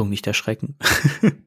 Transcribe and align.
Achtung, 0.00 0.08
nicht 0.08 0.26
erschrecken. 0.26 0.76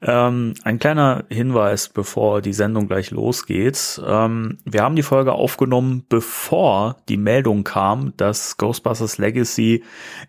ähm, 0.00 0.54
ein 0.62 0.78
kleiner 0.78 1.24
Hinweis, 1.28 1.88
bevor 1.88 2.40
die 2.40 2.52
Sendung 2.52 2.86
gleich 2.86 3.10
losgeht. 3.10 4.00
Ähm, 4.06 4.58
wir 4.64 4.82
haben 4.82 4.94
die 4.94 5.02
Folge 5.02 5.32
aufgenommen, 5.32 6.04
bevor 6.08 6.98
die 7.08 7.16
Meldung 7.16 7.64
kam, 7.64 8.16
dass 8.16 8.58
Ghostbusters 8.58 9.18
Legacy 9.18 9.82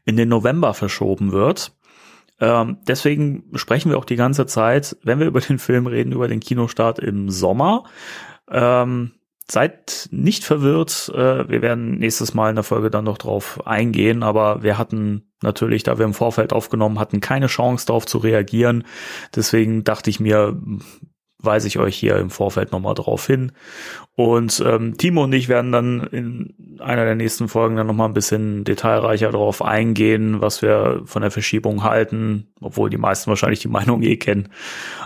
in 0.05 0.17
den 0.17 0.29
November 0.29 0.73
verschoben 0.73 1.31
wird. 1.31 1.71
Ähm, 2.39 2.77
deswegen 2.87 3.43
sprechen 3.53 3.91
wir 3.91 3.99
auch 3.99 4.05
die 4.05 4.15
ganze 4.15 4.47
Zeit, 4.47 4.97
wenn 5.03 5.19
wir 5.19 5.27
über 5.33 5.41
den 5.41 5.59
Film 5.59 5.85
reden, 5.85 6.13
über 6.13 6.27
den 6.27 6.39
Kinostart 6.39 6.97
im 6.97 7.29
Sommer. 7.29 7.83
Ähm, 8.49 9.11
seid 9.47 10.09
nicht 10.09 10.43
verwirrt. 10.43 11.11
Äh, 11.13 11.47
wir 11.47 11.61
werden 11.61 11.99
nächstes 11.99 12.33
Mal 12.33 12.49
in 12.49 12.55
der 12.55 12.63
Folge 12.63 12.89
dann 12.89 13.05
noch 13.05 13.19
drauf 13.19 13.67
eingehen, 13.67 14.23
aber 14.23 14.63
wir 14.63 14.79
hatten 14.79 15.27
natürlich, 15.41 15.83
da 15.83 15.97
wir 15.97 16.05
im 16.05 16.13
Vorfeld 16.13 16.53
aufgenommen 16.53 16.99
hatten, 16.99 17.19
keine 17.19 17.47
Chance 17.47 17.85
darauf 17.85 18.05
zu 18.05 18.17
reagieren. 18.17 18.83
Deswegen 19.35 19.83
dachte 19.83 20.09
ich 20.09 20.19
mir, 20.19 20.59
weise 21.45 21.67
ich 21.67 21.77
euch 21.77 21.95
hier 21.95 22.17
im 22.17 22.29
Vorfeld 22.29 22.71
nochmal 22.71 22.95
drauf 22.95 23.25
hin. 23.27 23.51
Und 24.15 24.63
ähm, 24.65 24.97
Timo 24.97 25.23
und 25.23 25.33
ich 25.33 25.47
werden 25.47 25.71
dann 25.71 26.01
in 26.07 26.79
einer 26.79 27.05
der 27.05 27.15
nächsten 27.15 27.47
Folgen 27.47 27.75
dann 27.75 27.87
nochmal 27.87 28.09
ein 28.09 28.13
bisschen 28.13 28.63
detailreicher 28.63 29.31
darauf 29.31 29.61
eingehen, 29.61 30.41
was 30.41 30.61
wir 30.61 31.01
von 31.05 31.21
der 31.21 31.31
Verschiebung 31.31 31.83
halten, 31.83 32.47
obwohl 32.59 32.89
die 32.89 32.97
meisten 32.97 33.29
wahrscheinlich 33.29 33.59
die 33.59 33.67
Meinung 33.67 34.01
eh 34.01 34.17
kennen. 34.17 34.49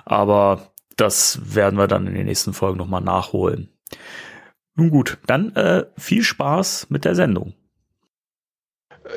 Aber 0.06 0.72
das 0.96 1.42
werden 1.56 1.78
wir 1.78 1.88
dann 1.88 2.08
in 2.08 2.14
den 2.14 2.26
nächsten 2.26 2.54
Folgen 2.54 2.78
nochmal 2.78 3.02
nachholen. 3.02 3.70
Nun 4.76 4.90
gut, 4.90 5.18
dann 5.28 5.56
äh, 5.56 5.86
viel 5.98 6.24
Spaß 6.24 6.88
mit 6.90 7.06
der 7.06 7.16
Sendung. 7.16 7.54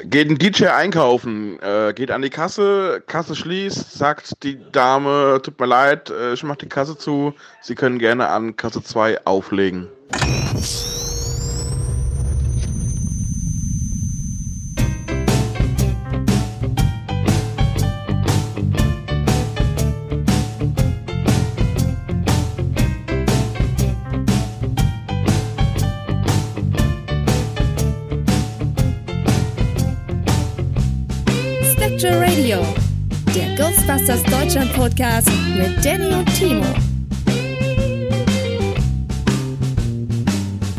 Geht 0.04 0.30
ein 0.30 0.38
DJ 0.38 0.66
einkaufen, 0.68 1.60
äh, 1.60 1.92
geht 1.94 2.10
an 2.10 2.22
die 2.22 2.30
Kasse, 2.30 3.02
Kasse 3.06 3.36
schließt, 3.36 3.92
sagt 3.92 4.42
die 4.42 4.58
Dame, 4.72 5.40
tut 5.42 5.60
mir 5.60 5.66
leid, 5.66 6.10
äh, 6.10 6.32
ich 6.32 6.42
mach 6.42 6.56
die 6.56 6.68
Kasse 6.68 6.96
zu, 6.96 7.34
Sie 7.60 7.74
können 7.74 7.98
gerne 7.98 8.28
an 8.28 8.56
Kasse 8.56 8.82
2 8.82 9.26
auflegen. 9.26 9.88
Podcast 34.82 35.30
mit 35.56 35.84
Danny 35.84 36.12
und 36.12 36.26
Timo. 36.34 36.66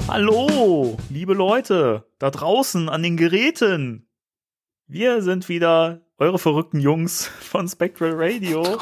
Hallo, 0.10 0.98
liebe 1.10 1.34
Leute, 1.34 2.06
da 2.20 2.30
draußen 2.30 2.90
an 2.90 3.02
den 3.02 3.16
Geräten. 3.16 4.10
Wir 4.88 5.22
sind 5.22 5.48
wieder 5.48 6.02
eure 6.18 6.38
verrückten 6.38 6.82
Jungs 6.82 7.28
von 7.28 7.70
Spectral 7.70 8.12
Radio. 8.16 8.78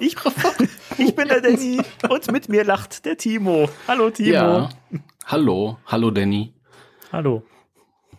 Ich, 0.00 0.16
ich 0.96 1.14
bin 1.14 1.28
der 1.28 1.42
Danny 1.42 1.82
und 2.08 2.32
mit 2.32 2.48
mir 2.48 2.64
lacht 2.64 3.04
der 3.04 3.18
Timo. 3.18 3.68
Hallo 3.86 4.08
Timo. 4.08 4.32
Ja. 4.32 4.70
Hallo, 5.26 5.76
hallo 5.84 6.10
Danny. 6.10 6.54
Hallo. 7.12 7.42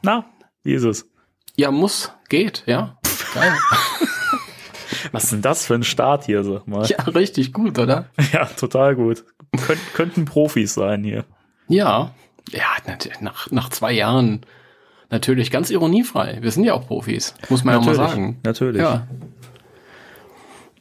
Na, 0.03 0.25
wie 0.61 0.75
ist 0.75 0.83
es? 0.83 1.09
Ja, 1.55 1.71
muss, 1.71 2.11
geht, 2.29 2.61
ja. 2.67 2.99
Geil. 3.33 3.51
Was 5.11 5.25
ist 5.25 5.33
denn 5.33 5.41
das 5.41 5.65
für 5.65 5.75
ein 5.75 5.83
Start 5.83 6.25
hier, 6.25 6.43
sag 6.43 6.67
mal? 6.67 6.85
Ja, 6.87 7.03
richtig 7.03 7.53
gut, 7.53 7.77
oder? 7.79 8.09
Ja, 8.31 8.45
total 8.45 8.95
gut. 8.95 9.23
Könnt, 9.65 9.93
könnten 9.93 10.25
Profis 10.25 10.73
sein 10.73 11.03
hier. 11.03 11.25
Ja, 11.67 12.11
ja, 12.51 12.65
nach, 13.21 13.49
nach 13.51 13.69
zwei 13.69 13.91
Jahren 13.91 14.41
natürlich 15.09 15.51
ganz 15.51 15.69
ironiefrei. 15.69 16.39
Wir 16.41 16.51
sind 16.51 16.63
ja 16.63 16.73
auch 16.73 16.87
Profis, 16.87 17.33
muss 17.49 17.63
man 17.63 17.75
natürlich, 17.75 17.97
ja 17.97 18.03
mal 18.03 18.09
sagen. 18.09 18.39
Natürlich. 18.43 18.81
Ja. 18.81 19.07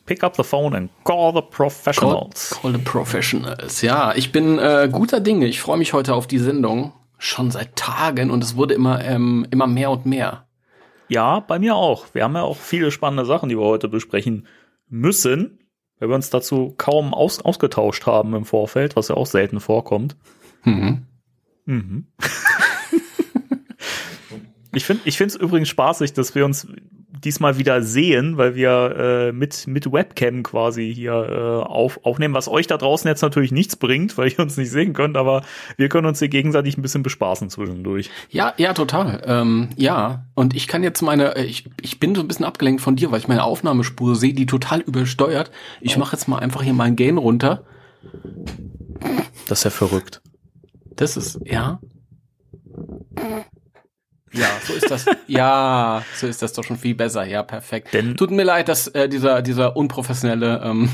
Pick 0.07 0.23
up 0.23 0.37
the 0.37 0.43
phone 0.43 0.75
and 0.75 0.91
call 1.05 1.33
the 1.35 1.41
professionals. 1.41 2.51
Call, 2.51 2.73
call 2.73 2.73
the 2.73 2.85
professionals. 2.85 3.81
Ja, 3.81 4.15
ich 4.15 4.33
bin 4.33 4.59
äh, 4.59 4.89
guter 4.93 5.21
Dinge. 5.21 5.47
Ich 5.47 5.61
freue 5.61 5.79
mich 5.79 5.95
heute 5.95 6.15
auf 6.15 6.27
die 6.27 6.39
Sendung. 6.39 6.93
Schon 7.17 7.51
seit 7.51 7.77
Tagen 7.77 8.31
und 8.31 8.45
es 8.45 8.57
wurde 8.57 8.75
immer, 8.75 9.03
ähm, 9.03 9.47
immer 9.51 9.67
mehr 9.67 9.91
und 9.91 10.05
mehr. 10.05 10.44
Ja, 11.15 11.39
bei 11.39 11.61
mir 11.61 11.77
auch. 11.77 12.13
Wir 12.13 12.25
haben 12.25 12.35
ja 12.35 12.43
auch 12.43 12.57
viele 12.57 12.91
spannende 12.91 13.25
Sachen, 13.25 13.49
die 13.49 13.57
wir 13.57 13.65
heute 13.65 13.87
besprechen 13.87 14.49
müssen, 14.89 15.61
weil 16.01 16.09
wir 16.09 16.17
uns 16.17 16.29
dazu 16.29 16.75
kaum 16.77 17.15
aus 17.15 17.41
ausgetauscht 17.41 18.05
haben 18.05 18.35
im 18.35 18.45
Vorfeld, 18.45 18.97
was 18.97 19.09
ja 19.09 19.15
auch 19.15 19.27
selten 19.27 19.61
vorkommt. 19.61 20.17
Mhm. 20.65 21.07
Mhm. 21.67 22.07
ich 24.73 24.85
finde 24.85 25.03
ich 25.05 25.17
finde 25.17 25.37
es 25.37 25.41
übrigens 25.41 25.69
spaßig, 25.69 26.15
dass 26.15 26.35
wir 26.35 26.45
uns 26.45 26.67
diesmal 27.25 27.59
wieder 27.59 27.83
sehen, 27.83 28.37
weil 28.37 28.55
wir 28.55 28.97
äh, 28.97 29.33
mit, 29.33 29.67
mit 29.67 29.91
Webcam 29.91 30.43
quasi 30.43 30.93
hier 30.95 31.13
äh, 31.13 31.67
auf, 31.67 32.01
aufnehmen, 32.05 32.35
was 32.35 32.49
euch 32.49 32.67
da 32.67 32.77
draußen 32.77 33.09
jetzt 33.09 33.23
natürlich 33.23 33.53
nichts 33.53 33.77
bringt, 33.77 34.17
weil 34.19 34.31
ihr 34.31 34.39
uns 34.41 34.57
nicht 34.57 34.71
sehen 34.71 34.93
könnt, 34.93 35.17
aber 35.17 35.43
wir 35.77 35.89
können 35.89 36.07
uns 36.07 36.19
hier 36.19 36.29
gegenseitig 36.29 36.77
ein 36.77 36.83
bisschen 36.83 37.03
bespaßen 37.03 37.51
zwischendurch. 37.51 38.11
Ja, 38.31 38.55
ja, 38.57 38.75
total. 38.75 39.23
Ähm, 39.27 39.71
ja, 39.77 40.27
und 40.35 40.55
ich 40.55 40.69
kann 40.69 40.83
jetzt 40.83 41.03
meine, 41.03 41.37
äh, 41.37 41.45
ich, 41.45 41.71
ich 41.81 42.01
bin 42.01 42.15
so 42.15 42.21
ein 42.21 42.29
bisschen 42.29 42.45
abgelenkt 42.45 42.81
von 42.81 42.97
dir, 42.97 43.11
weil 43.11 43.19
ich 43.19 43.29
meine 43.29 43.45
Aufnahmespur 43.45 44.17
sehe, 44.17 44.35
die 44.35 44.47
total 44.47 44.81
übersteuert. 44.81 45.51
Ich 45.81 45.97
mache 45.97 46.17
jetzt 46.17 46.29
mal 46.29 46.39
einfach 46.39 46.63
hier 46.63 46.75
mein 46.75 46.97
Gain 46.97 47.19
runter. 47.19 47.65
Das 49.49 49.61
ist 49.61 49.65
ja 49.65 49.71
verrückt. 49.71 50.23
Das 50.97 51.17
ist, 51.17 51.41
ja. 51.45 51.81
Ja, 54.35 54.49
so 54.63 54.73
ist 54.75 54.91
das. 54.91 55.07
ja, 55.27 56.03
so 56.17 56.27
ist 56.27 56.43
das 56.43 56.53
doch 56.53 56.65
schon 56.65 56.77
viel 56.77 56.95
besser. 56.95 57.25
Ja, 57.25 57.43
perfekt. 57.43 57.95
Denn 57.95 58.17
Tut 58.17 58.31
mir 58.31 58.45
leid, 58.45 58.69
dass 58.69 58.89
äh, 58.89 59.09
dieser 59.09 59.43
dieser 59.43 59.77
unprofessionelle 59.77 60.61
ähm, 60.65 60.91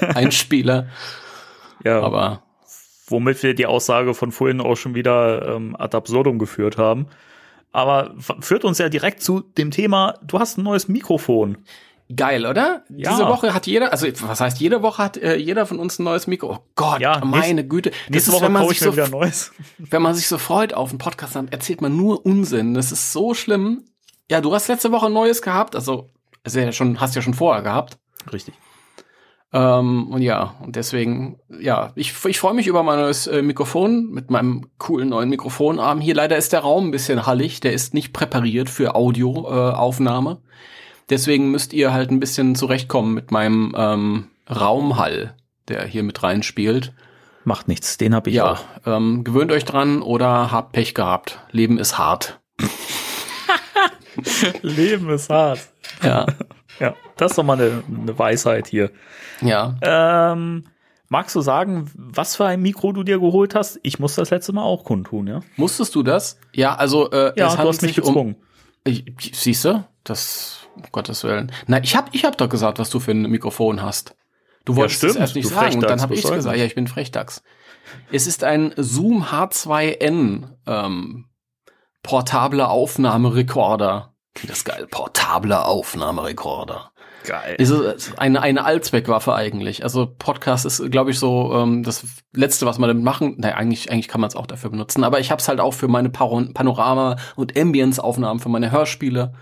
Einspieler. 0.14 0.88
ja. 1.84 2.00
Aber 2.00 2.42
womit 3.08 3.42
wir 3.42 3.54
die 3.54 3.66
Aussage 3.66 4.14
von 4.14 4.32
vorhin 4.32 4.60
auch 4.60 4.76
schon 4.76 4.94
wieder 4.94 5.56
ähm, 5.56 5.76
ad 5.78 5.96
absurdum 5.96 6.38
geführt 6.38 6.76
haben. 6.76 7.06
Aber 7.72 8.14
führt 8.40 8.64
uns 8.64 8.78
ja 8.78 8.88
direkt 8.88 9.22
zu 9.22 9.40
dem 9.40 9.70
Thema, 9.70 10.14
du 10.22 10.38
hast 10.38 10.58
ein 10.58 10.64
neues 10.64 10.88
Mikrofon. 10.88 11.58
Geil, 12.14 12.46
oder? 12.46 12.84
Ja. 12.88 13.10
Diese 13.10 13.26
Woche 13.26 13.52
hat 13.52 13.66
jeder, 13.66 13.90
also 13.90 14.06
was 14.06 14.40
heißt 14.40 14.60
jede 14.60 14.82
Woche 14.82 15.02
hat 15.02 15.16
äh, 15.16 15.36
jeder 15.36 15.66
von 15.66 15.80
uns 15.80 15.98
ein 15.98 16.04
neues 16.04 16.28
Mikro. 16.28 16.52
Oh 16.52 16.58
Gott, 16.76 17.00
ja, 17.00 17.20
meine 17.24 17.54
nächst, 17.54 17.70
Güte. 17.70 17.90
Das 17.90 17.98
nächste 18.10 18.30
ist, 18.30 18.36
Woche 18.36 18.44
wenn 18.44 18.52
man 18.52 18.68
sich 18.68 18.78
so, 18.78 18.92
wieder 18.92 19.08
neues. 19.08 19.52
Wenn 19.78 20.02
man 20.02 20.14
sich 20.14 20.28
so 20.28 20.38
freut 20.38 20.72
auf 20.72 20.90
einen 20.90 20.98
Podcast, 20.98 21.34
dann 21.34 21.48
erzählt 21.48 21.80
man 21.80 21.96
nur 21.96 22.24
Unsinn. 22.24 22.74
Das 22.74 22.92
ist 22.92 23.12
so 23.12 23.34
schlimm. 23.34 23.84
Ja, 24.30 24.40
du 24.40 24.54
hast 24.54 24.68
letzte 24.68 24.92
Woche 24.92 25.06
ein 25.06 25.12
neues 25.12 25.42
gehabt, 25.42 25.74
also, 25.74 26.10
also 26.44 26.60
ja 26.60 26.70
schon, 26.70 27.00
hast 27.00 27.16
ja 27.16 27.22
schon 27.22 27.34
vorher 27.34 27.62
gehabt. 27.62 27.98
Richtig. 28.32 28.54
Ähm, 29.52 30.12
und 30.12 30.22
ja, 30.22 30.54
und 30.62 30.76
deswegen, 30.76 31.40
ja, 31.48 31.92
ich, 31.96 32.14
ich 32.26 32.38
freue 32.38 32.54
mich 32.54 32.68
über 32.68 32.82
mein 32.84 33.00
neues 33.00 33.26
äh, 33.26 33.42
Mikrofon 33.42 34.10
mit 34.10 34.30
meinem 34.30 34.66
coolen 34.78 35.08
neuen 35.08 35.28
Mikrofonarm. 35.28 36.00
Hier 36.00 36.14
leider 36.14 36.36
ist 36.36 36.52
der 36.52 36.60
Raum 36.60 36.88
ein 36.88 36.90
bisschen 36.92 37.26
hallig, 37.26 37.60
der 37.60 37.72
ist 37.72 37.94
nicht 37.94 38.12
präpariert 38.12 38.70
für 38.70 38.94
Audioaufnahme. 38.94 40.40
Äh, 40.42 40.46
Deswegen 41.08 41.50
müsst 41.50 41.72
ihr 41.72 41.92
halt 41.92 42.10
ein 42.10 42.20
bisschen 42.20 42.54
zurechtkommen 42.54 43.14
mit 43.14 43.30
meinem 43.30 43.74
ähm, 43.76 44.26
Raumhall, 44.50 45.34
der 45.68 45.84
hier 45.84 46.02
mit 46.02 46.22
reinspielt. 46.22 46.92
Macht 47.44 47.68
nichts, 47.68 47.96
den 47.96 48.12
habe 48.14 48.30
ich 48.30 48.36
ja, 48.36 48.52
auch. 48.52 48.64
Ähm, 48.84 49.22
gewöhnt 49.22 49.52
euch 49.52 49.64
dran 49.64 50.02
oder 50.02 50.50
habt 50.50 50.72
Pech 50.72 50.94
gehabt. 50.94 51.38
Leben 51.52 51.78
ist 51.78 51.96
hart. 51.96 52.40
Leben 54.62 55.08
ist 55.10 55.30
hart. 55.30 55.60
Ja. 56.02 56.26
ja, 56.80 56.94
das 57.16 57.32
ist 57.32 57.38
doch 57.38 57.44
mal 57.44 57.60
eine, 57.60 57.84
eine 57.88 58.18
Weisheit 58.18 58.66
hier. 58.66 58.90
Ja. 59.40 59.76
Ähm, 59.82 60.64
magst 61.08 61.36
du 61.36 61.40
sagen, 61.40 61.88
was 61.94 62.34
für 62.34 62.46
ein 62.46 62.62
Mikro 62.62 62.90
du 62.90 63.04
dir 63.04 63.20
geholt 63.20 63.54
hast? 63.54 63.78
Ich 63.84 64.00
muss 64.00 64.16
das 64.16 64.30
letzte 64.30 64.52
Mal 64.52 64.64
auch 64.64 64.82
kundtun, 64.82 65.28
ja? 65.28 65.40
Musstest 65.56 65.94
du 65.94 66.02
das? 66.02 66.40
Ja, 66.52 66.74
also 66.74 67.12
äh, 67.12 67.32
ja, 67.36 67.54
du 67.54 67.68
hast 67.68 67.82
mich 67.82 67.94
gezwungen. 67.94 68.34
Um, 68.34 68.45
siehst 69.32 69.64
du, 69.64 69.84
das 70.04 70.60
um 70.76 70.82
Gottes 70.92 71.24
Willen. 71.24 71.52
Na, 71.66 71.82
ich 71.82 71.96
hab, 71.96 72.14
ich 72.14 72.24
hab 72.24 72.36
doch 72.38 72.48
gesagt, 72.48 72.78
was 72.78 72.90
du 72.90 73.00
für 73.00 73.12
ein 73.12 73.22
Mikrofon 73.22 73.82
hast. 73.82 74.14
Du 74.64 74.76
wolltest 74.76 75.02
ja, 75.02 75.08
es 75.10 75.16
erst 75.16 75.36
nicht 75.36 75.48
sagen 75.48 75.76
und 75.76 75.82
dann 75.82 76.00
habe 76.00 76.14
ich 76.14 76.22
gesagt. 76.22 76.56
Ja, 76.56 76.64
ich 76.64 76.74
bin 76.74 76.88
Frechdachs. 76.88 77.42
Es 78.10 78.26
ist 78.26 78.44
ein 78.44 78.74
Zoom 78.76 79.24
H2N 79.24 80.48
ähm, 80.66 81.26
portable 82.02 82.68
Aufnahmerekorder. 82.68 84.14
Das 84.34 84.58
ist 84.58 84.64
geil, 84.64 84.86
portable 84.90 85.64
Aufnahmerekorder. 85.64 86.92
Geil. 87.26 87.56
Ist 87.58 88.18
eine, 88.18 88.40
eine 88.40 88.64
Allzweckwaffe 88.64 89.34
eigentlich. 89.34 89.82
Also 89.82 90.06
Podcast 90.06 90.64
ist, 90.64 90.90
glaube 90.92 91.10
ich, 91.10 91.18
so 91.18 91.52
ähm, 91.54 91.82
das 91.82 92.06
Letzte, 92.32 92.66
was 92.66 92.78
man 92.78 92.88
damit 92.88 93.02
machen. 93.02 93.34
Naja, 93.38 93.56
eigentlich, 93.56 93.90
eigentlich 93.90 94.06
kann 94.06 94.20
man 94.20 94.28
es 94.28 94.36
auch 94.36 94.46
dafür 94.46 94.70
benutzen. 94.70 95.02
Aber 95.02 95.18
ich 95.18 95.32
habe 95.32 95.40
es 95.40 95.48
halt 95.48 95.58
auch 95.58 95.74
für 95.74 95.88
meine 95.88 96.08
Panorama- 96.08 97.16
und 97.34 97.58
Ambience-Aufnahmen, 97.58 98.38
für 98.38 98.48
meine 98.48 98.70
Hörspiele 98.70 99.34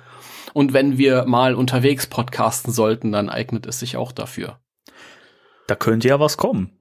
Und 0.54 0.72
wenn 0.72 0.96
wir 0.96 1.26
mal 1.26 1.54
unterwegs 1.54 2.06
podcasten 2.06 2.72
sollten, 2.72 3.12
dann 3.12 3.28
eignet 3.28 3.66
es 3.66 3.80
sich 3.80 3.98
auch 3.98 4.12
dafür. 4.12 4.60
Da 5.66 5.74
könnte 5.74 6.08
ja 6.08 6.18
was 6.18 6.38
kommen. 6.38 6.78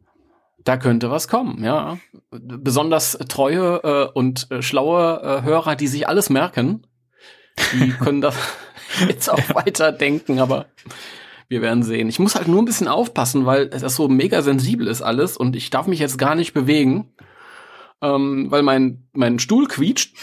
Da 0.64 0.78
könnte 0.78 1.12
was 1.12 1.28
kommen, 1.28 1.66
ja. 1.66 1.98
Besonders 2.32 3.18
treue 3.28 3.82
äh, 3.84 4.12
und 4.14 4.50
äh, 4.52 4.62
schlaue 4.62 5.22
äh, 5.22 5.42
Hörer, 5.44 5.76
die 5.76 5.88
sich 5.88 6.08
alles 6.08 6.30
merken, 6.30 6.88
die 7.74 7.92
können 8.00 8.22
das 8.22 8.38
jetzt 9.08 9.30
auch 9.30 9.56
weiter 9.56 9.92
denken, 9.92 10.40
aber 10.40 10.68
wir 11.48 11.62
werden 11.62 11.84
sehen. 11.84 12.10
Ich 12.10 12.20
muss 12.20 12.36
halt 12.36 12.48
nur 12.48 12.62
ein 12.62 12.66
bisschen 12.66 12.88
aufpassen, 12.88 13.46
weil 13.46 13.68
das 13.68 13.96
so 13.96 14.08
mega 14.08 14.42
sensibel 14.42 14.88
ist 14.88 15.02
alles 15.02 15.38
und 15.38 15.56
ich 15.56 15.70
darf 15.70 15.88
mich 15.88 16.00
jetzt 16.00 16.18
gar 16.18 16.36
nicht 16.36 16.54
bewegen, 16.54 17.14
ähm, 18.02 18.50
weil 18.50 18.64
mein, 18.64 19.08
mein 19.14 19.40
Stuhl 19.40 19.68
quietscht. 19.68 20.16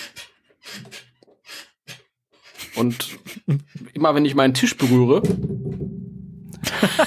Und 2.76 3.18
immer 3.94 4.14
wenn 4.14 4.24
ich 4.24 4.34
meinen 4.34 4.54
Tisch 4.54 4.76
berühre, 4.76 5.22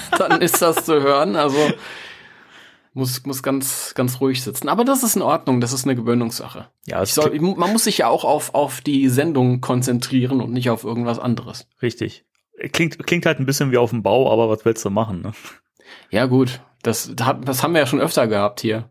dann 0.18 0.40
ist 0.40 0.62
das 0.62 0.84
zu 0.84 1.02
hören. 1.02 1.36
Also 1.36 1.58
muss, 2.94 3.24
muss 3.26 3.42
ganz, 3.42 3.92
ganz 3.94 4.20
ruhig 4.20 4.42
sitzen. 4.42 4.68
Aber 4.68 4.84
das 4.84 5.02
ist 5.02 5.16
in 5.16 5.22
Ordnung, 5.22 5.60
das 5.60 5.72
ist 5.72 5.84
eine 5.84 5.96
Gewöhnungssache. 5.96 6.68
Ja, 6.86 7.04
soll, 7.04 7.38
man 7.40 7.72
muss 7.72 7.84
sich 7.84 7.98
ja 7.98 8.08
auch 8.08 8.24
auf, 8.24 8.54
auf 8.54 8.80
die 8.80 9.08
Sendung 9.08 9.60
konzentrieren 9.60 10.40
und 10.40 10.52
nicht 10.52 10.70
auf 10.70 10.84
irgendwas 10.84 11.18
anderes. 11.18 11.66
Richtig. 11.82 12.24
Klingt, 12.72 13.04
klingt 13.06 13.26
halt 13.26 13.40
ein 13.40 13.46
bisschen 13.46 13.72
wie 13.72 13.78
auf 13.78 13.90
dem 13.90 14.02
Bau, 14.02 14.32
aber 14.32 14.48
was 14.48 14.64
willst 14.64 14.84
du 14.84 14.90
machen, 14.90 15.22
ne? 15.22 15.32
Ja, 16.10 16.26
gut. 16.26 16.60
Das, 16.82 17.10
das 17.14 17.62
haben 17.62 17.74
wir 17.74 17.80
ja 17.80 17.86
schon 17.86 18.00
öfter 18.00 18.28
gehabt 18.28 18.60
hier. 18.60 18.90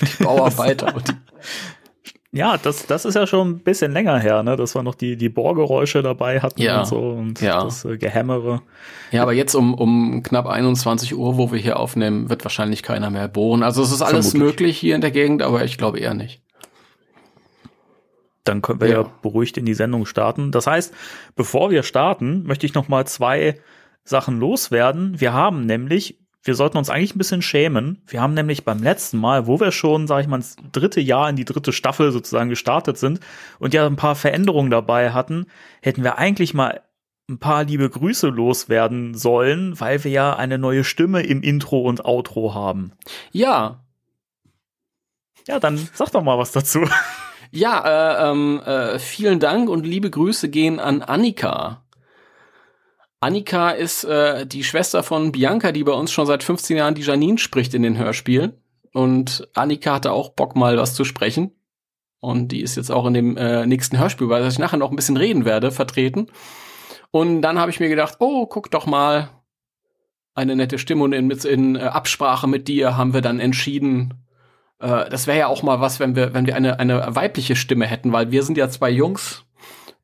Die 0.00 0.22
Bauarbeiter 0.22 0.94
und 0.94 1.08
die 1.08 1.12
ja, 2.32 2.56
das, 2.58 2.86
das 2.86 3.04
ist 3.04 3.14
ja 3.14 3.26
schon 3.26 3.48
ein 3.48 3.58
bisschen 3.58 3.90
länger 3.90 4.18
her, 4.18 4.44
ne? 4.44 4.54
Dass 4.54 4.76
wir 4.76 4.84
noch 4.84 4.94
die, 4.94 5.16
die 5.16 5.28
Bohrgeräusche 5.28 6.00
dabei 6.00 6.40
hatten 6.40 6.62
ja. 6.62 6.80
und 6.80 6.86
so 6.86 6.98
und 6.98 7.40
ja. 7.40 7.64
das 7.64 7.84
äh, 7.84 7.98
Gehämmere. 7.98 8.62
Ja, 9.10 9.22
aber 9.22 9.32
jetzt 9.32 9.54
um, 9.56 9.74
um 9.74 10.22
knapp 10.22 10.46
21 10.46 11.16
Uhr, 11.16 11.36
wo 11.36 11.50
wir 11.50 11.58
hier 11.58 11.80
aufnehmen, 11.80 12.30
wird 12.30 12.44
wahrscheinlich 12.44 12.84
keiner 12.84 13.10
mehr 13.10 13.26
bohren. 13.26 13.64
Also 13.64 13.82
es 13.82 13.90
ist 13.90 14.02
alles 14.02 14.30
Vermutlich. 14.30 14.52
möglich 14.52 14.78
hier 14.78 14.94
in 14.94 15.00
der 15.00 15.10
Gegend, 15.10 15.42
aber 15.42 15.64
ich 15.64 15.76
glaube 15.76 15.98
eher 15.98 16.14
nicht. 16.14 16.40
Dann 18.44 18.62
können 18.62 18.80
wir 18.80 18.88
ja. 18.88 19.02
ja 19.02 19.12
beruhigt 19.22 19.58
in 19.58 19.66
die 19.66 19.74
Sendung 19.74 20.06
starten. 20.06 20.52
Das 20.52 20.68
heißt, 20.68 20.94
bevor 21.34 21.72
wir 21.72 21.82
starten, 21.82 22.44
möchte 22.44 22.64
ich 22.64 22.74
noch 22.74 22.86
mal 22.86 23.06
zwei 23.08 23.58
Sachen 24.04 24.38
loswerden. 24.38 25.20
Wir 25.20 25.32
haben 25.32 25.66
nämlich 25.66 26.19
wir 26.42 26.54
sollten 26.54 26.78
uns 26.78 26.88
eigentlich 26.88 27.14
ein 27.14 27.18
bisschen 27.18 27.42
schämen. 27.42 28.02
Wir 28.06 28.22
haben 28.22 28.34
nämlich 28.34 28.64
beim 28.64 28.82
letzten 28.82 29.18
Mal, 29.18 29.46
wo 29.46 29.60
wir 29.60 29.72
schon, 29.72 30.06
sag 30.06 30.22
ich 30.22 30.26
mal, 30.26 30.36
ins 30.36 30.56
dritte 30.72 31.00
Jahr 31.00 31.28
in 31.28 31.36
die 31.36 31.44
dritte 31.44 31.72
Staffel 31.72 32.12
sozusagen 32.12 32.48
gestartet 32.48 32.96
sind 32.96 33.20
und 33.58 33.74
ja 33.74 33.86
ein 33.86 33.96
paar 33.96 34.14
Veränderungen 34.14 34.70
dabei 34.70 35.12
hatten, 35.12 35.46
hätten 35.82 36.02
wir 36.02 36.18
eigentlich 36.18 36.54
mal 36.54 36.82
ein 37.28 37.38
paar 37.38 37.64
liebe 37.64 37.88
Grüße 37.88 38.28
loswerden 38.28 39.14
sollen, 39.14 39.78
weil 39.78 40.02
wir 40.02 40.10
ja 40.10 40.34
eine 40.34 40.58
neue 40.58 40.82
Stimme 40.82 41.22
im 41.22 41.42
Intro 41.42 41.82
und 41.82 42.04
Outro 42.04 42.54
haben. 42.54 42.92
Ja. 43.32 43.84
Ja, 45.46 45.60
dann 45.60 45.88
sag 45.94 46.10
doch 46.10 46.22
mal 46.22 46.38
was 46.38 46.52
dazu. 46.52 46.80
Ja, 47.52 47.82
äh, 47.84 48.30
ähm, 48.30 48.60
äh, 48.64 48.98
vielen 48.98 49.40
Dank 49.40 49.68
und 49.68 49.84
liebe 49.84 50.08
Grüße 50.08 50.48
gehen 50.48 50.78
an 50.78 51.02
Annika. 51.02 51.82
Annika 53.20 53.70
ist 53.70 54.04
äh, 54.04 54.46
die 54.46 54.64
Schwester 54.64 55.02
von 55.02 55.30
Bianca, 55.30 55.72
die 55.72 55.84
bei 55.84 55.92
uns 55.92 56.10
schon 56.10 56.26
seit 56.26 56.42
15 56.42 56.78
Jahren 56.78 56.94
die 56.94 57.02
Janine 57.02 57.38
spricht 57.38 57.74
in 57.74 57.82
den 57.82 57.98
Hörspielen. 57.98 58.54
Und 58.92 59.48
Annika 59.54 59.94
hatte 59.94 60.12
auch 60.12 60.30
Bock, 60.30 60.56
mal 60.56 60.78
was 60.78 60.94
zu 60.94 61.04
sprechen. 61.04 61.52
Und 62.20 62.48
die 62.48 62.62
ist 62.62 62.76
jetzt 62.76 62.90
auch 62.90 63.06
in 63.06 63.14
dem 63.14 63.36
äh, 63.36 63.66
nächsten 63.66 63.98
Hörspiel, 63.98 64.28
weil 64.28 64.46
ich 64.46 64.58
nachher 64.58 64.78
noch 64.78 64.90
ein 64.90 64.96
bisschen 64.96 65.18
reden 65.18 65.44
werde, 65.44 65.70
vertreten. 65.70 66.28
Und 67.10 67.42
dann 67.42 67.58
habe 67.58 67.70
ich 67.70 67.80
mir 67.80 67.88
gedacht, 67.88 68.16
oh, 68.20 68.46
guck 68.46 68.70
doch 68.70 68.86
mal, 68.86 69.28
eine 70.34 70.56
nette 70.56 70.78
Stimme 70.78 71.04
und 71.04 71.12
in, 71.12 71.30
in 71.30 71.76
äh, 71.76 71.80
Absprache 71.80 72.46
mit 72.46 72.68
dir 72.68 72.96
haben 72.96 73.12
wir 73.12 73.20
dann 73.20 73.40
entschieden, 73.40 74.14
äh, 74.78 75.08
das 75.10 75.26
wäre 75.26 75.38
ja 75.38 75.46
auch 75.48 75.62
mal 75.62 75.80
was, 75.80 76.00
wenn 76.00 76.16
wir, 76.16 76.34
wenn 76.34 76.46
wir 76.46 76.56
eine, 76.56 76.78
eine 76.78 77.14
weibliche 77.14 77.56
Stimme 77.56 77.86
hätten, 77.86 78.12
weil 78.12 78.30
wir 78.30 78.42
sind 78.42 78.56
ja 78.56 78.68
zwei 78.70 78.90
Jungs 78.90 79.44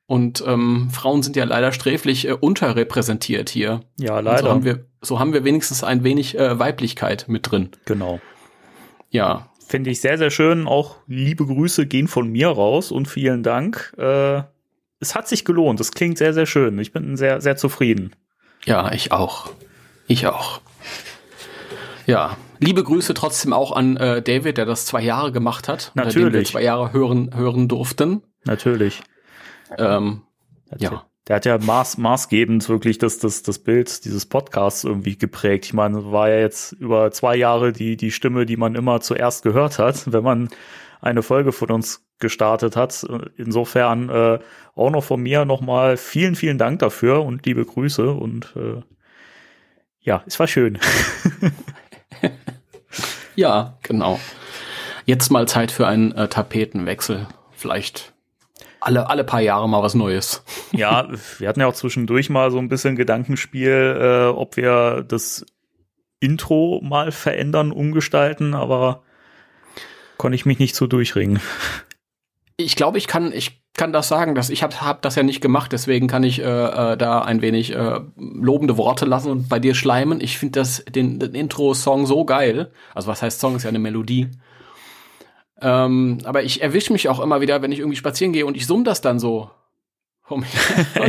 und 0.06 0.42
ähm, 0.46 0.88
Frauen 0.90 1.22
sind 1.22 1.34
ja 1.36 1.44
leider 1.44 1.72
sträflich 1.72 2.28
äh, 2.28 2.32
unterrepräsentiert 2.32 3.50
hier. 3.50 3.80
Ja, 3.98 4.20
leider. 4.20 4.42
so 4.42 4.48
haben 4.48 4.64
wir, 4.64 4.86
so 5.00 5.18
haben 5.18 5.32
wir 5.32 5.44
wenigstens 5.44 5.82
ein 5.82 6.04
wenig 6.04 6.38
äh, 6.38 6.58
Weiblichkeit 6.58 7.26
mit 7.28 7.50
drin. 7.50 7.70
Genau. 7.86 8.20
Ja. 9.10 9.50
Finde 9.66 9.90
ich 9.90 10.00
sehr, 10.00 10.16
sehr 10.16 10.30
schön. 10.30 10.68
Auch 10.68 10.98
liebe 11.08 11.44
Grüße 11.44 11.86
gehen 11.86 12.06
von 12.06 12.30
mir 12.30 12.48
raus 12.48 12.92
und 12.92 13.08
vielen 13.08 13.42
Dank. 13.42 13.94
Äh, 13.98 14.42
es 15.00 15.16
hat 15.16 15.26
sich 15.26 15.44
gelohnt. 15.44 15.80
Es 15.80 15.90
klingt 15.90 16.18
sehr, 16.18 16.32
sehr 16.32 16.46
schön. 16.46 16.78
Ich 16.78 16.92
bin 16.92 17.16
sehr, 17.16 17.40
sehr 17.40 17.56
zufrieden. 17.56 18.14
Ja, 18.64 18.92
ich 18.92 19.10
auch. 19.10 19.50
Ich 20.06 20.28
auch. 20.28 20.60
Ja, 22.06 22.36
liebe 22.60 22.84
Grüße 22.84 23.12
trotzdem 23.14 23.52
auch 23.52 23.72
an 23.72 23.96
äh, 23.96 24.22
David, 24.22 24.56
der 24.56 24.66
das 24.66 24.86
zwei 24.86 25.02
Jahre 25.02 25.32
gemacht 25.32 25.66
hat. 25.66 25.90
Natürlich. 25.94 26.32
wir 26.32 26.44
zwei 26.44 26.62
Jahre 26.62 26.92
hören, 26.92 27.34
hören 27.34 27.66
durften. 27.66 28.22
Natürlich. 28.44 29.02
Ähm, 29.78 30.22
ja. 30.78 31.06
Der 31.28 31.36
hat 31.36 31.44
ja 31.44 31.58
maß, 31.58 31.98
maßgebend 31.98 32.68
wirklich 32.68 32.98
das, 32.98 33.18
das, 33.18 33.42
das 33.42 33.58
Bild 33.58 34.04
dieses 34.04 34.26
Podcasts 34.26 34.84
irgendwie 34.84 35.18
geprägt. 35.18 35.64
Ich 35.66 35.74
meine, 35.74 36.12
war 36.12 36.28
ja 36.28 36.38
jetzt 36.38 36.72
über 36.72 37.10
zwei 37.10 37.34
Jahre 37.36 37.72
die, 37.72 37.96
die 37.96 38.12
Stimme, 38.12 38.46
die 38.46 38.56
man 38.56 38.76
immer 38.76 39.00
zuerst 39.00 39.42
gehört 39.42 39.78
hat, 39.78 40.12
wenn 40.12 40.22
man 40.22 40.48
eine 41.00 41.22
Folge 41.22 41.52
von 41.52 41.70
uns 41.70 42.06
gestartet 42.18 42.76
hat. 42.76 43.04
Insofern 43.36 44.08
äh, 44.08 44.38
auch 44.74 44.90
noch 44.90 45.04
von 45.04 45.20
mir 45.20 45.44
nochmal 45.44 45.96
vielen, 45.96 46.36
vielen 46.36 46.58
Dank 46.58 46.78
dafür 46.78 47.24
und 47.24 47.44
liebe 47.44 47.64
Grüße 47.64 48.10
und 48.10 48.54
äh, 48.56 48.82
ja, 50.00 50.22
es 50.26 50.38
war 50.38 50.46
schön. 50.46 50.78
ja, 53.34 53.76
genau. 53.82 54.20
Jetzt 55.04 55.30
mal 55.30 55.48
Zeit 55.48 55.72
für 55.72 55.86
einen 55.86 56.12
äh, 56.12 56.28
Tapetenwechsel. 56.28 57.26
Vielleicht 57.50 58.14
alle, 58.86 59.10
alle 59.10 59.24
paar 59.24 59.40
Jahre 59.40 59.68
mal 59.68 59.82
was 59.82 59.94
Neues. 59.94 60.42
Ja, 60.72 61.08
wir 61.38 61.48
hatten 61.48 61.60
ja 61.60 61.68
auch 61.68 61.74
zwischendurch 61.74 62.28
mal 62.28 62.50
so 62.50 62.58
ein 62.58 62.68
bisschen 62.68 62.96
Gedankenspiel, 62.96 63.98
äh, 63.98 64.26
ob 64.26 64.56
wir 64.56 65.04
das 65.08 65.46
Intro 66.20 66.80
mal 66.82 67.12
verändern, 67.12 67.72
umgestalten, 67.72 68.54
aber 68.54 69.02
konnte 70.18 70.34
ich 70.34 70.44
mich 70.44 70.58
nicht 70.58 70.74
so 70.74 70.86
durchringen. 70.86 71.40
Ich 72.58 72.76
glaube, 72.76 72.98
ich 72.98 73.06
kann, 73.06 73.32
ich 73.32 73.62
kann 73.74 73.92
das 73.92 74.08
sagen, 74.08 74.34
dass 74.34 74.50
ich 74.50 74.62
habe 74.62 74.80
hab 74.80 75.02
das 75.02 75.14
ja 75.14 75.22
nicht 75.22 75.40
gemacht, 75.40 75.72
deswegen 75.72 76.08
kann 76.08 76.24
ich 76.24 76.40
äh, 76.40 76.44
äh, 76.44 76.96
da 76.96 77.22
ein 77.22 77.40
wenig 77.42 77.74
äh, 77.74 78.00
lobende 78.16 78.76
Worte 78.76 79.06
lassen 79.06 79.30
und 79.30 79.48
bei 79.48 79.58
dir 79.58 79.74
schleimen. 79.74 80.20
Ich 80.20 80.38
finde 80.38 80.60
das 80.60 80.84
den, 80.84 81.18
den 81.18 81.34
Intro-Song 81.34 82.06
so 82.06 82.24
geil. 82.24 82.70
Also 82.94 83.08
was 83.08 83.22
heißt 83.22 83.40
Song 83.40 83.56
ist 83.56 83.62
ja 83.62 83.70
eine 83.70 83.78
Melodie. 83.78 84.28
Ähm, 85.60 86.18
aber 86.24 86.42
ich 86.42 86.62
erwische 86.62 86.92
mich 86.92 87.08
auch 87.08 87.20
immer 87.20 87.40
wieder, 87.40 87.62
wenn 87.62 87.72
ich 87.72 87.78
irgendwie 87.78 87.96
spazieren 87.96 88.32
gehe 88.32 88.46
und 88.46 88.56
ich 88.56 88.66
summe 88.66 88.84
das 88.84 89.00
dann 89.00 89.18
so. 89.18 89.50
und 90.28 90.44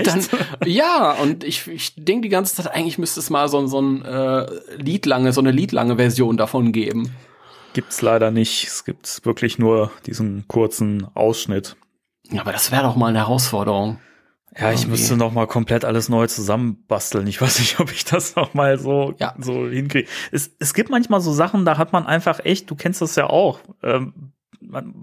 dann, 0.06 0.24
ja, 0.66 1.14
und 1.14 1.44
ich, 1.44 1.68
ich 1.68 1.96
denke 1.96 2.22
die 2.24 2.30
ganze 2.30 2.56
Zeit, 2.56 2.72
eigentlich 2.72 3.00
müsste 3.00 3.20
es 3.20 3.32
mal 3.32 3.50
so, 3.50 3.66
so 3.66 3.82
ein 3.82 4.06
äh, 4.06 4.46
Liedlange, 4.78 5.34
so 5.34 5.42
eine 5.42 5.52
Liedlange 5.52 5.96
Version 5.96 6.38
davon 6.38 6.72
geben. 6.72 7.12
Gibt's 7.74 8.02
leider 8.02 8.32
nicht. 8.32 8.68
Es 8.68 8.86
gibt 8.86 9.26
wirklich 9.26 9.58
nur 9.58 9.92
diesen 10.06 10.48
kurzen 10.48 11.08
Ausschnitt. 11.16 11.78
Ja, 12.30 12.42
aber 12.42 12.52
das 12.52 12.72
wäre 12.72 12.84
doch 12.84 12.96
mal 12.96 13.08
eine 13.08 13.20
Herausforderung. 13.20 14.00
Ja, 14.60 14.72
ich 14.72 14.88
müsste 14.88 15.18
noch 15.18 15.32
mal 15.32 15.46
komplett 15.46 15.86
alles 15.86 16.10
neu 16.10 16.26
zusammenbasteln. 16.26 17.28
Ich 17.28 17.42
weiß 17.42 17.60
nicht, 17.60 17.80
ob 17.80 17.92
ich 17.92 18.06
das 18.06 18.36
noch 18.36 18.54
mal 18.54 18.80
so 18.80 19.14
ja. 19.20 19.36
so 19.40 19.68
hinkriege. 19.68 20.08
Es, 20.32 20.52
es 20.60 20.74
gibt 20.74 20.90
manchmal 20.90 21.22
so 21.22 21.32
Sachen, 21.32 21.66
da 21.66 21.78
hat 21.78 21.94
man 21.94 22.08
einfach 22.08 22.44
echt, 22.44 22.70
du 22.70 22.76
kennst 22.76 23.02
das 23.02 23.16
ja 23.16 23.28
auch. 23.28 23.60
Ähm, 23.84 24.27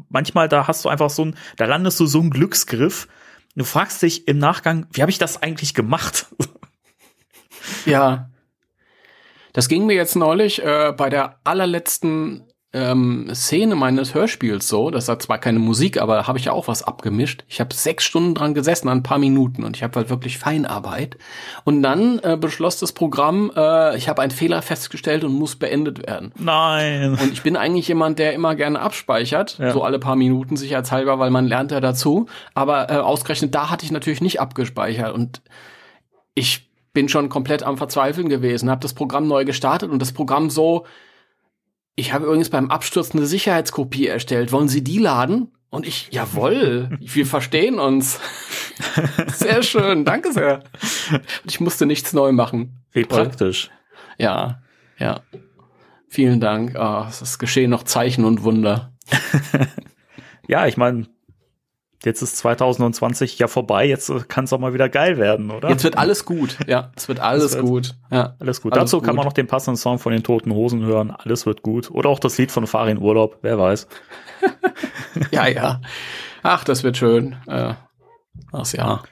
manchmal 0.08 0.48
da 0.48 0.66
hast 0.66 0.84
du 0.84 0.88
einfach 0.88 1.10
so 1.10 1.24
ein, 1.26 1.36
da 1.56 1.66
landest 1.66 2.00
du 2.00 2.06
so 2.06 2.20
ein 2.20 2.30
Glücksgriff. 2.30 3.08
Du 3.56 3.64
fragst 3.64 4.02
dich 4.02 4.26
im 4.26 4.38
Nachgang, 4.38 4.86
wie 4.92 5.02
habe 5.02 5.10
ich 5.10 5.18
das 5.18 5.42
eigentlich 5.42 5.74
gemacht? 5.74 6.26
ja. 7.86 8.30
Das 9.52 9.68
ging 9.68 9.86
mir 9.86 9.94
jetzt 9.94 10.16
neulich 10.16 10.62
äh, 10.62 10.92
bei 10.96 11.08
der 11.10 11.38
allerletzten 11.44 12.48
ähm, 12.74 13.30
Szene 13.32 13.76
meines 13.76 14.14
Hörspiels 14.14 14.68
so. 14.68 14.90
Das 14.90 15.08
hat 15.08 15.22
zwar 15.22 15.38
keine 15.38 15.60
Musik, 15.60 16.02
aber 16.02 16.16
da 16.16 16.26
habe 16.26 16.38
ich 16.38 16.46
ja 16.46 16.52
auch 16.52 16.68
was 16.68 16.82
abgemischt. 16.82 17.44
Ich 17.48 17.60
habe 17.60 17.72
sechs 17.72 18.04
Stunden 18.04 18.34
dran 18.34 18.52
gesessen, 18.52 18.88
ein 18.88 19.04
paar 19.04 19.18
Minuten 19.18 19.62
und 19.62 19.76
ich 19.76 19.82
habe 19.82 19.94
halt 19.94 20.10
wirklich 20.10 20.38
Feinarbeit. 20.38 21.16
Und 21.62 21.82
dann 21.82 22.18
äh, 22.18 22.36
beschloss 22.36 22.78
das 22.78 22.92
Programm, 22.92 23.52
äh, 23.56 23.96
ich 23.96 24.08
habe 24.08 24.20
einen 24.20 24.32
Fehler 24.32 24.60
festgestellt 24.60 25.22
und 25.22 25.32
muss 25.32 25.56
beendet 25.56 26.04
werden. 26.04 26.32
Nein. 26.36 27.12
Und 27.12 27.32
ich 27.32 27.42
bin 27.42 27.56
eigentlich 27.56 27.86
jemand, 27.86 28.18
der 28.18 28.32
immer 28.34 28.56
gerne 28.56 28.80
abspeichert, 28.80 29.58
ja. 29.58 29.72
so 29.72 29.84
alle 29.84 30.00
paar 30.00 30.16
Minuten 30.16 30.56
sicherheitshalber, 30.56 31.20
weil 31.20 31.30
man 31.30 31.46
lernt 31.46 31.70
ja 31.70 31.80
dazu. 31.80 32.26
Aber 32.54 32.90
äh, 32.90 32.94
ausgerechnet 32.94 33.54
da 33.54 33.70
hatte 33.70 33.84
ich 33.84 33.92
natürlich 33.92 34.20
nicht 34.20 34.40
abgespeichert 34.40 35.14
und 35.14 35.42
ich 36.34 36.68
bin 36.92 37.08
schon 37.08 37.28
komplett 37.28 37.62
am 37.62 37.76
Verzweifeln 37.76 38.28
gewesen, 38.28 38.70
habe 38.70 38.80
das 38.80 38.94
Programm 38.94 39.28
neu 39.28 39.44
gestartet 39.44 39.90
und 39.90 40.00
das 40.00 40.12
Programm 40.12 40.50
so 40.50 40.86
ich 41.96 42.12
habe 42.12 42.26
übrigens 42.26 42.50
beim 42.50 42.70
Absturz 42.70 43.12
eine 43.12 43.26
Sicherheitskopie 43.26 44.06
erstellt. 44.06 44.52
Wollen 44.52 44.68
Sie 44.68 44.82
die 44.82 44.98
laden? 44.98 45.52
Und 45.70 45.86
ich, 45.86 46.08
jawoll, 46.12 46.96
wir 47.00 47.26
verstehen 47.26 47.80
uns. 47.80 48.20
sehr 49.26 49.62
schön, 49.62 50.04
danke 50.04 50.32
sehr. 50.32 50.62
Ich 51.44 51.60
musste 51.60 51.84
nichts 51.84 52.12
neu 52.12 52.30
machen. 52.32 52.84
Wie 52.92 53.04
praktisch. 53.04 53.70
Ja, 54.18 54.62
ja. 54.98 55.22
Vielen 56.08 56.38
Dank. 56.40 56.76
Oh, 56.78 57.06
es 57.08 57.38
geschehen 57.40 57.70
noch 57.70 57.82
Zeichen 57.82 58.24
und 58.24 58.44
Wunder. 58.44 58.92
ja, 60.46 60.66
ich 60.66 60.76
meine, 60.76 61.08
jetzt 62.02 62.22
ist 62.22 62.36
2020 62.38 63.38
ja 63.38 63.48
vorbei, 63.48 63.86
jetzt 63.86 64.10
kann 64.28 64.44
es 64.44 64.52
auch 64.52 64.58
mal 64.58 64.74
wieder 64.74 64.88
geil 64.88 65.18
werden, 65.18 65.50
oder? 65.50 65.68
Jetzt 65.68 65.84
wird 65.84 65.98
alles 65.98 66.24
gut, 66.24 66.58
ja, 66.66 66.90
es 66.96 67.08
wird 67.08 67.20
alles 67.20 67.54
wird 67.54 67.64
gut. 67.64 67.94
Ja, 68.10 68.36
alles 68.38 68.60
gut. 68.60 68.72
Alles 68.72 68.84
Dazu 68.84 68.98
gut. 68.98 69.06
kann 69.06 69.16
man 69.16 69.24
noch 69.24 69.32
den 69.32 69.46
passenden 69.46 69.76
Song 69.76 69.98
von 69.98 70.12
den 70.12 70.22
Toten 70.22 70.52
Hosen 70.52 70.82
hören, 70.82 71.10
alles 71.10 71.46
wird 71.46 71.62
gut. 71.62 71.90
Oder 71.90 72.08
auch 72.10 72.18
das 72.18 72.38
Lied 72.38 72.50
von 72.50 72.66
Farin 72.66 72.98
Urlaub, 72.98 73.38
wer 73.42 73.58
weiß. 73.58 73.86
ja, 75.30 75.46
ja. 75.46 75.80
Ach, 76.42 76.64
das 76.64 76.82
wird 76.82 76.96
schön. 76.96 77.36
Äh, 77.46 77.74
das 78.52 78.72
ja. 78.72 79.02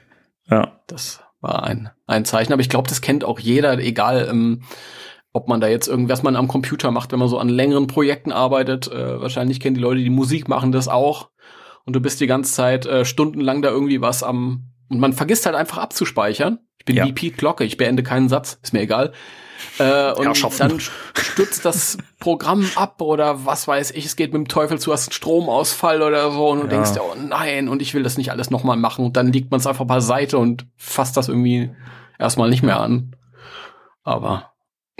Ja. 0.49 0.79
Das 0.87 1.21
war 1.41 1.63
ein, 1.63 1.89
ein 2.07 2.25
Zeichen, 2.25 2.53
aber 2.53 2.61
ich 2.61 2.69
glaube, 2.69 2.87
das 2.87 3.01
kennt 3.01 3.23
auch 3.23 3.39
jeder, 3.39 3.77
egal, 3.79 4.27
ähm, 4.29 4.63
ob 5.33 5.47
man 5.47 5.59
da 5.59 5.67
jetzt 5.67 5.87
irgendwas 5.87 6.23
man 6.23 6.35
am 6.35 6.47
Computer 6.47 6.91
macht, 6.91 7.11
wenn 7.11 7.19
man 7.19 7.27
so 7.27 7.39
an 7.39 7.49
längeren 7.49 7.87
Projekten 7.87 8.31
arbeitet. 8.31 8.87
Äh, 8.91 9.19
wahrscheinlich 9.19 9.59
kennen 9.59 9.75
die 9.75 9.81
Leute, 9.81 10.01
die 10.01 10.09
Musik 10.11 10.47
machen, 10.47 10.71
das 10.71 10.87
auch. 10.87 11.29
Und 11.85 11.93
du 11.93 11.99
bist 11.99 12.21
die 12.21 12.27
ganze 12.27 12.53
Zeit 12.53 12.85
äh, 12.85 13.05
stundenlang 13.05 13.61
da 13.61 13.69
irgendwie 13.69 14.01
was 14.01 14.23
am 14.23 14.69
und 14.89 14.99
man 14.99 15.13
vergisst 15.13 15.45
halt 15.45 15.55
einfach 15.55 15.77
abzuspeichern. 15.79 16.59
Ich 16.77 16.85
bin 16.85 16.95
ja. 16.95 17.05
wie 17.05 17.13
Pete 17.13 17.37
Glocke, 17.37 17.63
ich 17.63 17.77
beende 17.77 18.03
keinen 18.03 18.29
Satz, 18.29 18.59
ist 18.61 18.73
mir 18.73 18.81
egal. 18.81 19.13
Äh, 19.79 20.11
und 20.13 20.59
dann 20.59 20.79
stürzt 20.79 21.63
das 21.65 21.97
Programm 22.19 22.69
ab 22.75 23.01
oder 23.01 23.45
was 23.45 23.67
weiß 23.67 23.91
ich, 23.91 24.05
es 24.05 24.15
geht 24.15 24.33
mit 24.33 24.39
dem 24.39 24.47
Teufel 24.47 24.77
zu, 24.77 24.91
hast 24.91 25.07
einen 25.07 25.13
Stromausfall 25.13 26.01
oder 26.01 26.31
so 26.31 26.49
und 26.49 26.59
du 26.59 26.63
ja. 26.65 26.69
denkst, 26.69 26.91
oh 26.99 27.15
nein, 27.17 27.69
und 27.69 27.81
ich 27.81 27.93
will 27.93 28.03
das 28.03 28.17
nicht 28.17 28.31
alles 28.31 28.51
nochmal 28.51 28.77
machen. 28.77 29.05
Und 29.05 29.17
dann 29.17 29.31
liegt 29.31 29.51
man 29.51 29.59
es 29.59 29.67
einfach 29.67 29.85
beiseite 29.85 30.37
und 30.37 30.67
fasst 30.75 31.17
das 31.17 31.29
irgendwie 31.29 31.71
erstmal 32.19 32.49
nicht 32.49 32.61
mehr 32.61 32.79
an. 32.79 33.15
Aber 34.03 34.53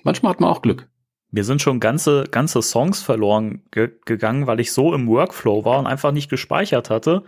Manchmal 0.03 0.31
hat 0.31 0.41
man 0.41 0.49
auch 0.49 0.61
Glück. 0.61 0.89
Mir 1.33 1.43
sind 1.43 1.63
schon 1.63 1.79
ganze, 1.79 2.25
ganze 2.29 2.61
Songs 2.61 3.01
verloren 3.01 3.63
ge 3.71 3.89
gegangen, 4.05 4.45
weil 4.45 4.59
ich 4.59 4.71
so 4.71 4.93
im 4.93 5.07
Workflow 5.07 5.65
war 5.65 5.79
und 5.79 5.87
einfach 5.87 6.11
nicht 6.11 6.29
gespeichert 6.29 6.91
hatte. 6.91 7.23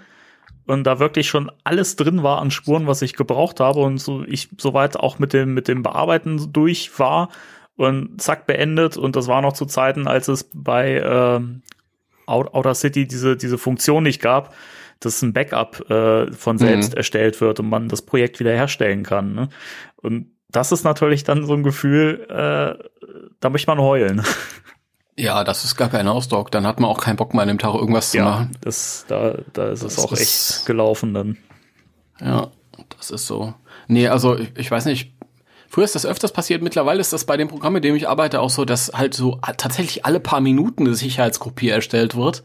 Und 0.67 0.83
da 0.83 0.99
wirklich 0.99 1.27
schon 1.27 1.51
alles 1.63 1.95
drin 1.95 2.21
war 2.21 2.39
an 2.39 2.51
Spuren, 2.51 2.85
was 2.85 3.01
ich 3.01 3.15
gebraucht 3.15 3.59
habe 3.59 3.79
und 3.79 3.97
so 3.97 4.23
ich 4.23 4.49
soweit 4.59 4.95
auch 4.95 5.17
mit 5.17 5.33
dem, 5.33 5.55
mit 5.55 5.67
dem 5.67 5.81
Bearbeiten 5.81 6.53
durch 6.53 6.99
war 6.99 7.29
und 7.77 8.21
zack 8.21 8.45
beendet. 8.45 8.95
Und 8.95 9.15
das 9.15 9.27
war 9.27 9.41
noch 9.41 9.53
zu 9.53 9.65
Zeiten, 9.65 10.07
als 10.07 10.27
es 10.27 10.51
bei 10.53 10.97
äh, 10.97 11.39
Outer 12.27 12.75
City 12.75 13.07
diese, 13.07 13.35
diese 13.35 13.57
Funktion 13.57 14.03
nicht 14.03 14.21
gab, 14.21 14.53
dass 14.99 15.23
ein 15.23 15.33
Backup 15.33 15.89
äh, 15.89 16.31
von 16.31 16.59
selbst 16.59 16.91
mhm. 16.91 16.97
erstellt 16.97 17.41
wird 17.41 17.59
und 17.59 17.69
man 17.69 17.89
das 17.89 18.03
Projekt 18.03 18.39
wieder 18.39 18.51
herstellen 18.51 19.01
kann. 19.01 19.33
Ne? 19.33 19.49
Und 19.95 20.34
das 20.55 20.71
ist 20.71 20.83
natürlich 20.83 21.23
dann 21.23 21.45
so 21.45 21.53
ein 21.53 21.63
Gefühl, 21.63 22.25
äh, 22.29 22.83
da 23.39 23.49
möchte 23.49 23.69
man 23.69 23.79
heulen. 23.79 24.23
Ja, 25.17 25.45
das 25.45 25.63
ist 25.63 25.77
gar 25.77 25.89
kein 25.89 26.09
Ausdruck. 26.09 26.51
Dann 26.51 26.67
hat 26.67 26.81
man 26.81 26.89
auch 26.89 26.99
keinen 26.99 27.15
Bock 27.15 27.33
mehr 27.33 27.43
an 27.43 27.47
dem 27.47 27.57
Tag 27.57 27.73
irgendwas 27.73 28.11
ja, 28.11 28.21
zu 28.21 28.29
machen. 28.29 28.57
Das, 28.59 29.05
da, 29.07 29.35
da 29.53 29.69
ist 29.69 29.81
es 29.81 29.95
das 29.95 30.05
auch 30.05 30.11
ist, 30.11 30.19
echt 30.21 30.65
gelaufen 30.65 31.13
dann. 31.13 31.37
Ja, 32.19 32.49
das 32.97 33.11
ist 33.11 33.25
so. 33.25 33.53
Nee, 33.87 34.09
also 34.09 34.37
ich, 34.37 34.51
ich 34.57 34.69
weiß 34.69 34.83
nicht, 34.85 35.13
Früher 35.67 35.83
ist 35.83 35.95
das 35.95 36.05
öfters 36.05 36.31
passiert, 36.31 36.61
mittlerweile 36.61 37.01
ist 37.01 37.11
das 37.11 37.25
bei 37.25 37.35
dem 37.35 37.49
Programm, 37.49 37.73
mit 37.73 37.83
dem 37.83 37.95
ich 37.95 38.07
arbeite, 38.07 38.39
auch 38.39 38.49
so, 38.49 38.63
dass 38.63 38.93
halt 38.93 39.13
so 39.13 39.39
tatsächlich 39.57 40.05
alle 40.05 40.21
paar 40.21 40.39
Minuten 40.39 40.85
eine 40.85 40.95
Sicherheitskopie 40.95 41.67
erstellt 41.67 42.15
wird. 42.15 42.43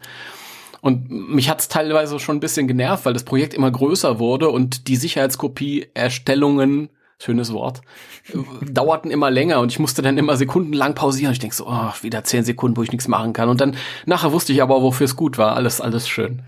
Und 0.81 1.11
mich 1.11 1.49
hat's 1.49 1.69
teilweise 1.69 2.19
schon 2.19 2.39
ein 2.39 2.41
bisschen 2.41 2.67
genervt, 2.67 3.05
weil 3.05 3.13
das 3.13 3.25
Projekt 3.25 3.55
immer 3.55 3.71
größer 3.71 4.19
wurde 4.19 4.49
und 4.49 4.89
die 4.89 4.97
Sicherheitskopie-Erstellungen 4.97 6.89
schönes 7.21 7.53
Wort, 7.53 7.83
dauerten 8.63 9.11
immer 9.11 9.31
länger 9.31 9.61
und 9.61 9.71
ich 9.71 9.79
musste 9.79 10.01
dann 10.01 10.17
immer 10.17 10.37
sekundenlang 10.37 10.95
pausieren. 10.95 11.33
Ich 11.33 11.39
denke 11.39 11.55
so, 11.55 11.67
oh, 11.69 11.93
wieder 12.01 12.25
zehn 12.25 12.45
Sekunden, 12.45 12.77
wo 12.77 12.83
ich 12.83 12.93
nichts 12.93 13.09
machen 13.09 13.35
kann. 13.35 13.49
Und 13.49 13.61
dann 13.61 13.77
nachher 14.07 14.33
wusste 14.33 14.53
ich 14.53 14.63
aber, 14.63 14.81
wofür 14.83 15.05
es 15.05 15.17
gut 15.17 15.37
war. 15.37 15.55
Alles, 15.55 15.81
alles 15.81 16.09
schön. 16.09 16.43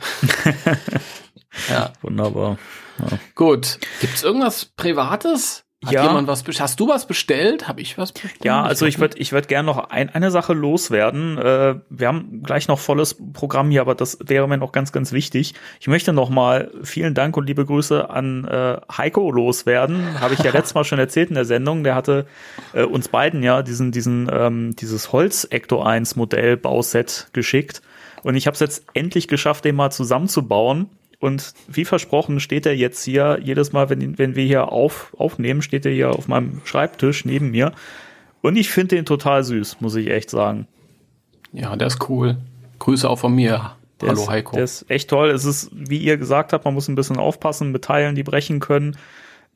ja. 1.69 1.93
Wunderbar. 2.01 2.57
Ja. 2.99 3.19
Gut. 3.35 3.79
Gibt's 4.01 4.23
irgendwas 4.23 4.65
Privates? 4.65 5.62
Hat 5.85 5.93
ja. 5.93 6.07
jemand 6.07 6.29
was 6.29 6.45
Hast 6.61 6.79
du 6.79 6.89
was 6.89 7.07
bestellt? 7.07 7.67
Habe 7.67 7.81
ich 7.81 7.99
was 7.99 8.13
bestellt? 8.13 8.45
Ja, 8.45 8.63
also 8.63 8.87
ich 8.87 9.01
würde 9.01 9.19
ich 9.19 9.33
würd 9.33 9.49
gerne 9.49 9.67
noch 9.67 9.91
ein, 9.91 10.11
eine 10.11 10.31
Sache 10.31 10.53
loswerden. 10.53 11.39
Äh, 11.39 11.75
wir 11.89 12.07
haben 12.07 12.43
gleich 12.45 12.69
noch 12.69 12.79
volles 12.79 13.17
Programm 13.33 13.71
hier, 13.71 13.81
aber 13.81 13.97
das 13.97 14.19
wäre 14.25 14.47
mir 14.47 14.59
noch 14.59 14.71
ganz, 14.71 14.93
ganz 14.93 15.11
wichtig. 15.11 15.55
Ich 15.81 15.89
möchte 15.89 16.13
noch 16.13 16.31
mal 16.31 16.71
vielen 16.85 17.15
Dank 17.15 17.37
und 17.37 17.47
liebe 17.47 17.67
Grüße 17.67 18.11
an 18.11 18.45
äh, 18.45 18.77
Heiko 18.97 19.33
loswerden. 19.33 20.21
Habe 20.21 20.35
ich 20.35 20.41
ja 20.41 20.51
letztes 20.53 20.75
Mal 20.75 20.85
schon 20.85 21.01
erzählt 21.01 21.31
in 21.31 21.35
der 21.35 21.45
Sendung. 21.45 21.83
Der 21.83 21.97
hatte 21.97 22.27
äh, 22.75 22.85
uns 22.85 23.09
beiden 23.09 23.43
ja 23.43 23.63
diesen, 23.63 23.91
diesen, 23.91 24.31
ähm, 24.33 24.77
dieses 24.77 25.13
Holz 25.13 25.49
Ecto 25.51 25.83
1 25.83 26.15
Modell 26.15 26.57
Bauset 26.57 27.29
geschickt. 27.33 27.83
Und 28.23 28.37
ich 28.37 28.47
habe 28.47 28.55
es 28.55 28.61
jetzt 28.61 28.85
endlich 28.95 29.27
geschafft, 29.27 29.65
den 29.65 29.75
mal 29.75 29.91
zusammenzubauen. 29.91 30.89
Und 31.23 31.55
wie 31.69 31.85
versprochen 31.85 32.41
steht 32.41 32.67
er 32.67 32.75
jetzt 32.75 33.05
hier, 33.05 33.39
jedes 33.41 33.73
Mal, 33.73 33.89
wenn, 33.89 34.19
wenn 34.19 34.35
wir 34.35 34.45
hier 34.45 34.73
auf, 34.73 35.15
aufnehmen, 35.17 35.63
steht 35.63 35.87
er 35.87 35.93
hier 35.93 36.11
auf 36.11 36.27
meinem 36.27 36.61
Schreibtisch 36.65 37.25
neben 37.25 37.53
mir. 37.53 37.71
Und 38.41 38.57
ich 38.57 38.71
finde 38.71 38.97
den 38.97 39.05
total 39.05 39.45
süß, 39.45 39.81
muss 39.81 39.95
ich 39.95 40.11
echt 40.11 40.31
sagen. 40.31 40.67
Ja, 41.53 41.77
der 41.77 41.87
ist 41.87 42.09
cool. 42.09 42.39
Grüße 42.81 43.09
auch 43.09 43.21
von 43.21 43.37
mir. 43.37 43.77
Der 44.01 44.09
Hallo 44.09 44.23
ist, 44.23 44.29
Heiko. 44.31 44.57
Der 44.57 44.65
ist 44.65 44.91
echt 44.91 45.11
toll. 45.11 45.31
Es 45.31 45.45
ist, 45.45 45.71
wie 45.73 45.99
ihr 45.99 46.17
gesagt 46.17 46.53
habt, 46.53 46.65
man 46.65 46.75
muss 46.75 46.89
ein 46.89 46.97
bisschen 46.97 47.19
aufpassen 47.19 47.71
mit 47.71 47.85
Teilen, 47.85 48.17
die 48.17 48.25
brechen 48.25 48.59
können. 48.59 48.97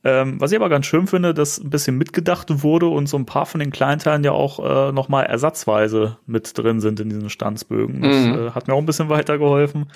Ähm, 0.05 0.41
was 0.41 0.53
ich 0.53 0.57
aber 0.57 0.69
ganz 0.69 0.87
schön 0.87 1.09
finde, 1.09 1.35
dass 1.35 1.59
ein 1.59 1.71
bisschen 1.71 1.99
mitgedacht 1.99 2.63
wurde 2.63 2.87
und 2.87 3.09
so 3.09 3.17
ein 3.17 3.27
paar 3.27 3.45
von 3.47 3.59
den 3.59 3.73
Kleinteilen 3.73 4.23
ja 4.23 4.31
auch 4.31 4.61
äh, 4.61 4.93
nochmal 4.93 5.27
ersatzweise 5.27 6.19
mit 6.27 6.57
drin 6.57 6.81
sind 6.81 7.01
in 7.01 7.09
diesen 7.09 7.29
Stanzbögen. 7.29 8.03
Das 8.03 8.15
mhm. 8.15 8.35
äh, 8.35 8.51
hat 8.53 8.69
mir 8.69 8.75
auch 8.75 8.79
ein 8.79 8.87
bisschen 8.87 9.09
weitergeholfen. 9.09 9.87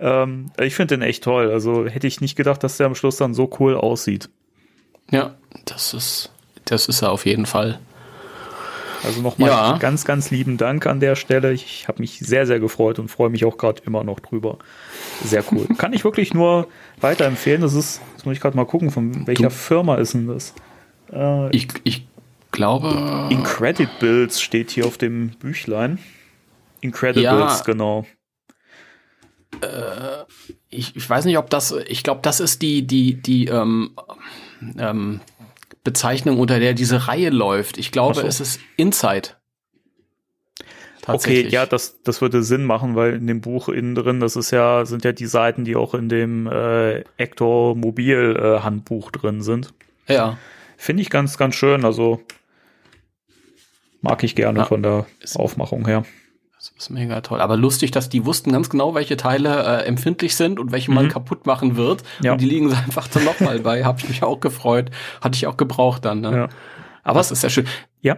Ähm, 0.00 0.50
ich 0.60 0.74
finde 0.74 0.96
den 0.96 1.02
echt 1.02 1.24
toll. 1.24 1.50
Also 1.50 1.86
hätte 1.86 2.06
ich 2.06 2.20
nicht 2.20 2.36
gedacht, 2.36 2.62
dass 2.62 2.76
der 2.76 2.86
am 2.86 2.94
Schluss 2.94 3.16
dann 3.16 3.34
so 3.34 3.50
cool 3.58 3.76
aussieht. 3.76 4.28
Ja, 5.10 5.34
das 5.66 5.94
ist, 5.94 6.32
das 6.64 6.88
ist 6.88 7.02
er 7.02 7.12
auf 7.12 7.26
jeden 7.26 7.46
Fall. 7.46 7.78
Also 9.04 9.20
nochmal 9.20 9.50
ja. 9.50 9.76
ganz, 9.78 10.06
ganz 10.06 10.30
lieben 10.30 10.56
Dank 10.56 10.86
an 10.86 10.98
der 10.98 11.14
Stelle. 11.14 11.52
Ich 11.52 11.88
habe 11.88 12.00
mich 12.00 12.20
sehr, 12.20 12.46
sehr 12.46 12.58
gefreut 12.58 12.98
und 12.98 13.08
freue 13.08 13.28
mich 13.28 13.44
auch 13.44 13.58
gerade 13.58 13.82
immer 13.84 14.02
noch 14.02 14.18
drüber. 14.18 14.58
Sehr 15.22 15.44
cool. 15.52 15.66
Kann 15.78 15.92
ich 15.92 16.04
wirklich 16.04 16.32
nur 16.32 16.68
weiterempfehlen. 17.00 17.60
Das 17.60 17.74
ist, 17.74 18.00
jetzt 18.12 18.24
muss 18.24 18.34
ich 18.34 18.40
gerade 18.40 18.56
mal 18.56 18.64
gucken, 18.64 18.90
von 18.90 19.26
welcher 19.26 19.44
du, 19.44 19.50
Firma 19.50 19.96
ist 19.96 20.14
denn 20.14 20.26
das? 20.26 20.54
Äh, 21.12 21.54
ich, 21.54 21.68
ich 21.84 22.06
glaube. 22.50 23.28
Incredibles 23.28 24.40
steht 24.40 24.70
hier 24.70 24.86
auf 24.86 24.96
dem 24.96 25.30
Büchlein. 25.38 25.98
Incredibles, 26.80 27.24
ja, 27.24 27.62
genau 27.64 28.06
äh, 29.60 30.24
ich, 30.70 30.96
ich 30.96 31.08
weiß 31.08 31.24
nicht, 31.24 31.38
ob 31.38 31.50
das, 31.50 31.74
ich 31.86 32.02
glaube, 32.02 32.20
das 32.22 32.40
ist 32.40 32.62
die, 32.62 32.86
die, 32.86 33.14
die 33.14 33.46
ähm, 33.46 33.92
ähm, 34.78 35.20
Bezeichnung, 35.82 36.38
unter 36.38 36.58
der 36.58 36.74
diese 36.74 37.08
Reihe 37.08 37.30
läuft. 37.30 37.78
Ich 37.78 37.92
glaube, 37.92 38.20
so. 38.20 38.26
es 38.26 38.40
ist 38.40 38.60
Inside. 38.76 39.30
Okay, 41.06 41.46
ja, 41.48 41.66
das, 41.66 42.02
das 42.02 42.22
würde 42.22 42.42
Sinn 42.42 42.64
machen, 42.64 42.96
weil 42.96 43.14
in 43.14 43.26
dem 43.26 43.42
Buch 43.42 43.68
innen 43.68 43.94
drin, 43.94 44.20
das 44.20 44.36
ist 44.36 44.50
ja, 44.50 44.86
sind 44.86 45.04
ja 45.04 45.12
die 45.12 45.26
Seiten, 45.26 45.64
die 45.64 45.76
auch 45.76 45.92
in 45.92 46.08
dem 46.08 46.46
äh, 46.46 47.00
Ector 47.18 47.76
Mobil 47.76 48.36
äh, 48.40 48.60
Handbuch 48.60 49.10
drin 49.10 49.42
sind. 49.42 49.74
Ja. 50.08 50.38
Finde 50.78 51.02
ich 51.02 51.10
ganz, 51.10 51.36
ganz 51.36 51.56
schön. 51.56 51.84
Also 51.84 52.22
mag 54.00 54.24
ich 54.24 54.34
gerne 54.34 54.60
ja. 54.60 54.64
von 54.64 54.82
der 54.82 55.06
Aufmachung 55.34 55.86
her. 55.86 56.04
Das 56.64 56.84
ist 56.84 56.90
mega 56.90 57.20
toll. 57.20 57.40
Aber 57.40 57.56
lustig, 57.56 57.90
dass 57.90 58.08
die 58.08 58.24
wussten 58.24 58.50
ganz 58.52 58.70
genau, 58.70 58.94
welche 58.94 59.18
Teile 59.18 59.82
äh, 59.82 59.86
empfindlich 59.86 60.34
sind 60.34 60.58
und 60.58 60.72
welche 60.72 60.90
mhm. 60.90 60.94
man 60.94 61.08
kaputt 61.08 61.46
machen 61.46 61.76
wird. 61.76 62.02
Ja. 62.22 62.32
Und 62.32 62.40
die 62.40 62.46
liegen 62.46 62.72
einfach 62.86 63.06
dann 63.08 63.24
nochmal 63.24 63.60
bei. 63.60 63.84
Habe 63.84 64.00
ich 64.00 64.08
mich 64.08 64.22
auch 64.22 64.40
gefreut. 64.40 64.90
Hatte 65.20 65.36
ich 65.36 65.46
auch 65.46 65.56
gebraucht 65.56 66.04
dann. 66.04 66.20
Ne? 66.22 66.36
Ja. 66.36 66.48
Aber 67.02 67.20
es 67.20 67.30
ist 67.30 67.42
sehr 67.42 67.50
schön. 67.50 67.66
Ja. 68.00 68.16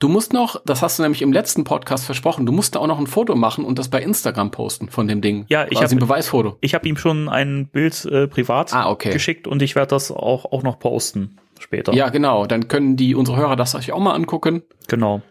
Du 0.00 0.08
musst 0.08 0.32
noch, 0.32 0.60
das 0.66 0.82
hast 0.82 0.98
du 0.98 1.02
nämlich 1.04 1.22
im 1.22 1.32
letzten 1.32 1.62
Podcast 1.62 2.04
versprochen, 2.04 2.44
du 2.44 2.52
musst 2.52 2.74
da 2.74 2.80
auch 2.80 2.88
noch 2.88 2.98
ein 2.98 3.06
Foto 3.06 3.36
machen 3.36 3.64
und 3.64 3.78
das 3.78 3.88
bei 3.88 4.02
Instagram 4.02 4.50
posten 4.50 4.90
von 4.90 5.06
dem 5.06 5.20
Ding. 5.20 5.46
Ja, 5.48 5.66
ich 5.70 5.80
habe 5.80 5.94
ein 5.94 5.98
Beweisfoto. 5.98 6.58
Ich 6.60 6.74
habe 6.74 6.86
ihm 6.88 6.96
schon 6.96 7.28
ein 7.28 7.68
Bild 7.68 8.04
äh, 8.04 8.26
privat 8.26 8.74
ah, 8.74 8.90
okay. 8.90 9.12
geschickt 9.12 9.46
und 9.46 9.62
ich 9.62 9.76
werde 9.76 9.90
das 9.90 10.10
auch, 10.10 10.46
auch 10.46 10.62
noch 10.62 10.78
posten 10.78 11.38
später. 11.58 11.94
Ja, 11.94 12.08
genau. 12.08 12.46
Dann 12.46 12.68
können 12.68 12.96
die 12.96 13.14
unsere 13.14 13.38
Hörer 13.38 13.56
das 13.56 13.70
sich 13.70 13.92
auch 13.92 14.00
mal 14.00 14.14
angucken. 14.14 14.62
Genau. 14.88 15.22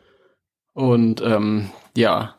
Und 0.74 1.22
ähm, 1.22 1.70
ja. 1.96 2.36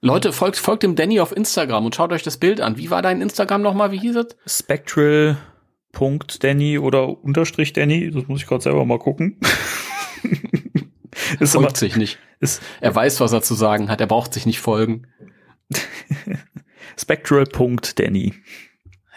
Leute, 0.00 0.32
folgt, 0.32 0.56
folgt 0.56 0.84
dem 0.84 0.94
Danny 0.94 1.18
auf 1.18 1.36
Instagram 1.36 1.84
und 1.84 1.92
schaut 1.94 2.12
euch 2.12 2.22
das 2.22 2.36
Bild 2.36 2.60
an. 2.60 2.78
Wie 2.78 2.90
war 2.90 3.02
dein 3.02 3.20
Instagram 3.20 3.62
nochmal? 3.62 3.90
Wie 3.90 3.98
hieß 3.98 4.14
es? 4.16 4.36
Spectral.danny 4.46 6.78
oder 6.78 7.24
Unterstrich 7.24 7.72
Danny. 7.72 8.12
Das 8.12 8.28
muss 8.28 8.42
ich 8.42 8.46
gerade 8.46 8.62
selber 8.62 8.84
mal 8.84 9.00
gucken. 9.00 9.40
ist 11.40 11.52
folgt 11.52 11.76
sich 11.76 11.96
nicht. 11.96 12.20
Ist, 12.38 12.62
er 12.80 12.94
weiß, 12.94 13.18
was 13.20 13.32
er 13.32 13.42
zu 13.42 13.54
sagen 13.54 13.90
hat. 13.90 14.00
Er 14.00 14.06
braucht 14.06 14.34
sich 14.34 14.46
nicht 14.46 14.60
folgen. 14.60 15.08
Spectral.danny. 16.96 18.34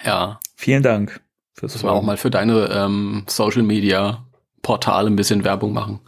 Ja. 0.03 0.39
Vielen 0.55 0.81
Dank. 0.81 1.21
Fürs 1.53 1.83
wir 1.83 1.91
auch 1.91 2.01
mal 2.01 2.17
für 2.17 2.31
deine 2.31 2.71
ähm, 2.71 3.25
Social 3.27 3.61
Media 3.61 4.25
Portale 4.63 5.07
ein 5.07 5.15
bisschen 5.15 5.43
Werbung 5.43 5.73
machen. 5.73 5.99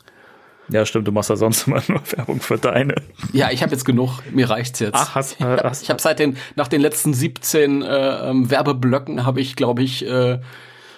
Ja, 0.74 0.88
stimmt, 0.88 1.08
du 1.08 1.12
machst 1.12 1.30
ja 1.30 1.36
sonst 1.36 1.68
immer 1.68 1.84
nur 1.88 2.01
Werbung 2.18 2.42
für 2.42 2.58
deine. 2.58 2.96
Ja, 3.32 3.51
ich 3.51 3.62
habe 3.62 3.72
jetzt 3.72 3.86
genug, 3.86 4.22
mir 4.32 4.50
reicht's 4.50 4.80
jetzt. 4.80 4.96
Ach, 4.96 5.13
hast, 5.13 5.39
äh, 5.39 5.58
hast, 5.63 5.84
ich 5.84 5.92
habe 5.92 6.01
seit 6.01 6.18
den 6.18 6.36
nach 6.56 6.68
den 6.68 6.82
letzten 6.82 7.13
17 7.13 7.84
äh, 7.84 8.30
ähm, 8.30 8.50
Werbeblöcken 8.50 9.24
habe 9.24 9.39
ich, 9.39 9.56
glaube 9.56 9.84
ich, 9.84 10.03
äh, 10.03 10.39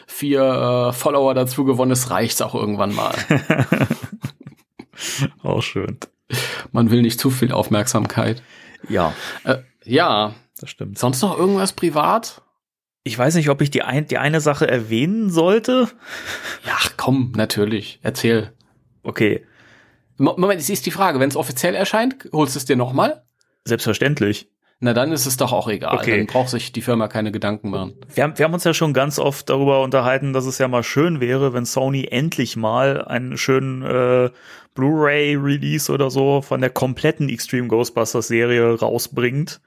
vier 0.07 0.41
äh, 0.41 0.93
Follower 0.93 1.33
dazu 1.33 1.65
gewonnen. 1.65 1.91
Es 1.91 2.09
reicht 2.09 2.41
auch 2.41 2.55
irgendwann 2.55 2.95
mal. 2.95 3.13
auch 5.43 5.61
schön. 5.61 5.97
Man 6.71 6.89
will 6.89 7.01
nicht 7.01 7.19
zu 7.19 7.29
viel 7.29 7.51
Aufmerksamkeit. 7.51 8.41
Ja. 8.87 9.13
Äh, 9.43 9.57
ja. 9.83 10.35
Das 10.57 10.69
stimmt. 10.69 10.97
Sonst 10.97 11.21
noch 11.21 11.37
irgendwas 11.37 11.73
privat? 11.73 12.43
Ich 13.03 13.19
weiß 13.19 13.35
nicht, 13.35 13.49
ob 13.49 13.61
ich 13.61 13.71
die, 13.71 13.81
ein, 13.81 14.07
die 14.07 14.19
eine 14.19 14.39
Sache 14.39 14.69
erwähnen 14.69 15.29
sollte. 15.29 15.89
Ja, 16.65 16.77
komm, 16.95 17.33
natürlich. 17.35 17.99
Erzähl. 18.03 18.53
Okay. 19.03 19.43
Moment, 20.17 20.61
es 20.61 20.69
ist 20.69 20.85
die 20.85 20.91
Frage, 20.91 21.19
wenn 21.19 21.29
es 21.29 21.35
offiziell 21.35 21.75
erscheint, 21.75 22.29
holst 22.31 22.55
du 22.55 22.59
es 22.59 22.65
dir 22.65 22.75
nochmal? 22.75 23.23
Selbstverständlich. 23.65 24.49
Na, 24.79 24.93
dann 24.93 25.11
ist 25.11 25.25
es 25.25 25.37
doch 25.37 25.53
auch 25.53 25.69
egal. 25.69 25.95
Okay. 25.95 26.17
Dann 26.17 26.27
braucht 26.27 26.49
sich 26.49 26.71
die 26.71 26.81
Firma 26.81 27.07
keine 27.07 27.31
Gedanken 27.31 27.69
machen. 27.69 27.95
Wir 28.13 28.23
haben, 28.23 28.37
wir 28.37 28.45
haben 28.45 28.53
uns 28.53 28.65
ja 28.65 28.73
schon 28.73 28.93
ganz 28.93 29.19
oft 29.19 29.49
darüber 29.49 29.81
unterhalten, 29.81 30.33
dass 30.33 30.45
es 30.45 30.57
ja 30.57 30.67
mal 30.67 30.83
schön 30.83 31.21
wäre, 31.21 31.53
wenn 31.53 31.65
Sony 31.65 32.07
endlich 32.11 32.57
mal 32.57 33.03
einen 33.05 33.37
schönen 33.37 33.83
äh, 33.83 34.29
Blu-ray-Release 34.73 35.91
oder 35.91 36.09
so 36.09 36.41
von 36.41 36.59
der 36.59 36.69
kompletten 36.69 37.29
Extreme 37.29 37.67
Ghostbusters-Serie 37.67 38.79
rausbringt 38.79 39.61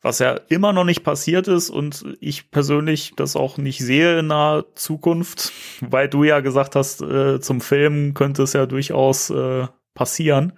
was 0.00 0.20
ja 0.20 0.38
immer 0.48 0.72
noch 0.72 0.84
nicht 0.84 1.02
passiert 1.02 1.48
ist 1.48 1.70
und 1.70 2.04
ich 2.20 2.50
persönlich 2.50 3.14
das 3.16 3.34
auch 3.34 3.58
nicht 3.58 3.80
sehe 3.80 4.20
in 4.20 4.28
naher 4.28 4.64
Zukunft, 4.74 5.52
weil 5.80 6.08
du 6.08 6.24
ja 6.24 6.40
gesagt 6.40 6.76
hast, 6.76 7.02
äh, 7.02 7.40
zum 7.40 7.60
Film 7.60 8.14
könnte 8.14 8.42
es 8.42 8.52
ja 8.52 8.66
durchaus 8.66 9.30
äh, 9.30 9.66
passieren. 9.94 10.52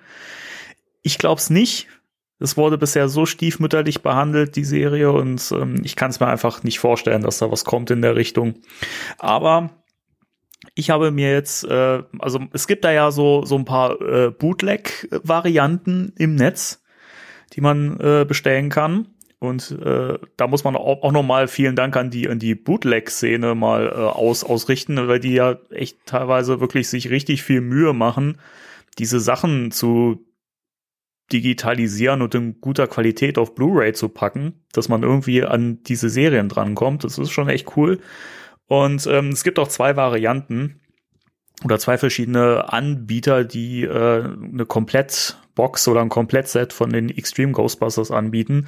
Ich 1.02 1.18
glaube 1.18 1.40
es 1.40 1.50
nicht. 1.50 1.88
Es 2.42 2.56
wurde 2.56 2.78
bisher 2.78 3.08
so 3.08 3.26
stiefmütterlich 3.26 4.02
behandelt, 4.02 4.56
die 4.56 4.64
Serie, 4.64 5.12
und 5.12 5.52
ähm, 5.52 5.82
ich 5.84 5.94
kann 5.94 6.10
es 6.10 6.20
mir 6.20 6.26
einfach 6.26 6.62
nicht 6.62 6.78
vorstellen, 6.78 7.20
dass 7.20 7.38
da 7.38 7.50
was 7.50 7.66
kommt 7.66 7.90
in 7.90 8.00
der 8.00 8.16
Richtung. 8.16 8.54
Aber 9.18 9.70
ich 10.74 10.88
habe 10.88 11.10
mir 11.10 11.32
jetzt, 11.32 11.64
äh, 11.64 12.02
also 12.18 12.40
es 12.52 12.66
gibt 12.66 12.84
da 12.84 12.92
ja 12.92 13.10
so, 13.10 13.44
so 13.44 13.56
ein 13.56 13.66
paar 13.66 14.00
äh, 14.00 14.30
Bootleg-Varianten 14.30 16.14
im 16.16 16.34
Netz, 16.34 16.82
die 17.52 17.60
man 17.60 18.00
äh, 18.00 18.24
bestellen 18.26 18.70
kann. 18.70 19.08
Und 19.40 19.70
äh, 19.82 20.18
da 20.36 20.46
muss 20.46 20.64
man 20.64 20.76
auch, 20.76 21.02
auch 21.02 21.12
nochmal 21.12 21.48
vielen 21.48 21.74
Dank 21.74 21.96
an 21.96 22.10
die, 22.10 22.28
an 22.28 22.38
die 22.38 22.54
Bootleg-Szene 22.54 23.54
mal 23.54 23.86
äh, 23.86 23.94
aus, 23.94 24.44
ausrichten, 24.44 25.08
weil 25.08 25.18
die 25.18 25.32
ja 25.32 25.58
echt 25.70 26.04
teilweise 26.04 26.60
wirklich 26.60 26.88
sich 26.88 27.08
richtig 27.08 27.42
viel 27.42 27.62
Mühe 27.62 27.94
machen, 27.94 28.38
diese 28.98 29.18
Sachen 29.18 29.70
zu 29.70 30.26
digitalisieren 31.32 32.20
und 32.20 32.34
in 32.34 32.60
guter 32.60 32.86
Qualität 32.86 33.38
auf 33.38 33.54
Blu-ray 33.54 33.94
zu 33.94 34.10
packen, 34.10 34.64
dass 34.72 34.90
man 34.90 35.02
irgendwie 35.02 35.42
an 35.42 35.82
diese 35.84 36.10
Serien 36.10 36.50
drankommt. 36.50 37.04
Das 37.04 37.16
ist 37.16 37.30
schon 37.30 37.48
echt 37.48 37.76
cool. 37.78 38.00
Und 38.66 39.06
ähm, 39.06 39.30
es 39.30 39.42
gibt 39.42 39.58
auch 39.58 39.68
zwei 39.68 39.96
Varianten 39.96 40.80
oder 41.64 41.78
zwei 41.78 41.96
verschiedene 41.96 42.70
Anbieter, 42.70 43.44
die 43.44 43.84
äh, 43.84 44.24
eine 44.24 44.66
Komplettbox 44.66 45.88
oder 45.88 46.02
ein 46.02 46.10
Komplettset 46.10 46.74
von 46.74 46.90
den 46.90 47.08
Extreme 47.08 47.52
Ghostbusters 47.52 48.10
anbieten. 48.10 48.66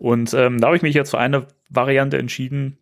Und 0.00 0.32
ähm, 0.32 0.60
da 0.60 0.68
habe 0.68 0.76
ich 0.76 0.82
mich 0.82 0.94
jetzt 0.94 1.10
für 1.10 1.18
eine 1.18 1.46
Variante 1.68 2.16
entschieden, 2.16 2.78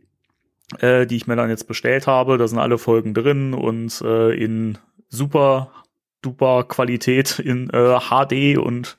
äh, 0.78 1.04
die 1.04 1.16
ich 1.16 1.26
mir 1.26 1.34
dann 1.34 1.50
jetzt 1.50 1.66
bestellt 1.66 2.06
habe. 2.06 2.38
Da 2.38 2.46
sind 2.46 2.60
alle 2.60 2.78
Folgen 2.78 3.12
drin 3.12 3.54
und 3.54 4.00
äh, 4.02 4.32
in 4.32 4.78
super 5.08 5.72
duper 6.22 6.62
Qualität 6.62 7.40
in 7.40 7.70
äh, 7.70 7.98
HD 7.98 8.56
und 8.56 8.98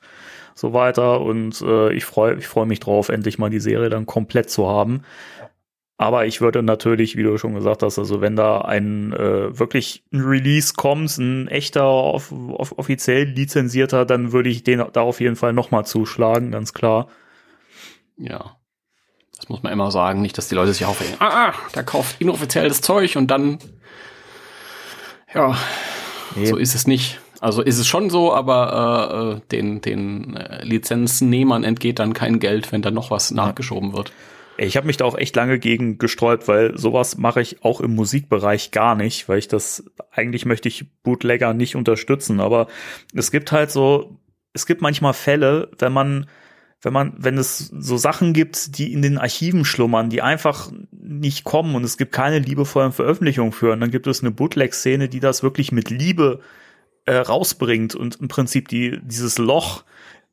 so 0.54 0.74
weiter. 0.74 1.22
Und 1.22 1.62
äh, 1.62 1.94
ich 1.94 2.04
freue 2.04 2.36
ich 2.36 2.46
freu 2.46 2.66
mich 2.66 2.80
drauf, 2.80 3.08
endlich 3.08 3.38
mal 3.38 3.48
die 3.48 3.58
Serie 3.58 3.88
dann 3.88 4.04
komplett 4.04 4.50
zu 4.50 4.68
haben. 4.68 5.02
Aber 5.96 6.26
ich 6.26 6.42
würde 6.42 6.62
natürlich, 6.62 7.16
wie 7.16 7.22
du 7.22 7.38
schon 7.38 7.54
gesagt 7.54 7.82
hast, 7.82 7.98
also 7.98 8.20
wenn 8.20 8.36
da 8.36 8.60
ein 8.60 9.14
äh, 9.14 9.58
wirklich 9.58 10.04
ein 10.12 10.20
Release 10.20 10.74
kommt, 10.76 11.16
ein 11.16 11.48
echter 11.48 11.86
off 11.86 12.32
off 12.32 12.72
offiziell 12.76 13.24
lizenzierter, 13.24 14.04
dann 14.04 14.32
würde 14.32 14.50
ich 14.50 14.62
den 14.62 14.84
da 14.92 15.00
auf 15.00 15.20
jeden 15.20 15.36
Fall 15.36 15.54
nochmal 15.54 15.86
zuschlagen, 15.86 16.50
ganz 16.50 16.74
klar. 16.74 17.08
Ja. 18.20 18.56
Das 19.36 19.48
muss 19.48 19.62
man 19.62 19.72
immer 19.72 19.90
sagen, 19.90 20.20
nicht, 20.20 20.36
dass 20.36 20.48
die 20.48 20.54
Leute 20.54 20.72
sich 20.72 20.84
aufregen. 20.84 21.14
Ah, 21.18 21.48
ah 21.48 21.54
der 21.74 21.82
kauft 21.82 22.20
inoffizielles 22.20 22.82
Zeug 22.82 23.16
und 23.16 23.28
dann. 23.28 23.58
Ja, 25.34 25.56
nee. 26.36 26.46
so 26.46 26.56
ist 26.56 26.74
es 26.74 26.86
nicht. 26.86 27.20
Also 27.40 27.62
ist 27.62 27.78
es 27.78 27.86
schon 27.86 28.10
so, 28.10 28.34
aber 28.34 29.38
äh, 29.38 29.48
den, 29.50 29.80
den 29.80 30.36
äh, 30.36 30.62
Lizenznehmern 30.62 31.64
entgeht 31.64 31.98
dann 31.98 32.12
kein 32.12 32.38
Geld, 32.38 32.70
wenn 32.70 32.82
da 32.82 32.90
noch 32.90 33.10
was 33.10 33.30
nachgeschoben 33.30 33.94
wird. 33.94 34.12
Ich 34.58 34.76
habe 34.76 34.86
mich 34.86 34.98
da 34.98 35.06
auch 35.06 35.16
echt 35.16 35.34
lange 35.36 35.58
gegen 35.58 35.96
gesträubt, 35.96 36.46
weil 36.46 36.76
sowas 36.76 37.16
mache 37.16 37.40
ich 37.40 37.64
auch 37.64 37.80
im 37.80 37.94
Musikbereich 37.94 38.72
gar 38.72 38.94
nicht, 38.94 39.26
weil 39.26 39.38
ich 39.38 39.48
das 39.48 39.84
eigentlich 40.10 40.44
möchte 40.44 40.68
ich 40.68 40.84
Bootlegger 41.02 41.54
nicht 41.54 41.76
unterstützen. 41.76 42.40
Aber 42.40 42.66
es 43.14 43.30
gibt 43.30 43.52
halt 43.52 43.70
so, 43.70 44.18
es 44.52 44.66
gibt 44.66 44.82
manchmal 44.82 45.14
Fälle, 45.14 45.70
wenn 45.78 45.94
man 45.94 46.26
wenn 46.82 46.92
man, 46.92 47.12
wenn 47.18 47.36
es 47.36 47.58
so 47.58 47.96
Sachen 47.96 48.32
gibt, 48.32 48.78
die 48.78 48.92
in 48.92 49.02
den 49.02 49.18
Archiven 49.18 49.64
schlummern, 49.64 50.08
die 50.08 50.22
einfach 50.22 50.70
nicht 50.90 51.44
kommen 51.44 51.74
und 51.74 51.84
es 51.84 51.98
gibt 51.98 52.12
keine 52.12 52.38
liebevollen 52.38 52.92
Veröffentlichungen 52.92 53.52
für, 53.52 53.72
und 53.72 53.80
dann 53.80 53.90
gibt 53.90 54.06
es 54.06 54.22
eine 54.22 54.30
Bootleg-Szene, 54.30 55.08
die 55.08 55.20
das 55.20 55.42
wirklich 55.42 55.72
mit 55.72 55.90
Liebe 55.90 56.40
äh, 57.04 57.16
rausbringt 57.16 57.94
und 57.94 58.16
im 58.16 58.28
Prinzip 58.28 58.68
die, 58.68 58.98
dieses 59.02 59.36
Loch 59.36 59.84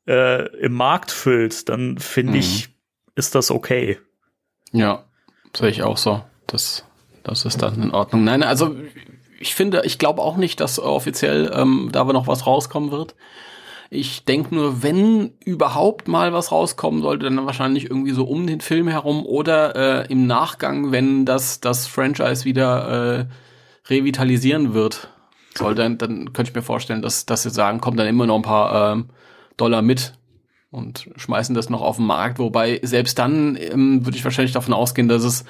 äh, 0.08 0.48
im 0.58 0.74
Markt 0.74 1.12
füllt, 1.12 1.68
dann 1.68 1.98
finde 1.98 2.34
mhm. 2.34 2.40
ich, 2.40 2.70
ist 3.16 3.36
das 3.36 3.52
okay. 3.52 3.98
Ja, 4.72 5.04
sehe 5.56 5.70
ich 5.70 5.84
auch 5.84 5.98
so. 5.98 6.24
Das, 6.46 6.86
das 7.24 7.46
ist 7.46 7.62
dann 7.62 7.82
in 7.82 7.92
Ordnung. 7.92 8.24
Nein, 8.24 8.44
also 8.44 8.76
ich 9.40 9.54
finde, 9.54 9.82
ich 9.86 10.00
glaube 10.00 10.22
auch 10.22 10.38
nicht, 10.38 10.62
dass 10.62 10.80
offiziell 10.80 11.52
ähm, 11.54 11.90
da 11.92 12.06
noch 12.06 12.28
was 12.28 12.48
rauskommen 12.48 12.92
wird. 12.92 13.16
Ich 13.90 14.26
denke 14.26 14.54
nur, 14.54 14.84
wenn 14.84 15.32
überhaupt 15.46 16.08
mal 16.08 16.34
was 16.34 16.52
rauskommen 16.52 17.02
sollte, 17.02 17.26
dann 17.26 17.46
wahrscheinlich 17.46 17.90
irgendwie 17.90 18.12
so 18.12 18.26
um 18.26 18.46
den 18.46 18.60
Film 18.60 18.88
herum 18.88 19.26
oder 19.26 19.76
äh, 19.76 20.12
im 20.12 20.28
Nachgang, 20.28 20.92
wenn 20.92 21.26
das, 21.26 21.62
das 21.62 21.88
Franchise 21.88 22.46
wieder 22.46 23.20
äh, 23.20 23.26
revitalisieren 23.90 24.74
wird. 24.74 25.10
Soll, 25.56 25.74
dann, 25.74 25.98
dann 25.98 26.34
könnte 26.34 26.52
ich 26.52 26.56
mir 26.56 26.62
vorstellen, 26.62 27.02
dass, 27.02 27.26
dass 27.26 27.44
sie 27.44 27.50
sagen, 27.50 27.82
kommt 27.82 27.98
dann 27.98 28.08
immer 28.08 28.26
noch 28.26 28.36
ein 28.36 28.42
paar 28.42 28.94
ähm, 28.94 29.10
Dollar 29.56 29.82
mit 29.82 30.14
und 30.70 31.10
schmeißen 31.16 31.56
das 31.56 31.70
noch 31.70 31.82
auf 31.82 31.96
den 31.96 32.06
Markt. 32.06 32.40
Wobei 32.40 32.80
selbst 32.84 33.18
dann 33.18 33.56
ähm, 33.56 34.06
würde 34.06 34.18
ich 34.18 34.24
wahrscheinlich 34.24 34.54
davon 34.54 34.74
ausgehen, 34.74 35.08
dass 35.08 35.24
es 35.24 35.46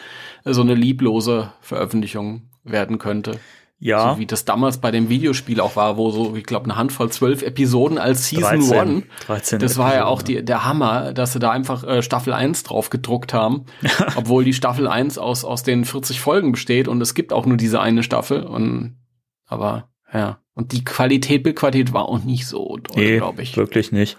so 0.45 0.62
eine 0.62 0.76
lieblose 0.76 1.52
Veröffentlichung 1.62 2.43
werden 2.63 3.00
könnte. 3.00 3.39
Ja. 3.80 4.13
So 4.13 4.20
wie 4.20 4.26
das 4.26 4.44
damals 4.44 4.80
bei 4.80 4.90
dem 4.90 5.08
Videospiel 5.08 5.60
auch 5.60 5.76
war, 5.76 5.98
wo 5.98 6.10
so, 6.10 6.36
ich 6.36 6.46
glaube, 6.46 6.66
eine 6.66 6.78
Handvoll 6.78 7.12
zwölf 7.12 7.44
Episoden 7.44 8.00
als 8.00 8.28
Season 8.28 8.60
13, 8.60 8.78
One. 8.80 9.04
13 9.26 9.60
das 9.60 9.78
war 9.78 9.94
ja 9.94 10.06
auch 10.06 10.24
die, 10.24 10.44
der 10.44 10.66
Hammer, 10.66 11.13
dass 11.13 11.34
sie 11.34 11.40
da 11.40 11.52
einfach 11.52 11.84
äh, 11.84 12.02
Staffel 12.02 12.34
1 12.34 12.63
drauf 12.63 12.90
gedruckt 12.90 13.34
haben. 13.34 13.66
obwohl 14.16 14.44
die 14.44 14.54
Staffel 14.54 14.88
1 14.88 15.20
aus, 15.20 15.46
aus 15.46 15.62
den 15.62 15.86
40 15.86 16.20
Folgen 16.20 16.54
besteht 16.54 16.88
und 16.88 17.02
es 17.02 17.13
gibt 17.13 17.34
auch 17.34 17.46
nur 17.46 17.58
diese 17.58 17.80
eine 17.80 18.02
Staffel. 18.02 18.44
Und 18.44 18.98
aber 19.46 19.90
ja. 20.12 20.40
Und 20.54 20.72
die 20.72 20.84
Qualität, 20.84 21.44
Bildqualität 21.44 21.94
war 21.94 22.10
auch 22.10 22.24
nicht 22.24 22.48
so 22.48 22.78
toll, 22.78 23.04
nee, 23.04 23.18
glaube 23.18 23.44
ich. 23.44 23.56
Wirklich 23.58 23.92
nicht. 23.92 24.18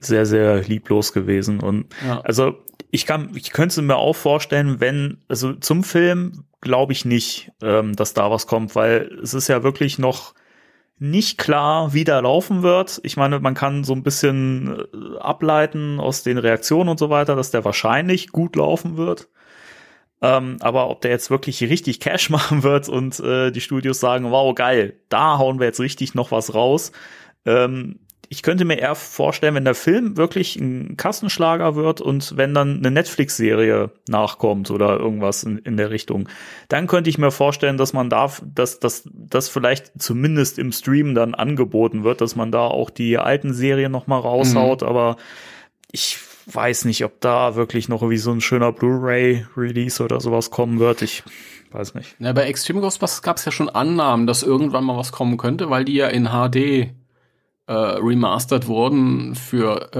Sehr, 0.00 0.24
sehr 0.24 0.62
lieblos 0.62 1.12
gewesen. 1.12 1.60
Und 1.60 1.94
ja. 2.06 2.20
also 2.22 2.54
ich 2.96 3.04
kann, 3.04 3.30
ich 3.34 3.52
könnte 3.52 3.82
mir 3.82 3.96
auch 3.96 4.16
vorstellen, 4.16 4.80
wenn, 4.80 5.18
also 5.28 5.52
zum 5.52 5.84
Film 5.84 6.44
glaube 6.62 6.94
ich 6.94 7.04
nicht, 7.04 7.52
ähm, 7.62 7.94
dass 7.94 8.14
da 8.14 8.30
was 8.30 8.46
kommt, 8.46 8.74
weil 8.74 9.18
es 9.22 9.34
ist 9.34 9.48
ja 9.48 9.62
wirklich 9.62 9.98
noch 9.98 10.34
nicht 10.98 11.36
klar, 11.36 11.92
wie 11.92 12.04
der 12.04 12.22
laufen 12.22 12.62
wird. 12.62 13.00
Ich 13.02 13.18
meine, 13.18 13.38
man 13.38 13.52
kann 13.52 13.84
so 13.84 13.92
ein 13.92 14.02
bisschen 14.02 14.80
äh, 14.94 15.18
ableiten 15.18 16.00
aus 16.00 16.22
den 16.22 16.38
Reaktionen 16.38 16.88
und 16.88 16.98
so 16.98 17.10
weiter, 17.10 17.36
dass 17.36 17.50
der 17.50 17.66
wahrscheinlich 17.66 18.32
gut 18.32 18.56
laufen 18.56 18.96
wird. 18.96 19.28
Ähm, 20.22 20.56
aber 20.60 20.88
ob 20.88 21.02
der 21.02 21.10
jetzt 21.10 21.28
wirklich 21.28 21.62
richtig 21.62 22.00
Cash 22.00 22.30
machen 22.38 22.62
wird 22.62 22.88
und 22.88 23.20
äh, 23.20 23.50
die 23.50 23.60
Studios 23.60 24.00
sagen, 24.00 24.30
wow, 24.30 24.54
geil, 24.54 24.98
da 25.10 25.36
hauen 25.36 25.58
wir 25.58 25.66
jetzt 25.66 25.80
richtig 25.80 26.14
noch 26.14 26.30
was 26.30 26.54
raus, 26.54 26.92
ähm, 27.44 28.00
ich 28.28 28.42
könnte 28.42 28.64
mir 28.64 28.78
eher 28.78 28.94
vorstellen, 28.94 29.54
wenn 29.54 29.64
der 29.64 29.74
Film 29.74 30.16
wirklich 30.16 30.56
ein 30.56 30.96
Kassenschlager 30.96 31.76
wird 31.76 32.00
und 32.00 32.36
wenn 32.36 32.54
dann 32.54 32.78
eine 32.78 32.90
Netflix-Serie 32.90 33.90
nachkommt 34.08 34.70
oder 34.70 34.98
irgendwas 34.98 35.44
in, 35.44 35.58
in, 35.58 35.76
der 35.76 35.90
Richtung, 35.90 36.28
dann 36.68 36.86
könnte 36.86 37.10
ich 37.10 37.18
mir 37.18 37.30
vorstellen, 37.30 37.76
dass 37.76 37.92
man 37.92 38.10
darf, 38.10 38.42
dass 38.44 38.80
das 38.80 39.48
vielleicht 39.48 39.92
zumindest 40.00 40.58
im 40.58 40.72
Stream 40.72 41.14
dann 41.14 41.34
angeboten 41.34 42.04
wird, 42.04 42.20
dass 42.20 42.36
man 42.36 42.50
da 42.50 42.66
auch 42.66 42.90
die 42.90 43.18
alten 43.18 43.52
Serien 43.54 43.92
noch 43.92 44.06
mal 44.06 44.18
raushaut. 44.18 44.82
Mhm. 44.82 44.88
Aber 44.88 45.16
ich 45.92 46.18
weiß 46.46 46.84
nicht, 46.84 47.04
ob 47.04 47.20
da 47.20 47.56
wirklich 47.56 47.88
noch 47.88 48.02
irgendwie 48.02 48.18
so 48.18 48.30
ein 48.30 48.40
schöner 48.40 48.72
Blu-ray-Release 48.72 50.02
oder 50.02 50.20
sowas 50.20 50.50
kommen 50.50 50.78
wird. 50.78 51.02
Ich 51.02 51.22
weiß 51.72 51.94
nicht. 51.94 52.14
Ja, 52.18 52.32
bei 52.32 52.42
Extreme 52.42 52.80
Ghostbusters 52.80 53.22
gab 53.22 53.36
es 53.36 53.44
ja 53.44 53.52
schon 53.52 53.68
Annahmen, 53.68 54.26
dass 54.26 54.42
irgendwann 54.42 54.84
mal 54.84 54.96
was 54.96 55.12
kommen 55.12 55.36
könnte, 55.36 55.70
weil 55.70 55.84
die 55.84 55.94
ja 55.94 56.08
in 56.08 56.28
HD 56.28 56.90
äh, 57.66 57.72
remastered 57.72 58.68
wurden 58.68 59.34
für 59.34 59.92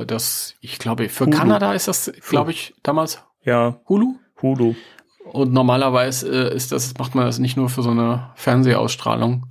äh, 0.00 0.06
das, 0.06 0.54
ich 0.60 0.78
glaube, 0.78 1.08
für 1.08 1.26
Hulu. 1.26 1.36
Kanada 1.36 1.72
ist 1.72 1.88
das, 1.88 2.12
glaube 2.28 2.50
ich, 2.50 2.74
damals. 2.82 3.22
Ja. 3.44 3.80
Hulu? 3.88 4.14
Hulu. 4.42 4.74
Und 5.32 5.52
normalerweise 5.52 6.50
äh, 6.50 6.54
ist 6.54 6.72
das, 6.72 6.94
macht 6.98 7.14
man 7.14 7.26
das 7.26 7.38
nicht 7.38 7.56
nur 7.56 7.68
für 7.70 7.82
so 7.82 7.90
eine 7.90 8.30
Fernsehausstrahlung. 8.34 9.46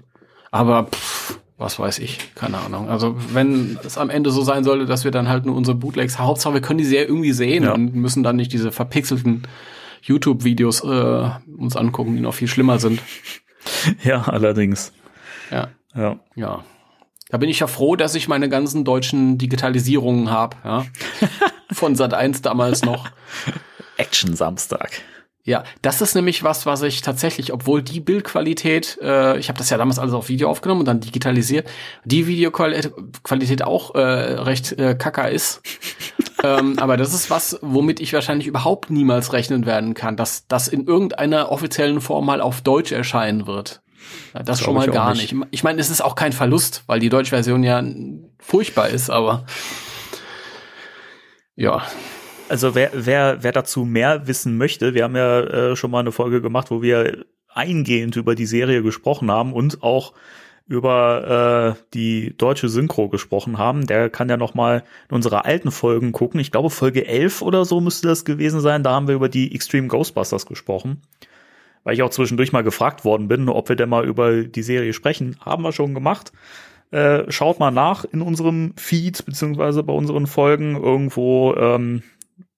Aber 0.51 0.86
pff, 0.86 1.39
was 1.57 1.79
weiß 1.79 1.99
ich, 1.99 2.36
keine 2.36 2.59
Ahnung. 2.59 2.89
Also 2.89 3.15
wenn 3.33 3.79
es 3.83 3.97
am 3.97 4.09
Ende 4.09 4.31
so 4.31 4.43
sein 4.43 4.63
sollte, 4.63 4.86
dass 4.86 5.03
wir 5.03 5.12
dann 5.12 5.29
halt 5.29 5.45
nur 5.45 5.55
unsere 5.55 5.75
Bootlegs, 5.75 6.19
Hauptsache 6.19 6.53
wir 6.53 6.62
können 6.62 6.77
die 6.77 6.86
sehr 6.86 7.07
irgendwie 7.07 7.31
sehen 7.31 7.63
ja. 7.63 7.73
und 7.73 7.95
müssen 7.95 8.21
dann 8.21 8.36
nicht 8.36 8.53
diese 8.53 8.71
verpixelten 8.71 9.43
YouTube-Videos 10.01 10.83
äh, 10.83 11.29
uns 11.57 11.75
angucken, 11.75 12.15
die 12.15 12.21
noch 12.21 12.33
viel 12.33 12.47
schlimmer 12.47 12.79
sind. 12.79 13.01
Ja, 14.03 14.23
allerdings. 14.23 14.91
Ja. 15.49 15.69
Ja. 15.95 16.19
Ja. 16.36 16.65
Da 17.33 17.39
bin 17.39 17.49
ich 17.49 17.61
ja 17.61 17.65
froh, 17.65 17.95
dass 17.95 18.13
ich 18.13 18.27
meine 18.27 18.47
ganzen 18.47 18.85
deutschen 18.85 19.39
Digitalisierungen 19.39 20.29
habe, 20.29 20.55
ja. 20.63 20.85
Von 21.71 21.95
Sat 21.95 22.13
1 22.13 22.43
damals 22.43 22.83
noch. 22.83 23.09
Action 23.97 24.35
Samstag. 24.35 24.91
Ja, 25.43 25.63
das 25.81 26.01
ist 26.01 26.13
nämlich 26.13 26.43
was, 26.43 26.67
was 26.67 26.83
ich 26.83 27.01
tatsächlich, 27.01 27.51
obwohl 27.51 27.81
die 27.81 28.01
Bildqualität, 28.01 28.99
äh, 29.01 29.35
ich 29.39 29.49
habe 29.49 29.57
das 29.57 29.71
ja 29.71 29.79
damals 29.79 29.97
alles 29.97 30.13
auf 30.13 30.29
Video 30.29 30.47
aufgenommen 30.47 30.81
und 30.81 30.85
dann 30.85 30.99
digitalisiert, 30.99 31.67
die 32.05 32.27
Videoqualität 32.27 33.63
auch 33.63 33.95
äh, 33.95 33.99
recht 33.99 34.73
äh, 34.73 34.93
kacker 34.93 35.31
ist. 35.31 35.63
ähm, 36.43 36.77
aber 36.77 36.97
das 36.97 37.15
ist 37.15 37.31
was, 37.31 37.57
womit 37.63 37.99
ich 37.99 38.13
wahrscheinlich 38.13 38.45
überhaupt 38.45 38.91
niemals 38.91 39.33
rechnen 39.33 39.65
werden 39.65 39.95
kann, 39.95 40.17
dass 40.17 40.45
das 40.47 40.67
in 40.67 40.85
irgendeiner 40.85 41.51
offiziellen 41.51 41.99
Form 41.99 42.27
mal 42.27 42.41
auf 42.41 42.61
Deutsch 42.61 42.91
erscheinen 42.91 43.47
wird. 43.47 43.82
Das, 44.33 44.45
das 44.45 44.59
schon 44.61 44.75
mal 44.75 44.87
gar 44.87 45.13
nicht. 45.13 45.33
nicht. 45.33 45.47
Ich 45.51 45.63
meine, 45.63 45.79
es 45.79 45.89
ist 45.89 46.01
auch 46.01 46.15
kein 46.15 46.33
Verlust, 46.33 46.83
weil 46.87 46.99
die 46.99 47.09
Deutschversion 47.09 47.63
ja 47.63 47.83
furchtbar 48.39 48.89
ist, 48.89 49.09
aber 49.09 49.45
ja, 51.55 51.83
also 52.49 52.75
wer, 52.75 52.91
wer, 52.93 53.43
wer 53.43 53.51
dazu 53.51 53.85
mehr 53.85 54.27
wissen 54.27 54.57
möchte, 54.57 54.93
wir 54.93 55.03
haben 55.03 55.15
ja 55.15 55.41
äh, 55.41 55.75
schon 55.75 55.91
mal 55.91 55.99
eine 55.99 56.11
Folge 56.11 56.41
gemacht, 56.41 56.71
wo 56.71 56.81
wir 56.81 57.25
eingehend 57.49 58.15
über 58.15 58.35
die 58.35 58.45
Serie 58.45 58.81
gesprochen 58.81 59.29
haben 59.31 59.53
und 59.53 59.83
auch 59.83 60.13
über 60.67 61.75
äh, 61.77 61.83
die 61.93 62.35
deutsche 62.37 62.69
Synchro 62.69 63.09
gesprochen 63.09 63.57
haben, 63.57 63.85
der 63.85 64.09
kann 64.09 64.29
ja 64.29 64.37
noch 64.37 64.53
mal 64.53 64.83
in 65.09 65.15
unsere 65.15 65.45
alten 65.45 65.71
Folgen 65.71 66.13
gucken. 66.13 66.39
Ich 66.39 66.51
glaube 66.51 66.69
Folge 66.69 67.05
11 67.05 67.41
oder 67.41 67.65
so 67.65 67.81
müsste 67.81 68.07
das 68.07 68.23
gewesen 68.23 68.61
sein. 68.61 68.81
Da 68.81 68.91
haben 68.91 69.07
wir 69.07 69.15
über 69.15 69.29
die 69.29 69.53
Extreme 69.53 69.87
Ghostbusters 69.87 70.45
gesprochen. 70.45 71.01
Weil 71.83 71.95
ich 71.95 72.03
auch 72.03 72.09
zwischendurch 72.09 72.51
mal 72.51 72.63
gefragt 72.63 73.03
worden 73.03 73.27
bin, 73.27 73.49
ob 73.49 73.69
wir 73.69 73.75
denn 73.75 73.89
mal 73.89 74.05
über 74.05 74.43
die 74.43 74.63
Serie 74.63 74.93
sprechen. 74.93 75.37
Haben 75.41 75.63
wir 75.63 75.71
schon 75.71 75.93
gemacht. 75.93 76.31
Äh, 76.91 77.31
schaut 77.31 77.59
mal 77.59 77.71
nach 77.71 78.05
in 78.05 78.21
unserem 78.21 78.73
Feed 78.77 79.25
beziehungsweise 79.25 79.83
bei 79.83 79.93
unseren 79.93 80.27
Folgen 80.27 80.75
irgendwo 80.75 81.55
ähm, 81.55 82.03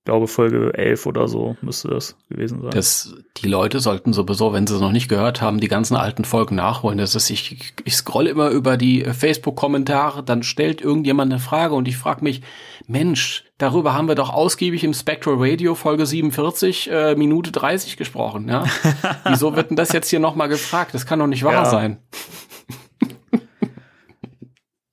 glaube 0.06 0.28
Folge 0.28 0.74
11 0.74 1.08
oder 1.08 1.28
so 1.28 1.58
müsste 1.62 1.90
das 1.90 2.16
gewesen 2.30 2.62
sein. 2.62 2.72
Das, 2.72 3.16
die 3.38 3.48
Leute 3.48 3.80
sollten 3.80 4.14
sowieso, 4.14 4.54
wenn 4.54 4.68
sie 4.68 4.76
es 4.76 4.82
noch 4.82 4.92
nicht 4.92 5.10
gehört 5.10 5.42
haben, 5.42 5.60
die 5.60 5.68
ganzen 5.68 5.96
alten 5.96 6.24
Folgen 6.24 6.56
nachholen. 6.56 7.00
Das 7.00 7.16
ist, 7.16 7.30
ich, 7.32 7.74
ich 7.84 7.96
scrolle 7.96 8.30
immer 8.30 8.50
über 8.50 8.78
die 8.78 9.04
Facebook-Kommentare, 9.04 10.24
dann 10.24 10.44
stellt 10.44 10.80
irgendjemand 10.80 11.34
eine 11.34 11.42
Frage 11.42 11.74
und 11.74 11.88
ich 11.88 11.98
frage 11.98 12.24
mich, 12.24 12.42
Mensch, 12.88 13.45
darüber 13.58 13.94
haben 13.94 14.08
wir 14.08 14.16
doch 14.16 14.30
ausgiebig 14.32 14.84
im 14.84 14.94
Spectral 14.94 15.36
Radio 15.38 15.76
Folge 15.76 16.06
47 16.06 16.92
äh, 16.92 17.16
Minute 17.16 17.52
30 17.52 17.98
gesprochen. 17.98 18.50
Ja? 18.50 18.66
Wieso 19.26 19.56
wird 19.56 19.70
denn 19.70 19.78
das 19.78 19.92
jetzt 19.92 20.10
hier 20.10 20.20
nochmal 20.20 20.50
gefragt? 20.50 20.94
Das 20.94 21.06
kann 21.06 21.20
doch 21.20 21.28
nicht 21.28 21.44
wahr 21.44 21.54
ja. 21.54 21.66
sein. 21.66 22.00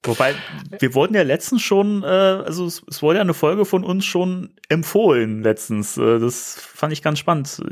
Wobei, 0.04 0.34
wir 0.80 0.94
wurden 0.94 1.14
ja 1.14 1.22
letztens 1.22 1.62
schon, 1.62 2.02
äh, 2.02 2.06
also 2.06 2.66
es, 2.66 2.82
es 2.88 3.02
wurde 3.02 3.18
ja 3.18 3.22
eine 3.22 3.34
Folge 3.34 3.64
von 3.64 3.84
uns 3.84 4.04
schon 4.04 4.50
empfohlen 4.68 5.42
letztens. 5.42 5.96
Äh, 5.96 6.18
das 6.18 6.56
fand 6.60 6.92
ich 6.92 7.02
ganz 7.02 7.20
spannend. 7.20 7.62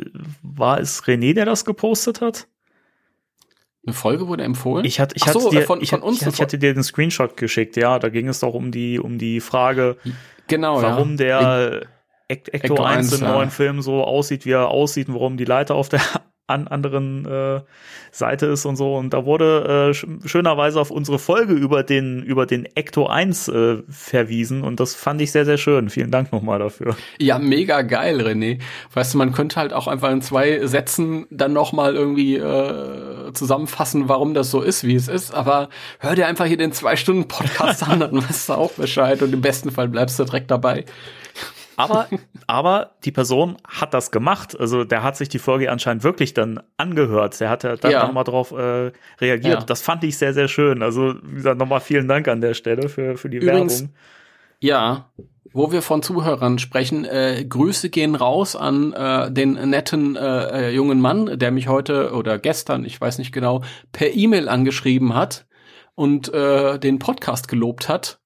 War 0.42 0.78
es 0.78 1.02
René, 1.04 1.34
der 1.34 1.44
das 1.44 1.64
gepostet 1.64 2.20
hat? 2.20 2.46
Eine 3.84 3.94
Folge 3.94 4.28
wurde 4.28 4.44
empfohlen? 4.44 4.84
Ich 4.84 5.00
hatte, 5.00 5.16
ich 5.16 5.26
hatte 5.26 5.40
so, 5.40 5.50
dir, 5.50 5.62
von, 5.62 5.80
ich, 5.80 5.90
von 5.90 6.02
uns 6.02 6.20
ich, 6.20 6.28
ich, 6.28 6.40
hatte 6.40 6.58
dir 6.58 6.74
den 6.74 6.84
Screenshot 6.84 7.36
geschickt, 7.36 7.76
ja. 7.76 7.98
Da 7.98 8.10
ging 8.10 8.28
es 8.28 8.40
doch 8.40 8.54
um 8.54 8.70
die, 8.70 9.00
um 9.00 9.18
die 9.18 9.40
Frage, 9.40 9.96
genau, 10.50 10.82
warum 10.82 11.12
ja. 11.12 11.16
der 11.16 11.82
Ecto, 12.28 12.52
Ecto 12.52 12.82
1 12.82 13.20
im 13.20 13.26
neuen 13.26 13.50
Film 13.50 13.82
so 13.82 14.04
aussieht, 14.04 14.44
wie 14.44 14.52
er 14.52 14.68
aussieht 14.68 15.08
und 15.08 15.14
warum 15.14 15.36
die 15.36 15.44
Leiter 15.44 15.74
auf 15.74 15.88
der 15.88 16.00
an 16.50 16.68
anderen 16.68 17.26
äh, 17.26 17.60
Seite 18.12 18.46
ist 18.46 18.66
und 18.66 18.76
so. 18.76 18.96
Und 18.96 19.14
da 19.14 19.24
wurde 19.24 19.92
äh, 19.94 20.28
schönerweise 20.28 20.80
auf 20.80 20.90
unsere 20.90 21.18
Folge 21.18 21.54
über 21.54 21.82
den, 21.82 22.22
über 22.22 22.46
den 22.46 22.66
Ecto 22.76 23.06
1 23.06 23.48
äh, 23.48 23.76
verwiesen 23.88 24.62
und 24.62 24.80
das 24.80 24.94
fand 24.94 25.20
ich 25.20 25.32
sehr, 25.32 25.44
sehr 25.44 25.58
schön. 25.58 25.90
Vielen 25.90 26.10
Dank 26.10 26.32
nochmal 26.32 26.58
dafür. 26.58 26.96
Ja, 27.18 27.38
mega 27.38 27.82
geil, 27.82 28.20
René. 28.20 28.60
Weißt 28.92 29.14
du, 29.14 29.18
man 29.18 29.32
könnte 29.32 29.56
halt 29.56 29.72
auch 29.72 29.86
einfach 29.86 30.10
in 30.10 30.22
zwei 30.22 30.66
Sätzen 30.66 31.26
dann 31.30 31.52
nochmal 31.52 31.94
irgendwie 31.94 32.36
äh, 32.36 33.32
zusammenfassen, 33.32 34.08
warum 34.08 34.34
das 34.34 34.50
so 34.50 34.60
ist, 34.60 34.84
wie 34.84 34.94
es 34.94 35.08
ist. 35.08 35.32
Aber 35.32 35.68
hör 35.98 36.14
dir 36.14 36.26
einfach 36.26 36.46
hier 36.46 36.56
den 36.56 36.72
zwei 36.72 36.96
Stunden 36.96 37.28
Podcast 37.28 37.86
an, 37.86 38.00
dann 38.00 38.16
weißt 38.28 38.48
du 38.48 38.52
auch 38.54 38.72
Bescheid 38.72 39.22
und 39.22 39.32
im 39.32 39.40
besten 39.40 39.70
Fall 39.70 39.88
bleibst 39.88 40.18
du 40.18 40.24
direkt 40.24 40.50
dabei. 40.50 40.84
Aber, 41.80 42.08
aber 42.46 42.90
die 43.04 43.12
Person 43.12 43.56
hat 43.66 43.94
das 43.94 44.10
gemacht. 44.10 44.58
Also 44.58 44.84
der 44.84 45.02
hat 45.02 45.16
sich 45.16 45.28
die 45.28 45.38
Folge 45.38 45.70
anscheinend 45.70 46.04
wirklich 46.04 46.34
dann 46.34 46.60
angehört. 46.76 47.40
Der 47.40 47.50
hat 47.50 47.64
ja 47.64 47.76
dann 47.76 47.90
ja. 47.90 48.06
nochmal 48.06 48.24
drauf 48.24 48.52
äh, 48.52 48.92
reagiert. 49.20 49.60
Ja. 49.60 49.64
Das 49.64 49.82
fand 49.82 50.04
ich 50.04 50.18
sehr, 50.18 50.34
sehr 50.34 50.48
schön. 50.48 50.82
Also 50.82 51.14
wie 51.22 51.36
gesagt, 51.36 51.58
nochmal 51.58 51.80
vielen 51.80 52.08
Dank 52.08 52.28
an 52.28 52.40
der 52.40 52.54
Stelle 52.54 52.88
für, 52.88 53.16
für 53.16 53.30
die 53.30 53.38
Übrigens, 53.38 53.80
Werbung. 53.80 53.96
Ja, 54.60 55.10
wo 55.52 55.72
wir 55.72 55.82
von 55.82 56.02
Zuhörern 56.02 56.58
sprechen, 56.58 57.04
äh, 57.04 57.44
Grüße 57.48 57.90
gehen 57.90 58.14
raus 58.14 58.54
an 58.54 58.92
äh, 58.92 59.32
den 59.32 59.54
netten 59.70 60.16
äh, 60.16 60.68
äh 60.68 60.70
jungen 60.70 61.00
Mann, 61.00 61.38
der 61.38 61.50
mich 61.50 61.66
heute 61.66 62.12
oder 62.12 62.38
gestern, 62.38 62.84
ich 62.84 63.00
weiß 63.00 63.18
nicht 63.18 63.32
genau, 63.32 63.62
per 63.92 64.14
E-Mail 64.14 64.48
angeschrieben 64.48 65.14
hat 65.14 65.46
und 65.94 66.32
äh, 66.32 66.78
den 66.78 66.98
Podcast 66.98 67.48
gelobt 67.48 67.88
hat 67.88 68.20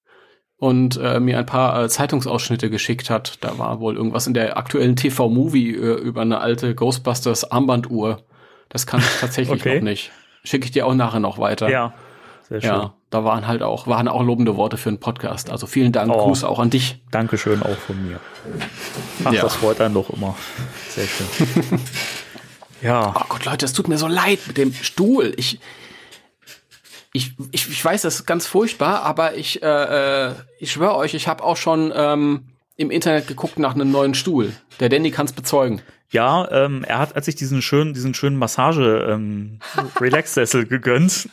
und 0.58 0.96
äh, 0.96 1.20
mir 1.20 1.38
ein 1.38 1.46
paar 1.46 1.84
äh, 1.84 1.88
Zeitungsausschnitte 1.88 2.70
geschickt 2.70 3.10
hat. 3.10 3.38
Da 3.40 3.58
war 3.58 3.80
wohl 3.80 3.96
irgendwas 3.96 4.26
in 4.26 4.34
der 4.34 4.56
aktuellen 4.56 4.96
TV-Movie 4.96 5.74
äh, 5.74 5.94
über 5.94 6.22
eine 6.22 6.40
alte 6.40 6.74
Ghostbusters 6.74 7.50
Armbanduhr. 7.50 8.22
Das 8.68 8.86
kann 8.86 9.00
ich 9.00 9.20
tatsächlich 9.20 9.60
okay. 9.60 9.76
noch 9.76 9.84
nicht. 9.84 10.12
Schicke 10.44 10.66
ich 10.66 10.70
dir 10.70 10.86
auch 10.86 10.94
nachher 10.94 11.20
noch 11.20 11.38
weiter. 11.38 11.68
Ja, 11.70 11.94
sehr 12.48 12.60
schön. 12.60 12.70
Ja, 12.70 12.94
da 13.10 13.24
waren 13.24 13.46
halt 13.46 13.62
auch, 13.62 13.86
waren 13.86 14.08
auch 14.08 14.22
lobende 14.22 14.56
Worte 14.56 14.76
für 14.76 14.90
einen 14.90 15.00
Podcast. 15.00 15.50
Also 15.50 15.66
vielen 15.66 15.92
Dank, 15.92 16.12
oh, 16.12 16.24
Gruß 16.24 16.44
auch 16.44 16.58
an 16.58 16.70
dich. 16.70 17.02
Dankeschön 17.10 17.62
auch 17.62 17.76
von 17.76 18.06
mir. 18.06 18.20
Ach, 19.24 19.32
ja. 19.32 19.42
das 19.42 19.56
freut 19.56 19.80
einen 19.80 19.94
doch 19.94 20.10
immer. 20.10 20.36
Sehr 20.88 21.06
schön. 21.06 21.80
ja. 22.82 23.14
Oh 23.16 23.24
Gott, 23.28 23.44
Leute, 23.44 23.64
es 23.64 23.72
tut 23.72 23.88
mir 23.88 23.98
so 23.98 24.06
leid 24.08 24.40
mit 24.46 24.58
dem 24.58 24.74
Stuhl. 24.74 25.32
Ich, 25.36 25.58
ich, 27.14 27.36
ich, 27.52 27.70
ich 27.70 27.84
weiß, 27.84 28.02
das 28.02 28.16
ist 28.16 28.26
ganz 28.26 28.46
furchtbar, 28.46 29.02
aber 29.02 29.36
ich, 29.36 29.62
äh, 29.62 30.28
äh 30.28 30.34
ich 30.58 30.72
schwöre 30.72 30.96
euch, 30.96 31.14
ich 31.14 31.28
habe 31.28 31.44
auch 31.44 31.56
schon 31.56 31.92
ähm, 31.94 32.48
im 32.76 32.90
Internet 32.90 33.28
geguckt 33.28 33.58
nach 33.58 33.74
einem 33.74 33.92
neuen 33.92 34.14
Stuhl. 34.14 34.52
Der 34.80 34.88
Danny 34.88 35.12
kann 35.12 35.26
es 35.26 35.32
bezeugen. 35.32 35.80
Ja, 36.10 36.50
ähm, 36.50 36.84
er 36.86 36.98
hat, 36.98 37.14
als 37.14 37.28
ich 37.28 37.36
diesen 37.36 37.62
schönen, 37.62 37.94
diesen 37.94 38.14
schönen 38.14 38.36
Massage 38.36 39.06
ähm, 39.08 39.60
Relax-Sessel 40.00 40.66
gegönnt. 40.68 41.28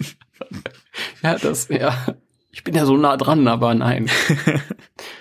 ja, 1.24 1.36
das, 1.40 1.68
ja. 1.70 1.96
Ich 2.52 2.64
bin 2.64 2.76
ja 2.76 2.86
so 2.86 2.96
nah 2.96 3.18
dran, 3.18 3.48
aber 3.48 3.74
nein. 3.74 4.08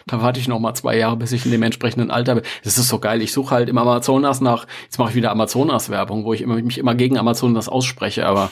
da 0.07 0.21
warte 0.21 0.41
ich 0.41 0.49
noch 0.49 0.59
mal 0.59 0.75
zwei 0.75 0.99
Jahre, 0.99 1.17
bis 1.17 1.33
ich 1.33 1.47
in 1.47 1.53
dem 1.53 1.63
entsprechenden 1.63 2.11
Alter 2.11 2.35
bin. 2.35 2.45
Das 2.65 2.77
ist 2.77 2.89
so 2.89 2.99
geil. 2.99 3.23
Ich 3.23 3.33
suche 3.33 3.55
halt 3.55 3.71
im 3.71 3.79
Amazonas 3.79 4.43
nach. 4.43 4.67
Jetzt 4.83 4.99
mache 4.99 5.11
ich 5.11 5.15
wieder 5.15 5.31
Amazonas-Werbung, 5.31 6.25
wo 6.25 6.35
ich 6.35 6.43
immer, 6.43 6.57
mich 6.57 6.77
immer 6.77 6.95
gegen 6.95 7.17
Amazonas 7.17 7.69
ausspreche, 7.69 8.27
aber 8.27 8.51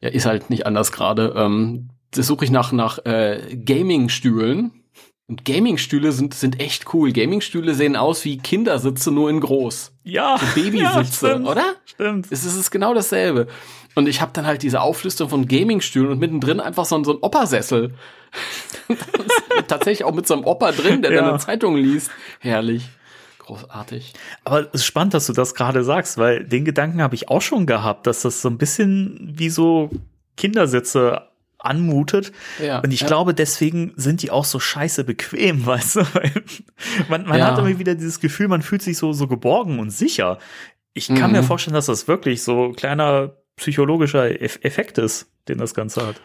ja, 0.00 0.08
ist 0.08 0.26
halt 0.26 0.50
nicht 0.50 0.66
anders 0.66 0.92
gerade. 0.92 1.34
Ähm, 1.36 1.90
das 2.10 2.26
suche 2.26 2.44
ich 2.44 2.50
nach, 2.50 2.72
nach 2.72 3.04
äh, 3.04 3.56
Gaming-Stühlen. 3.64 4.72
Und 5.26 5.44
Gaming-Stühle 5.44 6.12
sind, 6.12 6.32
sind 6.32 6.58
echt 6.58 6.94
cool. 6.94 7.12
Gaming-Stühle 7.12 7.74
sehen 7.74 7.96
aus 7.96 8.24
wie 8.24 8.38
Kindersitze, 8.38 9.10
nur 9.10 9.28
in 9.28 9.40
groß. 9.40 9.92
Ja. 10.04 10.38
So 10.38 10.46
Babysitze, 10.54 10.80
ja, 10.82 11.04
stimmt, 11.04 11.48
oder? 11.48 11.74
Stimmt. 11.84 12.26
Es 12.30 12.44
ist, 12.44 12.52
es 12.52 12.60
ist 12.60 12.70
genau 12.70 12.94
dasselbe. 12.94 13.46
Und 13.94 14.08
ich 14.08 14.22
habe 14.22 14.32
dann 14.32 14.46
halt 14.46 14.62
diese 14.62 14.80
Auflistung 14.80 15.28
von 15.28 15.46
Gaming-Stühlen 15.46 16.12
und 16.12 16.18
mittendrin 16.18 16.60
einfach 16.60 16.86
so, 16.86 16.96
ein 16.96 17.04
so 17.04 17.12
ein 17.12 17.18
Oppersessel. 17.20 17.94
tatsächlich 19.68 20.04
auch 20.04 20.14
mit 20.14 20.26
so 20.26 20.34
einem 20.34 20.44
Opa 20.44 20.72
drin, 20.72 21.02
der 21.02 21.12
ja. 21.12 21.20
dann 21.20 21.30
eine 21.30 21.38
Zeitung 21.38 21.76
liest. 21.76 22.10
Herrlich 22.40 22.88
großartig. 23.48 24.12
Aber 24.44 24.60
es 24.60 24.80
ist 24.80 24.84
spannend, 24.84 25.14
dass 25.14 25.26
du 25.26 25.32
das 25.32 25.54
gerade 25.54 25.82
sagst, 25.82 26.18
weil 26.18 26.44
den 26.44 26.64
Gedanken 26.64 27.02
habe 27.02 27.14
ich 27.14 27.28
auch 27.28 27.42
schon 27.42 27.66
gehabt, 27.66 28.06
dass 28.06 28.22
das 28.22 28.42
so 28.42 28.48
ein 28.48 28.58
bisschen 28.58 29.32
wie 29.34 29.50
so 29.50 29.90
Kindersitze 30.36 31.22
anmutet. 31.58 32.32
Ja, 32.62 32.80
und 32.80 32.92
ich 32.92 33.00
ja. 33.00 33.06
glaube, 33.06 33.34
deswegen 33.34 33.92
sind 33.96 34.22
die 34.22 34.30
auch 34.30 34.44
so 34.44 34.60
scheiße 34.60 35.04
bequem, 35.04 35.66
weißt 35.66 35.96
du? 35.96 36.02
man 37.08 37.26
man 37.26 37.38
ja. 37.38 37.46
hat 37.46 37.58
immer 37.58 37.78
wieder 37.78 37.94
dieses 37.94 38.20
Gefühl, 38.20 38.48
man 38.48 38.62
fühlt 38.62 38.82
sich 38.82 38.96
so, 38.96 39.12
so 39.12 39.26
geborgen 39.26 39.80
und 39.80 39.90
sicher. 39.90 40.38
Ich 40.94 41.08
kann 41.08 41.30
mhm. 41.30 41.38
mir 41.38 41.42
vorstellen, 41.42 41.74
dass 41.74 41.86
das 41.86 42.08
wirklich 42.08 42.42
so 42.42 42.72
kleiner 42.72 43.32
psychologischer 43.56 44.40
Effekt 44.40 44.98
ist, 44.98 45.26
den 45.48 45.58
das 45.58 45.74
Ganze 45.74 46.06
hat. 46.06 46.20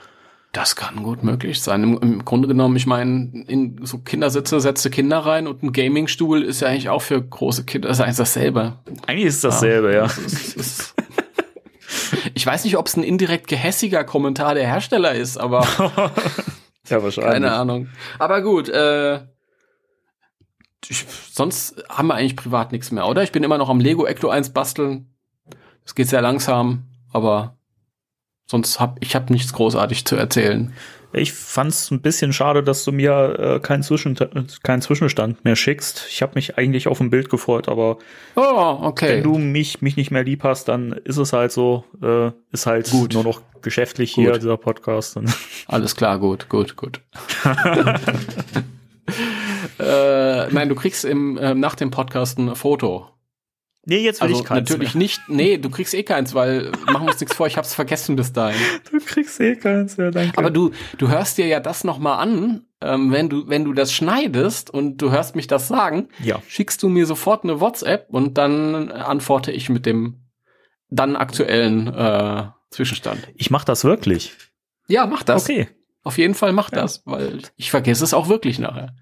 Das 0.53 0.75
kann 0.75 1.01
gut 1.01 1.23
möglich 1.23 1.61
sein. 1.63 1.81
Im, 1.81 1.97
im 1.97 2.25
Grunde 2.25 2.47
genommen, 2.47 2.75
ich 2.75 2.85
meine, 2.85 3.43
in 3.47 3.83
so 3.83 3.97
Kindersitze 3.97 4.61
setze 4.61 4.91
Kinder 4.91 5.17
rein 5.17 5.47
und 5.47 5.63
ein 5.63 5.73
Gamingstuhl 5.73 6.43
ist 6.43 6.61
ja 6.61 6.67
eigentlich 6.67 6.89
auch 6.89 7.01
für 7.01 7.19
große 7.19 7.65
Kinder, 7.65 7.89
ist 7.89 7.99
eigentlich 7.99 8.17
dasselbe. 8.17 8.77
Eigentlich 9.07 9.25
ist 9.25 9.35
es 9.35 9.41
dasselbe, 9.41 9.93
ja. 9.93 10.05
ja. 10.05 10.13
Ich 12.35 12.45
weiß 12.45 12.63
nicht, 12.63 12.77
ob 12.77 12.87
es 12.87 12.95
ein 12.95 13.03
indirekt 13.03 13.47
gehässiger 13.47 14.03
Kommentar 14.03 14.55
der 14.55 14.65
Hersteller 14.65 15.13
ist, 15.13 15.37
aber 15.37 15.61
ja 16.87 17.03
wahrscheinlich. 17.03 17.33
Keine 17.33 17.51
Ahnung. 17.53 17.89
Aber 18.17 18.41
gut, 18.41 18.69
äh, 18.69 19.21
ich, 20.87 21.05
sonst 21.31 21.83
haben 21.89 22.07
wir 22.07 22.15
eigentlich 22.15 22.35
privat 22.35 22.71
nichts 22.71 22.91
mehr, 22.91 23.07
oder? 23.07 23.23
Ich 23.23 23.31
bin 23.31 23.43
immer 23.43 23.57
noch 23.57 23.69
am 23.69 23.79
Lego 23.79 24.05
Ecto 24.05 24.29
1 24.29 24.51
basteln. 24.51 25.13
Es 25.85 25.95
geht 25.95 26.07
sehr 26.07 26.21
langsam, 26.21 26.83
aber 27.11 27.57
sonst 28.45 28.79
hab 28.79 28.97
ich 29.01 29.15
hab 29.15 29.29
nichts 29.29 29.53
großartig 29.53 30.05
zu 30.05 30.15
erzählen. 30.15 30.73
Ich 31.15 31.31
fand's 31.31 31.91
ein 31.91 32.01
bisschen 32.01 32.33
schade, 32.33 32.63
dass 32.63 32.83
du 32.83 32.91
mir 32.91 33.37
äh, 33.37 33.59
keinen, 33.59 33.83
Zwischen 33.83 34.17
keinen 34.63 34.81
Zwischenstand 34.81 35.45
mehr 35.45 35.55
schickst. 35.55 36.07
Ich 36.09 36.23
habe 36.23 36.31
mich 36.33 36.57
eigentlich 36.57 36.87
auf 36.87 36.99
ein 36.99 37.11
Bild 37.11 37.29
gefreut, 37.29 37.69
aber 37.69 37.99
oh, 38.35 38.77
okay. 38.81 39.09
wenn 39.09 39.23
du 39.23 39.37
mich, 39.37 39.83
mich 39.83 39.95
nicht 39.95 40.09
mehr 40.09 40.23
lieb 40.23 40.43
hast, 40.43 40.69
dann 40.69 40.91
ist 40.91 41.17
es 41.17 41.31
halt 41.31 41.51
so, 41.51 41.83
äh, 42.01 42.31
ist 42.51 42.65
halt 42.65 42.89
gut. 42.89 43.13
nur 43.13 43.23
noch 43.23 43.41
geschäftlich 43.61 44.15
gut. 44.15 44.23
hier, 44.23 44.33
dieser 44.33 44.57
Podcast. 44.57 45.19
Alles 45.67 45.95
klar, 45.95 46.17
gut, 46.17 46.49
gut, 46.49 46.75
gut. 46.75 47.01
äh, 49.77 50.47
nein, 50.47 50.67
du 50.67 50.73
kriegst 50.73 51.05
im, 51.05 51.37
äh, 51.37 51.53
nach 51.53 51.75
dem 51.75 51.91
Podcast 51.91 52.39
ein 52.39 52.55
Foto 52.55 53.12
Nee, 53.85 53.99
jetzt 53.99 54.21
will 54.21 54.29
also 54.29 54.41
ich 54.41 54.47
keins. 54.47 54.69
Natürlich 54.69 54.93
mehr. 54.93 55.03
nicht. 55.03 55.21
Nee, 55.27 55.57
du 55.57 55.69
kriegst 55.69 55.93
eh 55.93 56.03
keins, 56.03 56.33
weil 56.33 56.71
machen 56.87 57.05
wir 57.05 57.11
uns 57.11 57.19
nichts 57.19 57.35
vor, 57.35 57.47
ich 57.47 57.57
hab's 57.57 57.73
vergessen 57.73 58.15
bis 58.15 58.31
dahin. 58.31 58.59
Du 58.91 58.99
kriegst 58.99 59.39
eh 59.41 59.55
keins, 59.55 59.97
ja, 59.97 60.09
danke. 60.09 60.37
Aber 60.37 60.51
du, 60.51 60.71
du 60.97 61.09
hörst 61.09 61.37
dir 61.37 61.47
ja 61.47 61.59
das 61.59 61.83
nochmal 61.83 62.19
an, 62.19 62.65
ähm, 62.81 63.11
wenn 63.11 63.29
du, 63.29 63.47
wenn 63.47 63.65
du 63.65 63.73
das 63.73 63.91
schneidest 63.91 64.69
und 64.69 64.97
du 64.97 65.11
hörst 65.11 65.35
mich 65.35 65.47
das 65.47 65.67
sagen, 65.67 66.07
ja. 66.23 66.41
schickst 66.47 66.81
du 66.81 66.87
mir 66.87 67.05
sofort 67.05 67.43
eine 67.43 67.59
WhatsApp 67.59 68.07
und 68.09 68.37
dann 68.37 68.91
antworte 68.91 69.51
ich 69.51 69.67
mit 69.69 69.85
dem 69.85 70.21
dann 70.89 71.15
aktuellen 71.15 71.87
äh, 71.87 72.45
Zwischenstand. 72.69 73.27
Ich 73.35 73.51
mach 73.51 73.65
das 73.65 73.83
wirklich. 73.83 74.33
Ja, 74.87 75.05
mach 75.07 75.23
das. 75.23 75.43
Okay. 75.43 75.67
Auf 76.03 76.17
jeden 76.17 76.35
Fall 76.35 76.53
mach 76.53 76.71
ja. 76.71 76.81
das, 76.81 77.01
weil 77.05 77.41
ich 77.55 77.71
vergesse 77.71 78.03
es 78.03 78.13
auch 78.13 78.29
wirklich 78.29 78.59
nachher. 78.59 78.95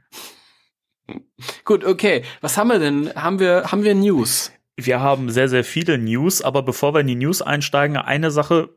Gut, 1.65 1.83
okay. 1.83 2.23
Was 2.41 2.57
haben 2.57 2.69
wir 2.69 2.79
denn? 2.79 3.13
Haben 3.15 3.39
wir, 3.39 3.71
haben 3.71 3.83
wir 3.83 3.93
News? 3.93 4.51
Wir 4.77 4.99
haben 4.99 5.29
sehr, 5.29 5.47
sehr 5.49 5.63
viele 5.63 5.97
News, 5.97 6.41
aber 6.41 6.63
bevor 6.63 6.93
wir 6.93 7.01
in 7.01 7.07
die 7.07 7.15
News 7.15 7.41
einsteigen, 7.41 7.97
eine 7.97 8.31
Sache 8.31 8.69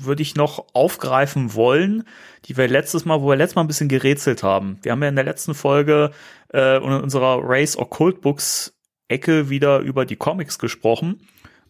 würde 0.00 0.22
ich 0.22 0.36
noch 0.36 0.66
aufgreifen 0.74 1.54
wollen, 1.54 2.04
die 2.44 2.56
wir 2.56 2.68
letztes 2.68 3.04
Mal, 3.04 3.20
wo 3.20 3.28
wir 3.28 3.36
letztes 3.36 3.56
Mal 3.56 3.62
ein 3.62 3.68
bisschen 3.68 3.88
gerätselt 3.88 4.42
haben. 4.42 4.78
Wir 4.82 4.92
haben 4.92 5.02
ja 5.02 5.08
in 5.08 5.16
der 5.16 5.24
letzten 5.24 5.54
Folge 5.54 6.12
äh, 6.52 6.76
in 6.76 6.84
unserer 6.84 7.40
Race 7.42 7.76
Occult 7.76 8.20
Books 8.20 8.74
Ecke 9.08 9.50
wieder 9.50 9.80
über 9.80 10.04
die 10.04 10.16
Comics 10.16 10.58
gesprochen 10.58 11.26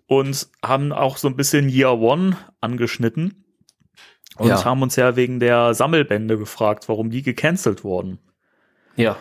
und 0.06 0.48
haben 0.64 0.92
auch 0.92 1.16
so 1.16 1.28
ein 1.28 1.36
bisschen 1.36 1.68
Year 1.68 1.98
One 1.98 2.36
angeschnitten 2.60 3.44
und 4.36 4.48
ja. 4.48 4.64
haben 4.64 4.82
uns 4.82 4.96
ja 4.96 5.16
wegen 5.16 5.40
der 5.40 5.74
Sammelbände 5.74 6.36
gefragt, 6.36 6.88
warum 6.88 7.10
die 7.10 7.22
gecancelt 7.22 7.84
wurden. 7.84 8.18
Ja. 8.96 9.16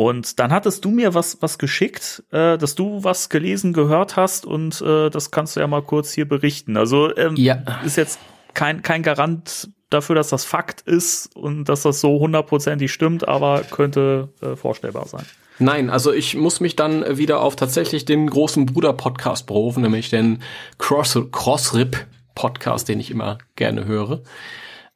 Und 0.00 0.38
dann 0.38 0.50
hattest 0.50 0.86
du 0.86 0.90
mir 0.90 1.12
was, 1.12 1.42
was 1.42 1.58
geschickt, 1.58 2.22
äh, 2.30 2.56
dass 2.56 2.74
du 2.74 3.04
was 3.04 3.28
gelesen, 3.28 3.74
gehört 3.74 4.16
hast 4.16 4.46
und 4.46 4.80
äh, 4.80 5.10
das 5.10 5.30
kannst 5.30 5.56
du 5.56 5.60
ja 5.60 5.66
mal 5.66 5.82
kurz 5.82 6.10
hier 6.10 6.26
berichten. 6.26 6.78
Also 6.78 7.14
ähm, 7.18 7.36
ja. 7.36 7.62
ist 7.84 7.98
jetzt 7.98 8.18
kein, 8.54 8.80
kein 8.80 9.02
Garant 9.02 9.68
dafür, 9.90 10.14
dass 10.14 10.30
das 10.30 10.46
Fakt 10.46 10.80
ist 10.80 11.36
und 11.36 11.66
dass 11.66 11.82
das 11.82 12.00
so 12.00 12.18
hundertprozentig 12.18 12.90
stimmt, 12.90 13.28
aber 13.28 13.60
könnte 13.60 14.30
äh, 14.40 14.56
vorstellbar 14.56 15.06
sein. 15.06 15.26
Nein, 15.58 15.90
also 15.90 16.14
ich 16.14 16.34
muss 16.34 16.60
mich 16.60 16.76
dann 16.76 17.18
wieder 17.18 17.42
auf 17.42 17.54
tatsächlich 17.54 18.06
den 18.06 18.30
großen 18.30 18.64
Bruder-Podcast 18.64 19.46
berufen, 19.46 19.82
nämlich 19.82 20.08
den 20.08 20.42
Cross 20.78 21.18
Crossrip 21.30 22.06
Podcast, 22.34 22.88
den 22.88 23.00
ich 23.00 23.10
immer 23.10 23.36
gerne 23.54 23.84
höre. 23.84 24.22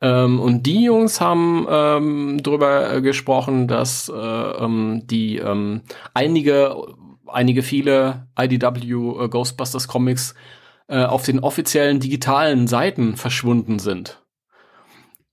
Ähm, 0.05 0.39
und 0.39 0.65
die 0.65 0.85
Jungs 0.85 1.23
haben 1.23 1.67
ähm, 1.71 2.43
darüber 2.43 3.01
gesprochen, 3.01 3.69
dass 3.69 4.11
äh, 4.11 4.15
ähm, 4.15 5.07
die 5.07 5.39
ähm, 5.39 5.81
einige, 6.13 6.77
einige 7.27 7.63
viele 7.63 8.29
IDW 8.39 9.25
äh, 9.25 9.29
Ghostbusters 9.31 9.89
Comics 9.89 10.35
äh, 10.89 11.05
auf 11.05 11.25
den 11.25 11.41
offiziellen 11.41 12.01
digitalen 12.01 12.67
Seiten 12.67 13.17
verschwunden 13.17 13.79
sind. 13.79 14.23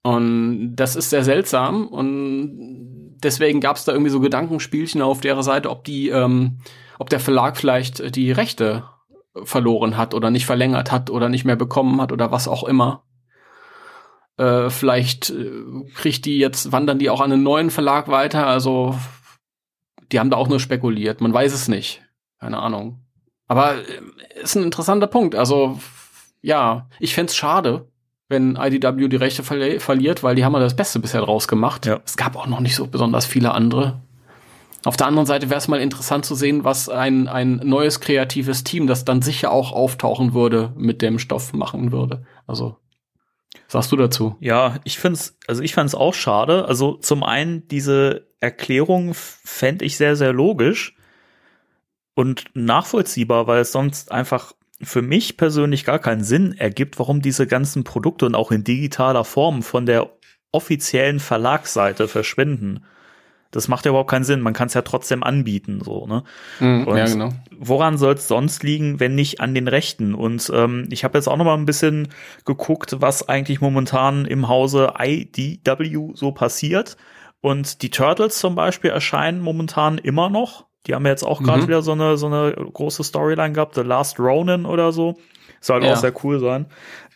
Und 0.04 0.78
das 0.78 0.96
ist 0.96 1.10
sehr 1.10 1.26
seltsam 1.26 1.88
und 1.88 3.18
deswegen 3.22 3.60
gab 3.60 3.76
es 3.76 3.84
da 3.84 3.92
irgendwie 3.92 4.10
so 4.10 4.22
Gedankenspielchen 4.22 5.02
auf 5.02 5.20
der 5.20 5.44
Seite, 5.44 5.70
ob 5.70 5.84
die, 5.84 6.08
ähm, 6.08 6.60
ob 6.98 7.10
der 7.10 7.20
Verlag 7.20 7.58
vielleicht 7.58 8.16
die 8.16 8.32
Rechte 8.32 8.86
verloren 9.44 9.98
hat 9.98 10.14
oder 10.14 10.32
nicht 10.32 10.46
verlängert 10.46 10.94
hat 10.94 11.10
oder 11.10 11.28
nicht 11.28 11.44
mehr 11.44 11.58
bekommen 11.58 12.00
hat 12.00 12.14
oder 12.14 12.32
was 12.32 12.48
auch 12.48 12.64
immer. 12.64 13.04
Äh, 14.42 14.72
vielleicht 14.72 15.30
äh, 15.30 15.52
kriegt 15.94 16.26
die 16.26 16.40
jetzt, 16.40 16.72
wandern 16.72 16.98
die 16.98 17.12
auch 17.12 17.22
an 17.22 17.32
einen 17.32 17.44
neuen 17.44 17.70
Verlag 17.70 18.08
weiter. 18.08 18.48
Also 18.48 18.96
die 20.12 20.20
haben 20.20 20.32
da 20.32 20.38
auch 20.38 20.48
nur 20.48 20.60
spekuliert. 20.60 21.22
Man 21.22 21.32
weiß 21.32 21.54
es 21.54 21.68
nicht. 21.68 22.02
Keine 22.40 22.58
Ahnung. 22.58 23.06
Aber 23.48 23.76
äh, 23.76 24.42
ist 24.42 24.56
ein 24.56 24.64
interessanter 24.64 25.06
Punkt. 25.06 25.36
Also 25.36 25.80
ja, 26.42 26.88
ich 27.00 27.14
fände 27.14 27.32
schade, 27.32 27.88
wenn 28.30 28.56
IDW 28.56 29.10
die 29.10 29.16
Rechte 29.16 29.44
verli 29.44 29.80
verliert, 29.80 30.24
weil 30.24 30.34
die 30.34 30.44
haben 30.44 30.54
ja 30.54 30.60
das 30.60 30.76
Beste 30.76 30.98
bisher 30.98 31.22
draus 31.22 31.48
gemacht. 31.48 31.86
Ja. 31.86 32.00
Es 32.04 32.18
gab 32.18 32.36
auch 32.36 32.48
noch 32.48 32.62
nicht 32.62 32.76
so 32.76 32.88
besonders 32.88 33.28
viele 33.28 33.52
andere. 33.52 34.02
Auf 34.86 34.98
der 34.98 35.06
anderen 35.06 35.28
Seite 35.28 35.52
wäre 35.52 35.60
es 35.60 35.68
mal 35.68 35.80
interessant 35.80 36.26
zu 36.26 36.34
sehen, 36.34 36.64
was 36.64 36.90
ein, 36.90 37.28
ein 37.28 37.58
neues 37.64 38.00
kreatives 38.00 38.64
Team, 38.64 38.88
das 38.88 39.06
dann 39.06 39.22
sicher 39.22 39.52
auch 39.52 39.72
auftauchen 39.72 40.34
würde, 40.34 40.74
mit 40.76 41.04
dem 41.04 41.20
Stoff 41.20 41.54
machen 41.54 41.92
würde. 41.92 42.26
Also 42.48 42.78
sagst 43.72 43.92
du 43.94 43.96
dazu? 43.96 44.36
Ja, 44.42 44.80
ich 44.84 45.00
finde 45.00 45.18
es, 45.18 45.38
also 45.48 45.64
ich 45.64 45.74
fand 45.74 45.88
es 45.88 45.96
auch 45.96 46.14
schade. 46.14 46.66
Also 46.66 46.96
zum 46.96 47.24
einen 47.24 47.68
diese 47.70 48.28
Erklärung 48.42 49.14
fände 49.14 49.86
ich 49.86 49.96
sehr, 49.96 50.18
sehr 50.18 50.34
logisch 50.34 50.96
und 52.14 52.46
nachvollziehbar, 52.54 53.48
weil 53.48 53.62
es 53.62 53.72
sonst 53.72 54.12
einfach 54.12 54.54
für 54.82 55.02
mich 55.02 55.38
persönlich 55.38 55.86
gar 55.86 56.00
keinen 56.00 56.24
Sinn 56.24 56.54
ergibt, 56.58 57.00
warum 57.00 57.22
diese 57.22 57.48
ganzen 57.48 57.86
Produkte 57.86 58.26
und 58.26 58.36
auch 58.36 58.52
in 58.52 58.66
digitaler 58.66 59.24
Form 59.24 59.64
von 59.64 59.86
der 59.86 60.10
offiziellen 60.52 61.22
Verlagsseite 61.22 62.10
verschwinden. 62.10 62.84
Das 63.52 63.68
macht 63.68 63.86
ja 63.86 63.90
überhaupt 63.90 64.10
keinen 64.10 64.24
Sinn. 64.24 64.42
Man 64.42 64.54
kann 64.54 64.68
es 64.68 64.74
ja 64.74 64.82
trotzdem 64.82 65.24
anbieten, 65.24 65.82
so, 65.84 66.08
ne? 66.08 66.24
Mm, 66.60 66.88
ja, 66.96 67.06
genau. 67.06 67.30
Woran 67.60 67.98
soll 67.98 68.14
es 68.14 68.28
sonst 68.28 68.64
liegen, 68.64 69.00
wenn 69.00 69.14
nicht 69.14 69.42
an 69.42 69.54
den 69.54 69.68
Rechten? 69.68 70.16
Und 70.16 70.52
ähm, 70.54 70.88
ich 70.90 71.04
habe 71.04 71.18
jetzt 71.18 71.28
auch 71.28 71.38
noch 71.38 71.46
mal 71.46 71.58
ein 71.58 71.66
bisschen 71.66 72.08
geguckt, 72.46 72.98
was 73.00 73.28
eigentlich 73.28 73.60
momentan 73.62 74.26
im 74.26 74.48
Hause 74.48 74.94
IDW 74.98 76.12
so 76.14 76.32
passiert. 76.32 76.96
Und 77.42 77.82
die 77.82 77.90
Turtles 77.90 78.40
zum 78.40 78.56
Beispiel 78.56 78.92
erscheinen 78.92 79.42
momentan 79.42 79.98
immer 79.98 80.30
noch. 80.30 80.66
Die 80.88 80.96
haben 80.96 81.06
jetzt 81.06 81.24
auch 81.24 81.44
gerade 81.44 81.64
mhm. 81.64 81.68
wieder 81.68 81.82
so 81.82 81.92
eine, 81.92 82.18
so 82.18 82.28
eine 82.28 82.54
große 82.54 83.04
Storyline 83.04 83.54
gehabt, 83.54 83.76
The 83.76 83.82
Last 83.82 84.20
Ronin 84.20 84.66
oder 84.66 84.92
so. 84.92 85.18
Soll 85.60 85.84
ja. 85.84 85.94
auch 85.94 85.98
sehr 85.98 86.14
cool 86.24 86.40
sein. 86.40 86.66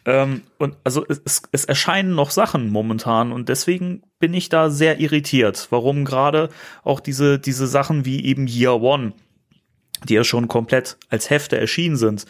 Ähm, 0.05 0.43
und 0.59 0.77
also 0.83 1.03
es, 1.07 1.41
es 1.51 1.65
erscheinen 1.65 2.13
noch 2.13 2.29
Sachen 2.29 2.69
momentan 2.69 3.31
und 3.31 3.49
deswegen 3.49 4.03
bin 4.19 4.33
ich 4.35 4.49
da 4.49 4.69
sehr 4.69 4.99
irritiert, 4.99 5.67
warum 5.71 6.05
gerade 6.05 6.49
auch 6.83 6.99
diese, 6.99 7.39
diese 7.39 7.65
Sachen 7.65 8.05
wie 8.05 8.23
eben 8.23 8.47
Year 8.47 8.81
One, 8.81 9.13
die 10.07 10.13
ja 10.13 10.23
schon 10.23 10.47
komplett 10.47 10.97
als 11.09 11.31
Hefte 11.31 11.59
erschienen 11.59 11.95
sind, 11.95 12.25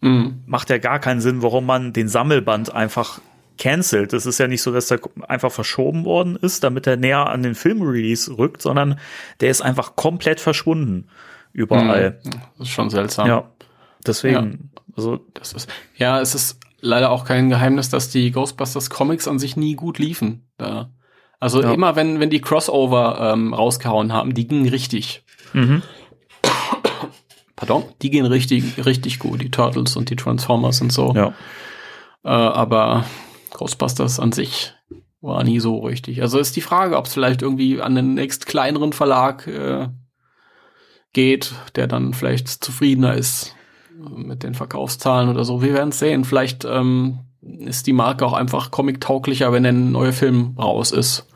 mhm. 0.00 0.42
macht 0.46 0.70
ja 0.70 0.78
gar 0.78 1.00
keinen 1.00 1.20
Sinn, 1.20 1.42
warum 1.42 1.66
man 1.66 1.92
den 1.92 2.08
Sammelband 2.08 2.72
einfach 2.72 3.20
cancelt. 3.58 4.12
Es 4.12 4.24
ist 4.24 4.38
ja 4.38 4.46
nicht 4.46 4.62
so, 4.62 4.72
dass 4.72 4.86
der 4.86 5.00
einfach 5.26 5.50
verschoben 5.50 6.04
worden 6.04 6.36
ist, 6.36 6.62
damit 6.62 6.86
er 6.86 6.96
näher 6.96 7.28
an 7.28 7.42
den 7.42 7.56
Filmrelease 7.56 8.38
rückt, 8.38 8.62
sondern 8.62 9.00
der 9.40 9.50
ist 9.50 9.60
einfach 9.60 9.96
komplett 9.96 10.38
verschwunden 10.38 11.08
überall. 11.52 12.20
Mhm. 12.22 12.30
Das 12.58 12.68
ist 12.68 12.72
schon 12.72 12.90
seltsam. 12.90 13.26
Ja. 13.26 13.50
Deswegen, 14.06 14.70
ja. 14.72 14.80
also 14.96 15.26
das 15.34 15.52
ist 15.52 15.68
ja, 15.96 16.20
es 16.20 16.36
ist 16.36 16.60
leider 16.80 17.10
auch 17.10 17.24
kein 17.24 17.48
Geheimnis, 17.48 17.88
dass 17.88 18.10
die 18.10 18.30
Ghostbusters 18.30 18.90
Comics 18.90 19.28
an 19.28 19.38
sich 19.38 19.56
nie 19.56 19.74
gut 19.74 19.98
liefen. 19.98 20.48
Da. 20.56 20.90
Also 21.40 21.62
ja. 21.62 21.72
immer 21.72 21.96
wenn, 21.96 22.20
wenn 22.20 22.30
die 22.30 22.40
Crossover 22.40 23.32
ähm, 23.32 23.54
rausgehauen 23.54 24.12
haben, 24.12 24.34
die 24.34 24.46
gingen 24.46 24.68
richtig. 24.68 25.24
Mhm. 25.52 25.82
Pardon, 27.56 27.84
die 28.02 28.10
gehen 28.10 28.26
richtig, 28.26 28.84
richtig 28.84 29.18
gut, 29.18 29.42
die 29.42 29.50
Turtles 29.50 29.96
und 29.96 30.10
die 30.10 30.16
Transformers 30.16 30.80
und 30.80 30.92
so. 30.92 31.12
Ja. 31.14 31.28
Äh, 32.24 32.28
aber 32.28 33.04
Ghostbusters 33.50 34.20
an 34.20 34.32
sich 34.32 34.74
war 35.20 35.42
nie 35.42 35.58
so 35.58 35.78
richtig. 35.78 36.22
Also 36.22 36.38
ist 36.38 36.54
die 36.54 36.60
Frage, 36.60 36.96
ob 36.96 37.06
es 37.06 37.14
vielleicht 37.14 37.42
irgendwie 37.42 37.80
an 37.80 37.94
den 37.94 38.14
nächst 38.14 38.46
kleineren 38.46 38.92
Verlag 38.92 39.46
äh, 39.48 39.88
geht, 41.12 41.52
der 41.74 41.88
dann 41.88 42.14
vielleicht 42.14 42.48
zufriedener 42.48 43.14
ist 43.14 43.56
mit 44.16 44.42
den 44.42 44.54
Verkaufszahlen 44.54 45.28
oder 45.28 45.44
so. 45.44 45.62
Wir 45.62 45.74
werden 45.74 45.90
es 45.90 45.98
sehen. 45.98 46.24
Vielleicht 46.24 46.64
ähm, 46.64 47.20
ist 47.42 47.86
die 47.86 47.92
Marke 47.92 48.26
auch 48.26 48.32
einfach 48.32 48.70
comic-tauglicher, 48.70 49.52
wenn 49.52 49.66
ein 49.66 49.92
neuer 49.92 50.12
Film 50.12 50.54
raus 50.58 50.92
ist. 50.92 51.26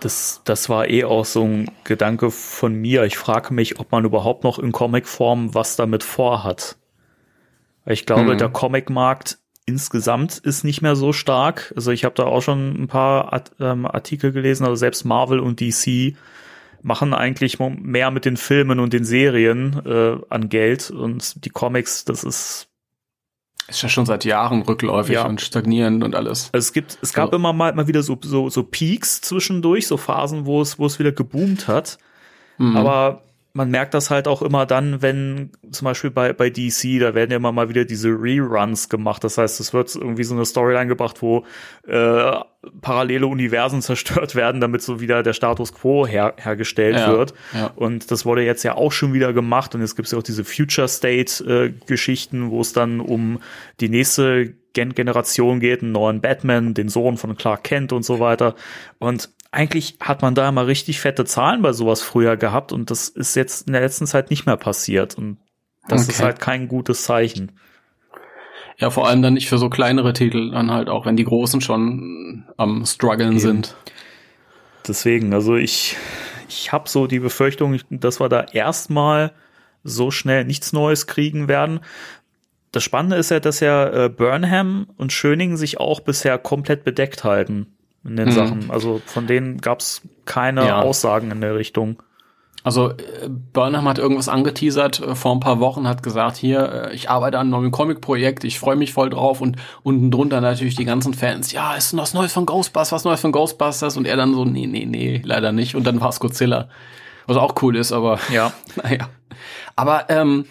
Das, 0.00 0.42
das 0.44 0.68
war 0.68 0.88
eh 0.88 1.04
auch 1.04 1.24
so 1.24 1.44
ein 1.44 1.70
Gedanke 1.84 2.30
von 2.30 2.74
mir. 2.74 3.04
Ich 3.04 3.18
frage 3.18 3.52
mich, 3.52 3.80
ob 3.80 3.90
man 3.90 4.04
überhaupt 4.04 4.44
noch 4.44 4.58
in 4.58 4.72
Comicform 4.72 5.54
was 5.54 5.76
damit 5.76 6.04
vorhat. 6.04 6.76
Ich 7.84 8.06
glaube, 8.06 8.32
hm. 8.32 8.38
der 8.38 8.48
Comicmarkt 8.48 9.38
insgesamt 9.66 10.38
ist 10.38 10.64
nicht 10.64 10.82
mehr 10.82 10.96
so 10.96 11.12
stark. 11.12 11.72
Also 11.76 11.90
ich 11.90 12.04
habe 12.04 12.14
da 12.14 12.24
auch 12.24 12.42
schon 12.42 12.82
ein 12.82 12.86
paar 12.86 13.42
ähm, 13.60 13.86
Artikel 13.86 14.32
gelesen, 14.32 14.64
also 14.64 14.76
selbst 14.76 15.04
Marvel 15.04 15.40
und 15.40 15.60
DC 15.60 16.14
machen 16.82 17.14
eigentlich 17.14 17.58
mehr 17.58 18.10
mit 18.10 18.24
den 18.24 18.36
Filmen 18.36 18.80
und 18.80 18.92
den 18.92 19.04
Serien 19.04 19.82
äh, 19.84 20.16
an 20.28 20.48
Geld 20.48 20.90
und 20.90 21.44
die 21.44 21.50
Comics, 21.50 22.04
das 22.04 22.24
ist 22.24 22.68
ist 23.68 23.82
ja 23.82 23.88
schon 23.90 24.06
seit 24.06 24.24
Jahren 24.24 24.62
rückläufig 24.62 25.16
ja. 25.16 25.26
und 25.26 25.42
stagnierend 25.42 26.02
und 26.02 26.14
alles. 26.14 26.48
Also 26.54 26.64
es 26.64 26.72
gibt, 26.72 26.98
es 27.02 27.12
gab 27.12 27.30
so. 27.30 27.36
immer 27.36 27.52
mal, 27.52 27.74
mal 27.74 27.86
wieder 27.86 28.02
so, 28.02 28.18
so, 28.22 28.48
so 28.48 28.62
Peaks 28.62 29.20
zwischendurch, 29.20 29.86
so 29.86 29.98
Phasen, 29.98 30.46
wo 30.46 30.62
es, 30.62 30.78
wo 30.78 30.86
es 30.86 30.98
wieder 30.98 31.12
geboomt 31.12 31.68
hat. 31.68 31.98
Mhm. 32.56 32.76
Aber 32.78 33.24
man 33.52 33.70
merkt 33.70 33.92
das 33.92 34.08
halt 34.10 34.28
auch 34.28 34.40
immer 34.40 34.66
dann, 34.66 35.02
wenn 35.02 35.50
zum 35.70 35.84
Beispiel 35.84 36.10
bei, 36.10 36.32
bei 36.32 36.48
DC, 36.48 37.00
da 37.00 37.14
werden 37.14 37.30
ja 37.30 37.36
immer 37.36 37.52
mal 37.52 37.68
wieder 37.68 37.84
diese 37.84 38.08
Reruns 38.08 38.88
gemacht. 38.88 39.22
Das 39.24 39.36
heißt, 39.36 39.60
es 39.60 39.74
wird 39.74 39.94
irgendwie 39.94 40.24
so 40.24 40.34
eine 40.34 40.46
Storyline 40.46 40.86
gebracht, 40.86 41.20
wo 41.22 41.44
äh, 41.86 42.32
parallele 42.80 43.26
Universen 43.26 43.82
zerstört 43.82 44.34
werden, 44.34 44.60
damit 44.60 44.82
so 44.82 45.00
wieder 45.00 45.22
der 45.22 45.32
Status 45.32 45.72
quo 45.72 46.06
her, 46.06 46.34
hergestellt 46.36 46.96
ja, 46.96 47.12
wird. 47.12 47.34
Ja. 47.54 47.72
Und 47.76 48.10
das 48.10 48.24
wurde 48.24 48.42
jetzt 48.44 48.62
ja 48.62 48.74
auch 48.74 48.92
schon 48.92 49.12
wieder 49.12 49.32
gemacht. 49.32 49.74
Und 49.74 49.80
jetzt 49.80 49.96
gibt 49.96 50.06
es 50.06 50.12
ja 50.12 50.18
auch 50.18 50.22
diese 50.22 50.44
Future 50.44 50.88
State-Geschichten, 50.88 52.46
äh, 52.46 52.50
wo 52.50 52.60
es 52.60 52.72
dann 52.72 53.00
um 53.00 53.40
die 53.80 53.88
nächste 53.88 54.54
Gen 54.74 54.94
Generation 54.94 55.60
geht, 55.60 55.82
einen 55.82 55.92
neuen 55.92 56.20
Batman, 56.20 56.74
den 56.74 56.88
Sohn 56.88 57.16
von 57.16 57.36
Clark 57.36 57.64
Kent 57.64 57.92
und 57.92 58.04
so 58.04 58.20
weiter. 58.20 58.54
Und 58.98 59.30
eigentlich 59.50 59.96
hat 60.00 60.22
man 60.22 60.34
da 60.34 60.48
immer 60.48 60.66
richtig 60.66 61.00
fette 61.00 61.24
Zahlen 61.24 61.62
bei 61.62 61.72
sowas 61.72 62.02
früher 62.02 62.36
gehabt 62.36 62.72
und 62.72 62.90
das 62.90 63.08
ist 63.08 63.34
jetzt 63.34 63.66
in 63.66 63.72
der 63.72 63.82
letzten 63.82 64.06
Zeit 64.06 64.30
nicht 64.30 64.46
mehr 64.46 64.56
passiert 64.56 65.16
und 65.16 65.38
das 65.88 66.02
okay. 66.02 66.12
ist 66.12 66.22
halt 66.22 66.40
kein 66.40 66.68
gutes 66.68 67.04
Zeichen. 67.04 67.52
Ja, 68.78 68.90
vor 68.90 69.08
allem 69.08 69.22
dann 69.22 69.34
nicht 69.34 69.48
für 69.48 69.58
so 69.58 69.68
kleinere 69.68 70.12
Titel, 70.12 70.52
dann 70.52 70.70
halt 70.70 70.88
auch, 70.88 71.04
wenn 71.04 71.16
die 71.16 71.24
großen 71.24 71.60
schon 71.60 72.44
am 72.56 72.86
struggeln 72.86 73.32
Eben. 73.32 73.40
sind. 73.40 73.76
Deswegen, 74.86 75.34
also 75.34 75.56
ich, 75.56 75.96
ich 76.48 76.72
habe 76.72 76.88
so 76.88 77.06
die 77.06 77.18
Befürchtung, 77.18 77.80
dass 77.90 78.20
wir 78.20 78.28
da 78.28 78.42
erstmal 78.52 79.32
so 79.82 80.10
schnell 80.10 80.44
nichts 80.44 80.72
Neues 80.72 81.06
kriegen 81.06 81.48
werden. 81.48 81.80
Das 82.70 82.84
Spannende 82.84 83.16
ist 83.16 83.30
ja, 83.30 83.40
dass 83.40 83.60
ja 83.60 84.04
äh, 84.04 84.08
Burnham 84.08 84.86
und 84.96 85.12
Schöning 85.12 85.56
sich 85.56 85.80
auch 85.80 86.00
bisher 86.00 86.38
komplett 86.38 86.84
bedeckt 86.84 87.24
halten 87.24 87.66
in 88.04 88.16
den 88.16 88.28
mhm. 88.28 88.32
Sachen. 88.32 88.70
Also 88.70 89.00
von 89.06 89.26
denen 89.26 89.60
gab 89.60 89.80
es 89.80 90.02
keine 90.24 90.66
ja. 90.66 90.82
Aussagen 90.82 91.30
in 91.30 91.40
der 91.40 91.56
Richtung. 91.56 92.02
Also 92.68 92.90
äh, 92.90 93.30
Burnham 93.30 93.88
hat 93.88 93.96
irgendwas 93.96 94.28
angeteasert 94.28 95.00
äh, 95.00 95.14
vor 95.14 95.32
ein 95.32 95.40
paar 95.40 95.58
Wochen, 95.58 95.88
hat 95.88 96.02
gesagt, 96.02 96.36
hier, 96.36 96.90
äh, 96.90 96.94
ich 96.94 97.08
arbeite 97.08 97.38
an 97.38 97.46
einem 97.46 97.62
neuen 97.62 97.70
Comic-Projekt, 97.70 98.44
ich 98.44 98.58
freue 98.58 98.76
mich 98.76 98.92
voll 98.92 99.08
drauf 99.08 99.40
und 99.40 99.56
unten 99.82 100.10
drunter 100.10 100.42
natürlich 100.42 100.76
die 100.76 100.84
ganzen 100.84 101.14
Fans, 101.14 101.50
ja, 101.50 101.76
ist 101.76 101.96
was 101.96 102.12
Neues 102.12 102.34
von 102.34 102.44
Ghostbusters, 102.44 102.92
was 102.92 103.04
Neues 103.04 103.22
von 103.22 103.32
Ghostbusters 103.32 103.96
und 103.96 104.06
er 104.06 104.18
dann 104.18 104.34
so, 104.34 104.44
nee, 104.44 104.66
nee, 104.66 104.84
nee, 104.84 105.22
leider 105.24 105.50
nicht 105.50 105.76
und 105.76 105.86
dann 105.86 106.02
war 106.02 106.10
es 106.10 106.20
Godzilla. 106.20 106.68
Was 107.26 107.38
auch 107.38 107.54
cool 107.62 107.74
ist, 107.74 107.90
aber 107.90 108.18
ja, 108.30 108.52
naja. 108.82 109.08
Aber 109.74 110.10
ähm, 110.10 110.44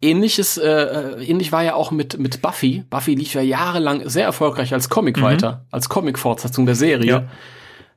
Ähnliches, 0.00 0.56
äh, 0.56 0.66
äh, 0.66 1.24
ähnlich 1.24 1.52
war 1.52 1.62
ja 1.62 1.74
auch 1.74 1.90
mit, 1.90 2.18
mit 2.18 2.40
Buffy. 2.40 2.84
Buffy 2.88 3.16
lief 3.16 3.34
ja 3.34 3.42
jahrelang 3.42 4.08
sehr 4.08 4.24
erfolgreich 4.24 4.72
als 4.72 4.88
Comic 4.88 5.18
mhm. 5.18 5.22
weiter, 5.22 5.66
als 5.70 5.90
Comic-Fortsetzung 5.90 6.64
der 6.64 6.74
Serie. 6.74 7.06
Ja. 7.06 7.24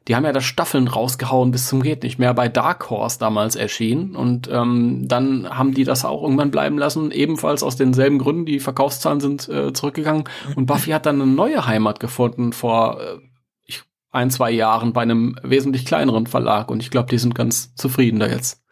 Die 0.07 0.15
haben 0.15 0.25
ja 0.25 0.31
da 0.31 0.41
Staffeln 0.41 0.87
rausgehauen 0.87 1.51
bis 1.51 1.67
zum 1.67 1.81
geht 1.81 2.03
nicht 2.03 2.19
mehr 2.19 2.33
bei 2.33 2.47
Dark 2.47 2.89
Horse 2.89 3.19
damals 3.19 3.55
erschienen 3.55 4.15
und 4.15 4.49
ähm, 4.51 5.07
dann 5.07 5.49
haben 5.49 5.73
die 5.73 5.83
das 5.83 6.05
auch 6.05 6.23
irgendwann 6.23 6.51
bleiben 6.51 6.77
lassen, 6.77 7.11
ebenfalls 7.11 7.63
aus 7.63 7.75
denselben 7.75 8.19
Gründen. 8.19 8.45
Die 8.45 8.59
Verkaufszahlen 8.59 9.19
sind 9.19 9.49
äh, 9.49 9.73
zurückgegangen 9.73 10.23
und 10.55 10.65
Buffy 10.65 10.91
hat 10.91 11.05
dann 11.05 11.21
eine 11.21 11.29
neue 11.29 11.65
Heimat 11.65 11.99
gefunden 11.99 12.53
vor 12.53 13.01
äh, 13.01 13.17
ich, 13.65 13.83
ein 14.11 14.31
zwei 14.31 14.51
Jahren 14.51 14.93
bei 14.93 15.01
einem 15.01 15.37
wesentlich 15.43 15.85
kleineren 15.85 16.27
Verlag 16.27 16.71
und 16.71 16.81
ich 16.81 16.91
glaube, 16.91 17.09
die 17.09 17.17
sind 17.17 17.35
ganz 17.35 17.75
zufrieden 17.75 18.19
da 18.19 18.27
jetzt. 18.27 18.63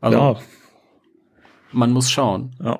Also, 0.00 0.18
ja 0.18 0.36
man 1.72 1.90
muss 1.90 2.10
schauen. 2.10 2.54
Ja. 2.62 2.78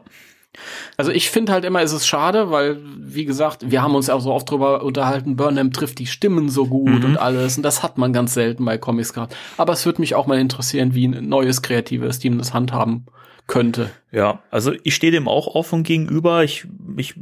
Also 0.97 1.11
ich 1.11 1.31
finde 1.31 1.53
halt 1.53 1.65
immer, 1.65 1.81
es 1.81 1.93
ist 1.93 2.07
schade, 2.07 2.51
weil, 2.51 2.79
wie 2.99 3.25
gesagt, 3.25 3.71
wir 3.71 3.83
haben 3.83 3.95
uns 3.95 4.11
auch 4.11 4.21
so 4.21 4.33
oft 4.33 4.51
drüber 4.51 4.83
unterhalten, 4.83 5.37
Burnham 5.37 5.73
trifft 5.73 5.99
die 5.99 6.07
Stimmen 6.07 6.49
so 6.49 6.67
gut 6.67 7.01
mhm. 7.01 7.05
und 7.05 7.17
alles. 7.17 7.57
Und 7.57 7.63
das 7.63 7.83
hat 7.83 7.99
man 7.99 8.13
ganz 8.13 8.35
selten 8.35 8.65
bei 8.65 8.79
Comics 8.79 9.13
gehabt. 9.13 9.35
Aber 9.57 9.73
es 9.73 9.87
würde 9.87 10.01
mich 10.01 10.15
auch 10.15 10.27
mal 10.27 10.39
interessieren, 10.39 10.95
wie 10.95 11.07
ein 11.07 11.29
neues 11.29 11.63
kreatives 11.63 12.19
Team 12.19 12.39
das 12.39 12.53
handhaben 12.53 13.07
könnte. 13.47 13.91
Ja, 14.11 14.41
also 14.51 14.73
ich 14.83 14.95
stehe 14.95 15.13
dem 15.13 15.29
auch 15.29 15.47
offen 15.47 15.83
gegenüber. 15.83 16.45
Ich, 16.45 16.67
ich 16.97 17.15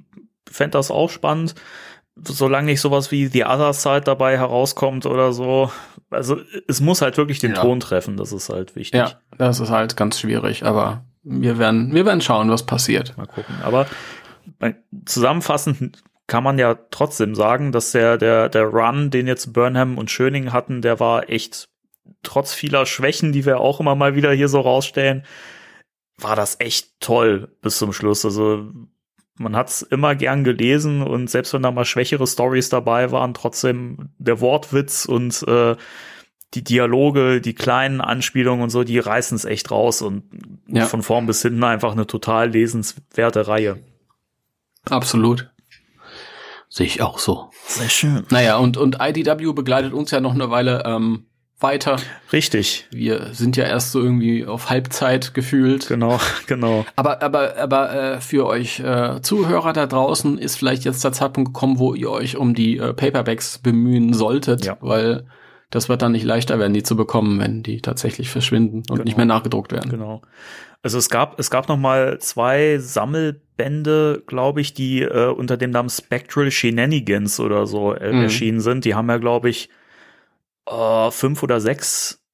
fände 0.50 0.72
das 0.72 0.90
auch 0.90 1.10
spannend. 1.10 1.54
Solange 2.22 2.66
nicht 2.66 2.80
sowas 2.80 3.10
wie 3.12 3.28
The 3.28 3.44
Other 3.44 3.72
Side 3.72 4.02
dabei 4.02 4.36
herauskommt 4.36 5.06
oder 5.06 5.32
so. 5.32 5.70
Also 6.10 6.38
es 6.66 6.80
muss 6.80 7.00
halt 7.00 7.16
wirklich 7.16 7.38
den 7.38 7.54
ja. 7.54 7.60
Ton 7.60 7.80
treffen, 7.80 8.16
das 8.16 8.32
ist 8.32 8.48
halt 8.48 8.74
wichtig. 8.74 8.98
Ja, 8.98 9.12
das 9.38 9.60
ist 9.60 9.70
halt 9.70 9.96
ganz 9.96 10.18
schwierig, 10.18 10.64
aber 10.64 11.04
wir 11.22 11.58
werden, 11.58 11.94
wir 11.94 12.06
werden 12.06 12.20
schauen, 12.20 12.50
was 12.50 12.64
passiert. 12.64 13.16
Mal 13.16 13.26
gucken. 13.26 13.54
Aber 13.62 13.86
zusammenfassend 15.04 16.02
kann 16.26 16.44
man 16.44 16.58
ja 16.58 16.76
trotzdem 16.90 17.34
sagen, 17.34 17.72
dass 17.72 17.92
der, 17.92 18.16
der, 18.16 18.48
der 18.48 18.64
Run, 18.64 19.10
den 19.10 19.26
jetzt 19.26 19.52
Burnham 19.52 19.98
und 19.98 20.10
Schöning 20.10 20.52
hatten, 20.52 20.80
der 20.80 21.00
war 21.00 21.28
echt 21.28 21.68
trotz 22.22 22.54
vieler 22.54 22.86
Schwächen, 22.86 23.32
die 23.32 23.44
wir 23.44 23.60
auch 23.60 23.80
immer 23.80 23.94
mal 23.94 24.14
wieder 24.14 24.32
hier 24.32 24.48
so 24.48 24.60
rausstellen, 24.60 25.24
war 26.18 26.36
das 26.36 26.60
echt 26.60 27.00
toll 27.00 27.48
bis 27.62 27.78
zum 27.78 27.92
Schluss. 27.92 28.24
Also 28.24 28.70
man 29.36 29.56
hat's 29.56 29.82
immer 29.82 30.14
gern 30.14 30.44
gelesen 30.44 31.02
und 31.02 31.30
selbst 31.30 31.52
wenn 31.54 31.62
da 31.62 31.70
mal 31.70 31.84
schwächere 31.84 32.26
Stories 32.26 32.68
dabei 32.68 33.10
waren, 33.10 33.34
trotzdem 33.34 34.10
der 34.18 34.40
Wortwitz 34.40 35.06
und 35.06 35.42
äh, 35.48 35.76
die 36.54 36.64
Dialoge, 36.64 37.40
die 37.40 37.54
kleinen 37.54 38.00
Anspielungen 38.00 38.64
und 38.64 38.70
so, 38.70 38.82
die 38.82 38.98
reißen 38.98 39.36
es 39.36 39.44
echt 39.44 39.70
raus 39.70 40.02
und 40.02 40.24
ja. 40.66 40.86
von 40.86 41.02
vorn 41.02 41.26
bis 41.26 41.42
hinten 41.42 41.62
einfach 41.62 41.92
eine 41.92 42.06
total 42.06 42.50
lesenswerte 42.50 43.46
Reihe. 43.46 43.78
Absolut. 44.88 45.50
Sehe 46.68 46.86
ich 46.86 47.02
auch 47.02 47.18
so. 47.18 47.50
Sehr 47.66 47.88
schön. 47.88 48.24
Naja, 48.30 48.56
und, 48.56 48.76
und 48.76 48.98
IDW 49.00 49.52
begleitet 49.52 49.92
uns 49.92 50.10
ja 50.10 50.20
noch 50.20 50.34
eine 50.34 50.50
Weile 50.50 50.84
ähm, 50.86 51.26
weiter. 51.60 51.96
Richtig. 52.32 52.86
Wir 52.90 53.28
sind 53.32 53.56
ja 53.56 53.64
erst 53.64 53.92
so 53.92 54.00
irgendwie 54.00 54.46
auf 54.46 54.70
Halbzeit 54.70 55.34
gefühlt. 55.34 55.88
Genau, 55.88 56.18
genau. 56.46 56.86
Aber, 56.96 57.22
aber, 57.22 57.56
aber 57.58 57.92
äh, 57.92 58.20
für 58.20 58.46
euch 58.46 58.80
äh, 58.80 59.20
Zuhörer 59.20 59.72
da 59.72 59.86
draußen 59.86 60.38
ist 60.38 60.56
vielleicht 60.56 60.84
jetzt 60.84 61.04
der 61.04 61.12
Zeitpunkt 61.12 61.52
gekommen, 61.52 61.78
wo 61.78 61.94
ihr 61.94 62.10
euch 62.10 62.36
um 62.36 62.54
die 62.54 62.78
äh, 62.78 62.94
Paperbacks 62.94 63.58
bemühen 63.58 64.14
solltet, 64.14 64.64
ja. 64.64 64.76
weil 64.80 65.26
das 65.70 65.88
wird 65.88 66.02
dann 66.02 66.12
nicht 66.12 66.24
leichter 66.24 66.58
werden, 66.58 66.74
die 66.74 66.82
zu 66.82 66.96
bekommen, 66.96 67.38
wenn 67.38 67.62
die 67.62 67.80
tatsächlich 67.80 68.28
verschwinden 68.28 68.78
und 68.78 68.88
genau. 68.88 69.02
nicht 69.04 69.16
mehr 69.16 69.26
nachgedruckt 69.26 69.72
werden. 69.72 69.90
Genau. 69.90 70.22
Also 70.82 70.98
es 70.98 71.08
gab 71.08 71.38
es 71.38 71.50
gab 71.50 71.68
noch 71.68 71.76
mal 71.76 72.18
zwei 72.18 72.78
Sammelbände, 72.78 74.22
glaube 74.26 74.60
ich, 74.60 74.74
die 74.74 75.02
äh, 75.02 75.28
unter 75.28 75.56
dem 75.56 75.70
Namen 75.70 75.90
Spectral 75.90 76.50
Shenanigans 76.50 77.38
oder 77.38 77.66
so 77.66 77.94
äh, 77.94 78.12
mhm. 78.12 78.22
erschienen 78.22 78.60
sind. 78.60 78.84
Die 78.84 78.94
haben 78.94 79.08
ja, 79.08 79.18
glaube 79.18 79.50
ich, 79.50 79.68
äh, 80.66 81.10
fünf 81.10 81.42
oder 81.42 81.60
sechs 81.60 82.24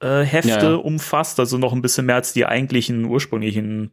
äh, 0.00 0.22
Hefte 0.22 0.48
ja, 0.48 0.70
ja. 0.70 0.76
umfasst, 0.76 1.38
also 1.40 1.58
noch 1.58 1.72
ein 1.72 1.82
bisschen 1.82 2.06
mehr 2.06 2.14
als 2.14 2.32
die 2.32 2.46
eigentlichen 2.46 3.04
ursprünglichen 3.04 3.90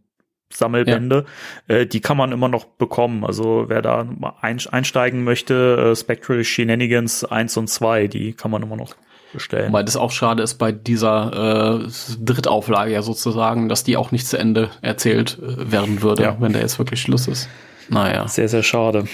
Sammelbände, 0.50 1.26
ja. 1.68 1.76
äh, 1.76 1.88
die 1.88 2.00
kann 2.00 2.18
man 2.18 2.32
immer 2.32 2.48
noch 2.48 2.66
bekommen. 2.66 3.26
Also 3.26 3.66
wer 3.68 3.82
da 3.82 4.08
einsteigen 4.42 5.24
möchte, 5.24 5.92
äh, 5.92 5.96
Spectral 5.96 6.44
Shenanigans 6.44 7.24
1 7.24 7.58
und 7.58 7.68
2, 7.70 8.08
die 8.08 8.34
kann 8.34 8.52
man 8.52 8.64
immer 8.64 8.78
noch 8.78 8.96
bestellen. 9.34 9.74
Weil 9.74 9.84
das 9.84 9.98
auch 9.98 10.12
schade 10.12 10.44
ist 10.44 10.56
bei 10.56 10.72
dieser 10.72 11.84
äh, 11.84 11.88
Drittauflage 12.20 12.92
ja 12.92 13.02
sozusagen, 13.02 13.70
dass 13.70 13.84
die 13.84 13.98
auch 13.98 14.12
nicht 14.12 14.28
zu 14.28 14.38
Ende 14.38 14.70
erzählt 14.82 15.38
äh, 15.40 15.72
werden 15.72 16.02
würde, 16.02 16.24
ja. 16.24 16.38
wenn 16.40 16.54
da 16.54 16.60
jetzt 16.60 16.80
wirklich 16.80 17.02
Schluss 17.02 17.28
ist. 17.28 17.50
Naja. 17.90 18.28
Sehr, 18.28 18.50
sehr 18.50 18.64
schade. 18.64 19.06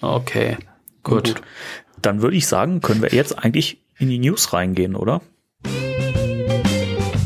Okay, 0.00 0.56
gut. 1.02 1.34
gut. 1.34 1.42
Dann 2.02 2.22
würde 2.22 2.36
ich 2.36 2.46
sagen, 2.46 2.80
können 2.80 3.02
wir 3.02 3.10
jetzt 3.10 3.38
eigentlich 3.38 3.82
in 3.98 4.08
die 4.08 4.18
News 4.18 4.52
reingehen, 4.52 4.94
oder? 4.94 5.22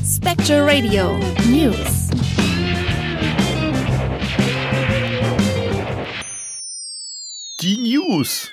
Spectral 0.05 0.69
Radio 0.69 1.19
News. 1.49 2.00
Die 7.63 7.77
News. 7.77 8.51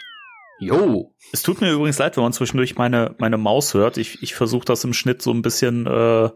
Jo. 0.59 1.13
Es 1.31 1.41
tut 1.41 1.61
mir 1.61 1.71
übrigens 1.71 1.97
leid, 1.97 2.17
wenn 2.17 2.23
man 2.23 2.33
zwischendurch 2.33 2.75
meine, 2.75 3.15
meine 3.19 3.37
Maus 3.37 3.73
hört. 3.73 3.97
Ich, 3.97 4.21
ich 4.21 4.35
versuche 4.35 4.65
das 4.65 4.83
im 4.83 4.93
Schnitt 4.93 5.21
so 5.21 5.31
ein 5.31 5.41
bisschen, 5.41 5.87
äh, 5.87 6.25
ein 6.25 6.31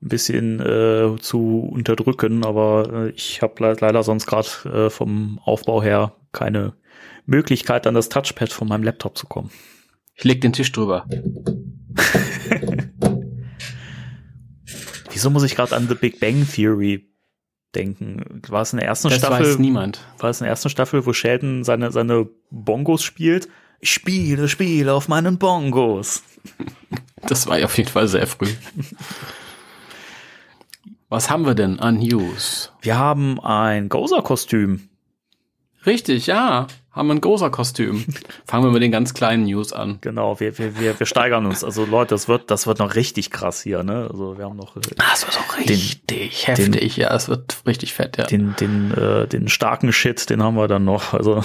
bisschen 0.00 0.60
äh, 0.60 1.16
zu 1.20 1.68
unterdrücken, 1.72 2.44
aber 2.44 3.06
äh, 3.06 3.10
ich 3.10 3.42
habe 3.42 3.60
le 3.64 3.76
leider 3.80 4.04
sonst 4.04 4.26
gerade 4.26 4.48
äh, 4.86 4.90
vom 4.90 5.40
Aufbau 5.44 5.82
her 5.82 6.14
keine 6.30 6.74
Möglichkeit, 7.24 7.88
an 7.88 7.94
das 7.94 8.08
Touchpad 8.08 8.52
von 8.52 8.68
meinem 8.68 8.84
Laptop 8.84 9.18
zu 9.18 9.26
kommen. 9.26 9.50
Ich 10.14 10.22
leg 10.22 10.40
den 10.40 10.52
Tisch 10.52 10.70
drüber. 10.70 11.08
Wieso 15.10 15.30
muss 15.30 15.42
ich 15.42 15.56
gerade 15.56 15.74
an 15.74 15.88
The 15.88 15.94
Big 15.94 16.20
Bang 16.20 16.46
Theory 16.46 17.08
denken? 17.76 18.42
War 18.48 18.62
es 18.62 18.72
in 18.72 18.78
der 18.78 18.88
ersten 18.88 19.08
das 19.08 19.18
Staffel? 19.18 19.46
Weiß 19.46 19.58
niemand. 19.58 20.00
War 20.18 20.30
es 20.30 20.40
in 20.40 20.44
der 20.44 20.50
ersten 20.50 20.70
Staffel, 20.70 21.06
wo 21.06 21.12
Sheldon 21.12 21.62
seine, 21.64 21.92
seine 21.92 22.28
Bongos 22.50 23.02
spielt? 23.02 23.48
Ich 23.80 23.92
spiele, 23.92 24.48
spiele 24.48 24.92
auf 24.94 25.08
meinen 25.08 25.38
Bongos. 25.38 26.22
Das 27.22 27.48
war 27.48 27.58
ja 27.58 27.64
auf 27.64 27.76
jeden 27.76 27.88
Fall 27.88 28.06
sehr 28.06 28.26
früh. 28.26 28.46
Was 31.08 31.28
haben 31.28 31.44
wir 31.44 31.54
denn 31.54 31.80
an 31.80 31.96
News? 31.98 32.72
Wir 32.82 32.98
haben 32.98 33.40
ein 33.40 33.88
Gozer-Kostüm. 33.88 34.88
Richtig, 35.86 36.26
ja 36.26 36.66
haben 36.96 37.10
ein 37.10 37.20
großer 37.20 37.50
Kostüm. 37.50 38.06
Fangen 38.46 38.64
wir 38.64 38.70
mit 38.70 38.82
den 38.82 38.90
ganz 38.90 39.12
kleinen 39.12 39.44
News 39.44 39.74
an. 39.74 39.98
Genau, 40.00 40.40
wir, 40.40 40.58
wir, 40.58 40.80
wir, 40.80 40.98
wir 40.98 41.06
steigern 41.06 41.44
uns. 41.44 41.62
Also 41.62 41.84
Leute, 41.84 42.14
das 42.14 42.26
wird, 42.26 42.50
das 42.50 42.66
wird 42.66 42.78
noch 42.78 42.94
richtig 42.94 43.30
krass 43.30 43.62
hier, 43.62 43.82
ne? 43.82 44.08
Also 44.10 44.38
wir 44.38 44.46
haben 44.46 44.56
noch. 44.56 44.76
Äh, 44.76 44.80
das 44.96 45.26
wird 45.26 45.38
auch 45.38 45.58
richtig 45.58 46.06
den, 46.06 46.30
heftig, 46.30 46.94
den, 46.94 47.02
ja, 47.02 47.14
es 47.14 47.28
wird 47.28 47.58
richtig 47.66 47.92
fett, 47.92 48.16
ja. 48.16 48.24
Den, 48.24 48.56
den, 48.56 48.92
äh, 48.94 49.28
den 49.28 49.48
starken 49.48 49.92
Shit, 49.92 50.30
den 50.30 50.42
haben 50.42 50.56
wir 50.56 50.68
dann 50.68 50.86
noch. 50.86 51.12
Also 51.12 51.44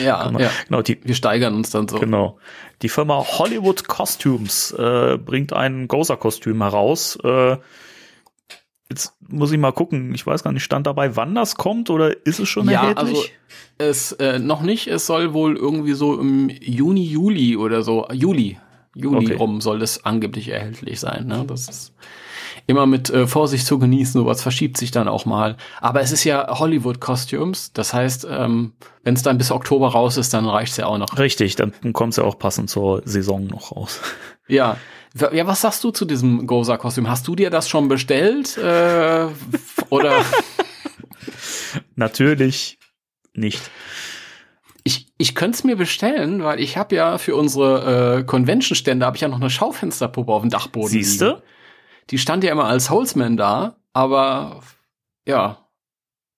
ja, 0.00 0.24
man, 0.30 0.40
ja. 0.40 0.50
Genau, 0.68 0.80
die, 0.80 1.00
wir 1.02 1.16
steigern 1.16 1.54
uns 1.54 1.70
dann 1.70 1.88
so. 1.88 1.98
Genau. 1.98 2.38
Die 2.82 2.88
Firma 2.88 3.16
Hollywood 3.16 3.88
Costumes 3.88 4.70
äh, 4.72 5.18
bringt 5.18 5.52
ein 5.52 5.88
Gozer-Kostüm 5.88 6.62
heraus. 6.62 7.18
Äh, 7.24 7.56
Jetzt 8.90 9.14
muss 9.28 9.50
ich 9.50 9.58
mal 9.58 9.72
gucken. 9.72 10.14
Ich 10.14 10.26
weiß 10.26 10.42
gar 10.42 10.52
nicht, 10.52 10.62
stand 10.62 10.86
dabei, 10.86 11.16
wann 11.16 11.34
das 11.34 11.56
kommt 11.56 11.90
oder 11.90 12.26
ist 12.26 12.38
es 12.38 12.48
schon 12.48 12.68
ja, 12.68 12.82
erhältlich? 12.82 13.08
Also 13.08 13.28
es 13.78 14.12
äh, 14.12 14.38
noch 14.38 14.62
nicht. 14.62 14.86
Es 14.88 15.06
soll 15.06 15.32
wohl 15.32 15.56
irgendwie 15.56 15.94
so 15.94 16.18
im 16.18 16.48
Juni, 16.48 17.04
Juli 17.04 17.56
oder 17.56 17.82
so, 17.82 18.06
Juli, 18.12 18.58
Juli 18.94 19.26
okay. 19.26 19.34
rum 19.34 19.60
soll 19.60 19.82
es 19.82 20.04
angeblich 20.04 20.48
erhältlich 20.48 21.00
sein. 21.00 21.26
Ne? 21.26 21.44
Das 21.46 21.68
ist 21.68 21.94
immer 22.66 22.86
mit 22.86 23.10
äh, 23.10 23.26
Vorsicht 23.26 23.66
zu 23.66 23.78
genießen. 23.78 24.20
Sowas 24.20 24.42
verschiebt 24.42 24.76
sich 24.76 24.90
dann 24.90 25.08
auch 25.08 25.26
mal. 25.26 25.56
Aber 25.80 26.00
es 26.00 26.12
ist 26.12 26.24
ja 26.24 26.58
Hollywood 26.58 27.00
Costumes. 27.00 27.72
Das 27.72 27.92
heißt, 27.92 28.26
ähm, 28.30 28.72
wenn 29.02 29.14
es 29.14 29.22
dann 29.22 29.38
bis 29.38 29.50
Oktober 29.50 29.88
raus 29.88 30.16
ist, 30.16 30.34
dann 30.34 30.46
reicht's 30.46 30.76
ja 30.76 30.86
auch 30.86 30.98
noch. 30.98 31.18
Richtig, 31.18 31.56
dann 31.56 31.72
kommt 31.92 32.12
es 32.12 32.16
ja 32.18 32.24
auch 32.24 32.38
passend 32.38 32.70
zur 32.70 33.02
Saison 33.04 33.46
noch 33.46 33.72
raus. 33.72 34.00
Ja, 34.46 34.76
ja, 35.14 35.46
was 35.46 35.60
sagst 35.60 35.84
du 35.84 35.90
zu 35.90 36.04
diesem 36.04 36.46
Goza-Kostüm? 36.46 37.08
Hast 37.08 37.26
du 37.28 37.36
dir 37.36 37.50
das 37.50 37.68
schon 37.68 37.88
bestellt? 37.88 38.56
Äh, 38.58 39.28
oder? 39.90 40.24
Natürlich 41.94 42.78
nicht. 43.32 43.70
Ich, 44.82 45.06
ich 45.16 45.34
könnte 45.34 45.56
es 45.56 45.64
mir 45.64 45.76
bestellen, 45.76 46.42
weil 46.42 46.60
ich 46.60 46.76
habe 46.76 46.96
ja 46.96 47.18
für 47.18 47.36
unsere 47.36 48.18
äh, 48.18 48.24
Convention-Stände 48.24 49.06
habe 49.06 49.16
ich 49.16 49.22
ja 49.22 49.28
noch 49.28 49.40
eine 49.40 49.50
Schaufensterpuppe 49.50 50.32
auf 50.32 50.42
dem 50.42 50.50
Dachboden. 50.50 50.90
Siehste? 50.90 51.42
Die 52.10 52.18
stand 52.18 52.44
ja 52.44 52.52
immer 52.52 52.66
als 52.66 52.90
Holzman 52.90 53.36
da, 53.36 53.76
aber 53.92 54.60
ja, 55.26 55.64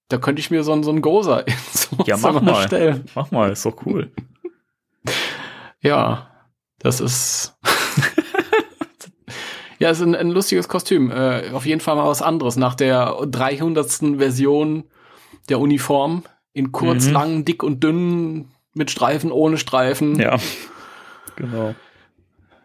da 0.08 0.18
könnte 0.18 0.40
ich 0.40 0.50
mir 0.50 0.62
so, 0.62 0.80
so 0.82 0.90
einen 0.90 1.02
Goza 1.02 1.44
so 1.72 2.04
ja, 2.06 2.16
mach 2.18 2.40
mal. 2.40 2.66
stellen. 2.66 3.06
Mach 3.14 3.30
mal, 3.30 3.50
ist 3.50 3.64
doch 3.64 3.84
cool. 3.86 4.12
ja, 5.80 6.30
das 6.78 7.00
ist 7.00 7.56
Ja, 9.78 9.90
ist 9.90 10.00
ein, 10.00 10.14
ein 10.14 10.30
lustiges 10.30 10.68
Kostüm. 10.68 11.10
Äh, 11.10 11.50
auf 11.52 11.66
jeden 11.66 11.80
Fall 11.80 11.96
mal 11.96 12.08
was 12.08 12.22
anderes. 12.22 12.56
Nach 12.56 12.74
der 12.74 13.16
300. 13.26 14.18
Version 14.18 14.84
der 15.48 15.60
Uniform 15.60 16.24
in 16.52 16.72
kurz, 16.72 17.06
mhm. 17.06 17.12
lang, 17.12 17.44
dick 17.44 17.62
und 17.62 17.84
dünn, 17.84 18.48
mit 18.76 18.90
Streifen, 18.90 19.32
ohne 19.32 19.58
Streifen. 19.58 20.18
Ja, 20.18 20.36
genau. 21.36 21.74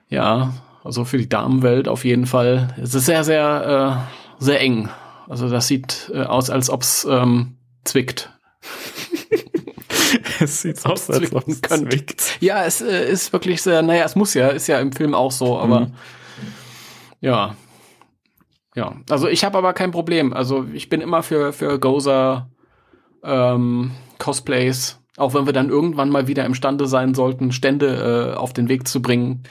Ja, 0.09 0.53
also 0.83 1.05
für 1.05 1.17
die 1.17 1.29
Damenwelt 1.29 1.87
auf 1.87 2.03
jeden 2.03 2.25
Fall. 2.25 2.75
Es 2.81 2.93
ist 2.93 3.05
sehr, 3.05 3.23
sehr, 3.23 4.07
äh, 4.39 4.43
sehr 4.43 4.59
eng. 4.59 4.89
Also 5.29 5.49
das 5.49 5.67
sieht 5.67 6.11
äh, 6.13 6.23
aus, 6.23 6.49
als 6.49 6.69
ob's 6.69 7.07
ähm, 7.09 7.55
zwickt. 7.85 8.29
es 10.41 10.61
sieht 10.61 10.85
aus, 10.85 11.09
als 11.09 11.33
ob 11.33 11.47
es 11.47 11.61
zwickt. 11.61 12.37
Ja, 12.41 12.65
es 12.65 12.81
äh, 12.81 13.09
ist 13.09 13.31
wirklich 13.31 13.61
sehr, 13.61 13.81
naja, 13.81 14.03
es 14.03 14.15
muss 14.15 14.33
ja, 14.33 14.49
ist 14.49 14.67
ja 14.67 14.79
im 14.79 14.91
Film 14.91 15.13
auch 15.13 15.31
so, 15.31 15.57
aber 15.57 15.81
mhm. 15.81 15.93
Ja. 17.21 17.55
Ja, 18.75 18.95
also 19.09 19.27
ich 19.27 19.43
habe 19.43 19.57
aber 19.57 19.73
kein 19.73 19.91
Problem. 19.91 20.33
Also 20.33 20.65
ich 20.73 20.89
bin 20.89 21.01
immer 21.01 21.23
für, 21.23 21.53
für 21.53 21.79
Gozer 21.79 22.49
ähm, 23.23 23.91
Cosplays, 24.17 24.99
auch 25.17 25.33
wenn 25.33 25.45
wir 25.45 25.53
dann 25.53 25.69
irgendwann 25.69 26.09
mal 26.09 26.27
wieder 26.27 26.45
imstande 26.45 26.87
sein 26.87 27.13
sollten, 27.13 27.51
Stände 27.51 28.33
äh, 28.33 28.37
auf 28.37 28.53
den 28.53 28.69
Weg 28.69 28.87
zu 28.87 29.01
bringen. 29.01 29.43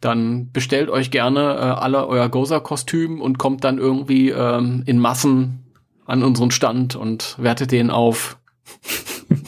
Dann 0.00 0.52
bestellt 0.52 0.90
euch 0.90 1.10
gerne 1.10 1.40
äh, 1.40 1.58
alle 1.58 2.06
euer 2.06 2.28
Gozer-Kostüm 2.28 3.20
und 3.20 3.38
kommt 3.38 3.64
dann 3.64 3.78
irgendwie 3.78 4.30
ähm, 4.30 4.82
in 4.86 4.98
Massen 4.98 5.64
an 6.06 6.22
unseren 6.22 6.50
Stand 6.50 6.96
und 6.96 7.36
wertet 7.38 7.72
den 7.72 7.90
auf. 7.90 8.38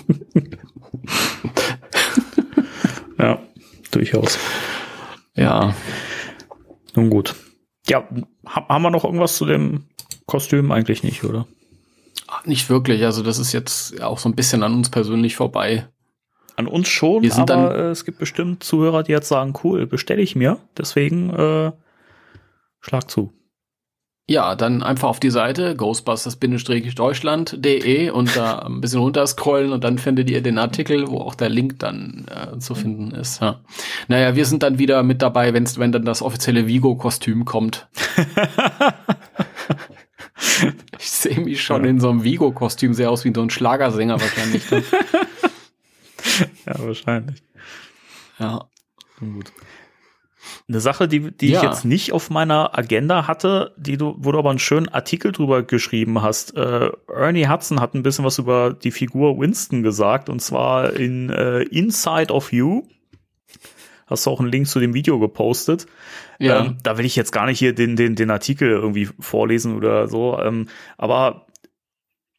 ja, 3.18 3.38
durchaus. 3.90 4.38
Ja. 5.34 5.74
Nun 6.94 7.10
gut. 7.10 7.34
Ja, 7.88 8.06
haben 8.46 8.82
wir 8.82 8.90
noch 8.90 9.04
irgendwas 9.04 9.36
zu 9.36 9.46
dem 9.46 9.84
Kostüm? 10.26 10.72
Eigentlich 10.72 11.02
nicht, 11.02 11.24
oder? 11.24 11.46
Nicht 12.44 12.68
wirklich. 12.68 13.04
Also 13.04 13.22
das 13.22 13.38
ist 13.38 13.52
jetzt 13.52 14.00
auch 14.02 14.18
so 14.18 14.28
ein 14.28 14.34
bisschen 14.34 14.62
an 14.62 14.74
uns 14.74 14.90
persönlich 14.90 15.36
vorbei. 15.36 15.88
An 16.56 16.66
uns 16.66 16.88
schon, 16.88 17.22
wir 17.22 17.30
sind 17.30 17.50
aber 17.50 17.68
dann, 17.68 17.80
äh, 17.80 17.90
es 17.90 18.04
gibt 18.04 18.18
bestimmt 18.18 18.64
Zuhörer, 18.64 19.04
die 19.04 19.12
jetzt 19.12 19.28
sagen, 19.28 19.54
cool, 19.62 19.86
bestelle 19.86 20.20
ich 20.20 20.34
mir. 20.34 20.58
Deswegen 20.76 21.30
äh, 21.30 21.72
schlag 22.80 23.08
zu. 23.08 23.32
Ja, 24.30 24.56
dann 24.56 24.82
einfach 24.82 25.08
auf 25.08 25.20
die 25.20 25.30
Seite 25.30 25.74
ghostbusters-deutschland.de 25.74 28.10
und 28.10 28.36
da 28.36 28.58
ein 28.58 28.82
bisschen 28.82 29.00
runterscrollen 29.00 29.72
und 29.72 29.84
dann 29.84 29.96
findet 29.96 30.28
ihr 30.28 30.42
den 30.42 30.58
Artikel, 30.58 31.08
wo 31.08 31.20
auch 31.20 31.34
der 31.34 31.48
Link 31.48 31.78
dann 31.78 32.26
äh, 32.28 32.58
zu 32.58 32.74
finden 32.74 33.12
ist. 33.12 33.40
Ja. 33.40 33.60
Naja, 34.06 34.36
wir 34.36 34.44
sind 34.44 34.62
dann 34.62 34.78
wieder 34.78 35.02
mit 35.02 35.22
dabei, 35.22 35.54
wenn's, 35.54 35.78
wenn 35.78 35.92
dann 35.92 36.04
das 36.04 36.20
offizielle 36.20 36.66
Vigo-Kostüm 36.66 37.46
kommt. 37.46 37.88
ich 40.98 41.10
sehe 41.10 41.40
mich 41.40 41.62
schon 41.62 41.84
ja. 41.84 41.90
in 41.90 41.98
so 41.98 42.10
einem 42.10 42.22
Vigo-Kostüm, 42.22 42.92
sehr 42.92 43.10
aus 43.10 43.24
wie 43.24 43.32
so 43.34 43.40
ein 43.40 43.48
Schlagersänger 43.48 44.20
wahrscheinlich. 44.20 44.70
Ne? 44.70 44.84
ja, 46.66 46.78
wahrscheinlich. 46.78 47.42
Ja. 48.38 48.68
Gut. 49.20 49.50
Eine 50.68 50.80
Sache, 50.80 51.08
die, 51.08 51.30
die 51.30 51.48
ja. 51.48 51.58
ich 51.58 51.62
jetzt 51.62 51.86
nicht 51.86 52.12
auf 52.12 52.28
meiner 52.28 52.76
Agenda 52.78 53.26
hatte, 53.26 53.74
die 53.78 53.96
du, 53.96 54.16
wo 54.18 54.32
du 54.32 54.38
aber 54.38 54.50
einen 54.50 54.58
schönen 54.58 54.88
Artikel 54.88 55.32
drüber 55.32 55.62
geschrieben 55.62 56.20
hast. 56.20 56.54
Äh, 56.56 56.90
Ernie 57.08 57.48
Hudson 57.48 57.80
hat 57.80 57.94
ein 57.94 58.02
bisschen 58.02 58.24
was 58.26 58.38
über 58.38 58.74
die 58.74 58.90
Figur 58.90 59.38
Winston 59.38 59.82
gesagt, 59.82 60.28
und 60.28 60.42
zwar 60.42 60.92
in 60.92 61.30
äh, 61.30 61.62
Inside 61.62 62.34
of 62.34 62.52
You. 62.52 62.82
Hast 64.06 64.26
du 64.26 64.30
auch 64.30 64.40
einen 64.40 64.52
Link 64.52 64.66
zu 64.66 64.78
dem 64.78 64.92
Video 64.92 65.18
gepostet. 65.18 65.86
Ja. 66.38 66.66
Ähm, 66.66 66.76
da 66.82 66.98
will 66.98 67.06
ich 67.06 67.16
jetzt 67.16 67.32
gar 67.32 67.46
nicht 67.46 67.58
hier 67.58 67.74
den, 67.74 67.96
den, 67.96 68.14
den 68.14 68.30
Artikel 68.30 68.68
irgendwie 68.68 69.08
vorlesen 69.20 69.74
oder 69.74 70.06
so. 70.08 70.38
Ähm, 70.38 70.68
aber 70.98 71.46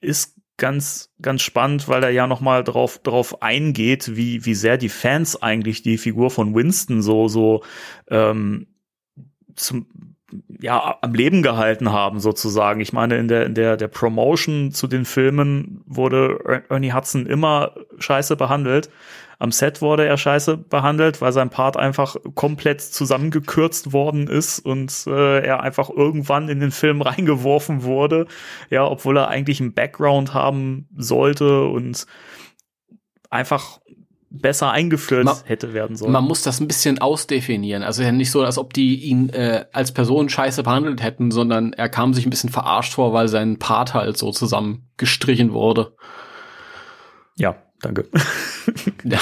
ist 0.02 0.39
ganz, 0.60 1.12
ganz 1.22 1.42
spannend, 1.42 1.88
weil 1.88 2.04
er 2.04 2.12
ja 2.12 2.28
nochmal 2.28 2.64
drauf, 2.64 3.00
drauf 3.00 3.42
eingeht, 3.42 4.16
wie, 4.16 4.46
wie 4.46 4.54
sehr 4.54 4.78
die 4.78 4.90
Fans 4.90 5.42
eigentlich 5.42 5.82
die 5.82 5.98
Figur 5.98 6.30
von 6.30 6.54
Winston 6.54 7.02
so, 7.02 7.28
so, 7.28 7.64
ähm, 8.10 8.68
zum, 9.56 9.88
ja, 10.62 10.98
am 11.02 11.14
Leben 11.14 11.42
gehalten 11.42 11.92
haben, 11.92 12.20
sozusagen. 12.20 12.82
Ich 12.82 12.94
meine, 12.94 13.18
in 13.18 13.28
der, 13.28 13.46
in 13.46 13.56
der, 13.56 13.78
der 13.78 13.88
Promotion 13.88 14.72
zu 14.72 14.88
den 14.88 15.06
Filmen 15.06 15.82
wurde 15.86 16.64
Ernie 16.70 16.94
Hudson 16.94 17.26
immer 17.26 17.74
scheiße 17.98 18.36
behandelt. 18.36 18.90
Am 19.42 19.54
Set 19.54 19.82
wurde 19.82 20.06
er 20.06 20.18
scheiße 20.18 20.58
behandelt, 20.58 21.22
weil 21.22 21.32
sein 21.32 21.50
Part 21.50 21.78
einfach 21.78 22.18
komplett 22.36 22.82
zusammengekürzt 22.82 23.94
worden 23.94 24.28
ist 24.28 24.60
und 24.60 25.06
äh, 25.08 25.40
er 25.40 25.62
einfach 25.64 25.90
irgendwann 25.90 26.50
in 26.50 26.60
den 26.60 26.72
Film 26.72 27.02
reingeworfen 27.02 27.84
wurde. 27.84 28.28
Ja, 28.70 28.86
obwohl 28.86 29.18
er 29.18 29.30
eigentlich 29.30 29.62
einen 29.62 29.74
Background 29.74 30.34
haben 30.34 30.90
sollte 30.98 31.64
und 31.64 32.06
einfach 33.30 33.80
besser 34.30 34.72
eingeführt 34.72 35.24
man, 35.24 35.38
hätte 35.46 35.74
werden 35.74 35.96
sollen. 35.96 36.12
Man 36.12 36.26
muss 36.26 36.44
das 36.44 36.60
ein 36.60 36.68
bisschen 36.68 37.00
ausdefinieren. 37.00 37.82
Also 37.82 38.04
ja 38.04 38.12
nicht 38.12 38.32
so, 38.32 38.44
als 38.44 38.58
ob 38.58 38.74
die 38.74 39.04
ihn 39.04 39.30
äh, 39.30 39.66
als 39.72 39.94
Person 39.94 40.28
scheiße 40.28 40.64
behandelt 40.64 41.02
hätten, 41.02 41.32
sondern 41.32 41.72
er 41.72 41.88
kam 41.88 42.14
sich 42.14 42.26
ein 42.26 42.30
bisschen 42.30 42.52
verarscht 42.52 42.94
vor, 42.94 43.14
weil 43.14 43.30
sein 43.30 43.58
Part 43.58 43.94
halt 43.94 44.18
so 44.18 44.32
zusammengestrichen 44.32 45.54
wurde. 45.54 45.96
Ja, 47.38 47.56
danke. 47.82 48.06
ja. 49.04 49.20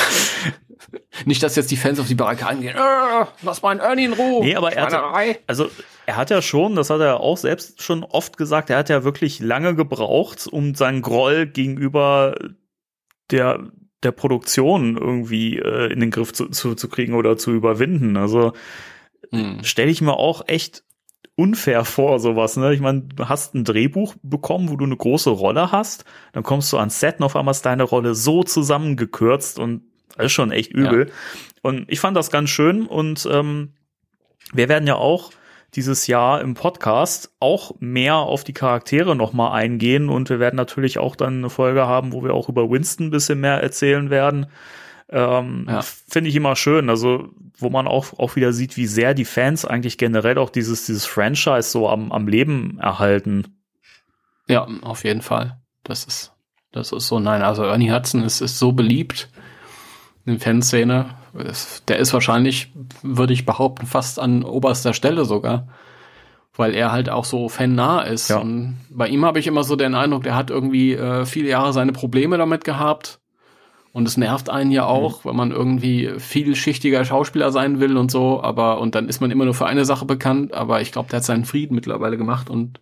Nicht, 1.26 1.44
dass 1.44 1.56
jetzt 1.56 1.72
die 1.72 1.78
Fans 1.78 2.00
auf 2.00 2.08
die 2.08 2.16
Barrikaden 2.16 2.62
gehen, 2.62 2.76
äh, 2.76 3.26
lass 3.42 3.62
mal 3.62 3.72
einen 3.72 3.80
Ernie 3.80 4.06
in 4.06 4.14
Ruhe. 4.14 4.44
Nee, 4.44 4.56
aber 4.56 4.74
er 4.74 4.86
hat, 4.86 5.40
also 5.48 5.70
er 6.06 6.16
hat 6.16 6.30
ja 6.30 6.42
schon, 6.42 6.76
das 6.76 6.90
hat 6.90 7.02
er 7.02 7.20
auch 7.20 7.38
selbst 7.38 7.82
schon 7.82 8.04
oft 8.04 8.38
gesagt, 8.38 8.70
er 8.70 8.78
hat 8.78 8.90
ja 8.90 9.04
wirklich 9.04 9.40
lange 9.40 9.76
gebraucht, 9.76 10.48
um 10.48 10.76
seinen 10.76 11.02
Groll 11.02 11.48
gegenüber 11.48 12.36
der 13.32 13.70
der 14.04 14.12
Produktion 14.12 14.98
irgendwie 14.98 15.58
äh, 15.58 15.92
in 15.92 16.00
den 16.00 16.12
Griff 16.12 16.34
zu, 16.34 16.50
zu, 16.50 16.76
zu 16.76 16.88
kriegen 16.88 17.14
oder 17.14 17.38
zu 17.38 17.52
überwinden. 17.52 18.16
Also 18.18 18.54
hm. 19.32 19.64
stelle 19.64 19.92
ich 19.92 20.02
mir 20.02 20.14
auch 20.14 20.48
echt 20.48 20.84
unfair 21.38 21.86
vor, 21.86 22.20
sowas, 22.20 22.58
ne? 22.58 22.74
Ich 22.74 22.82
meine, 22.82 23.02
du 23.02 23.30
hast 23.30 23.54
ein 23.54 23.64
Drehbuch 23.64 24.16
bekommen, 24.24 24.70
wo 24.70 24.76
du 24.76 24.86
eine 24.86 24.98
große 24.98 25.30
Rolle 25.30 25.72
hast, 25.72 26.04
dann 26.34 26.44
kommst 26.44 26.74
du 26.74 26.78
ans 26.78 27.00
Set 27.00 27.20
und 27.20 27.26
auf 27.26 27.36
einmal 27.36 27.52
ist 27.52 27.66
deine 27.66 27.84
Rolle 27.84 28.16
so 28.16 28.44
zusammengekürzt 28.44 29.60
und 29.60 29.84
das 30.16 30.26
ist 30.28 30.32
schon 30.32 30.52
echt 30.52 30.72
übel. 30.72 31.08
Ja. 31.08 31.14
Und 31.62 31.86
ich 31.90 32.00
fand 32.00 32.18
das 32.18 32.32
ganz 32.32 32.50
schön 32.50 32.88
und 32.88 33.28
ähm, 33.32 33.74
wir 34.52 34.68
werden 34.68 34.88
ja 34.88 34.96
auch 34.96 35.32
dieses 35.76 36.08
Jahr 36.08 36.42
im 36.42 36.56
Podcast 36.56 37.32
auch 37.40 37.76
mehr 37.80 38.16
auf 38.16 38.44
die 38.44 38.54
Charaktere 38.54 39.16
nochmal 39.16 39.52
eingehen 39.52 40.10
und 40.10 40.32
wir 40.32 40.40
werden 40.40 40.56
natürlich 40.56 40.98
auch 40.98 41.16
dann 41.16 41.38
eine 41.38 41.52
Folge 41.52 41.86
haben, 41.86 42.14
wo 42.14 42.24
wir 42.24 42.34
auch 42.34 42.50
über 42.50 42.68
Winston 42.72 43.08
ein 43.08 43.12
bisschen 43.12 43.42
mehr 43.42 43.62
erzählen 43.62 44.10
werden. 44.10 44.48
Ähm, 45.10 45.66
ja. 45.70 45.82
Finde 45.82 46.30
ich 46.30 46.36
immer 46.36 46.56
schön. 46.56 46.90
Also, 46.90 47.30
wo 47.58 47.70
man 47.70 47.88
auch, 47.88 48.18
auch 48.20 48.36
wieder 48.36 48.54
sieht, 48.54 48.78
wie 48.78 48.88
sehr 48.88 49.14
die 49.14 49.26
Fans 49.26 49.66
eigentlich 49.66 49.98
generell 49.98 50.38
auch 50.38 50.50
dieses, 50.50 50.86
dieses 50.86 51.06
Franchise 51.06 51.70
so 51.70 51.90
am, 51.90 52.12
am 52.12 52.28
Leben 52.28 52.80
erhalten. 52.80 53.58
Ja, 54.48 54.68
auf 54.82 55.04
jeden 55.04 55.22
Fall. 55.22 55.60
Das 55.84 56.04
ist, 56.04 56.34
das 56.72 56.92
ist 56.92 57.08
so, 57.08 57.20
nein, 57.20 57.42
also 57.42 57.64
Ernie 57.64 57.92
Hudson 57.92 58.24
ist, 58.24 58.42
ist 58.42 58.60
so 58.60 58.74
beliebt 58.74 59.30
in 60.26 60.34
der 60.34 60.42
Fanszene. 60.42 61.16
Der 61.88 62.00
ist 62.00 62.14
wahrscheinlich, 62.14 62.74
würde 63.02 63.34
ich 63.34 63.46
behaupten, 63.46 63.86
fast 63.86 64.20
an 64.20 64.44
oberster 64.44 64.94
Stelle 64.94 65.26
sogar. 65.26 65.68
Weil 66.56 66.74
er 66.74 66.92
halt 66.92 67.10
auch 67.10 67.26
so 67.26 67.50
fannah 67.50 68.02
ist. 68.02 68.30
Ja. 68.30 68.40
Und 68.40 68.80
bei 68.90 69.08
ihm 69.08 69.24
habe 69.24 69.38
ich 69.40 69.46
immer 69.46 69.64
so 69.64 69.76
den 69.76 69.94
Eindruck, 69.94 70.24
der 70.24 70.36
hat 70.36 70.50
irgendwie 70.50 70.94
äh, 70.94 71.26
viele 71.26 71.50
Jahre 71.50 71.72
seine 71.72 71.92
Probleme 71.92 72.38
damit 72.38 72.64
gehabt 72.64 73.20
und 73.94 74.08
es 74.08 74.18
nervt 74.18 74.50
einen 74.50 74.72
ja 74.72 74.86
auch, 74.86 75.24
mhm. 75.24 75.30
wenn 75.30 75.36
man 75.36 75.52
irgendwie 75.52 76.12
vielschichtiger 76.18 77.06
Schauspieler 77.06 77.52
sein 77.52 77.80
will 77.80 77.98
und 77.98 78.12
so, 78.12 78.42
aber 78.42 78.80
und 78.80 78.96
dann 78.96 79.10
ist 79.10 79.22
man 79.22 79.32
immer 79.32 79.46
nur 79.46 79.54
für 79.54 79.66
eine 79.66 79.86
Sache 79.86 80.06
bekannt, 80.06 80.54
aber 80.54 80.82
ich 80.82 80.92
glaube, 80.92 81.10
der 81.10 81.18
hat 81.18 81.26
seinen 81.26 81.46
Frieden 81.46 81.76
mittlerweile 81.76 82.18
gemacht 82.18 82.50
und 82.50 82.80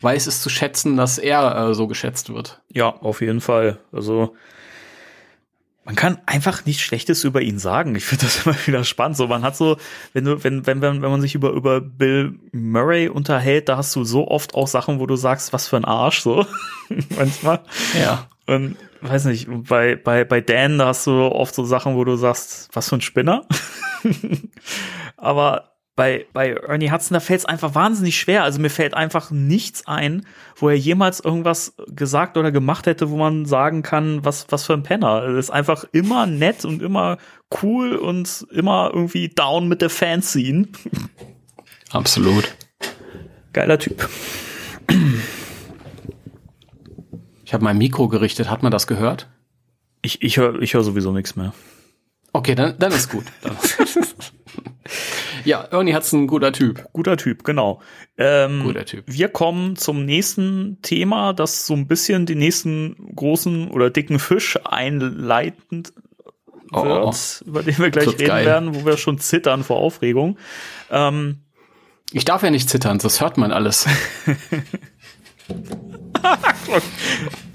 weiß 0.00 0.26
es 0.26 0.42
zu 0.42 0.48
schätzen, 0.48 0.96
dass 0.96 1.18
er 1.18 1.70
äh, 1.70 1.74
so 1.74 1.86
geschätzt 1.86 2.32
wird. 2.32 2.60
Ja, 2.72 2.88
auf 2.88 3.20
jeden 3.20 3.40
Fall. 3.40 3.78
Also 3.92 4.34
man 5.86 5.94
kann 5.94 6.18
einfach 6.26 6.66
nichts 6.66 6.82
Schlechtes 6.82 7.22
über 7.22 7.40
ihn 7.40 7.60
sagen. 7.60 7.94
Ich 7.94 8.04
finde 8.04 8.24
das 8.24 8.40
immer 8.44 8.56
wieder 8.66 8.82
spannend. 8.82 9.16
So, 9.16 9.28
man 9.28 9.42
hat 9.42 9.56
so, 9.56 9.76
wenn 10.12 10.24
du, 10.24 10.42
wenn, 10.42 10.66
wenn, 10.66 10.82
wenn, 10.82 11.00
wenn 11.00 11.10
man 11.10 11.20
sich 11.20 11.36
über, 11.36 11.50
über 11.50 11.80
Bill 11.80 12.38
Murray 12.52 13.08
unterhält, 13.08 13.68
da 13.68 13.76
hast 13.76 13.94
du 13.94 14.02
so 14.02 14.26
oft 14.28 14.54
auch 14.54 14.66
Sachen, 14.66 14.98
wo 14.98 15.06
du 15.06 15.14
sagst, 15.14 15.52
was 15.52 15.68
für 15.68 15.76
ein 15.76 15.84
Arsch, 15.84 16.20
so. 16.20 16.44
Manchmal. 17.16 17.60
Ja. 17.98 18.28
Und 18.46 18.76
weiß 19.00 19.26
nicht, 19.26 19.46
bei, 19.48 19.94
bei, 19.94 20.24
bei 20.24 20.40
Dan, 20.40 20.78
da 20.78 20.86
hast 20.86 21.06
du 21.06 21.12
oft 21.12 21.54
so 21.54 21.64
Sachen, 21.64 21.94
wo 21.94 22.04
du 22.04 22.16
sagst, 22.16 22.68
was 22.72 22.88
für 22.88 22.96
ein 22.96 23.00
Spinner. 23.00 23.46
Aber 25.16 25.75
bei, 25.96 26.26
bei 26.34 26.50
Ernie 26.50 26.90
Hudson, 26.90 27.14
da 27.14 27.20
fällt 27.20 27.40
es 27.40 27.46
einfach 27.46 27.74
wahnsinnig 27.74 28.20
schwer. 28.20 28.44
Also 28.44 28.60
mir 28.60 28.68
fällt 28.68 28.92
einfach 28.92 29.30
nichts 29.30 29.86
ein, 29.86 30.26
wo 30.54 30.68
er 30.68 30.76
jemals 30.76 31.20
irgendwas 31.20 31.74
gesagt 31.88 32.36
oder 32.36 32.52
gemacht 32.52 32.86
hätte, 32.86 33.10
wo 33.10 33.16
man 33.16 33.46
sagen 33.46 33.82
kann, 33.82 34.22
was, 34.22 34.46
was 34.50 34.66
für 34.66 34.74
ein 34.74 34.82
Penner. 34.82 35.22
Er 35.22 35.38
ist 35.38 35.50
einfach 35.50 35.84
immer 35.92 36.26
nett 36.26 36.66
und 36.66 36.82
immer 36.82 37.16
cool 37.62 37.96
und 37.96 38.46
immer 38.52 38.90
irgendwie 38.92 39.30
down 39.30 39.68
mit 39.68 39.80
der 39.80 39.88
Fanscene. 39.88 40.68
Absolut. 41.90 42.54
Geiler 43.54 43.78
Typ. 43.78 44.06
Ich 47.46 47.54
habe 47.54 47.64
mein 47.64 47.78
Mikro 47.78 48.08
gerichtet. 48.08 48.50
Hat 48.50 48.62
man 48.62 48.70
das 48.70 48.86
gehört? 48.86 49.30
Ich, 50.02 50.20
ich 50.20 50.36
höre 50.36 50.60
ich 50.60 50.74
hör 50.74 50.84
sowieso 50.84 51.10
nichts 51.10 51.36
mehr. 51.36 51.54
Okay, 52.34 52.54
dann, 52.54 52.78
dann 52.78 52.92
ist 52.92 53.10
gut. 53.10 53.24
ja, 55.46 55.64
Ernie 55.70 55.94
hat's 55.94 56.12
ein 56.12 56.26
guter 56.26 56.52
Typ. 56.52 56.84
Guter 56.92 57.16
Typ, 57.16 57.44
genau. 57.44 57.80
Ähm, 58.18 58.64
guter 58.64 58.84
Typ. 58.84 59.04
Wir 59.06 59.28
kommen 59.28 59.76
zum 59.76 60.04
nächsten 60.04 60.78
Thema, 60.82 61.32
das 61.32 61.66
so 61.66 61.74
ein 61.74 61.86
bisschen 61.86 62.26
den 62.26 62.38
nächsten 62.38 63.14
großen 63.14 63.70
oder 63.70 63.90
dicken 63.90 64.18
Fisch 64.18 64.58
einleitend 64.64 65.92
oh, 66.72 66.84
wird, 66.84 67.04
oh, 67.04 67.14
über 67.48 67.62
den 67.62 67.78
wir 67.78 67.90
gleich 67.90 68.08
reden 68.08 68.26
geil. 68.26 68.44
werden, 68.44 68.74
wo 68.74 68.84
wir 68.84 68.96
schon 68.96 69.18
zittern 69.18 69.62
vor 69.64 69.76
Aufregung. 69.78 70.38
Ähm, 70.90 71.42
ich 72.12 72.24
darf 72.24 72.42
ja 72.42 72.50
nicht 72.50 72.68
zittern, 72.68 72.98
das 72.98 73.20
hört 73.20 73.36
man 73.36 73.52
alles. 73.52 73.86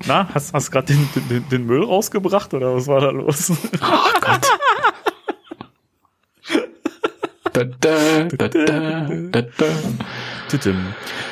Na, 0.08 0.30
hast, 0.34 0.54
hast 0.54 0.72
gerade 0.72 0.88
den, 0.94 1.10
den, 1.30 1.50
den, 1.50 1.66
Müll 1.66 1.84
rausgebracht 1.84 2.54
oder 2.54 2.76
was 2.76 2.88
war 2.88 3.02
da 3.02 3.10
los? 3.10 3.52
Oh 3.52 4.20
Gott. 4.22 4.48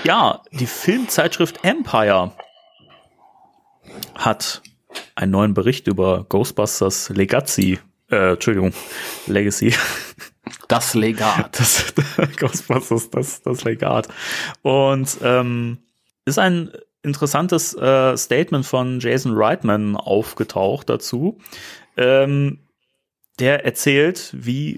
ja, 0.03 0.41
die 0.51 0.65
Filmzeitschrift 0.65 1.63
Empire 1.63 2.31
hat 4.15 4.61
einen 5.15 5.31
neuen 5.31 5.53
Bericht 5.53 5.87
über 5.87 6.25
Ghostbusters 6.27 7.09
Legacy, 7.09 7.79
äh, 8.11 8.33
Entschuldigung, 8.33 8.73
Legacy. 9.27 9.73
Das 10.67 10.93
Legat. 10.93 11.59
Das, 11.59 11.93
Ghostbusters, 12.37 13.09
das, 13.09 13.41
das 13.41 13.63
Legat. 13.63 14.07
Und 14.61 15.17
ähm, 15.23 15.79
ist 16.25 16.39
ein 16.39 16.71
interessantes 17.01 17.73
äh, 17.75 18.17
Statement 18.17 18.65
von 18.65 18.99
Jason 18.99 19.33
Reitman 19.35 19.95
aufgetaucht 19.95 20.89
dazu. 20.89 21.39
Ähm, 21.97 22.59
der 23.39 23.65
erzählt, 23.65 24.31
wie 24.33 24.77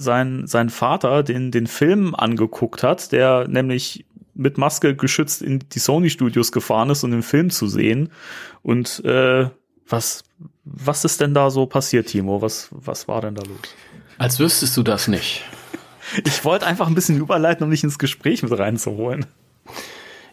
sein, 0.00 0.46
sein 0.46 0.70
Vater 0.70 1.22
den, 1.22 1.50
den 1.50 1.66
Film 1.66 2.14
angeguckt 2.14 2.82
hat, 2.82 3.12
der 3.12 3.46
nämlich 3.48 4.06
mit 4.34 4.58
Maske 4.58 4.96
geschützt 4.96 5.42
in 5.42 5.60
die 5.72 5.78
Sony-Studios 5.78 6.52
gefahren 6.52 6.90
ist, 6.90 7.04
um 7.04 7.10
den 7.10 7.22
Film 7.22 7.50
zu 7.50 7.66
sehen. 7.66 8.10
Und 8.62 9.04
äh, 9.04 9.50
was, 9.86 10.24
was 10.64 11.04
ist 11.04 11.20
denn 11.20 11.34
da 11.34 11.50
so 11.50 11.66
passiert, 11.66 12.06
Timo? 12.06 12.40
Was, 12.40 12.68
was 12.70 13.08
war 13.08 13.20
denn 13.20 13.34
da 13.34 13.42
los? 13.42 13.58
Als 14.18 14.38
wüsstest 14.38 14.76
du 14.76 14.82
das 14.82 15.08
nicht. 15.08 15.44
Ich 16.24 16.44
wollte 16.44 16.66
einfach 16.66 16.86
ein 16.86 16.94
bisschen 16.94 17.18
überleiten, 17.18 17.64
um 17.64 17.70
dich 17.70 17.84
ins 17.84 17.98
Gespräch 17.98 18.42
mit 18.42 18.56
reinzuholen. 18.58 19.26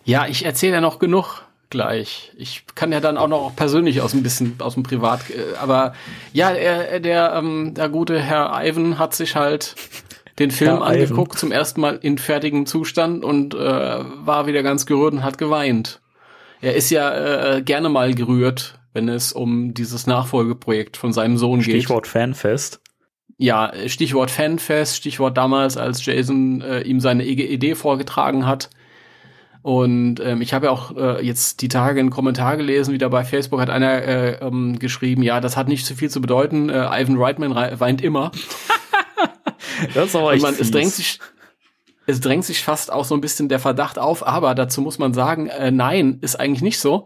Ja, 0.03 0.28
ich 0.28 0.45
erzähle 0.45 0.76
ja 0.76 0.82
noch 0.82 0.99
genug 0.99 1.47
gleich. 1.70 2.32
Ich 2.38 2.63
kann 2.76 2.91
ja 2.91 2.99
dann 2.99 3.18
auch 3.18 3.28
noch 3.28 3.55
persönlich 3.55 4.01
aus 4.01 4.13
ein 4.13 4.24
bisschen 4.24 4.55
aus 4.59 4.76
dem 4.76 4.84
Privat, 4.84 5.30
äh, 5.30 5.55
aber 5.61 5.93
ja, 6.34 6.51
er, 6.51 6.99
der 6.99 7.34
ähm, 7.36 7.74
der 7.74 7.89
gute 7.89 8.20
Herr 8.20 8.51
Ivan 8.63 8.99
hat 8.99 9.15
sich 9.15 9.36
halt 9.36 9.76
den 10.39 10.51
Film 10.51 10.78
Herr 10.78 10.84
angeguckt 10.84 11.34
Ivan. 11.34 11.39
zum 11.39 11.51
ersten 11.51 11.82
Mal 11.82 11.99
in 12.01 12.18
fertigem 12.18 12.65
Zustand 12.65 13.24
und 13.24 13.53
äh, 13.53 13.57
war 13.59 14.47
wieder 14.47 14.63
ganz 14.63 14.86
gerührt 14.86 15.13
und 15.13 15.24
hat 15.24 15.38
geweint. 15.38 16.01
Er 16.61 16.76
ist 16.76 16.89
ja 16.89 17.55
äh, 17.55 17.61
gerne 17.61 17.89
mal 17.89 18.13
gerührt, 18.13 18.80
wenn 18.93 19.09
es 19.09 19.32
um 19.32 19.74
dieses 19.74 20.07
Nachfolgeprojekt 20.07 20.97
von 20.97 21.13
seinem 21.13 21.38
Sohn 21.38 21.61
Stichwort 21.61 21.74
geht. 21.74 21.82
Stichwort 21.84 22.07
Fanfest. 22.07 22.82
Ja, 23.38 23.72
Stichwort 23.86 24.32
Fanfest, 24.32 24.95
Stichwort 24.95 25.38
damals, 25.38 25.78
als 25.78 26.03
Jason 26.03 26.61
äh, 26.61 26.82
ihm 26.82 26.99
seine 26.99 27.24
Idee 27.26 27.76
vorgetragen 27.76 28.47
hat 28.47 28.70
und 29.68 30.22
ähm, 30.22 30.39
ich 30.39 30.53
habe 30.53 30.68
ja 30.68 30.72
auch 30.72 30.95
äh, 30.95 31.26
jetzt 31.26 31.61
die 31.61 31.68
Tage 31.68 31.99
einen 31.99 32.09
Kommentar 32.09 32.55
gelesen, 32.55 32.93
wieder 32.93 33.09
bei 33.09 33.26
Facebook 33.26 33.59
hat 33.59 33.70
einer 33.70 34.01
äh, 34.01 34.39
ähm, 34.39 34.80
geschrieben, 34.80 35.24
ja, 35.24 35.41
das 35.41 35.57
hat 35.57 35.68
nicht 35.68 35.86
so 35.86 35.93
viel 35.93 36.09
zu 36.09 36.22
bedeuten. 36.22 36.70
Äh, 36.70 36.88
Ivan 37.01 37.18
Reitman 37.18 37.53
weint 37.53 38.01
immer. 38.01 38.32
das 39.93 40.05
ist 40.05 40.15
aber 40.15 40.32
echt 40.32 40.43
man, 40.43 40.55
es 40.57 40.72
drängt 40.72 40.93
sich 40.93 41.20
es 42.05 42.22
drängt 42.22 42.45
sich 42.45 42.63
fast 42.63 42.93
auch 42.93 43.03
so 43.03 43.13
ein 43.13 43.20
bisschen 43.20 43.49
der 43.49 43.59
Verdacht 43.59 43.99
auf, 43.99 44.26
aber 44.26 44.55
dazu 44.55 44.80
muss 44.80 44.99
man 44.99 45.13
sagen, 45.13 45.47
äh, 45.47 45.70
nein, 45.70 46.20
ist 46.22 46.39
eigentlich 46.39 46.61
nicht 46.61 46.80
so. 46.80 47.05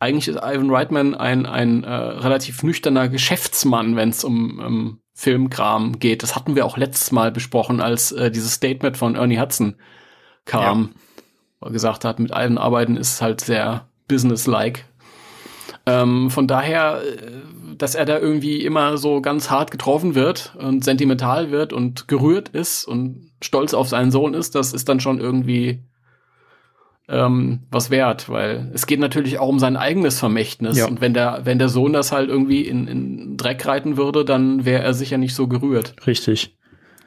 Eigentlich 0.00 0.26
ist 0.26 0.38
Ivan 0.38 0.70
Reitman 0.70 1.14
ein, 1.14 1.46
ein 1.46 1.84
äh, 1.84 1.88
relativ 1.88 2.64
nüchterner 2.64 3.08
Geschäftsmann, 3.08 3.94
wenn 3.94 4.08
es 4.08 4.24
um 4.24 4.58
um 4.58 5.00
Filmkram 5.14 6.00
geht. 6.00 6.24
Das 6.24 6.34
hatten 6.34 6.56
wir 6.56 6.66
auch 6.66 6.78
letztes 6.78 7.12
Mal 7.12 7.30
besprochen, 7.30 7.80
als 7.80 8.10
äh, 8.10 8.32
dieses 8.32 8.54
Statement 8.54 8.96
von 8.96 9.14
Ernie 9.14 9.38
Hudson 9.38 9.76
kam. 10.46 10.82
Ja 10.82 11.00
gesagt 11.60 12.04
hat, 12.04 12.18
mit 12.18 12.32
allen 12.32 12.58
Arbeiten 12.58 12.96
ist 12.96 13.22
halt 13.22 13.40
sehr 13.40 13.88
businesslike. 14.08 14.82
Ähm, 15.86 16.30
von 16.30 16.46
daher, 16.46 17.00
äh, 17.02 17.76
dass 17.78 17.94
er 17.94 18.04
da 18.04 18.18
irgendwie 18.18 18.64
immer 18.64 18.98
so 18.98 19.20
ganz 19.20 19.50
hart 19.50 19.70
getroffen 19.70 20.14
wird 20.14 20.54
und 20.58 20.84
sentimental 20.84 21.50
wird 21.50 21.72
und 21.72 22.08
gerührt 22.08 22.48
ist 22.48 22.84
und 22.84 23.30
stolz 23.42 23.74
auf 23.74 23.88
seinen 23.88 24.10
Sohn 24.10 24.34
ist, 24.34 24.54
das 24.54 24.72
ist 24.72 24.88
dann 24.88 25.00
schon 25.00 25.20
irgendwie 25.20 25.84
ähm, 27.08 27.60
was 27.70 27.90
wert, 27.90 28.28
weil 28.28 28.70
es 28.74 28.86
geht 28.86 28.98
natürlich 28.98 29.38
auch 29.38 29.48
um 29.48 29.58
sein 29.58 29.76
eigenes 29.76 30.18
Vermächtnis. 30.18 30.76
Ja. 30.76 30.86
Und 30.86 31.00
wenn 31.00 31.14
der, 31.14 31.42
wenn 31.44 31.58
der 31.58 31.68
Sohn 31.68 31.92
das 31.92 32.10
halt 32.10 32.28
irgendwie 32.28 32.62
in, 32.62 32.88
in 32.88 33.36
Dreck 33.36 33.64
reiten 33.66 33.96
würde, 33.96 34.24
dann 34.24 34.64
wäre 34.64 34.82
er 34.82 34.94
sicher 34.94 35.18
nicht 35.18 35.34
so 35.34 35.46
gerührt. 35.46 35.94
Richtig. 36.06 36.56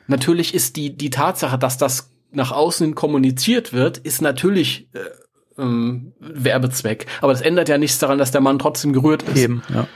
Natürlich 0.08 0.54
ist 0.54 0.78
die, 0.78 0.96
die 0.96 1.10
Tatsache, 1.10 1.58
dass 1.58 1.78
das 1.78 2.14
nach 2.32 2.52
außen 2.52 2.96
kommuniziert 2.96 3.74
wird, 3.74 3.98
ist 3.98 4.22
natürlich 4.22 4.88
äh, 4.94 5.62
ähm, 5.62 6.14
Werbezweck. 6.20 7.06
Aber 7.22 7.34
das 7.34 7.42
ändert 7.42 7.70
ja 7.70 7.78
nichts 7.78 8.00
daran, 8.00 8.18
dass 8.18 8.32
der 8.32 8.42
Mann 8.42 8.60
trotzdem 8.60 8.94
gerührt 8.94 9.24
ist. 9.24 9.38
Eben, 9.38 9.64
ja. 9.74 9.88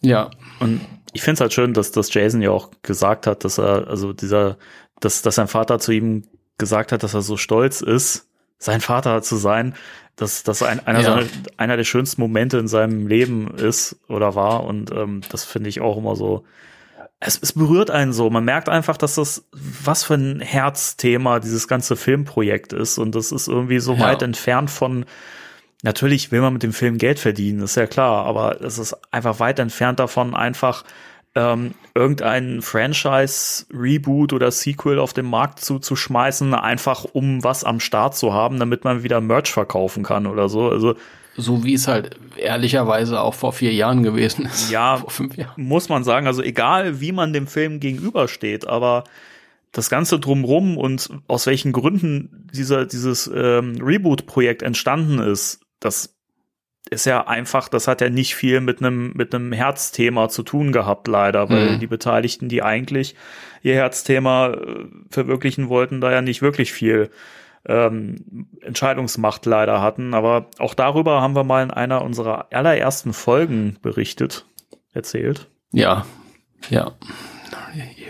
Ja. 0.00 0.30
Und 0.60 0.80
ich 1.12 1.22
finde 1.22 1.34
es 1.34 1.40
halt 1.40 1.52
schön, 1.52 1.72
dass, 1.74 1.92
dass 1.92 2.12
Jason 2.12 2.42
ja 2.42 2.50
auch 2.50 2.70
gesagt 2.82 3.26
hat, 3.26 3.44
dass 3.44 3.58
er, 3.58 3.88
also 3.88 4.12
dieser, 4.12 4.58
dass, 5.00 5.22
dass 5.22 5.36
sein 5.36 5.48
Vater 5.48 5.78
zu 5.78 5.92
ihm 5.92 6.24
gesagt 6.58 6.92
hat, 6.92 7.02
dass 7.02 7.14
er 7.14 7.22
so 7.22 7.36
stolz 7.36 7.80
ist, 7.80 8.28
sein 8.58 8.80
Vater 8.80 9.22
zu 9.22 9.36
sein, 9.36 9.74
dass 10.16 10.42
das 10.44 10.62
ein, 10.62 10.86
einer, 10.86 11.00
ja. 11.00 11.04
seiner, 11.04 11.26
einer 11.56 11.76
der 11.76 11.84
schönsten 11.84 12.20
Momente 12.20 12.58
in 12.58 12.68
seinem 12.68 13.06
Leben 13.06 13.54
ist 13.56 13.96
oder 14.08 14.34
war. 14.34 14.64
Und 14.64 14.92
ähm, 14.92 15.22
das 15.30 15.44
finde 15.44 15.68
ich 15.68 15.80
auch 15.80 15.96
immer 15.96 16.16
so. 16.16 16.44
Es, 17.20 17.38
es 17.40 17.52
berührt 17.52 17.90
einen 17.90 18.12
so. 18.12 18.28
Man 18.30 18.44
merkt 18.44 18.68
einfach, 18.68 18.96
dass 18.96 19.14
das 19.14 19.46
was 19.52 20.04
für 20.04 20.14
ein 20.14 20.40
Herzthema 20.40 21.40
dieses 21.40 21.68
ganze 21.68 21.96
Filmprojekt 21.96 22.72
ist. 22.72 22.98
Und 22.98 23.14
das 23.14 23.32
ist 23.32 23.48
irgendwie 23.48 23.80
so 23.80 23.94
ja. 23.94 24.00
weit 24.00 24.22
entfernt 24.22 24.70
von. 24.70 25.04
Natürlich 25.82 26.32
will 26.32 26.40
man 26.40 26.54
mit 26.54 26.62
dem 26.62 26.72
Film 26.72 26.96
Geld 26.96 27.18
verdienen, 27.18 27.60
ist 27.60 27.76
ja 27.76 27.86
klar, 27.86 28.24
aber 28.24 28.62
es 28.62 28.78
ist 28.78 28.96
einfach 29.10 29.38
weit 29.38 29.58
entfernt 29.58 30.00
davon, 30.00 30.34
einfach 30.34 30.82
ähm, 31.34 31.74
irgendein 31.94 32.62
Franchise-Reboot 32.62 34.32
oder 34.32 34.50
Sequel 34.50 34.98
auf 34.98 35.12
den 35.12 35.26
Markt 35.26 35.60
zu, 35.60 35.78
zu 35.78 35.96
schmeißen, 35.96 36.54
einfach 36.54 37.04
um 37.04 37.42
was 37.42 37.64
am 37.64 37.80
Start 37.80 38.16
zu 38.16 38.32
haben, 38.32 38.58
damit 38.58 38.84
man 38.84 39.02
wieder 39.02 39.20
Merch 39.20 39.52
verkaufen 39.52 40.04
kann 40.04 40.26
oder 40.26 40.48
so. 40.48 40.70
Also 40.70 40.94
so 41.36 41.64
wie 41.64 41.74
es 41.74 41.88
halt 41.88 42.16
ehrlicherweise 42.36 43.20
auch 43.20 43.34
vor 43.34 43.52
vier 43.52 43.72
Jahren 43.72 44.02
gewesen 44.02 44.46
ist. 44.46 44.70
Ja, 44.70 44.96
vor 44.98 45.10
fünf 45.10 45.36
Jahren. 45.36 45.62
muss 45.62 45.88
man 45.88 46.04
sagen. 46.04 46.26
Also 46.26 46.42
egal, 46.42 47.00
wie 47.00 47.12
man 47.12 47.32
dem 47.32 47.46
Film 47.46 47.80
gegenübersteht, 47.80 48.66
aber 48.66 49.04
das 49.72 49.90
Ganze 49.90 50.20
drumrum 50.20 50.76
und 50.76 51.10
aus 51.26 51.46
welchen 51.46 51.72
Gründen 51.72 52.48
dieser, 52.52 52.86
dieses 52.86 53.30
ähm, 53.34 53.76
Reboot-Projekt 53.80 54.62
entstanden 54.62 55.18
ist, 55.18 55.60
das 55.80 56.14
ist 56.90 57.06
ja 57.06 57.26
einfach, 57.26 57.68
das 57.68 57.88
hat 57.88 58.00
ja 58.00 58.10
nicht 58.10 58.34
viel 58.34 58.60
mit 58.60 58.78
einem 58.78 59.12
mit 59.14 59.34
einem 59.34 59.52
Herzthema 59.52 60.28
zu 60.28 60.42
tun 60.42 60.70
gehabt, 60.70 61.08
leider, 61.08 61.48
weil 61.48 61.72
mhm. 61.72 61.80
die 61.80 61.86
Beteiligten, 61.86 62.48
die 62.48 62.62
eigentlich 62.62 63.16
ihr 63.62 63.74
Herzthema 63.74 64.50
äh, 64.50 64.84
verwirklichen 65.10 65.68
wollten, 65.68 66.00
da 66.00 66.12
ja 66.12 66.20
nicht 66.20 66.42
wirklich 66.42 66.72
viel 66.72 67.10
ähm, 67.66 68.48
Entscheidungsmacht 68.60 69.46
leider 69.46 69.80
hatten. 69.80 70.14
Aber 70.14 70.46
auch 70.58 70.74
darüber 70.74 71.20
haben 71.20 71.34
wir 71.34 71.44
mal 71.44 71.62
in 71.62 71.70
einer 71.70 72.02
unserer 72.02 72.46
allerersten 72.52 73.12
Folgen 73.12 73.78
berichtet, 73.82 74.46
erzählt. 74.92 75.48
Ja, 75.72 76.04
ja. 76.70 76.92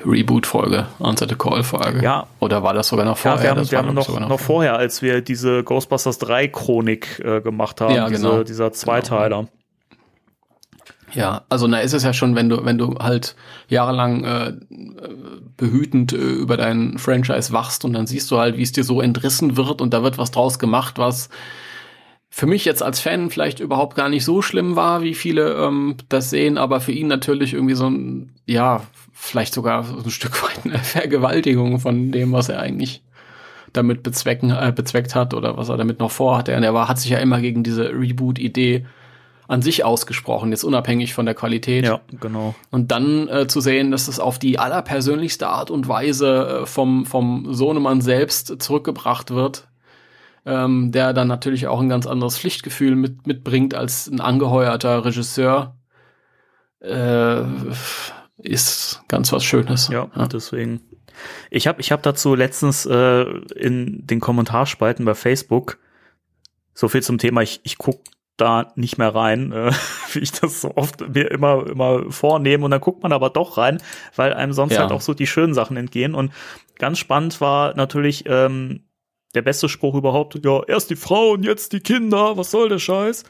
Reboot-Folge, 0.05 0.87
Answer 1.01 1.27
the 1.29 1.35
Call-Folge. 1.35 2.03
Ja. 2.03 2.27
Oder 2.41 2.63
war 2.63 2.75
das 2.75 2.89
sogar 2.89 3.07
noch 3.07 3.17
vorher? 3.17 3.39
Ja, 3.39 3.43
wir 3.43 3.51
haben, 3.51 3.59
das 3.59 3.71
wir 3.71 3.79
haben 3.79 3.95
noch, 3.95 4.09
noch, 4.09 4.29
noch 4.29 4.41
vorher, 4.41 4.77
als 4.77 5.01
wir 5.01 5.23
diese 5.23 5.65
Ghostbusters 5.65 6.19
3 6.19 6.49
Chronik 6.49 7.21
äh, 7.25 7.41
gemacht 7.41 7.81
haben, 7.81 7.95
ja, 7.95 8.09
genau. 8.09 8.33
diese, 8.33 8.45
dieser 8.45 8.73
Zweiteiler. 8.73 9.39
Genau. 9.39 9.49
Ja, 11.15 11.43
also 11.49 11.67
na 11.69 11.79
ist 11.79 11.93
es 11.93 12.03
ja 12.03 12.13
schon, 12.13 12.35
wenn 12.35 12.49
du 12.49 12.65
wenn 12.65 12.79
du 12.79 12.97
halt 12.99 13.37
jahrelang 13.69 14.25
äh, 14.25 14.53
behütend 15.57 16.13
äh, 16.13 16.17
über 16.17 16.57
dein 16.57 16.99
Franchise 16.99 17.53
wachst 17.53 17.85
und 17.85 17.93
dann 17.93 18.07
siehst 18.07 18.31
du 18.31 18.39
halt, 18.39 18.57
wie 18.57 18.63
es 18.63 18.73
dir 18.73 18.85
so 18.85 19.01
entrissen 19.01 19.57
wird 19.57 19.81
und 19.81 19.95
da 19.95 20.03
wird 20.03 20.19
was 20.19 20.33
draus 20.33 20.59
gemacht, 20.59 20.99
was 20.99 21.29
für 22.31 22.47
mich 22.47 22.65
jetzt 22.65 22.83
als 22.83 22.99
Fan 22.99 23.31
vielleicht 23.31 23.61
überhaupt 23.61 23.95
gar 23.95 24.09
nicht 24.09 24.25
so 24.25 24.43
schlimm 24.43 24.75
war, 24.75 25.03
wie 25.03 25.15
viele 25.15 25.55
ähm, 25.55 25.97
das 26.09 26.31
sehen, 26.31 26.59
aber 26.59 26.81
für 26.81 26.93
ihn 26.93 27.07
natürlich 27.07 27.55
irgendwie 27.55 27.77
so 27.77 27.89
ein 27.89 28.35
ja 28.47 28.83
vielleicht 29.13 29.55
sogar 29.55 29.85
so 29.85 29.97
ein 29.97 30.11
Stück 30.11 30.43
weit 30.43 30.65
eine 30.65 30.79
Vergewaltigung 30.79 31.79
von 31.79 32.11
dem, 32.11 32.33
was 32.33 32.49
er 32.49 32.59
eigentlich 32.59 33.03
damit 33.73 34.03
bezwecken, 34.03 34.51
äh, 34.51 34.73
bezweckt 34.75 35.15
hat 35.15 35.35
oder 35.35 35.57
was 35.57 35.69
er 35.69 35.77
damit 35.77 35.99
noch 36.01 36.11
vorhatte. 36.11 36.57
Und 36.57 36.63
er 36.63 36.75
war, 36.75 36.89
hat 36.89 36.99
sich 36.99 37.11
ja 37.11 37.19
immer 37.19 37.41
gegen 37.41 37.63
diese 37.63 37.91
Reboot-Idee 37.91 38.87
an 39.47 39.63
sich 39.63 39.85
ausgesprochen, 39.85 40.51
jetzt 40.51 40.65
unabhängig 40.65 41.15
von 41.15 41.27
der 41.27 41.35
Qualität. 41.35 41.85
Ja, 41.85 42.01
genau. 42.21 42.55
Und 42.71 42.91
dann 42.91 43.29
äh, 43.29 43.47
zu 43.47 43.61
sehen, 43.61 43.91
dass 43.91 44.09
es 44.09 44.19
auf 44.19 44.39
die 44.39 44.59
allerpersönlichste 44.59 45.49
Art 45.49 45.71
und 45.71 45.89
Weise 45.89 46.63
äh, 46.63 46.67
vom, 46.67 47.05
vom 47.05 47.53
Sohnemann 47.53 48.01
selbst 48.01 48.63
zurückgebracht 48.63 49.31
wird, 49.31 49.69
ähm, 50.47 50.93
der 50.93 51.13
dann 51.13 51.29
natürlich 51.29 51.67
auch 51.67 51.81
ein 51.81 51.89
ganz 51.89 52.07
anderes 52.07 52.39
Pflichtgefühl 52.39 52.97
mit, 52.97 53.27
mitbringt 53.27 53.75
als 53.75 54.09
ein 54.09 54.21
angeheuerter 54.21 55.05
Regisseur. 55.05 55.77
Äh, 56.81 57.43
ist 58.39 59.03
ganz 59.09 59.33
was 59.33 59.45
Schönes. 59.45 59.89
Ja, 59.89 60.11
ja. 60.15 60.27
deswegen. 60.27 60.81
Ich 61.51 61.67
habe 61.67 61.81
ich 61.81 61.93
hab 61.93 62.03
dazu 62.03 62.35
letztens 62.35 62.87
äh, 62.87 63.23
in 63.55 64.07
den 64.07 64.21
Kommentarspalten 64.21 65.05
bei 65.05 65.15
Facebook 65.15 65.79
so 66.75 66.89
viel 66.89 67.03
zum 67.03 67.19
Thema, 67.19 67.41
ich, 67.41 67.61
ich 67.63 67.79
guck 67.79 68.01
da 68.37 68.73
nicht 68.77 68.99
mehr 68.99 69.15
rein, 69.15 69.53
äh, 69.53 69.73
wie 70.13 70.21
ich 70.21 70.33
das 70.33 70.61
so 70.61 70.77
oft 70.77 71.09
mir 71.15 71.31
immer, 71.31 71.67
immer 71.67 72.11
vornehme. 72.11 72.65
Und 72.65 72.71
dann 72.71 72.81
guckt 72.81 73.03
man 73.03 73.13
aber 73.13 73.31
doch 73.31 73.59
rein, 73.59 73.79
weil 74.17 74.35
einem 74.35 74.53
sonst 74.53 74.75
ja. 74.75 74.81
halt 74.81 74.93
auch 74.93 75.01
so 75.01 75.15
die 75.15 75.27
schönen 75.27 75.55
Sachen 75.55 75.77
entgehen. 75.77 76.15
Und 76.15 76.33
ganz 76.79 76.99
spannend 76.99 77.41
war 77.41 77.75
natürlich 77.77 78.25
ähm, 78.27 78.85
der 79.35 79.43
beste 79.43 79.69
Spruch 79.69 79.95
überhaupt, 79.95 80.39
ja, 80.45 80.63
erst 80.67 80.91
die 80.91 80.97
Frauen, 80.97 81.43
jetzt 81.43 81.73
die 81.73 81.81
Kinder, 81.81 82.37
was 82.37 82.51
soll 82.51 82.69
der 82.69 82.79
Scheiß? 82.79 83.25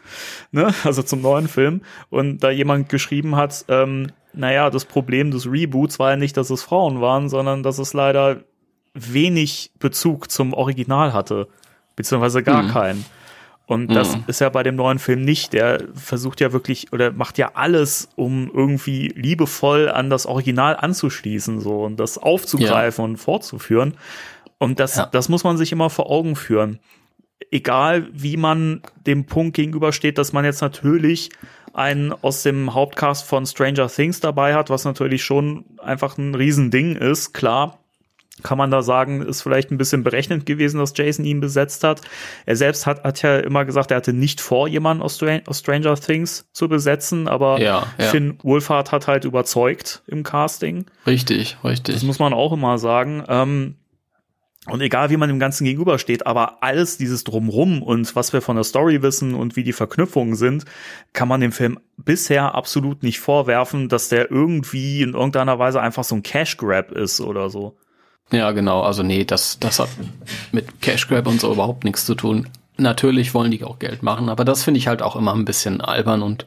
Ne? 0.53 0.75
Also 0.85 1.03
zum 1.03 1.23
neuen 1.23 1.49
Film. 1.49 1.83
Und 2.11 2.39
da 2.41 2.51
jemand 2.51 2.89
geschrieben 2.89 3.37
hat, 3.37 3.65
ähm, 3.69 4.13
naja, 4.33 4.71
das 4.71 4.85
Problem 4.85 5.31
des 5.31 5.47
Reboots 5.47 5.99
war 5.99 6.11
ja 6.11 6.17
nicht, 6.17 6.37
dass 6.37 6.51
es 6.51 6.63
Frauen 6.63 7.01
waren, 7.01 7.29
sondern 7.29 7.63
dass 7.63 7.79
es 7.79 7.93
leider 7.93 8.45
wenig 8.95 9.73
Bezug 9.79 10.31
zum 10.31 10.53
Original 10.53 11.13
hatte, 11.13 11.49
beziehungsweise 11.97 12.43
gar 12.43 12.63
mhm. 12.63 12.69
keinen. 12.69 13.05
Und 13.67 13.89
das 13.89 14.17
mhm. 14.17 14.25
ist 14.27 14.41
ja 14.41 14.51
bei 14.51 14.63
dem 14.63 14.77
neuen 14.77 14.99
Film 14.99 15.23
nicht. 15.23 15.55
Der 15.55 15.83
versucht 15.95 16.41
ja 16.41 16.53
wirklich 16.53 16.93
oder 16.93 17.13
macht 17.13 17.39
ja 17.39 17.53
alles, 17.55 18.11
um 18.15 18.51
irgendwie 18.53 19.09
liebevoll 19.09 19.89
an 19.89 20.11
das 20.11 20.27
Original 20.27 20.77
anzuschließen, 20.77 21.61
so 21.61 21.85
und 21.85 21.99
das 21.99 22.19
aufzugreifen 22.19 23.03
ja. 23.03 23.11
und 23.11 23.17
fortzuführen. 23.17 23.95
Und 24.59 24.81
das, 24.81 24.97
ja. 24.97 25.07
das 25.07 25.29
muss 25.29 25.45
man 25.45 25.57
sich 25.57 25.73
immer 25.73 25.89
vor 25.89 26.11
Augen 26.11 26.37
führen. 26.37 26.79
Egal, 27.51 28.09
wie 28.13 28.37
man 28.37 28.83
dem 29.07 29.27
Punkt 29.27 29.57
gegenübersteht, 29.57 30.19
dass 30.19 30.33
man 30.33 30.45
jetzt 30.45 30.61
natürlich 30.61 31.31
einen 31.73 32.13
aus 32.13 32.43
dem 32.43 32.75
Hauptcast 32.75 33.27
von 33.27 33.47
Stranger 33.47 33.89
Things 33.89 34.21
dabei 34.21 34.55
hat, 34.55 34.71
was 34.71 34.85
natürlich 34.85 35.25
schon 35.25 35.65
einfach 35.79 36.19
ein 36.19 36.35
Riesending 36.35 36.97
ist, 36.97 37.33
klar. 37.33 37.79
Kann 38.43 38.59
man 38.59 38.71
da 38.71 38.83
sagen, 38.83 39.23
ist 39.23 39.43
vielleicht 39.43 39.71
ein 39.71 39.79
bisschen 39.79 40.03
berechnend 40.03 40.45
gewesen, 40.45 40.79
dass 40.79 40.93
Jason 40.97 41.25
ihn 41.25 41.41
besetzt 41.41 41.85
hat. 41.85 42.01
Er 42.47 42.57
selbst 42.57 42.85
hat, 42.85 43.05
hat 43.05 43.23
ja 43.23 43.39
immer 43.39 43.65
gesagt, 43.65 43.93
er 43.93 43.99
hatte 43.99 44.13
nicht 44.13 44.41
vor, 44.41 44.67
jemanden 44.67 45.05
aus, 45.05 45.17
Str 45.17 45.41
aus 45.47 45.61
Stranger 45.61 45.95
Things 45.95 46.49
zu 46.53 46.69
besetzen, 46.69 47.29
aber 47.29 47.61
ja, 47.61 47.87
ja. 47.97 48.07
Finn 48.07 48.39
Wolfhard 48.43 48.91
hat 48.91 49.07
halt 49.07 49.25
überzeugt 49.25 50.03
im 50.09 50.25
Casting. 50.25 50.87
Richtig, 51.07 51.59
richtig. 51.63 51.95
Das 51.95 52.03
muss 52.03 52.19
man 52.19 52.33
auch 52.33 52.53
immer 52.53 52.79
sagen. 52.79 53.23
Ähm, 53.29 53.77
und 54.67 54.81
egal, 54.81 55.11
wie 55.11 55.19
man 55.19 55.29
dem 55.29 55.39
Ganzen 55.39 55.65
gegenübersteht, 55.65 56.27
aber 56.27 56.63
alles 56.63 56.97
dieses 56.97 57.23
Drumrum 57.23 57.83
und 57.83 58.17
was 58.17 58.33
wir 58.33 58.41
von 58.41 58.57
der 58.57 58.65
Story 58.65 59.03
wissen 59.03 59.35
und 59.35 59.57
wie 59.57 59.63
die 59.63 59.75
Verknüpfungen 59.75 60.37
sind, 60.37 60.65
kann 61.13 61.29
man 61.29 61.43
dem 61.43 61.53
Film 61.53 61.79
bisher 61.99 62.55
absolut 62.55 63.03
nicht 63.03 63.21
vorwerfen, 63.21 63.89
dass 63.91 64.09
der 64.09 64.31
irgendwie 64.31 65.03
in 65.03 65.13
irgendeiner 65.13 65.59
Weise 65.59 65.83
einfach 65.83 66.05
so 66.05 66.15
ein 66.15 66.23
Cash 66.23 66.57
Grab 66.57 66.93
ist 66.93 67.21
oder 67.21 67.51
so. 67.51 67.77
Ja, 68.33 68.51
genau. 68.53 68.83
Also 68.83 69.03
nee, 69.03 69.25
das, 69.25 69.59
das 69.59 69.79
hat 69.79 69.89
mit 70.53 70.81
Cash 70.81 71.09
Grab 71.09 71.27
und 71.27 71.41
so 71.41 71.53
überhaupt 71.53 71.85
nichts 71.85 72.05
zu 72.05 72.15
tun. 72.15 72.49
Natürlich 72.77 73.35
wollen 73.35 73.51
die 73.51 73.63
auch 73.63 73.79
Geld 73.79 74.03
machen, 74.03 74.29
aber 74.29 74.45
das 74.45 74.65
finde 74.65 74.79
ich 74.79 74.89
halt 74.89 75.03
auch 75.03 75.15
immer 75.15 75.35
ein 75.35 75.45
bisschen 75.45 75.81
albern 75.81 76.23
und 76.23 76.47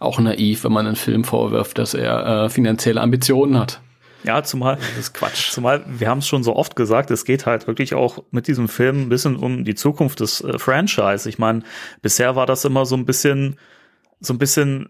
auch 0.00 0.18
naiv, 0.18 0.64
wenn 0.64 0.72
man 0.72 0.86
einen 0.86 0.96
Film 0.96 1.24
vorwirft, 1.24 1.78
dass 1.78 1.94
er 1.94 2.44
äh, 2.44 2.50
finanzielle 2.50 3.00
Ambitionen 3.00 3.58
hat. 3.58 3.80
Ja, 4.24 4.42
zumal, 4.42 4.76
das 4.76 4.98
ist 4.98 5.14
Quatsch. 5.14 5.52
Zumal, 5.52 5.84
wir 5.86 6.08
haben 6.08 6.18
es 6.18 6.26
schon 6.26 6.42
so 6.42 6.56
oft 6.56 6.74
gesagt, 6.74 7.10
es 7.10 7.24
geht 7.24 7.46
halt 7.46 7.66
wirklich 7.68 7.94
auch 7.94 8.24
mit 8.32 8.48
diesem 8.48 8.68
Film 8.68 9.02
ein 9.02 9.08
bisschen 9.08 9.36
um 9.36 9.64
die 9.64 9.76
Zukunft 9.76 10.20
des 10.20 10.40
äh, 10.40 10.58
Franchise. 10.58 11.28
Ich 11.28 11.38
meine, 11.38 11.62
bisher 12.02 12.34
war 12.34 12.44
das 12.44 12.64
immer 12.64 12.86
so 12.86 12.96
ein 12.96 13.06
bisschen, 13.06 13.58
so 14.20 14.34
ein 14.34 14.38
bisschen, 14.38 14.88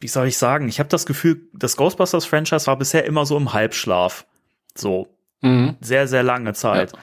wie 0.00 0.08
soll 0.08 0.26
ich 0.26 0.36
sagen? 0.36 0.68
Ich 0.68 0.80
habe 0.80 0.88
das 0.88 1.06
Gefühl, 1.06 1.48
das 1.54 1.76
Ghostbusters 1.76 2.26
Franchise 2.26 2.66
war 2.66 2.76
bisher 2.76 3.04
immer 3.04 3.24
so 3.24 3.36
im 3.36 3.52
Halbschlaf. 3.52 4.26
So. 4.74 5.08
Mhm. 5.40 5.76
Sehr, 5.80 6.06
sehr 6.08 6.22
lange 6.22 6.52
Zeit. 6.52 6.92
Ja. 6.92 6.98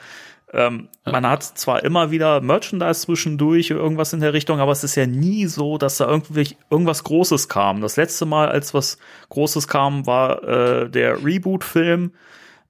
Ähm, 0.66 0.88
ja. 1.04 1.12
Man 1.12 1.26
hat 1.26 1.42
zwar 1.42 1.84
immer 1.84 2.10
wieder 2.10 2.40
Merchandise 2.40 3.02
zwischendurch, 3.02 3.70
irgendwas 3.70 4.12
in 4.12 4.20
der 4.20 4.32
Richtung, 4.32 4.60
aber 4.60 4.72
es 4.72 4.82
ist 4.82 4.94
ja 4.94 5.06
nie 5.06 5.46
so, 5.46 5.76
dass 5.76 5.98
da 5.98 6.08
irgendwie 6.08 6.56
irgendwas 6.70 7.04
Großes 7.04 7.48
kam. 7.48 7.80
Das 7.82 7.96
letzte 7.96 8.24
Mal, 8.24 8.48
als 8.48 8.72
was 8.72 8.98
Großes 9.28 9.68
kam, 9.68 10.06
war 10.06 10.42
äh, 10.44 10.90
der 10.90 11.22
Reboot-Film 11.22 12.12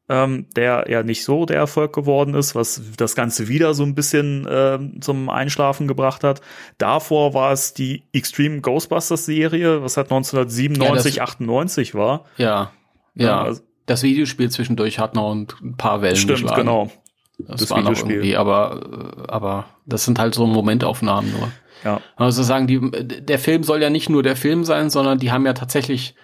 ähm, 0.09 0.47
der 0.57 0.87
ja 0.89 1.03
nicht 1.03 1.23
so 1.25 1.45
der 1.45 1.59
Erfolg 1.59 1.93
geworden 1.93 2.35
ist, 2.35 2.55
was 2.55 2.81
das 2.97 3.15
Ganze 3.15 3.49
wieder 3.49 3.75
so 3.75 3.83
ein 3.83 3.95
bisschen 3.95 4.47
äh, 4.47 4.79
zum 5.01 5.29
Einschlafen 5.29 5.87
gebracht 5.87 6.25
hat. 6.25 6.41
Davor 6.79 7.35
war 7.35 7.53
es 7.53 7.75
die 7.75 8.05
Extreme 8.13 8.61
Ghostbusters 8.61 9.27
Serie, 9.27 9.83
was 9.83 9.97
halt 9.97 10.07
1997, 10.07 11.17
ja, 11.17 11.23
98 11.25 11.95
war. 11.95 12.25
Ja, 12.39 12.73
ja. 13.15 13.27
ja 13.27 13.43
also, 13.43 13.63
das 13.89 14.03
Videospiel 14.03 14.51
zwischendurch 14.51 14.99
hat 14.99 15.15
noch 15.15 15.33
ein 15.33 15.77
paar 15.77 16.03
Wellen 16.03 16.17
Stimmt, 16.17 16.43
geschlagen. 16.43 16.63
genau. 16.63 16.91
Das, 17.39 17.61
das 17.61 17.71
war 17.71 17.83
noch 17.83 17.97
irgendwie, 17.97 18.37
aber, 18.37 19.25
aber 19.29 19.67
das 19.87 20.05
sind 20.05 20.19
halt 20.19 20.35
so 20.35 20.47
Momentaufnahmen 20.47 21.31
nur. 21.31 21.53
Ja. 21.85 22.01
Also 22.17 22.43
sagen, 22.43 22.67
die, 22.67 22.81
der 22.81 23.39
Film 23.39 23.63
soll 23.63 23.81
ja 23.81 23.91
nicht 23.91 24.11
nur 24.11 24.25
der 24.25 24.35
Film 24.35 24.65
sein, 24.65 24.91
sondern 24.91 25.21
die 25.21 25.31
haben 25.31 25.47
ja 25.47 25.53
tatsächlich 25.53 26.17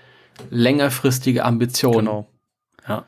längerfristige 0.50 1.44
Ambitionen. 1.44 2.06
Genau. 2.06 2.28
Ja. 2.88 3.04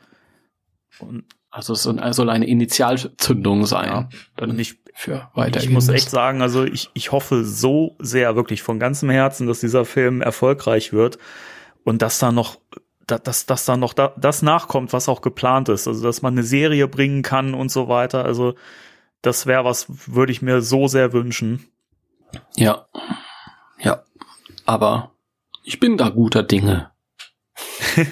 Und 0.99 1.25
also 1.51 1.73
es 1.73 1.83
soll 1.83 2.29
eine 2.29 2.47
Initialzündung 2.47 3.65
sein. 3.65 3.87
Ja. 3.89 4.09
Dann 4.37 4.57
ich, 4.57 4.79
für 4.93 5.29
weiter. 5.33 5.59
Ich 5.59 5.69
muss 5.69 5.89
echt 5.89 6.09
sagen, 6.09 6.41
also 6.41 6.63
ich, 6.63 6.89
ich 6.93 7.11
hoffe 7.11 7.43
so 7.43 7.95
sehr, 7.99 8.35
wirklich 8.35 8.63
von 8.63 8.79
ganzem 8.79 9.09
Herzen, 9.09 9.47
dass 9.47 9.59
dieser 9.59 9.85
Film 9.85 10.21
erfolgreich 10.21 10.93
wird 10.93 11.17
und 11.83 12.01
dass 12.01 12.19
da 12.19 12.31
noch 12.31 12.59
dass, 13.07 13.45
dass 13.45 13.65
da 13.65 13.77
noch 13.77 13.93
da, 13.93 14.13
das 14.17 14.41
nachkommt, 14.41 14.93
was 14.93 15.09
auch 15.09 15.21
geplant 15.21 15.69
ist. 15.69 15.87
Also, 15.87 16.03
dass 16.03 16.21
man 16.21 16.33
eine 16.33 16.43
Serie 16.43 16.87
bringen 16.87 17.23
kann 17.23 17.53
und 17.53 17.71
so 17.71 17.87
weiter. 17.87 18.25
Also, 18.25 18.55
das 19.21 19.45
wäre 19.45 19.65
was, 19.65 19.85
würde 19.87 20.31
ich 20.31 20.41
mir 20.41 20.61
so 20.61 20.87
sehr 20.87 21.13
wünschen. 21.13 21.67
Ja. 22.55 22.87
Ja. 23.79 24.03
Aber 24.65 25.11
ich 25.63 25.79
bin 25.79 25.97
da 25.97 26.09
guter 26.09 26.43
Dinge. 26.43 26.91
ja. 27.95 28.05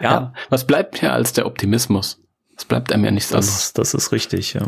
ja. 0.00 0.32
Was 0.48 0.66
bleibt 0.66 1.02
mir 1.02 1.12
als 1.12 1.32
der 1.32 1.46
Optimismus? 1.46 2.20
Es 2.56 2.64
bleibt 2.64 2.92
einem 2.92 3.04
ja 3.04 3.10
nichts 3.10 3.30
das, 3.30 3.46
anderes. 3.46 3.72
Das 3.72 3.94
ist 3.94 4.12
richtig, 4.12 4.54
ja. 4.54 4.66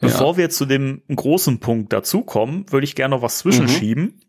Bevor 0.00 0.32
ja. 0.32 0.36
wir 0.36 0.50
zu 0.50 0.66
dem 0.66 1.02
großen 1.08 1.58
Punkt 1.58 1.92
dazukommen, 1.92 2.70
würde 2.70 2.84
ich 2.84 2.94
gerne 2.94 3.16
noch 3.16 3.22
was 3.22 3.38
zwischenschieben. 3.38 4.04
Mhm. 4.04 4.20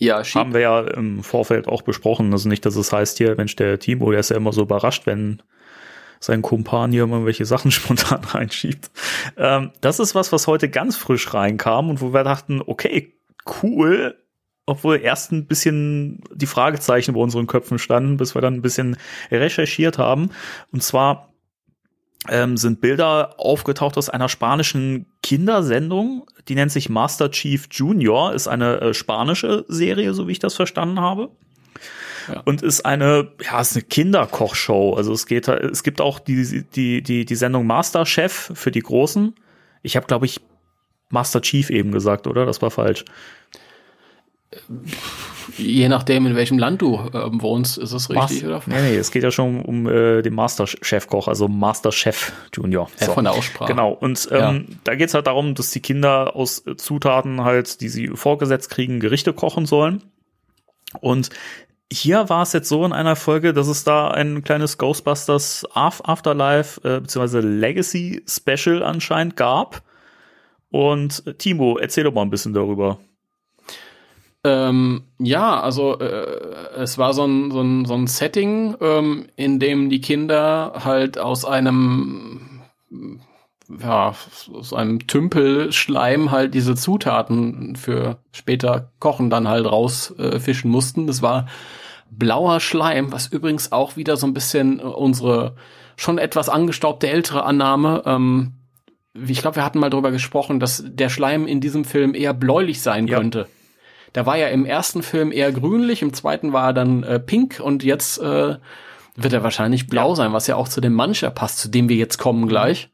Ja, 0.00 0.24
schieb. 0.24 0.40
Haben 0.40 0.54
wir 0.54 0.60
ja 0.60 0.80
im 0.80 1.22
Vorfeld 1.22 1.68
auch 1.68 1.82
besprochen. 1.82 2.32
Also 2.32 2.48
nicht, 2.48 2.64
dass 2.64 2.74
es 2.74 2.90
heißt 2.90 3.18
hier, 3.18 3.36
Mensch, 3.36 3.54
der 3.56 3.78
Timo, 3.78 4.10
der 4.10 4.20
ist 4.20 4.30
ja 4.30 4.36
immer 4.36 4.52
so 4.52 4.62
überrascht, 4.62 5.06
wenn 5.06 5.42
sein 6.20 6.40
Kumpan 6.40 6.90
hier 6.90 7.04
immer 7.04 7.26
welche 7.26 7.44
Sachen 7.44 7.70
spontan 7.70 8.24
reinschiebt. 8.24 8.90
Ähm, 9.36 9.72
das 9.82 10.00
ist 10.00 10.14
was, 10.14 10.32
was 10.32 10.46
heute 10.46 10.70
ganz 10.70 10.96
frisch 10.96 11.34
reinkam 11.34 11.90
und 11.90 12.00
wo 12.00 12.14
wir 12.14 12.24
dachten, 12.24 12.62
okay, 12.64 13.14
cool, 13.62 14.16
obwohl 14.64 15.00
erst 15.00 15.32
ein 15.32 15.46
bisschen 15.46 16.22
die 16.34 16.46
Fragezeichen 16.46 17.12
bei 17.12 17.20
unseren 17.20 17.46
Köpfen 17.46 17.78
standen, 17.78 18.16
bis 18.16 18.34
wir 18.34 18.40
dann 18.40 18.54
ein 18.54 18.62
bisschen 18.62 18.96
recherchiert 19.30 19.98
haben. 19.98 20.30
Und 20.72 20.82
zwar 20.82 21.29
ähm, 22.28 22.56
sind 22.56 22.80
Bilder 22.80 23.34
aufgetaucht 23.38 23.96
aus 23.96 24.10
einer 24.10 24.28
spanischen 24.28 25.06
Kindersendung, 25.22 26.26
die 26.48 26.54
nennt 26.54 26.72
sich 26.72 26.88
Master 26.88 27.30
Chief 27.30 27.68
Junior, 27.70 28.34
ist 28.34 28.48
eine 28.48 28.80
äh, 28.80 28.94
spanische 28.94 29.64
Serie, 29.68 30.12
so 30.14 30.28
wie 30.28 30.32
ich 30.32 30.38
das 30.38 30.54
verstanden 30.54 31.00
habe. 31.00 31.30
Ja. 32.28 32.40
Und 32.44 32.62
ist 32.62 32.84
eine, 32.84 33.32
ja, 33.42 33.60
ist 33.60 33.74
eine 33.74 33.84
Kinderkochshow. 33.84 34.94
Also 34.94 35.12
es 35.12 35.26
geht, 35.26 35.48
es 35.48 35.82
gibt 35.82 36.00
auch 36.00 36.18
die, 36.18 36.64
die, 36.74 37.02
die, 37.02 37.24
die 37.24 37.34
Sendung 37.34 37.66
Master 37.66 38.04
Chef 38.04 38.52
für 38.54 38.70
die 38.70 38.80
Großen. 38.80 39.34
Ich 39.82 39.96
habe, 39.96 40.06
glaube 40.06 40.26
ich, 40.26 40.40
Master 41.08 41.40
Chief 41.40 41.70
eben 41.70 41.90
gesagt, 41.90 42.26
oder? 42.26 42.46
Das 42.46 42.62
war 42.62 42.70
falsch. 42.70 43.04
Je 45.58 45.88
nachdem, 45.88 46.26
in 46.26 46.36
welchem 46.36 46.58
Land 46.58 46.82
du 46.82 46.94
äh, 46.96 47.28
wohnst, 47.32 47.78
ist 47.78 47.92
es 47.92 48.10
richtig, 48.10 48.42
Mas 48.42 48.44
oder? 48.44 48.62
Nee, 48.66 48.90
nee, 48.90 48.96
es 48.96 49.10
geht 49.10 49.22
ja 49.22 49.30
schon 49.30 49.62
um 49.62 49.86
äh, 49.86 50.22
den 50.22 50.34
Master-Chef-Koch, 50.34 51.28
also 51.28 51.48
Master-Chef 51.48 52.32
Junior. 52.54 52.88
So. 52.96 53.06
Ja, 53.06 53.12
von 53.12 53.24
der 53.24 53.32
Aussprache. 53.32 53.70
Genau. 53.72 53.92
Und 53.92 54.28
ähm, 54.30 54.38
ja. 54.38 54.76
da 54.84 54.94
geht's 54.94 55.14
halt 55.14 55.26
darum, 55.26 55.54
dass 55.54 55.70
die 55.70 55.80
Kinder 55.80 56.36
aus 56.36 56.64
Zutaten 56.76 57.44
halt, 57.44 57.80
die 57.80 57.88
sie 57.88 58.08
vorgesetzt 58.08 58.70
kriegen, 58.70 59.00
Gerichte 59.00 59.32
kochen 59.32 59.66
sollen. 59.66 60.02
Und 61.00 61.30
hier 61.92 62.28
war 62.28 62.42
es 62.42 62.52
jetzt 62.52 62.68
so 62.68 62.84
in 62.84 62.92
einer 62.92 63.16
Folge, 63.16 63.52
dass 63.52 63.66
es 63.66 63.84
da 63.84 64.08
ein 64.08 64.44
kleines 64.44 64.78
Ghostbusters 64.78 65.66
Afterlife 65.74 66.80
äh, 66.88 67.00
bzw. 67.00 67.40
Legacy 67.40 68.22
Special 68.28 68.82
anscheinend 68.82 69.36
gab. 69.36 69.82
Und 70.70 71.26
äh, 71.26 71.34
Timo, 71.34 71.78
erzähl 71.78 72.04
doch 72.04 72.14
mal 72.14 72.22
ein 72.22 72.30
bisschen 72.30 72.52
darüber. 72.52 72.98
Ähm, 74.42 75.02
ja, 75.18 75.60
also 75.60 75.98
äh, 75.98 76.76
es 76.76 76.96
war 76.96 77.12
so 77.12 77.24
ein, 77.24 77.50
so 77.50 77.60
ein, 77.60 77.84
so 77.84 77.94
ein 77.94 78.06
Setting, 78.06 78.74
ähm, 78.80 79.26
in 79.36 79.58
dem 79.58 79.90
die 79.90 80.00
Kinder 80.00 80.80
halt 80.84 81.18
aus 81.18 81.44
einem 81.44 82.62
ja, 83.78 84.14
aus 84.52 84.72
einem 84.72 85.06
Tümpelschleim 85.06 86.30
halt 86.30 86.54
diese 86.54 86.74
Zutaten 86.74 87.76
für 87.76 88.18
später 88.32 88.90
Kochen 88.98 89.30
dann 89.30 89.46
halt 89.46 89.66
rausfischen 89.66 90.70
äh, 90.70 90.72
mussten. 90.72 91.06
Das 91.06 91.22
war 91.22 91.46
blauer 92.10 92.58
Schleim, 92.58 93.12
was 93.12 93.28
übrigens 93.28 93.70
auch 93.70 93.96
wieder 93.96 94.16
so 94.16 94.26
ein 94.26 94.34
bisschen 94.34 94.80
unsere 94.80 95.54
schon 95.96 96.18
etwas 96.18 96.48
angestaubte 96.48 97.08
ältere 97.08 97.44
Annahme, 97.44 98.02
ähm, 98.06 98.54
ich 99.12 99.40
glaube, 99.40 99.56
wir 99.56 99.64
hatten 99.64 99.80
mal 99.80 99.90
drüber 99.90 100.12
gesprochen, 100.12 100.60
dass 100.60 100.84
der 100.86 101.08
Schleim 101.08 101.46
in 101.46 101.60
diesem 101.60 101.84
Film 101.84 102.14
eher 102.14 102.32
bläulich 102.32 102.80
sein 102.80 103.08
ja. 103.08 103.18
könnte. 103.18 103.48
Der 104.14 104.26
war 104.26 104.36
ja 104.36 104.48
im 104.48 104.64
ersten 104.64 105.02
Film 105.02 105.32
eher 105.32 105.52
grünlich, 105.52 106.02
im 106.02 106.12
zweiten 106.12 106.52
war 106.52 106.68
er 106.68 106.72
dann 106.72 107.02
äh, 107.02 107.20
pink 107.20 107.60
und 107.62 107.84
jetzt 107.84 108.18
äh, 108.18 108.56
wird 109.16 109.32
er 109.32 109.42
wahrscheinlich 109.42 109.86
blau 109.86 110.10
ja. 110.10 110.16
sein, 110.16 110.32
was 110.32 110.46
ja 110.46 110.56
auch 110.56 110.68
zu 110.68 110.80
dem 110.80 110.94
Mancher 110.94 111.30
passt, 111.30 111.58
zu 111.58 111.68
dem 111.68 111.88
wir 111.88 111.96
jetzt 111.96 112.18
kommen 112.18 112.48
gleich. 112.48 112.90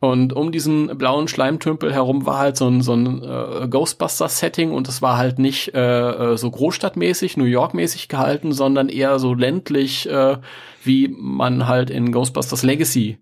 Und 0.00 0.34
um 0.34 0.52
diesen 0.52 0.98
blauen 0.98 1.28
Schleimtümpel 1.28 1.92
herum 1.92 2.26
war 2.26 2.38
halt 2.38 2.58
so 2.58 2.68
ein, 2.68 2.82
so 2.82 2.92
ein 2.94 3.22
äh, 3.22 3.66
Ghostbuster-Setting 3.68 4.70
und 4.70 4.86
es 4.86 5.00
war 5.00 5.16
halt 5.16 5.38
nicht 5.38 5.72
äh, 5.74 6.10
äh, 6.32 6.36
so 6.36 6.50
großstadtmäßig, 6.50 7.38
New 7.38 7.44
York-mäßig 7.44 8.08
gehalten, 8.08 8.52
sondern 8.52 8.90
eher 8.90 9.18
so 9.18 9.32
ländlich, 9.32 10.08
äh, 10.10 10.36
wie 10.82 11.08
man 11.08 11.68
halt 11.68 11.88
in 11.88 12.12
Ghostbusters 12.12 12.62
Legacy 12.62 13.18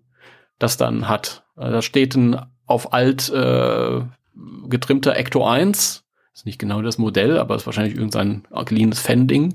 das 0.59 0.75
dann 0.75 1.07
hat. 1.07 1.45
Also 1.55 1.71
da 1.71 1.81
steht 1.81 2.15
ein 2.15 2.41
auf 2.65 2.91
alt 2.91 3.29
äh, 3.29 4.01
getrimmter 4.67 5.15
Ecto 5.15 5.45
1 5.45 6.02
ist 6.33 6.45
nicht 6.45 6.59
genau 6.59 6.81
das 6.81 6.97
Modell, 6.97 7.37
aber 7.37 7.55
ist 7.55 7.65
wahrscheinlich 7.65 7.95
irgendein 7.95 8.43
cleanes 8.65 8.99
Fan-Ding. 8.99 9.53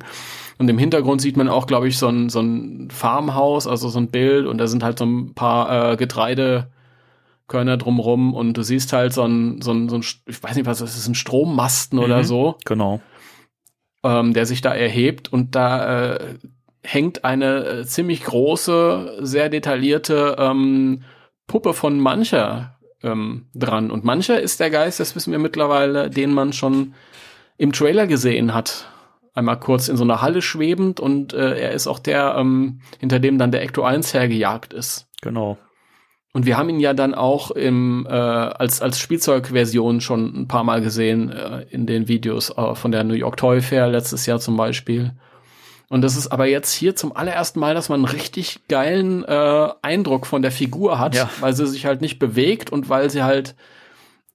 Und 0.59 0.71
im 0.71 0.79
Hintergrund 0.79 1.21
sieht 1.21 1.37
man 1.37 1.49
auch, 1.49 1.67
glaube 1.67 1.89
ich, 1.89 1.99
so 1.99 2.09
ein, 2.09 2.29
so 2.29 2.41
ein 2.41 2.89
Farmhaus, 2.91 3.67
also 3.67 3.89
so 3.89 3.99
ein 3.99 4.09
Bild 4.09 4.47
und 4.47 4.59
da 4.59 4.67
sind 4.69 4.85
halt 4.85 4.99
so 4.99 5.05
ein 5.05 5.35
paar 5.35 5.93
äh, 5.93 5.97
Getreidekörner 5.97 7.77
drumrum 7.79 8.33
und 8.33 8.57
du 8.57 8.63
siehst 8.63 8.93
halt 8.93 9.13
so 9.13 9.25
ein, 9.25 9.61
so 9.61 9.73
ein, 9.73 9.89
so 9.89 9.97
ein 9.97 10.05
ich 10.27 10.43
weiß 10.43 10.55
nicht 10.55 10.67
was, 10.67 10.79
das 10.79 10.97
ist 10.97 11.09
ein 11.09 11.15
Strommasten 11.17 11.99
mhm, 11.99 12.05
oder 12.05 12.25
so. 12.25 12.57
Genau. 12.65 13.01
Ähm, 14.05 14.33
der 14.33 14.47
sich 14.47 14.61
da 14.61 14.73
erhebt 14.73 15.33
und 15.33 15.57
da 15.57 16.15
äh, 16.15 16.39
hängt 16.85 17.25
eine 17.25 17.65
äh, 17.65 17.85
ziemlich 17.85 18.23
große, 18.23 19.19
sehr 19.21 19.49
detaillierte 19.49 20.37
ähm, 20.39 21.03
Puppe 21.49 21.75
von 21.75 21.99
mancher 21.99 22.78
ähm, 23.03 23.47
dran. 23.55 23.91
Und 23.91 24.05
mancher 24.05 24.41
ist 24.41 24.61
der 24.61 24.71
Geist, 24.71 25.01
das 25.01 25.15
wissen 25.15 25.33
wir 25.33 25.39
mittlerweile, 25.39 26.11
den 26.11 26.33
man 26.33 26.53
schon 26.53 26.95
im 27.57 27.73
Trailer 27.73 28.07
gesehen 28.07 28.55
hat. 28.55 28.91
Einmal 29.35 29.61
kurz 29.61 29.89
in 29.89 29.97
so 29.97 30.05
einer 30.05 30.23
Halle 30.23 30.43
schwebend 30.43 31.01
und 31.01 31.33
äh, 31.33 31.59
er 31.59 31.73
ist 31.73 31.87
auch 31.87 31.99
der, 31.99 32.37
ähm, 32.37 32.81
hinter 32.99 33.21
dem 33.21 33.39
dann 33.39 33.53
der 33.53 33.63
Ecto 33.63 33.83
1 33.83 34.15
hergejagt 34.15 34.73
ist. 34.73 35.07
Genau. 35.23 35.59
Und 36.33 36.47
wir 36.47 36.57
haben 36.57 36.69
ihn 36.69 36.81
ja 36.81 36.93
dann 36.93 37.15
auch 37.15 37.51
im, 37.51 38.07
äh, 38.09 38.13
als, 38.13 38.83
als 38.83 39.01
Spielzeugversion 39.01 40.01
schon 40.01 40.43
ein 40.43 40.49
paar 40.49 40.65
Mal 40.65 40.81
gesehen 40.81 41.31
äh, 41.31 41.63
in 41.71 41.87
den 41.87 42.07
Videos 42.09 42.51
äh, 42.57 42.75
von 42.75 42.93
der 42.93 43.05
New 43.05 43.15
York 43.15 43.37
Toy 43.37 43.61
Fair 43.61 43.89
letztes 43.89 44.27
Jahr 44.27 44.39
zum 44.39 44.57
Beispiel. 44.57 45.13
Und 45.89 46.03
das 46.03 46.17
ist 46.17 46.29
aber 46.29 46.47
jetzt 46.47 46.73
hier 46.73 46.97
zum 46.97 47.17
allerersten 47.17 47.61
Mal, 47.61 47.75
dass 47.75 47.89
man 47.89 48.05
einen 48.05 48.15
richtig 48.15 48.61
geilen 48.69 49.25
äh, 49.25 49.69
Eindruck 49.81 50.27
von 50.27 50.43
der 50.43 50.53
Figur 50.53 50.99
hat, 50.99 51.15
ja. 51.15 51.31
weil 51.41 51.55
sie 51.55 51.67
sich 51.67 51.87
halt 51.87 52.03
nicht 52.03 52.19
bewegt 52.19 52.71
und 52.71 52.91
weil 52.91 53.09
sie 53.09 53.23
halt, 53.23 53.55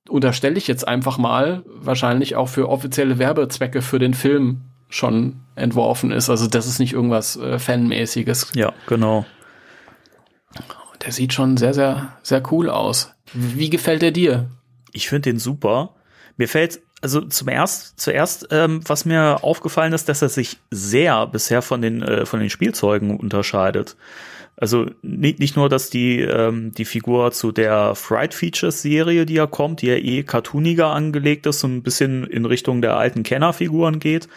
unterstelle 0.10 0.58
ich 0.58 0.68
jetzt 0.68 0.88
einfach 0.88 1.20
mal, 1.20 1.64
wahrscheinlich 1.68 2.36
auch 2.36 2.49
für 2.49 2.70
offizielle 2.70 3.20
Werbezwecke 3.20 3.84
für 3.84 3.99
den 3.99 4.16
Film 4.16 4.62
schon 4.89 5.41
entworfen 5.56 6.12
ist. 6.12 6.30
Also 6.30 6.47
das 6.47 6.66
ist 6.66 6.80
nicht 6.80 6.93
irgendwas 6.93 7.38
äh, 7.38 7.60
Fanmäßiges. 7.60 8.51
Ja, 8.56 8.74
genau. 8.88 9.26
Der 11.06 11.12
sieht 11.12 11.34
schon 11.34 11.58
sehr, 11.58 11.74
sehr, 11.74 12.18
sehr 12.24 12.41
cool 12.51 12.70
aus. 12.70 13.14
Wie 13.34 13.70
gefällt 13.70 14.01
er 14.04 14.12
dir? 14.12 14.49
Ich 14.91 15.10
finde 15.10 15.32
den 15.32 15.39
super. 15.39 15.95
Mir 16.38 16.47
fällt 16.47 16.82
also 17.04 17.20
zum 17.20 17.49
erst, 17.49 17.99
zuerst, 17.99 18.47
ähm, 18.51 18.80
was 18.88 19.04
mir 19.04 19.43
aufgefallen 19.43 19.91
ist, 19.91 20.08
dass 20.08 20.22
er 20.22 20.30
sich 20.30 20.58
sehr 20.72 21.28
bisher 21.28 21.62
von 21.62 21.82
den, 21.82 22.01
äh, 22.01 22.26
von 22.26 22.39
den 22.39 22.49
Spielzeugen 22.49 23.18
unterscheidet. 23.20 23.97
Also 24.56 24.86
nicht, 25.01 25.39
nicht 25.39 25.58
nur, 25.58 25.68
dass 25.68 25.89
die, 25.89 26.22
ähm, 26.22 26.72
die 26.72 26.86
Figur 26.86 27.32
zu 27.34 27.51
der 27.51 27.95
Fright 27.95 28.34
Features 28.34 28.82
Serie, 28.82 29.26
die 29.26 29.34
ja 29.34 29.47
kommt, 29.47 29.82
die 29.82 29.88
ja 29.88 29.95
eh 29.95 30.24
cartooniger 30.24 30.91
angelegt 30.91 31.45
ist 31.45 31.64
und 31.66 31.76
ein 31.76 31.84
bisschen 31.84 32.24
in 32.26 32.45
Richtung 32.45 32.82
der 32.82 32.95
alten 32.95 33.24
Kenner-Figuren 33.24 33.99
geht, 33.99 34.30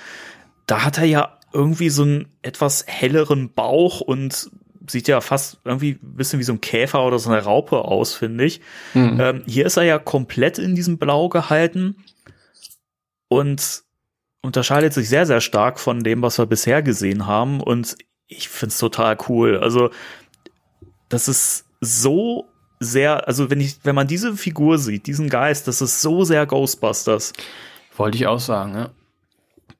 da 0.66 0.84
hat 0.84 0.98
er 0.98 1.04
ja 1.04 1.38
irgendwie 1.52 1.90
so 1.90 2.02
einen 2.02 2.26
etwas 2.42 2.84
helleren 2.88 3.52
Bauch 3.52 4.00
und 4.00 4.50
sieht 4.88 5.06
ja 5.06 5.20
fast 5.20 5.58
irgendwie 5.64 5.98
ein 6.02 6.16
bisschen 6.16 6.40
wie 6.40 6.44
so 6.44 6.52
ein 6.52 6.60
Käfer 6.60 7.06
oder 7.06 7.20
so 7.20 7.30
eine 7.30 7.44
Raupe 7.44 7.84
aus, 7.84 8.14
finde 8.14 8.44
ich. 8.44 8.60
Mhm. 8.94 9.20
Ähm, 9.20 9.42
hier 9.46 9.66
ist 9.66 9.76
er 9.76 9.84
ja 9.84 9.98
komplett 10.00 10.58
in 10.58 10.74
diesem 10.74 10.98
Blau 10.98 11.28
gehalten 11.28 11.94
und 13.28 13.82
unterscheidet 14.42 14.92
sich 14.92 15.08
sehr, 15.08 15.26
sehr 15.26 15.40
stark 15.40 15.80
von 15.80 16.02
dem, 16.02 16.22
was 16.22 16.38
wir 16.38 16.46
bisher 16.46 16.82
gesehen 16.82 17.26
haben. 17.26 17.60
Und 17.60 17.96
ich 18.28 18.48
finde 18.48 18.72
es 18.72 18.78
total 18.78 19.16
cool. 19.28 19.58
Also, 19.58 19.90
das 21.08 21.28
ist 21.28 21.66
so 21.80 22.46
sehr, 22.80 23.26
also 23.26 23.50
wenn 23.50 23.60
ich, 23.60 23.78
wenn 23.84 23.94
man 23.94 24.06
diese 24.06 24.36
Figur 24.36 24.78
sieht, 24.78 25.06
diesen 25.06 25.28
Geist, 25.28 25.66
das 25.68 25.80
ist 25.80 26.02
so 26.02 26.24
sehr 26.24 26.46
Ghostbusters. 26.46 27.32
Wollte 27.96 28.16
ich 28.16 28.26
auch 28.26 28.40
sagen, 28.40 28.74
ja. 28.74 28.90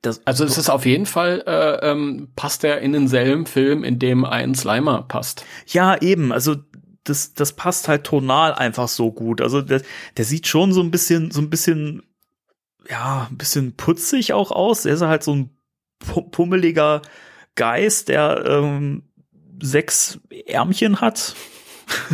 Das, 0.03 0.21
also 0.25 0.45
es 0.45 0.57
ist 0.57 0.71
auf 0.71 0.87
jeden 0.87 1.07
Fall, 1.07 1.43
äh, 1.47 1.91
ähm, 1.91 2.29
passt 2.37 2.65
er 2.65 2.81
in 2.81 2.93
denselben 2.93 3.47
Film, 3.47 3.83
in 3.83 3.99
dem 3.99 4.25
ein 4.25 4.55
Slimer 4.55 5.03
passt. 5.03 5.45
Ja, 5.67 6.01
eben. 6.01 6.33
Also 6.33 6.57
das, 7.05 7.35
das 7.35 7.53
passt 7.53 7.89
halt 7.89 8.05
tonal 8.05 8.55
einfach 8.55 8.89
so 8.89 9.11
gut. 9.11 9.41
Also 9.41 9.63
der, 9.63 9.83
der 10.17 10.25
sieht 10.25 10.47
schon 10.47 10.73
so 10.73 10.81
ein 10.81 10.91
bisschen, 10.91 11.31
so 11.31 11.41
ein 11.41 11.51
bisschen, 11.51 12.03
ja, 12.89 13.29
ein 13.31 13.37
bisschen 13.37 13.77
putzig 13.77 14.33
auch 14.33 14.51
aus. 14.51 14.85
Er 14.85 14.95
ist 14.95 15.03
halt 15.03 15.23
so 15.23 15.35
ein 15.35 15.51
pummeliger 16.31 17.03
Geist, 17.55 18.09
der 18.09 18.45
ähm, 18.47 19.03
sechs 19.63 20.21
Ärmchen 20.47 21.01
hat. 21.01 21.35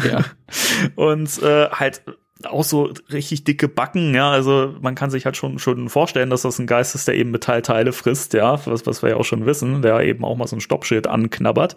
Ja. 0.04 0.24
und 0.96 1.42
äh, 1.42 1.68
halt 1.70 2.02
auch 2.44 2.64
so 2.64 2.92
richtig 3.12 3.44
dicke 3.44 3.68
Backen, 3.68 4.14
ja, 4.14 4.30
also 4.30 4.74
man 4.80 4.94
kann 4.94 5.10
sich 5.10 5.24
halt 5.24 5.36
schon 5.36 5.58
schon 5.58 5.88
vorstellen, 5.88 6.30
dass 6.30 6.42
das 6.42 6.58
ein 6.58 6.66
Geist 6.66 6.94
ist, 6.94 7.06
der 7.06 7.14
eben 7.14 7.30
Metallteile 7.30 7.92
frisst, 7.92 8.32
ja, 8.34 8.64
was, 8.66 8.86
was 8.86 9.02
wir 9.02 9.10
ja 9.10 9.16
auch 9.16 9.24
schon 9.24 9.46
wissen, 9.46 9.82
der 9.82 10.00
eben 10.00 10.24
auch 10.24 10.36
mal 10.36 10.46
so 10.46 10.56
ein 10.56 10.60
Stoppschild 10.60 11.06
anknabbert. 11.06 11.76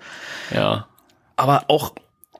Ja. 0.51 0.87
Aber 1.35 1.65
auch, 1.67 1.93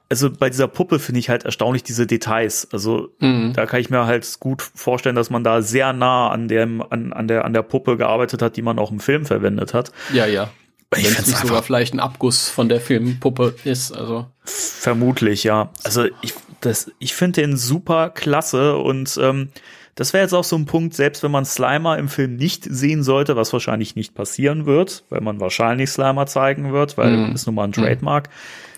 also 0.09 0.29
bei 0.29 0.49
dieser 0.49 0.67
Puppe 0.67 0.99
finde 0.99 1.19
ich 1.19 1.29
halt 1.29 1.45
erstaunlich 1.45 1.83
diese 1.83 2.05
Details. 2.05 2.67
Also 2.71 3.09
mhm. 3.19 3.53
da 3.53 3.65
kann 3.65 3.79
ich 3.79 3.89
mir 3.89 4.05
halt 4.05 4.39
gut 4.39 4.61
vorstellen, 4.61 5.15
dass 5.15 5.29
man 5.29 5.43
da 5.43 5.61
sehr 5.61 5.93
nah 5.93 6.29
an 6.29 6.47
dem, 6.47 6.81
an, 6.81 7.13
an 7.13 7.27
der, 7.27 7.45
an 7.45 7.53
der 7.53 7.63
Puppe 7.63 7.97
gearbeitet 7.97 8.41
hat, 8.41 8.55
die 8.55 8.61
man 8.61 8.79
auch 8.79 8.91
im 8.91 8.99
Film 8.99 9.25
verwendet 9.25 9.73
hat. 9.73 9.91
Ja, 10.13 10.25
ja. 10.25 10.49
Wenn 10.91 11.05
es 11.05 11.27
nicht 11.27 11.39
sogar 11.39 11.63
vielleicht 11.63 11.93
ein 11.93 11.99
Abguss 11.99 12.49
von 12.49 12.69
der 12.69 12.79
Filmpuppe 12.79 13.55
ist, 13.63 13.91
also. 13.91 14.27
Vermutlich, 14.43 15.43
ja. 15.43 15.71
Also 15.83 16.05
ich, 16.21 16.33
das, 16.61 16.91
ich 16.99 17.15
finde 17.15 17.41
den 17.41 17.57
super 17.57 18.09
klasse 18.09 18.77
und 18.77 19.19
ähm, 19.21 19.49
das 19.95 20.13
wäre 20.13 20.23
jetzt 20.23 20.33
auch 20.33 20.43
so 20.43 20.55
ein 20.57 20.65
Punkt, 20.65 20.93
selbst 20.93 21.23
wenn 21.23 21.31
man 21.31 21.45
Slimer 21.45 21.97
im 21.97 22.09
Film 22.09 22.35
nicht 22.35 22.65
sehen 22.69 23.01
sollte, 23.01 23.35
was 23.35 23.51
wahrscheinlich 23.53 23.95
nicht 23.95 24.13
passieren 24.13 24.65
wird, 24.65 25.03
weil 25.09 25.21
man 25.21 25.39
wahrscheinlich 25.39 25.89
Slimer 25.89 26.27
zeigen 26.27 26.71
wird, 26.73 26.97
weil 26.97 27.15
mm. 27.15 27.33
ist 27.33 27.45
nun 27.45 27.55
mal 27.55 27.63
ein 27.63 27.69
mhm. 27.69 27.73
Trademark. 27.73 28.29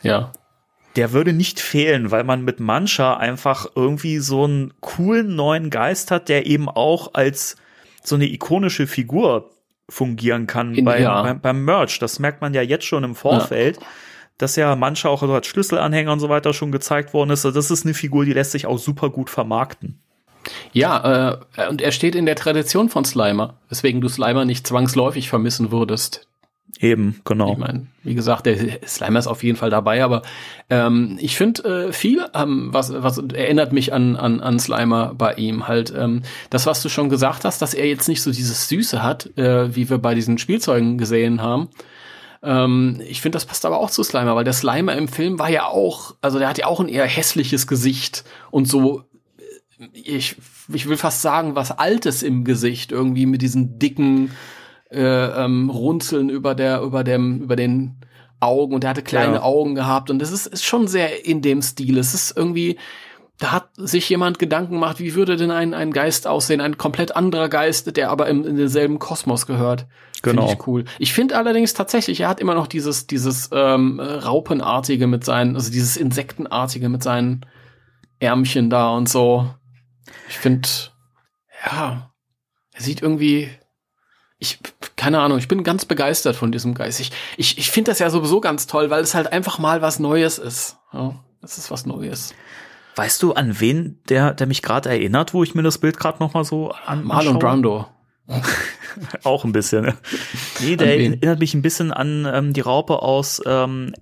Ja. 0.04 0.32
Der 0.98 1.14
würde 1.14 1.32
nicht 1.32 1.60
fehlen, 1.60 2.12
weil 2.12 2.24
man 2.24 2.44
mit 2.44 2.60
Mancha 2.60 3.16
einfach 3.16 3.68
irgendwie 3.76 4.18
so 4.18 4.44
einen 4.44 4.74
coolen 4.82 5.36
neuen 5.36 5.70
Geist 5.70 6.12
hat, 6.12 6.28
der 6.28 6.46
eben 6.46 6.68
auch 6.68 7.14
als 7.14 7.56
so 8.04 8.16
eine 8.16 8.26
ikonische 8.26 8.88
Figur 8.88 9.52
fungieren 9.90 10.48
kann 10.48 10.76
In, 10.76 10.86
beim, 10.86 11.02
ja. 11.02 11.22
beim, 11.22 11.40
beim 11.40 11.64
Merch. 11.64 12.00
Das 12.00 12.20
merkt 12.20 12.42
man 12.42 12.54
ja 12.54 12.62
jetzt 12.62 12.86
schon 12.86 13.04
im 13.04 13.16
Vorfeld. 13.16 13.78
Ja 13.78 13.88
dass 14.38 14.56
ja 14.56 14.76
manche 14.76 15.10
auch 15.10 15.22
also 15.22 15.34
als 15.34 15.48
Schlüsselanhänger 15.48 16.12
und 16.12 16.20
so 16.20 16.30
weiter 16.30 16.54
schon 16.54 16.72
gezeigt 16.72 17.14
worden 17.14 17.32
ist. 17.32 17.46
Also 17.46 17.58
das 17.58 17.72
ist 17.72 17.86
eine 17.86 17.94
Figur, 17.94 18.26
die 18.26 18.34
lässt 18.34 18.52
sich 18.52 18.68
auch 18.68 18.78
super 18.78 19.10
gut 19.10 19.30
vermarkten. 19.30 20.00
Ja, 20.72 21.40
äh, 21.58 21.68
und 21.70 21.82
er 21.82 21.92
steht 21.92 22.16
in 22.16 22.26
der 22.26 22.36
Tradition 22.36 22.90
von 22.90 23.04
Slimer, 23.04 23.56
weswegen 23.70 24.00
du 24.00 24.08
Slimer 24.08 24.46
nicht 24.46 24.66
zwangsläufig 24.66 25.28
vermissen 25.30 25.72
würdest. 25.72 26.27
Eben, 26.80 27.22
genau. 27.26 27.54
Ich 27.54 27.58
meine, 27.58 27.88
wie 28.04 28.14
gesagt, 28.14 28.46
der 28.46 28.80
Slimer 28.86 29.20
ist 29.20 29.28
auf 29.28 29.44
jeden 29.44 29.58
Fall 29.58 29.70
dabei, 29.70 30.04
aber 30.04 30.22
ähm, 30.70 31.18
ich 31.20 31.36
finde 31.36 31.88
äh, 31.88 31.94
viel, 31.94 32.26
ähm, 32.36 32.70
was, 32.72 32.94
was 32.94 33.18
erinnert 33.18 33.74
mich 33.74 33.94
an, 33.94 34.16
an, 34.16 34.42
an 34.42 34.60
Slimer 34.60 35.14
bei 35.16 35.34
ihm 35.34 35.68
halt. 35.68 35.94
Ähm, 35.98 36.22
das, 36.50 36.68
was 36.68 36.84
du 36.84 36.90
schon 36.90 37.10
gesagt 37.10 37.46
hast, 37.46 37.62
dass 37.62 37.74
er 37.74 37.88
jetzt 37.88 38.08
nicht 38.08 38.22
so 38.22 38.32
dieses 38.32 38.70
Süße 38.70 39.02
hat, 39.02 39.38
äh, 39.38 39.76
wie 39.76 39.90
wir 39.90 39.98
bei 39.98 40.14
diesen 40.14 40.38
Spielzeugen 40.38 40.98
gesehen 40.98 41.42
haben. 41.42 41.70
Ähm, 42.44 43.02
ich 43.08 43.22
finde, 43.22 43.38
das 43.38 43.46
passt 43.46 43.66
aber 43.66 43.80
auch 43.80 43.90
zu 43.90 44.04
Slimer, 44.04 44.36
weil 44.36 44.44
der 44.44 44.54
Slimer 44.54 44.96
im 44.96 45.08
Film 45.08 45.40
war 45.40 45.50
ja 45.50 45.66
auch, 45.66 46.16
also 46.22 46.38
der 46.38 46.50
hat 46.50 46.60
ja 46.60 46.68
auch 46.68 46.80
ein 46.80 46.90
eher 46.90 47.08
hässliches 47.08 47.66
Gesicht 47.66 48.24
und 48.52 48.68
so 48.68 49.04
ich, 49.94 50.36
ich 50.74 50.90
will 50.90 50.98
fast 50.98 51.22
sagen, 51.22 51.56
was 51.56 51.72
Altes 51.72 52.24
im 52.24 52.44
Gesicht, 52.44 52.92
irgendwie 52.92 53.26
mit 53.26 53.42
diesen 53.42 53.78
dicken 53.80 54.32
äh, 54.90 55.44
ähm, 55.44 55.70
Runzeln 55.70 56.30
über 56.30 56.56
der, 56.56 56.82
über 56.82 57.04
dem, 57.04 57.42
über 57.42 57.56
den 57.56 57.98
Augen 58.40 58.76
und 58.76 58.84
er 58.84 58.92
hatte 58.92 59.02
kleine 59.02 59.36
ja. 59.36 59.42
Augen 59.42 59.76
gehabt 59.76 60.10
und 60.10 60.20
das 60.20 60.32
ist, 60.32 60.48
ist 60.48 60.64
schon 60.64 60.88
sehr 60.88 61.26
in 61.26 61.42
dem 61.42 61.62
Stil. 61.62 61.98
Es 61.98 62.14
ist 62.14 62.38
irgendwie, 62.38 62.78
da 63.40 63.52
hat 63.52 63.70
sich 63.76 64.10
jemand 64.10 64.40
Gedanken 64.40 64.74
gemacht, 64.74 65.00
wie 65.00 65.16
würde 65.16 65.36
denn 65.36 65.52
ein, 65.52 65.74
ein 65.74 65.92
Geist 65.92 66.28
aussehen, 66.28 66.62
ein 66.62 66.78
komplett 66.78 67.16
anderer 67.16 67.50
Geist, 67.50 67.96
der 67.98 68.10
aber 68.12 68.28
im, 68.28 68.46
in 68.46 68.56
denselben 68.56 69.00
Kosmos 69.00 69.46
gehört. 69.48 69.88
Genau. 70.22 70.48
Find 70.48 70.60
ich 70.60 70.68
cool. 70.68 70.86
Ich 71.00 71.14
finde 71.14 71.38
allerdings 71.38 71.74
tatsächlich, 71.74 72.22
er 72.22 72.30
hat 72.30 72.40
immer 72.40 72.56
noch 72.56 72.68
dieses, 72.68 73.08
dieses 73.08 73.50
ähm, 73.52 74.00
Raupenartige 74.00 75.08
mit 75.08 75.24
seinen, 75.24 75.56
also 75.56 75.72
dieses 75.72 75.98
Insektenartige 75.98 76.90
mit 76.90 77.04
seinen 77.04 77.46
Ärmchen 78.20 78.70
da 78.70 78.90
und 78.90 79.08
so. 79.10 79.50
Ich 80.30 80.38
finde, 80.38 80.68
ja, 81.66 82.12
er 82.74 82.82
sieht 82.82 83.02
irgendwie, 83.02 83.50
ich, 84.40 84.60
keine 84.98 85.20
Ahnung, 85.20 85.38
ich 85.38 85.48
bin 85.48 85.64
ganz 85.64 85.86
begeistert 85.86 86.36
von 86.36 86.52
diesem 86.52 86.74
Geist. 86.74 87.00
Ich, 87.00 87.12
ich, 87.38 87.58
ich 87.58 87.72
finde 87.72 87.92
das 87.92 88.00
ja 88.00 88.10
sowieso 88.10 88.42
ganz 88.42 88.68
toll, 88.68 88.90
weil 88.90 89.02
es 89.02 89.16
halt 89.16 89.32
einfach 89.32 89.60
mal 89.60 89.82
was 89.82 90.00
Neues 90.00 90.40
ist. 90.40 90.78
Ja, 90.92 91.16
es 91.42 91.58
ist 91.58 91.72
was 91.72 91.86
Neues. 91.86 92.34
Weißt 92.96 93.22
du, 93.22 93.34
an 93.34 93.60
wen 93.60 94.00
der, 94.10 94.34
der 94.34 94.48
mich 94.48 94.64
gerade 94.64 94.90
erinnert, 94.90 95.34
wo 95.36 95.44
ich 95.44 95.54
mir 95.54 95.62
das 95.62 95.78
Bild 95.78 95.98
gerade 95.98 96.18
noch 96.20 96.34
mal 96.34 96.44
so 96.44 96.72
an 96.72 97.04
Marlon 97.04 97.38
Brando. 97.38 97.86
Auch 99.24 99.46
ein 99.46 99.52
bisschen. 99.52 99.86
Ne? 99.86 99.98
Nee, 100.60 100.76
der 100.76 100.90
erinnert 100.90 101.40
mich 101.40 101.54
ein 101.54 101.62
bisschen 101.62 101.94
an 101.94 102.28
ähm, 102.30 102.54
die 102.54 102.62
Raupe 102.62 103.02
aus 103.02 103.42
ähm, 103.46 103.94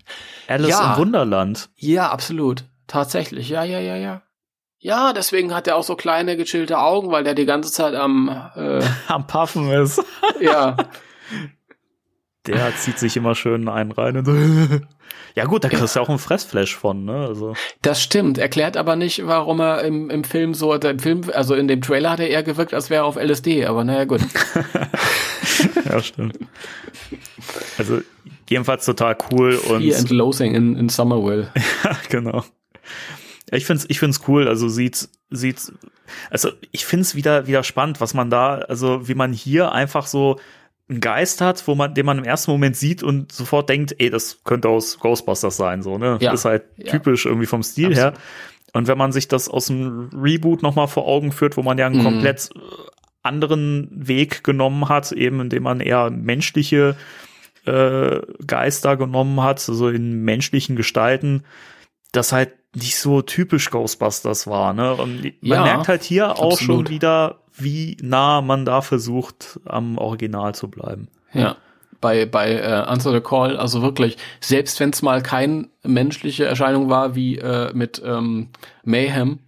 Alice 0.48 0.70
ja. 0.70 0.94
im 0.94 1.00
Wunderland. 1.00 1.70
Ja, 1.76 2.10
absolut. 2.10 2.64
Tatsächlich. 2.88 3.50
Ja, 3.50 3.64
ja, 3.64 3.80
ja, 3.80 3.98
ja. 3.98 4.22
Ja, 4.86 5.14
deswegen 5.14 5.52
hat 5.56 5.66
er 5.66 5.78
auch 5.78 5.84
so 5.84 5.96
kleine 5.96 6.38
gechillte 6.38 6.78
Augen, 6.78 7.10
weil 7.10 7.24
der 7.24 7.34
die 7.34 7.48
ganze 7.48 7.72
Zeit 7.72 7.96
am 7.96 8.30
äh, 8.56 8.84
am 9.08 9.26
Puffen 9.26 9.72
ist. 9.72 10.00
ja. 10.40 10.78
Der 12.46 12.72
zieht 12.78 13.00
sich 13.00 13.18
immer 13.18 13.34
schön 13.34 13.68
einen 13.68 13.92
rein 13.92 14.16
und 14.16 14.26
so. 14.26 14.80
Ja 15.34 15.46
gut, 15.46 15.64
da 15.64 15.70
kriegst 15.70 15.96
du 15.96 16.00
ja 16.00 16.06
auch 16.06 16.10
ein 16.10 16.20
Fressflash 16.20 16.76
von, 16.76 17.04
ne? 17.04 17.26
Also. 17.26 17.56
Das 17.82 18.00
stimmt, 18.00 18.38
erklärt 18.38 18.78
aber 18.78 18.96
nicht, 18.96 19.26
warum 19.26 19.60
er 19.60 19.82
im, 19.82 20.12
im 20.12 20.24
Film 20.24 20.54
so, 20.54 20.76
im 20.76 21.00
Film, 21.00 21.22
also 21.34 21.56
in 21.56 21.68
dem 21.68 21.82
Trailer 21.82 22.12
hat 22.12 22.20
er 22.20 22.30
eher 22.30 22.44
gewirkt, 22.44 22.76
als 22.76 22.92
wäre 22.92 23.06
er 23.06 23.06
auf 23.06 23.16
LSD, 23.16 23.66
aber 23.66 23.84
naja, 23.84 24.06
gut. 24.06 24.22
ja, 25.86 26.00
stimmt. 26.00 26.38
Also 27.80 28.02
jedenfalls 28.48 28.86
total 28.86 29.18
cool 29.32 29.56
und. 29.68 29.82
Fear 29.82 29.98
and 29.98 30.10
Loathing 30.12 30.54
in, 30.54 30.76
in 30.78 30.90
Summerville. 30.90 31.48
ja, 31.84 31.98
genau. 32.08 32.44
Ich 33.52 33.66
find's, 33.66 33.86
ich 33.88 34.00
find's 34.00 34.22
cool. 34.28 34.48
Also 34.48 34.70
sieht, 34.70 35.08
sieht, 35.30 35.72
also 36.30 36.50
ich 36.72 36.86
find's 36.86 37.16
wieder, 37.16 37.48
wieder 37.48 37.64
spannend, 37.64 38.02
was 38.02 38.14
man 38.14 38.30
da, 38.30 38.56
also 38.56 39.08
wie 39.08 39.16
man 39.16 39.34
hier 39.34 39.72
einfach 39.72 40.08
so 40.08 40.40
einen 40.88 41.02
Geist 41.02 41.42
hat, 41.42 41.68
wo 41.68 41.76
man, 41.76 41.94
den 41.94 42.06
man 42.06 42.20
im 42.20 42.24
ersten 42.24 42.52
Moment 42.52 42.76
sieht 42.76 43.02
und 43.02 43.32
sofort 43.32 43.70
denkt, 43.70 43.96
ey, 43.98 44.10
das 44.10 44.44
könnte 44.44 44.70
aus 44.70 45.00
Ghostbusters 45.00 45.58
sein, 45.58 45.82
so, 45.82 45.98
ne? 45.98 46.18
Ja. 46.22 46.32
Das 46.32 46.42
ist 46.42 46.46
halt 46.46 46.64
ja. 46.78 46.92
typisch 46.92 47.26
irgendwie 47.26 47.48
vom 47.48 47.64
Stil 47.64 47.88
Absolut. 47.88 48.14
her. 48.14 48.22
Und 48.74 48.88
wenn 48.88 48.98
man 48.98 49.12
sich 49.12 49.28
das 49.28 49.48
aus 49.50 49.68
dem 49.68 50.10
Reboot 50.14 50.62
nochmal 50.62 50.88
vor 50.88 51.08
Augen 51.08 51.32
führt, 51.32 51.58
wo 51.58 51.64
man 51.64 51.78
ja 51.78 51.88
einen 51.88 52.00
mhm. 52.00 52.04
komplett 52.04 52.50
äh, 52.54 52.60
anderen 53.24 53.90
Weg 53.92 54.44
genommen 54.44 54.90
hat, 54.90 55.12
eben 55.12 55.40
indem 55.40 55.64
man 55.64 55.80
eher 55.80 56.12
menschliche 56.12 56.96
äh, 57.66 58.20
Geister 58.46 58.98
genommen 58.98 59.42
hat, 59.42 59.68
also 59.68 59.90
in 59.90 60.24
menschlichen 60.24 60.76
Gestalten, 60.76 61.44
das 62.12 62.32
halt 62.32 62.52
nicht 62.76 62.98
so 62.98 63.22
typisch 63.22 63.70
Ghostbusters 63.72 64.48
war, 64.48 64.74
ne? 64.74 64.94
Und 64.94 65.24
man 65.24 65.34
ja, 65.42 65.64
merkt 65.64 65.88
halt 65.88 66.04
hier 66.04 66.30
absolut. 66.30 66.54
auch 66.54 66.60
schon 66.60 66.90
wieder, 66.90 67.40
wie 67.56 67.98
nah 68.02 68.42
man 68.42 68.66
da 68.66 68.82
versucht, 68.82 69.60
am 69.66 69.98
Original 69.98 70.54
zu 70.56 70.70
bleiben. 70.70 71.08
Ja. 71.34 71.58
Bei, 72.02 72.26
bei 72.26 72.54
äh, 72.54 72.66
Answer 72.66 73.14
the 73.14 73.22
Call, 73.22 73.58
also 73.58 73.82
wirklich, 73.82 74.18
selbst 74.40 74.80
wenn 74.80 74.92
es 74.92 75.02
mal 75.02 75.24
kein 75.24 75.70
menschliche 75.84 76.46
Erscheinung 76.46 76.90
war, 76.90 77.16
wie 77.16 77.38
äh, 77.38 77.74
mit 77.74 78.02
ähm, 78.06 78.50
Mayhem, 78.84 79.40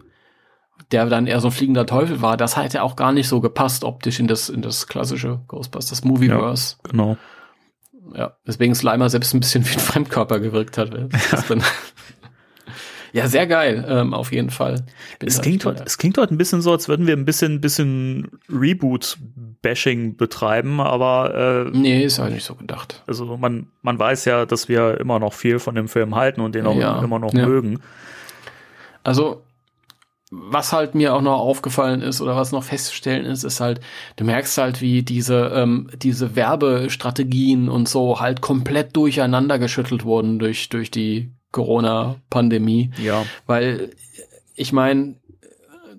der 0.92 1.06
dann 1.08 1.28
eher 1.28 1.42
so 1.42 1.50
ein 1.50 1.52
fliegender 1.52 1.86
Teufel 1.86 2.22
war, 2.22 2.38
das 2.38 2.56
hat 2.56 2.74
ja 2.74 2.82
auch 2.82 2.96
gar 2.96 3.12
nicht 3.12 3.28
so 3.28 3.42
gepasst 3.42 3.84
optisch 3.84 4.20
in 4.20 4.28
das, 4.28 4.50
in 4.50 4.62
das 4.62 4.88
klassische 4.88 5.42
Ghostbusters 5.48 6.04
Movieverse. 6.04 6.78
Ja, 6.84 6.92
genau. 6.92 7.18
Ja, 8.16 8.38
deswegen 8.48 8.74
Slimer 8.74 9.10
selbst 9.10 9.34
ein 9.34 9.42
bisschen 9.42 9.66
wie 9.66 9.74
ein 9.74 9.80
Fremdkörper 9.80 10.40
gewirkt 10.40 10.78
hat. 10.78 10.94
Ja, 10.94 11.44
sehr 13.26 13.48
geil, 13.48 13.84
ähm, 13.90 14.14
auf 14.14 14.32
jeden 14.32 14.52
Fall. 14.52 14.86
Es 15.26 15.42
klingt, 15.42 15.66
heute, 15.66 15.84
es 15.84 15.98
klingt 15.98 16.20
heute 16.20 16.36
ein 16.36 16.38
bisschen 16.38 16.62
so, 16.62 16.72
als 16.72 16.88
würden 16.88 17.08
wir 17.08 17.16
ein 17.16 17.26
bisschen, 17.26 17.60
bisschen 17.60 18.28
Reboot-Bashing 18.50 20.18
betreiben, 20.18 20.80
aber 20.80 21.66
äh, 21.74 21.76
Nee, 21.76 22.04
ist 22.04 22.20
halt 22.20 22.34
nicht 22.34 22.46
so 22.46 22.54
gedacht. 22.54 23.02
Also 23.08 23.26
man, 23.38 23.68
man 23.82 23.98
weiß 23.98 24.26
ja, 24.26 24.46
dass 24.46 24.70
wir 24.70 25.00
immer 25.00 25.18
noch 25.20 25.34
viel 25.34 25.58
von 25.58 25.74
dem 25.74 25.88
Film 25.88 26.16
halten 26.16 26.42
und 26.42 26.54
den 26.54 26.68
auch 26.68 26.76
ja, 26.76 27.02
immer 27.02 27.18
noch 27.18 27.34
ja. 27.34 27.48
mögen. 27.48 27.80
Also 29.04 29.42
was 30.30 30.74
halt 30.74 30.94
mir 30.94 31.16
auch 31.16 31.22
noch 31.22 31.40
aufgefallen 31.40 32.02
ist 32.02 32.20
oder 32.20 32.36
was 32.36 32.52
noch 32.52 32.64
festzustellen 32.64 33.26
ist, 33.26 33.44
ist 33.44 33.62
halt, 33.62 33.80
du 34.18 34.26
merkst 34.26 34.58
halt, 34.58 34.82
wie 34.82 35.02
diese, 35.02 35.52
ähm, 35.56 35.90
diese 35.96 36.36
Werbestrategien 36.36 37.70
und 37.70 37.88
so 37.88 38.20
halt 38.20 38.42
komplett 38.42 38.96
durcheinander 38.98 39.58
geschüttelt 39.58 40.04
wurden 40.04 40.38
durch, 40.38 40.68
durch 40.68 40.92
die 40.92 41.32
Corona-Pandemie. 41.52 42.92
Ja. 43.02 43.26
Weil, 43.46 43.92
ich 44.56 44.74
meine, 44.74 45.16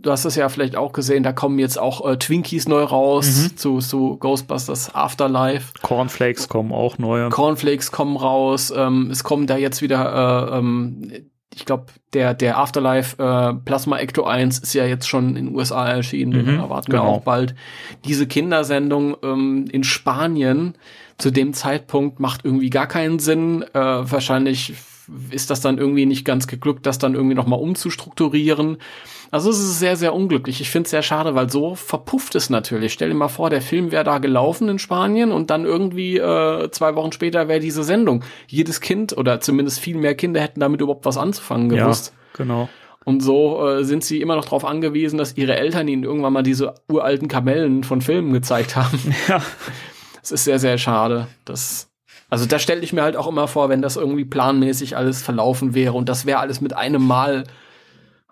du 0.01 0.11
hast 0.11 0.24
das 0.24 0.36
ja 0.36 0.49
vielleicht 0.49 0.76
auch 0.76 0.92
gesehen, 0.92 1.22
da 1.22 1.32
kommen 1.32 1.59
jetzt 1.59 1.78
auch 1.78 2.09
äh, 2.09 2.16
Twinkies 2.16 2.68
neu 2.68 2.82
raus 2.82 3.51
mhm. 3.53 3.57
zu, 3.57 3.78
zu 3.78 4.16
Ghostbusters 4.18 4.94
Afterlife. 4.94 5.72
Cornflakes 5.82 6.49
kommen 6.49 6.72
auch 6.72 6.99
neue. 6.99 7.28
Cornflakes 7.30 7.92
kommen 7.92 8.16
raus. 8.16 8.72
Ähm, 8.74 9.11
es 9.11 9.24
kommen 9.24 9.46
da 9.46 9.57
jetzt 9.57 9.82
wieder 9.82 10.51
äh, 10.53 10.59
ähm, 10.59 11.11
ich 11.55 11.64
glaube, 11.64 11.86
der, 12.12 12.34
der 12.34 12.59
Afterlife 12.59 13.20
äh, 13.20 13.55
Plasma 13.64 13.99
Ecto 13.99 14.24
1 14.24 14.61
ist 14.61 14.74
ja 14.74 14.84
jetzt 14.84 15.09
schon 15.09 15.30
in 15.30 15.46
den 15.46 15.55
USA 15.57 15.88
erschienen, 15.88 16.32
mhm, 16.32 16.46
den 16.46 16.59
erwarten 16.61 16.92
genau. 16.92 17.05
wir 17.05 17.09
auch 17.09 17.22
bald. 17.22 17.57
Diese 18.05 18.28
Kindersendung 18.28 19.16
ähm, 19.24 19.66
in 19.72 19.82
Spanien 19.82 20.74
zu 21.16 21.32
dem 21.32 21.55
Zeitpunkt 21.55 22.20
macht 22.20 22.44
irgendwie 22.44 22.70
gar 22.70 22.86
keinen 22.86 23.18
Sinn. 23.18 23.64
Äh, 23.74 23.80
wahrscheinlich 23.80 24.74
ist 25.31 25.51
das 25.51 25.61
dann 25.61 25.79
irgendwie 25.79 26.07
nicht 26.07 26.25
ganz 26.25 26.47
geglückt, 26.47 26.87
das 26.87 26.99
dann 26.99 27.15
irgendwie 27.15 27.35
nochmal 27.35 27.61
umzustrukturieren. 27.61 28.79
Also 29.31 29.51
es 29.51 29.59
ist 29.59 29.79
sehr, 29.79 29.97
sehr 29.97 30.15
unglücklich. 30.15 30.61
Ich 30.61 30.71
finde 30.71 30.87
es 30.87 30.91
sehr 30.91 31.03
schade, 31.03 31.35
weil 31.35 31.51
so 31.51 31.75
verpufft 31.75 32.35
es 32.35 32.49
natürlich. 32.49 32.93
Stell 32.93 33.09
dir 33.11 33.15
mal 33.15 33.29
vor, 33.29 33.51
der 33.51 33.61
Film 33.61 33.91
wäre 33.91 34.05
da 34.05 34.19
gelaufen 34.19 34.69
in 34.69 34.79
Spanien 34.79 35.33
und 35.33 35.51
dann 35.51 35.65
irgendwie 35.65 36.17
äh, 36.17 36.71
zwei 36.71 36.95
Wochen 36.95 37.13
später 37.13 37.49
wäre 37.49 37.61
diese 37.61 37.85
Sendung. 37.85 38.25
Jedes 38.47 38.81
Kind 38.81 39.17
oder 39.17 39.41
zumindest 39.41 39.81
viel 39.81 39.97
mehr 39.97 40.15
Kinder 40.15 40.41
hätten 40.41 40.61
damit 40.61 40.81
überhaupt 40.81 41.05
was 41.05 41.19
anzufangen 41.19 41.69
gewusst. 41.69 42.15
Ja, 42.15 42.45
genau. 42.45 42.69
Und 43.05 43.23
so 43.23 43.67
äh, 43.67 43.85
sind 43.85 44.05
sie 44.05 44.21
immer 44.21 44.37
noch 44.37 44.45
darauf 44.45 44.65
angewiesen, 44.65 45.19
dass 45.19 45.37
ihre 45.37 45.57
Eltern 45.57 45.89
ihnen 45.89 46.05
irgendwann 46.05 46.33
mal 46.33 46.43
diese 46.43 46.75
uralten 46.89 47.29
Kamellen 47.29 47.85
von 47.85 48.03
Filmen 48.03 48.33
gezeigt 48.33 48.77
haben. 48.77 48.99
Ja. 49.29 49.43
Es 50.23 50.33
ist 50.33 50.45
sehr, 50.45 50.59
sehr 50.59 50.77
schade. 50.77 51.27
Das, 51.47 51.89
also 52.29 52.47
da 52.47 52.59
stelle 52.59 52.83
ich 52.83 52.93
mir 52.93 53.03
halt 53.03 53.16
auch 53.16 53.26
immer 53.26 53.49
vor, 53.49 53.68
wenn 53.68 53.83
das 53.83 53.97
irgendwie 53.97 54.24
planmäßig 54.24 54.97
alles 54.97 55.22
verlaufen 55.22 55.74
wäre 55.74 55.95
und 55.95 56.09
das 56.09 56.26
wäre 56.26 56.41
alles 56.41 56.61
mit 56.61 56.76
einem 56.76 57.03
Mal 57.03 57.45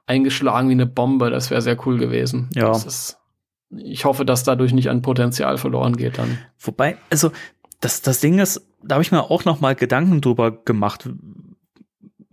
eingeschlagen 0.06 0.68
wie 0.68 0.72
eine 0.72 0.86
Bombe. 0.86 1.30
Das 1.30 1.50
wäre 1.50 1.62
sehr 1.62 1.76
cool 1.86 1.98
gewesen. 1.98 2.48
Ja. 2.54 2.72
Ist, 2.72 3.18
ich 3.70 4.04
hoffe, 4.04 4.24
dass 4.24 4.44
dadurch 4.44 4.72
nicht 4.72 4.90
an 4.90 5.02
Potenzial 5.02 5.58
verloren 5.58 5.96
geht 5.96 6.18
dann. 6.18 6.38
Wobei, 6.58 6.96
also 7.10 7.32
das, 7.80 8.02
das 8.02 8.20
Ding 8.20 8.38
ist, 8.38 8.66
da 8.82 8.94
habe 8.94 9.02
ich 9.02 9.12
mir 9.12 9.30
auch 9.30 9.44
noch 9.44 9.60
mal 9.60 9.74
Gedanken 9.74 10.20
drüber 10.20 10.52
gemacht, 10.52 11.08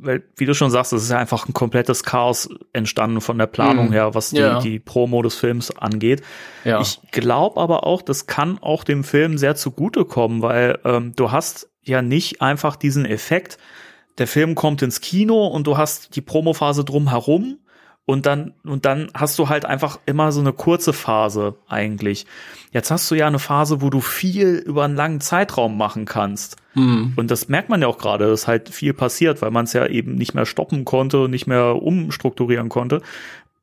weil, 0.04 0.24
wie 0.36 0.46
du 0.46 0.54
schon 0.54 0.72
sagst, 0.72 0.94
es 0.94 1.04
ist 1.04 1.12
ja 1.12 1.18
einfach 1.18 1.48
ein 1.48 1.54
komplettes 1.54 2.04
Chaos 2.04 2.50
entstanden 2.74 3.22
von 3.22 3.38
der 3.38 3.48
Planung 3.48 3.90
mm, 3.90 3.94
her, 3.94 4.16
was 4.16 4.32
die, 4.32 4.38
ja. 4.38 4.60
die 4.60 4.80
Promo 4.80 5.22
des 5.22 5.36
Films 5.36 5.72
angeht. 5.72 6.22
Ja. 6.64 6.82
Ich 6.82 7.00
glaube 7.12 7.60
aber 7.60 7.86
auch, 7.86 8.02
das 8.02 8.28
kann 8.28 8.60
auch 8.60 8.84
dem 8.84 9.04
Film 9.04 9.38
sehr 9.38 9.56
zugutekommen, 9.56 10.42
weil 10.42 10.80
ähm, 10.84 11.14
du 11.16 11.32
hast 11.32 11.70
ja 11.82 12.02
nicht 12.02 12.42
einfach 12.42 12.76
diesen 12.76 13.06
Effekt, 13.06 13.58
der 14.18 14.28
Film 14.28 14.56
kommt 14.56 14.82
ins 14.82 15.02
Kino 15.02 15.48
und 15.48 15.66
du 15.68 15.78
hast 15.78 16.16
die 16.16 16.22
Promophase 16.22 16.84
drumherum 16.84 17.60
und 18.06 18.26
dann, 18.26 18.54
und 18.66 18.86
dann 18.86 19.10
hast 19.14 19.40
du 19.40 19.48
halt 19.48 19.66
einfach 19.66 19.98
immer 20.06 20.34
so 20.34 20.42
eine 20.42 20.52
kurze 20.52 20.92
Phase 20.92 21.56
eigentlich. 21.70 22.26
Jetzt 22.72 22.92
hast 22.92 23.10
du 23.10 23.16
ja 23.16 23.28
eine 23.28 23.40
Phase, 23.40 23.82
wo 23.82 23.90
du 23.90 24.02
viel 24.02 24.56
über 24.56 24.84
einen 24.84 24.98
langen 24.98 25.22
Zeitraum 25.22 25.78
machen 25.78 26.04
kannst. 26.04 26.58
Mhm. 26.74 27.14
Und 27.16 27.32
das 27.32 27.48
merkt 27.48 27.70
man 27.70 27.82
ja 27.82 27.88
auch 27.88 27.98
gerade, 27.98 28.28
dass 28.28 28.48
halt 28.48 28.68
viel 28.70 28.94
passiert, 28.94 29.42
weil 29.42 29.52
man 29.52 29.66
es 29.66 29.74
ja 29.74 29.88
eben 29.88 30.16
nicht 30.16 30.34
mehr 30.34 30.46
stoppen 30.46 30.84
konnte 30.84 31.30
nicht 31.30 31.48
mehr 31.48 31.82
umstrukturieren 31.82 32.68
konnte. 32.68 33.02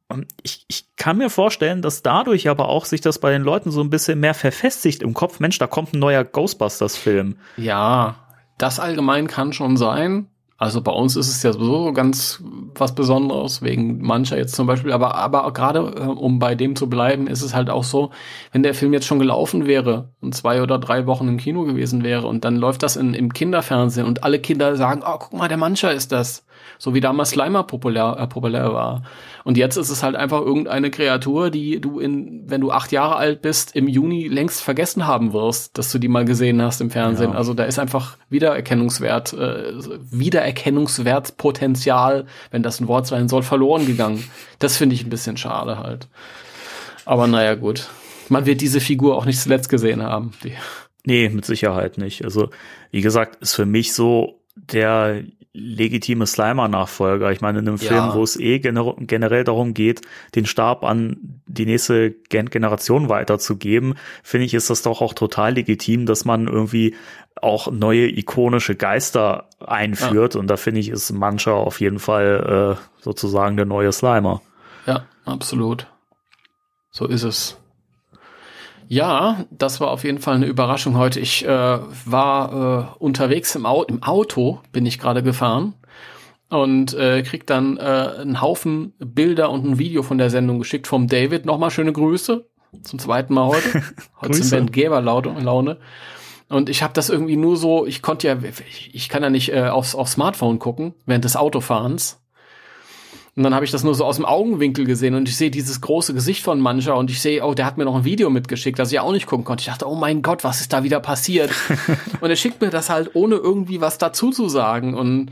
Und 0.08 0.26
ich, 0.42 0.64
ich 0.68 0.86
kann 0.96 1.18
mir 1.18 1.30
vorstellen, 1.30 1.82
dass 1.82 2.02
dadurch 2.02 2.48
aber 2.48 2.68
auch 2.68 2.84
sich 2.84 3.00
das 3.00 3.18
bei 3.18 3.30
den 3.30 3.42
Leuten 3.42 3.70
so 3.70 3.80
ein 3.80 3.90
bisschen 3.90 4.18
mehr 4.18 4.34
verfestigt 4.34 5.02
im 5.02 5.14
Kopf. 5.14 5.38
Mensch, 5.38 5.58
da 5.58 5.66
kommt 5.66 5.92
ein 5.92 6.00
neuer 6.00 6.24
Ghostbusters-Film. 6.24 7.36
Ja, 7.56 8.16
das 8.58 8.80
allgemein 8.80 9.28
kann 9.28 9.52
schon 9.52 9.76
sein. 9.76 10.26
Also 10.60 10.82
bei 10.82 10.92
uns 10.92 11.16
ist 11.16 11.28
es 11.28 11.42
ja 11.42 11.54
sowieso 11.54 11.90
ganz 11.94 12.44
was 12.74 12.94
Besonderes, 12.94 13.62
wegen 13.62 14.02
mancher 14.02 14.36
jetzt 14.36 14.54
zum 14.54 14.66
Beispiel, 14.66 14.92
aber, 14.92 15.14
aber 15.14 15.50
gerade 15.54 15.78
äh, 15.78 16.02
um 16.02 16.38
bei 16.38 16.54
dem 16.54 16.76
zu 16.76 16.86
bleiben, 16.90 17.28
ist 17.28 17.40
es 17.40 17.54
halt 17.54 17.70
auch 17.70 17.82
so, 17.82 18.10
wenn 18.52 18.62
der 18.62 18.74
Film 18.74 18.92
jetzt 18.92 19.06
schon 19.06 19.18
gelaufen 19.18 19.66
wäre 19.66 20.10
und 20.20 20.34
zwei 20.34 20.60
oder 20.60 20.78
drei 20.78 21.06
Wochen 21.06 21.28
im 21.28 21.38
Kino 21.38 21.64
gewesen 21.64 22.04
wäre 22.04 22.26
und 22.26 22.44
dann 22.44 22.56
läuft 22.56 22.82
das 22.82 22.96
in, 22.96 23.14
im 23.14 23.32
Kinderfernsehen 23.32 24.06
und 24.06 24.22
alle 24.22 24.38
Kinder 24.38 24.76
sagen, 24.76 25.02
oh, 25.02 25.16
guck 25.18 25.32
mal, 25.32 25.48
der 25.48 25.56
Mancher 25.56 25.94
ist 25.94 26.12
das. 26.12 26.44
So 26.76 26.92
wie 26.92 27.00
damals 27.00 27.30
Slimer 27.30 27.62
populär, 27.62 28.16
äh, 28.18 28.26
populär 28.26 28.70
war. 28.74 29.02
Und 29.44 29.56
jetzt 29.56 29.76
ist 29.76 29.90
es 29.90 30.02
halt 30.02 30.16
einfach 30.16 30.40
irgendeine 30.40 30.90
Kreatur, 30.90 31.50
die 31.50 31.80
du 31.80 31.98
in, 31.98 32.42
wenn 32.46 32.60
du 32.60 32.70
acht 32.70 32.92
Jahre 32.92 33.16
alt 33.16 33.42
bist, 33.42 33.74
im 33.74 33.88
Juni 33.88 34.28
längst 34.28 34.62
vergessen 34.62 35.06
haben 35.06 35.32
wirst, 35.32 35.78
dass 35.78 35.90
du 35.90 35.98
die 35.98 36.08
mal 36.08 36.24
gesehen 36.24 36.62
hast 36.62 36.80
im 36.80 36.90
Fernsehen. 36.90 37.32
Ja. 37.32 37.36
Also 37.36 37.54
da 37.54 37.64
ist 37.64 37.78
einfach 37.78 38.16
Wiedererkennungswert, 38.28 39.32
äh, 39.32 39.72
Wiedererkennungswertpotenzial, 40.10 42.26
wenn 42.50 42.62
das 42.62 42.80
ein 42.80 42.88
Wort 42.88 43.06
sein 43.06 43.28
soll, 43.28 43.42
verloren 43.42 43.86
gegangen. 43.86 44.24
Das 44.58 44.76
finde 44.76 44.94
ich 44.94 45.04
ein 45.04 45.10
bisschen 45.10 45.36
schade 45.36 45.78
halt. 45.78 46.08
Aber 47.04 47.26
naja, 47.26 47.54
gut. 47.54 47.88
Man 48.28 48.46
wird 48.46 48.60
diese 48.60 48.80
Figur 48.80 49.16
auch 49.16 49.24
nicht 49.24 49.40
zuletzt 49.40 49.68
gesehen 49.68 50.02
haben. 50.02 50.32
Die. 50.44 50.52
Nee, 51.04 51.28
mit 51.30 51.44
Sicherheit 51.44 51.98
nicht. 51.98 52.24
Also, 52.24 52.50
wie 52.90 53.00
gesagt, 53.00 53.42
ist 53.42 53.54
für 53.54 53.66
mich 53.66 53.92
so 53.92 54.40
der 54.54 55.22
legitime 55.52 56.26
Slimer-Nachfolger. 56.26 57.32
Ich 57.32 57.40
meine, 57.40 57.58
in 57.58 57.68
einem 57.68 57.76
ja. 57.76 57.88
Film, 57.88 58.14
wo 58.14 58.22
es 58.22 58.38
eh 58.38 58.60
gener 58.60 58.94
generell 58.98 59.44
darum 59.44 59.74
geht, 59.74 60.02
den 60.34 60.46
Stab 60.46 60.84
an 60.84 61.40
die 61.46 61.66
nächste 61.66 62.12
Gen 62.12 62.50
Generation 62.50 63.08
weiterzugeben, 63.08 63.94
finde 64.22 64.46
ich, 64.46 64.54
ist 64.54 64.70
das 64.70 64.82
doch 64.82 65.00
auch 65.00 65.14
total 65.14 65.54
legitim, 65.54 66.06
dass 66.06 66.24
man 66.24 66.46
irgendwie 66.46 66.94
auch 67.40 67.70
neue 67.70 68.06
ikonische 68.08 68.76
Geister 68.76 69.48
einführt. 69.58 70.34
Ja. 70.34 70.40
Und 70.40 70.46
da 70.48 70.56
finde 70.56 70.80
ich, 70.80 70.88
ist 70.88 71.10
mancher 71.12 71.54
auf 71.54 71.80
jeden 71.80 71.98
Fall 71.98 72.78
äh, 72.78 73.02
sozusagen 73.02 73.56
der 73.56 73.66
neue 73.66 73.92
Slimer. 73.92 74.42
Ja, 74.86 75.04
absolut. 75.24 75.86
So 76.90 77.06
ist 77.06 77.22
es. 77.22 77.59
Ja, 78.90 79.44
das 79.52 79.78
war 79.78 79.92
auf 79.92 80.02
jeden 80.02 80.18
Fall 80.18 80.34
eine 80.34 80.46
Überraschung 80.46 80.96
heute. 80.98 81.20
Ich 81.20 81.46
äh, 81.46 81.48
war 81.48 82.96
äh, 82.98 83.02
unterwegs 83.02 83.54
im, 83.54 83.64
Au 83.64 83.84
im 83.84 84.02
Auto, 84.02 84.58
bin 84.72 84.84
ich 84.84 84.98
gerade 84.98 85.22
gefahren 85.22 85.74
und 86.48 86.94
äh, 86.94 87.22
krieg 87.22 87.46
dann 87.46 87.76
äh, 87.76 87.82
einen 87.82 88.40
Haufen 88.40 88.94
Bilder 88.98 89.50
und 89.50 89.64
ein 89.64 89.78
Video 89.78 90.02
von 90.02 90.18
der 90.18 90.28
Sendung 90.28 90.58
geschickt 90.58 90.88
vom 90.88 91.06
David. 91.06 91.46
Nochmal 91.46 91.70
schöne 91.70 91.92
Grüße 91.92 92.44
zum 92.82 92.98
zweiten 92.98 93.32
Mal 93.32 93.46
heute. 93.46 93.84
heute 94.20 94.34
sind 94.34 94.50
wir 94.50 94.58
in 94.58 94.72
Geberlaune. 94.72 95.78
Und 96.48 96.68
ich 96.68 96.82
habe 96.82 96.92
das 96.92 97.10
irgendwie 97.10 97.36
nur 97.36 97.56
so, 97.56 97.86
ich 97.86 98.02
konnte 98.02 98.26
ja, 98.26 98.36
ich, 98.68 98.92
ich 98.92 99.08
kann 99.08 99.22
ja 99.22 99.30
nicht 99.30 99.52
äh, 99.52 99.68
aufs, 99.68 99.94
aufs 99.94 100.14
Smartphone 100.14 100.58
gucken 100.58 100.94
während 101.06 101.24
des 101.24 101.36
Autofahrens. 101.36 102.19
Und 103.36 103.44
dann 103.44 103.54
habe 103.54 103.64
ich 103.64 103.70
das 103.70 103.84
nur 103.84 103.94
so 103.94 104.04
aus 104.04 104.16
dem 104.16 104.24
Augenwinkel 104.24 104.84
gesehen 104.84 105.14
und 105.14 105.28
ich 105.28 105.36
sehe 105.36 105.50
dieses 105.50 105.80
große 105.80 106.14
Gesicht 106.14 106.42
von 106.42 106.60
Mancha 106.60 106.94
und 106.94 107.10
ich 107.10 107.20
sehe, 107.20 107.44
oh, 107.44 107.54
der 107.54 107.64
hat 107.64 107.78
mir 107.78 107.84
noch 107.84 107.94
ein 107.94 108.04
Video 108.04 108.28
mitgeschickt, 108.28 108.78
das 108.78 108.90
ich 108.90 108.98
auch 108.98 109.12
nicht 109.12 109.26
gucken 109.26 109.44
konnte. 109.44 109.62
Ich 109.62 109.68
dachte, 109.68 109.88
oh 109.88 109.94
mein 109.94 110.22
Gott, 110.22 110.42
was 110.42 110.60
ist 110.60 110.72
da 110.72 110.82
wieder 110.82 111.00
passiert? 111.00 111.50
und 112.20 112.28
er 112.28 112.36
schickt 112.36 112.60
mir 112.60 112.70
das 112.70 112.90
halt 112.90 113.10
ohne 113.14 113.36
irgendwie 113.36 113.80
was 113.80 113.98
dazu 113.98 114.30
zu 114.30 114.48
sagen. 114.48 114.94
Und 114.94 115.30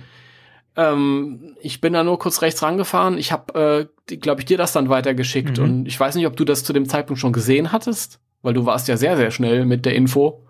ähm, 0.77 1.57
ich 1.61 1.81
bin 1.81 1.93
da 1.93 2.05
nur 2.05 2.21
kurz 2.21 2.41
rechts 2.41 2.63
rangefahren. 2.63 3.19
Ich 3.19 3.33
habe, 3.33 3.89
äh, 4.09 4.17
glaube 4.17 4.43
ich, 4.43 4.47
dir 4.47 4.57
das 4.59 4.73
dann 4.73 4.89
weitergeschickt. 4.89 5.59
Mhm. 5.59 5.65
Und 5.65 5.89
ich 5.89 5.99
weiß 5.99 6.15
nicht, 6.15 6.27
ob 6.27 6.37
du 6.37 6.45
das 6.45 6.63
zu 6.63 6.73
dem 6.73 6.89
Zeitpunkt 6.89 7.21
schon 7.21 7.33
gesehen 7.33 7.73
hattest, 7.73 8.21
weil 8.43 8.55
du 8.55 8.65
warst 8.65 8.87
ja 8.87 8.97
sehr, 8.97 9.17
sehr 9.17 9.33
schnell 9.33 9.67
mit 9.67 9.85
der 9.85 9.97
Info. 9.97 10.45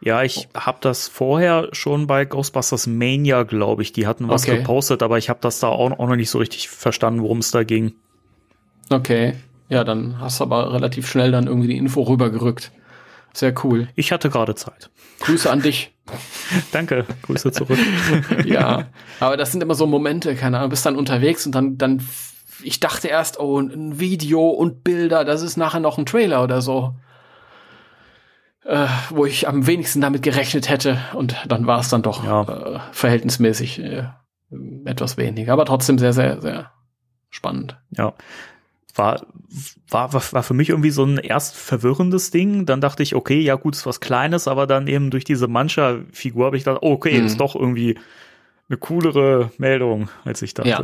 Ja, 0.00 0.22
ich 0.22 0.48
habe 0.54 0.78
das 0.80 1.08
vorher 1.08 1.68
schon 1.72 2.06
bei 2.06 2.24
Ghostbusters 2.24 2.86
Mania, 2.86 3.44
glaube 3.44 3.82
ich. 3.82 3.92
Die 3.92 4.06
hatten 4.06 4.28
was 4.28 4.44
okay. 4.44 4.58
gepostet, 4.58 5.02
aber 5.02 5.18
ich 5.18 5.28
habe 5.28 5.40
das 5.42 5.60
da 5.60 5.68
auch, 5.68 5.90
auch 5.92 6.08
noch 6.08 6.16
nicht 6.16 6.30
so 6.30 6.38
richtig 6.38 6.68
verstanden, 6.68 7.22
worum 7.22 7.38
es 7.38 7.50
da 7.50 7.62
ging. 7.62 7.94
Okay. 8.88 9.34
Ja, 9.68 9.84
dann 9.84 10.18
hast 10.18 10.40
du 10.40 10.44
aber 10.44 10.72
relativ 10.72 11.08
schnell 11.08 11.30
dann 11.30 11.46
irgendwie 11.46 11.68
die 11.68 11.76
Info 11.76 12.02
rübergerückt. 12.02 12.72
Sehr 13.32 13.54
cool. 13.62 13.88
Ich 13.94 14.10
hatte 14.10 14.28
gerade 14.28 14.56
Zeit. 14.56 14.90
Grüße 15.20 15.48
an 15.48 15.62
dich. 15.62 15.94
Danke, 16.72 17.04
Grüße 17.22 17.52
zurück. 17.52 17.78
ja, 18.44 18.88
aber 19.20 19.36
das 19.36 19.52
sind 19.52 19.62
immer 19.62 19.76
so 19.76 19.86
Momente, 19.86 20.34
keine 20.34 20.58
Ahnung, 20.58 20.70
bist 20.70 20.84
dann 20.84 20.96
unterwegs 20.96 21.46
und 21.46 21.54
dann, 21.54 21.78
dann, 21.78 22.02
ich 22.62 22.80
dachte 22.80 23.06
erst, 23.06 23.38
oh, 23.38 23.60
ein 23.60 24.00
Video 24.00 24.48
und 24.48 24.82
Bilder, 24.82 25.24
das 25.24 25.42
ist 25.42 25.56
nachher 25.56 25.78
noch 25.78 25.98
ein 25.98 26.06
Trailer 26.06 26.42
oder 26.42 26.60
so 26.60 26.94
äh, 28.64 28.86
wo 29.10 29.26
ich 29.26 29.48
am 29.48 29.66
wenigsten 29.66 30.00
damit 30.00 30.22
gerechnet 30.22 30.68
hätte. 30.68 30.98
Und 31.14 31.36
dann 31.48 31.66
war 31.66 31.80
es 31.80 31.88
dann 31.88 32.02
doch 32.02 32.24
ja. 32.24 32.42
äh, 32.42 32.80
verhältnismäßig 32.92 33.80
äh, 33.80 34.04
etwas 34.84 35.16
weniger, 35.16 35.52
aber 35.52 35.64
trotzdem 35.64 35.98
sehr, 35.98 36.12
sehr, 36.12 36.40
sehr 36.40 36.72
spannend. 37.30 37.76
Ja. 37.96 38.14
War, 38.94 39.24
war, 39.88 40.12
war 40.12 40.42
für 40.42 40.54
mich 40.54 40.68
irgendwie 40.68 40.90
so 40.90 41.04
ein 41.04 41.18
erst 41.18 41.56
verwirrendes 41.56 42.32
Ding. 42.32 42.66
Dann 42.66 42.80
dachte 42.80 43.02
ich, 43.02 43.14
okay, 43.14 43.40
ja 43.40 43.54
gut, 43.54 43.76
ist 43.76 43.86
was 43.86 44.00
Kleines, 44.00 44.48
aber 44.48 44.66
dann 44.66 44.88
eben 44.88 45.10
durch 45.10 45.24
diese 45.24 45.46
Mancha-Figur 45.46 46.46
habe 46.46 46.56
ich 46.56 46.64
gedacht, 46.64 46.82
oh, 46.82 46.92
okay, 46.92 47.18
mhm. 47.18 47.26
ist 47.26 47.40
doch 47.40 47.54
irgendwie 47.54 47.96
eine 48.68 48.78
coolere 48.78 49.50
Meldung, 49.58 50.08
als 50.24 50.42
ich 50.42 50.54
dachte. 50.54 50.68
Ja, 50.70 50.82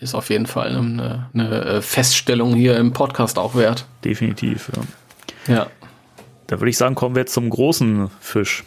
ist 0.00 0.14
auf 0.14 0.30
jeden 0.30 0.46
Fall 0.46 0.76
eine, 0.76 1.30
eine 1.34 1.64
äh, 1.64 1.82
Feststellung 1.82 2.54
hier 2.54 2.76
im 2.76 2.92
Podcast 2.92 3.38
auch 3.38 3.54
wert. 3.54 3.86
Definitiv, 4.04 4.70
ja. 5.46 5.54
Ja. 5.54 5.66
Da 6.46 6.60
würde 6.60 6.70
ich 6.70 6.76
sagen, 6.76 6.94
kommen 6.94 7.14
wir 7.14 7.20
jetzt 7.20 7.34
zum 7.34 7.50
großen 7.50 8.10
Fisch. 8.20 8.64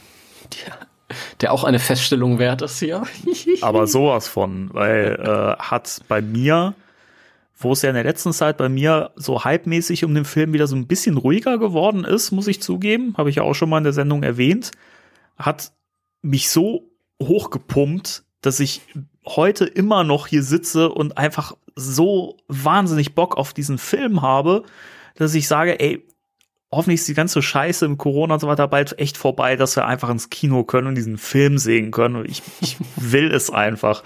Ja, 0.67 0.75
der 1.41 1.53
auch 1.53 1.63
eine 1.63 1.80
Feststellung 1.80 2.39
wert 2.39 2.61
ist 2.61 2.80
hier. 2.80 3.03
Aber 3.61 3.88
sowas 3.88 4.27
von, 4.27 4.69
weil 4.73 5.19
äh, 5.19 5.61
hat 5.61 6.01
bei 6.07 6.21
mir, 6.21 6.75
wo 7.57 7.71
es 7.71 7.82
ja 7.82 7.89
in 7.89 7.95
der 7.95 8.03
letzten 8.03 8.34
Zeit 8.34 8.57
bei 8.57 8.69
mir 8.69 9.11
so 9.15 9.43
halbmäßig 9.43 10.03
um 10.05 10.13
den 10.13 10.25
Film 10.25 10.53
wieder 10.53 10.67
so 10.67 10.75
ein 10.75 10.88
bisschen 10.88 11.17
ruhiger 11.17 11.57
geworden 11.57 12.03
ist, 12.03 12.32
muss 12.32 12.47
ich 12.47 12.61
zugeben, 12.61 13.15
habe 13.17 13.30
ich 13.30 13.38
ja 13.38 13.43
auch 13.43 13.55
schon 13.55 13.69
mal 13.69 13.80
in 13.80 13.84
der 13.86 13.93
Sendung 13.93 14.23
erwähnt, 14.23 14.71
hat 15.38 15.71
mich 16.21 16.49
so 16.49 16.89
hochgepumpt, 17.21 18.23
dass 18.41 18.59
ich 18.59 18.82
heute 19.25 19.65
immer 19.65 20.03
noch 20.03 20.27
hier 20.27 20.43
sitze 20.43 20.89
und 20.89 21.17
einfach 21.17 21.55
so 21.75 22.38
wahnsinnig 22.47 23.15
Bock 23.15 23.38
auf 23.38 23.53
diesen 23.53 23.77
Film 23.77 24.21
habe, 24.21 24.63
dass 25.15 25.34
ich 25.34 25.47
sage, 25.47 25.80
ey, 25.80 26.05
hoffentlich 26.72 27.01
ist 27.01 27.07
die 27.07 27.13
ganze 27.13 27.41
Scheiße 27.41 27.86
im 27.86 27.97
Corona 27.97 28.36
und 28.36 28.39
so 28.39 28.47
weiter 28.47 28.67
bald 28.67 28.97
echt 28.99 29.17
vorbei, 29.17 29.55
dass 29.55 29.76
wir 29.76 29.86
einfach 29.86 30.09
ins 30.09 30.30
Kino 30.30 30.63
können 30.63 30.88
und 30.88 30.95
diesen 30.95 31.17
Film 31.17 31.57
sehen 31.57 31.91
können. 31.91 32.15
Und 32.15 32.30
ich, 32.30 32.41
ich 32.61 32.78
will 32.95 33.32
es 33.32 33.49
einfach. 33.49 34.03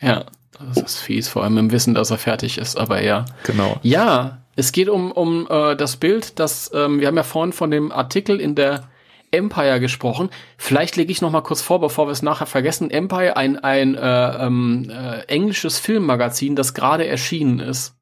Ja, 0.00 0.26
das 0.58 0.78
ist 0.78 0.98
fies, 0.98 1.28
vor 1.28 1.44
allem 1.44 1.58
im 1.58 1.70
Wissen, 1.70 1.94
dass 1.94 2.10
er 2.10 2.18
fertig 2.18 2.58
ist, 2.58 2.76
aber 2.76 3.02
ja. 3.02 3.24
Genau. 3.44 3.78
Ja, 3.82 4.42
es 4.56 4.72
geht 4.72 4.88
um, 4.88 5.12
um 5.12 5.46
äh, 5.48 5.76
das 5.76 5.96
Bild, 5.96 6.38
das, 6.38 6.70
ähm, 6.74 7.00
wir 7.00 7.06
haben 7.06 7.16
ja 7.16 7.22
vorhin 7.22 7.52
von 7.52 7.70
dem 7.70 7.92
Artikel 7.92 8.40
in 8.40 8.54
der 8.54 8.88
Empire 9.30 9.78
gesprochen. 9.78 10.30
Vielleicht 10.56 10.96
lege 10.96 11.12
ich 11.12 11.20
noch 11.20 11.30
mal 11.30 11.42
kurz 11.42 11.60
vor, 11.60 11.80
bevor 11.80 12.06
wir 12.06 12.12
es 12.12 12.22
nachher 12.22 12.46
vergessen. 12.46 12.90
Empire, 12.90 13.36
ein, 13.36 13.58
ein 13.58 13.94
äh, 13.94 14.46
ähm, 14.46 14.90
äh, 14.90 15.20
englisches 15.26 15.78
Filmmagazin, 15.78 16.56
das 16.56 16.74
gerade 16.74 17.06
erschienen 17.06 17.60
ist. 17.60 17.97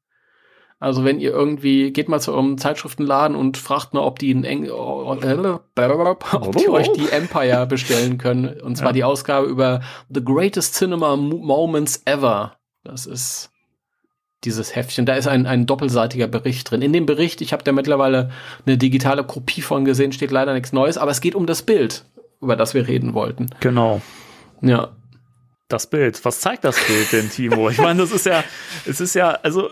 Also 0.79 1.03
wenn 1.03 1.19
ihr 1.19 1.31
irgendwie, 1.31 1.91
geht 1.91 2.07
mal 2.07 2.19
zu 2.19 2.31
eurem 2.31 2.57
Zeitschriftenladen 2.57 3.35
und 3.35 3.57
fragt 3.57 3.95
mal, 3.95 4.01
ob 4.01 4.19
die 4.19 4.29
in 4.29 4.43
Eng 4.43 4.69
ob 4.69 6.55
die 6.55 6.69
euch 6.69 6.91
die 6.93 7.09
Empire 7.09 7.65
bestellen 7.65 8.19
können. 8.19 8.59
Und 8.61 8.75
zwar 8.77 8.89
ja. 8.89 8.93
die 8.93 9.03
Ausgabe 9.03 9.47
über 9.47 9.81
The 10.09 10.23
Greatest 10.23 10.75
Cinema 10.75 11.15
Moments 11.15 12.03
Ever. 12.05 12.57
Das 12.83 13.07
ist 13.07 13.49
dieses 14.43 14.75
Heftchen. 14.75 15.07
Da 15.07 15.15
ist 15.15 15.27
ein, 15.27 15.47
ein 15.47 15.65
doppelseitiger 15.65 16.27
Bericht 16.27 16.69
drin. 16.69 16.83
In 16.83 16.93
dem 16.93 17.07
Bericht, 17.07 17.41
ich 17.41 17.53
habe 17.53 17.63
da 17.63 17.71
mittlerweile 17.71 18.29
eine 18.65 18.77
digitale 18.77 19.23
Kopie 19.23 19.61
von 19.61 19.83
gesehen, 19.83 20.11
steht 20.11 20.29
leider 20.29 20.53
nichts 20.53 20.73
Neues, 20.73 20.99
aber 20.99 21.09
es 21.09 21.21
geht 21.21 21.33
um 21.33 21.47
das 21.47 21.63
Bild, 21.63 22.05
über 22.39 22.55
das 22.55 22.75
wir 22.75 22.87
reden 22.87 23.15
wollten. 23.15 23.47
Genau. 23.61 24.01
Ja. 24.61 24.89
Das 25.69 25.89
Bild. 25.89 26.23
Was 26.23 26.39
zeigt 26.39 26.63
das 26.63 26.77
Bild 26.85 27.11
denn, 27.11 27.29
Timo? 27.31 27.69
Ich 27.69 27.79
meine, 27.79 27.99
das 27.99 28.11
ist 28.11 28.27
ja, 28.27 28.43
es 28.85 29.01
ist 29.01 29.15
ja, 29.15 29.31
also 29.41 29.69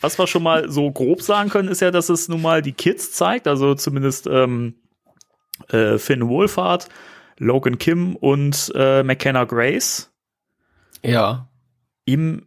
was 0.00 0.18
wir 0.18 0.26
schon 0.26 0.42
mal 0.42 0.70
so 0.70 0.90
grob 0.90 1.22
sagen 1.22 1.50
können, 1.50 1.68
ist 1.68 1.80
ja, 1.80 1.90
dass 1.90 2.08
es 2.08 2.28
nun 2.28 2.42
mal 2.42 2.62
die 2.62 2.72
Kids 2.72 3.12
zeigt, 3.12 3.46
also 3.46 3.74
zumindest 3.74 4.26
ähm, 4.26 4.74
äh, 5.68 5.98
Finn 5.98 6.28
Wohlfahrt, 6.28 6.88
Logan 7.38 7.78
Kim 7.78 8.16
und 8.16 8.72
äh, 8.74 9.02
McKenna 9.02 9.44
Grace. 9.44 10.12
Ja. 11.02 11.48
Im 12.04 12.46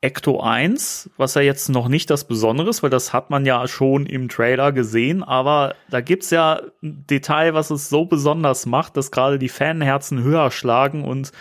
Ecto 0.00 0.40
1, 0.40 1.10
was 1.16 1.34
ja 1.34 1.42
jetzt 1.42 1.68
noch 1.68 1.88
nicht 1.88 2.08
das 2.10 2.28
Besondere 2.28 2.70
ist, 2.70 2.84
weil 2.84 2.90
das 2.90 3.12
hat 3.12 3.30
man 3.30 3.44
ja 3.44 3.66
schon 3.66 4.06
im 4.06 4.28
Trailer 4.28 4.70
gesehen, 4.70 5.24
aber 5.24 5.74
da 5.90 6.00
gibt's 6.00 6.30
ja 6.30 6.60
ein 6.82 7.04
Detail, 7.08 7.54
was 7.54 7.70
es 7.70 7.88
so 7.88 8.04
besonders 8.04 8.64
macht, 8.66 8.96
dass 8.96 9.10
gerade 9.10 9.40
die 9.40 9.48
Fanherzen 9.48 10.22
höher 10.22 10.52
schlagen 10.52 11.02
und 11.02 11.32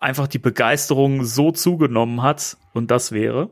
einfach 0.00 0.26
die 0.26 0.38
Begeisterung 0.38 1.24
so 1.24 1.50
zugenommen 1.52 2.22
hat 2.22 2.56
und 2.72 2.90
das 2.90 3.12
wäre. 3.12 3.50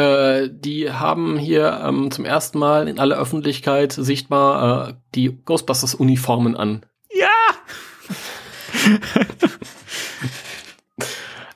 Äh, 0.00 0.48
die 0.50 0.90
haben 0.90 1.38
hier 1.38 1.82
ähm, 1.84 2.10
zum 2.10 2.24
ersten 2.24 2.58
Mal 2.58 2.88
in 2.88 2.98
aller 2.98 3.18
Öffentlichkeit 3.18 3.92
sichtbar 3.92 4.88
äh, 4.88 4.94
die 5.14 5.36
Ghostbusters-Uniformen 5.44 6.56
an. 6.56 6.86
Ja! 7.10 7.28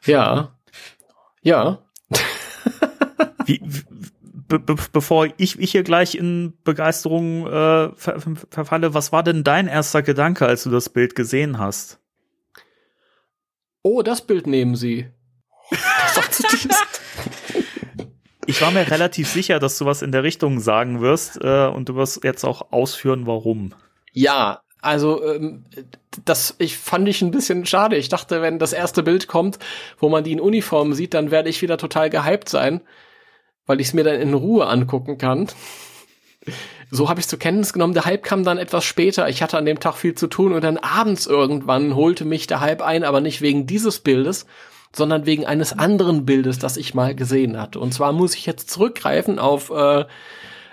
ja. 0.04 0.54
Ja. 1.42 1.78
wie, 3.46 3.62
be, 4.48 4.58
be, 4.58 4.76
bevor 4.92 5.28
ich, 5.38 5.58
ich 5.58 5.70
hier 5.70 5.82
gleich 5.82 6.14
in 6.14 6.52
Begeisterung 6.64 7.46
äh, 7.46 7.94
ver, 7.96 8.20
verfalle, 8.50 8.92
was 8.92 9.10
war 9.10 9.22
denn 9.22 9.42
dein 9.42 9.68
erster 9.68 10.02
Gedanke, 10.02 10.44
als 10.44 10.64
du 10.64 10.70
das 10.70 10.90
Bild 10.90 11.14
gesehen 11.14 11.58
hast? 11.58 11.98
Oh, 13.82 14.02
das 14.02 14.26
Bild 14.26 14.46
nehmen 14.46 14.76
sie. 14.76 15.08
Das 16.14 16.36
sagt 16.38 16.93
ich 18.54 18.62
war 18.62 18.70
mir 18.70 18.88
relativ 18.88 19.28
sicher, 19.28 19.58
dass 19.58 19.78
du 19.78 19.84
was 19.84 20.00
in 20.00 20.12
der 20.12 20.22
Richtung 20.22 20.60
sagen 20.60 21.00
wirst 21.00 21.40
äh, 21.42 21.66
und 21.66 21.88
du 21.88 21.96
wirst 21.96 22.22
jetzt 22.22 22.44
auch 22.44 22.70
ausführen, 22.70 23.26
warum. 23.26 23.74
Ja, 24.12 24.60
also 24.80 25.24
ähm, 25.24 25.64
das 26.24 26.54
ich 26.58 26.78
fand 26.78 27.08
ich 27.08 27.20
ein 27.20 27.32
bisschen 27.32 27.66
schade. 27.66 27.96
Ich 27.96 28.08
dachte, 28.08 28.42
wenn 28.42 28.60
das 28.60 28.72
erste 28.72 29.02
Bild 29.02 29.26
kommt, 29.26 29.58
wo 29.98 30.08
man 30.08 30.22
die 30.22 30.30
in 30.30 30.40
Uniform 30.40 30.92
sieht, 30.92 31.14
dann 31.14 31.32
werde 31.32 31.48
ich 31.48 31.62
wieder 31.62 31.78
total 31.78 32.10
gehypt 32.10 32.48
sein, 32.48 32.80
weil 33.66 33.80
ich 33.80 33.88
es 33.88 33.94
mir 33.94 34.04
dann 34.04 34.20
in 34.20 34.34
Ruhe 34.34 34.66
angucken 34.66 35.18
kann. 35.18 35.48
So 36.92 37.08
habe 37.08 37.18
ich 37.18 37.26
zur 37.26 37.40
Kenntnis 37.40 37.72
genommen. 37.72 37.94
Der 37.94 38.04
Hype 38.04 38.22
kam 38.22 38.44
dann 38.44 38.58
etwas 38.58 38.84
später. 38.84 39.28
Ich 39.28 39.42
hatte 39.42 39.58
an 39.58 39.64
dem 39.64 39.80
Tag 39.80 39.96
viel 39.96 40.14
zu 40.14 40.28
tun 40.28 40.52
und 40.52 40.62
dann 40.62 40.78
abends 40.78 41.26
irgendwann 41.26 41.96
holte 41.96 42.24
mich 42.24 42.46
der 42.46 42.60
Hype 42.60 42.82
ein, 42.82 43.02
aber 43.02 43.20
nicht 43.20 43.40
wegen 43.40 43.66
dieses 43.66 43.98
Bildes, 43.98 44.46
sondern 44.94 45.26
wegen 45.26 45.44
eines 45.46 45.76
anderen 45.78 46.24
Bildes, 46.24 46.58
das 46.58 46.76
ich 46.76 46.94
mal 46.94 47.14
gesehen 47.14 47.60
hatte. 47.60 47.80
Und 47.80 47.92
zwar 47.92 48.12
muss 48.12 48.34
ich 48.34 48.46
jetzt 48.46 48.70
zurückgreifen 48.70 49.38
auf 49.38 49.70
äh, 49.70 50.04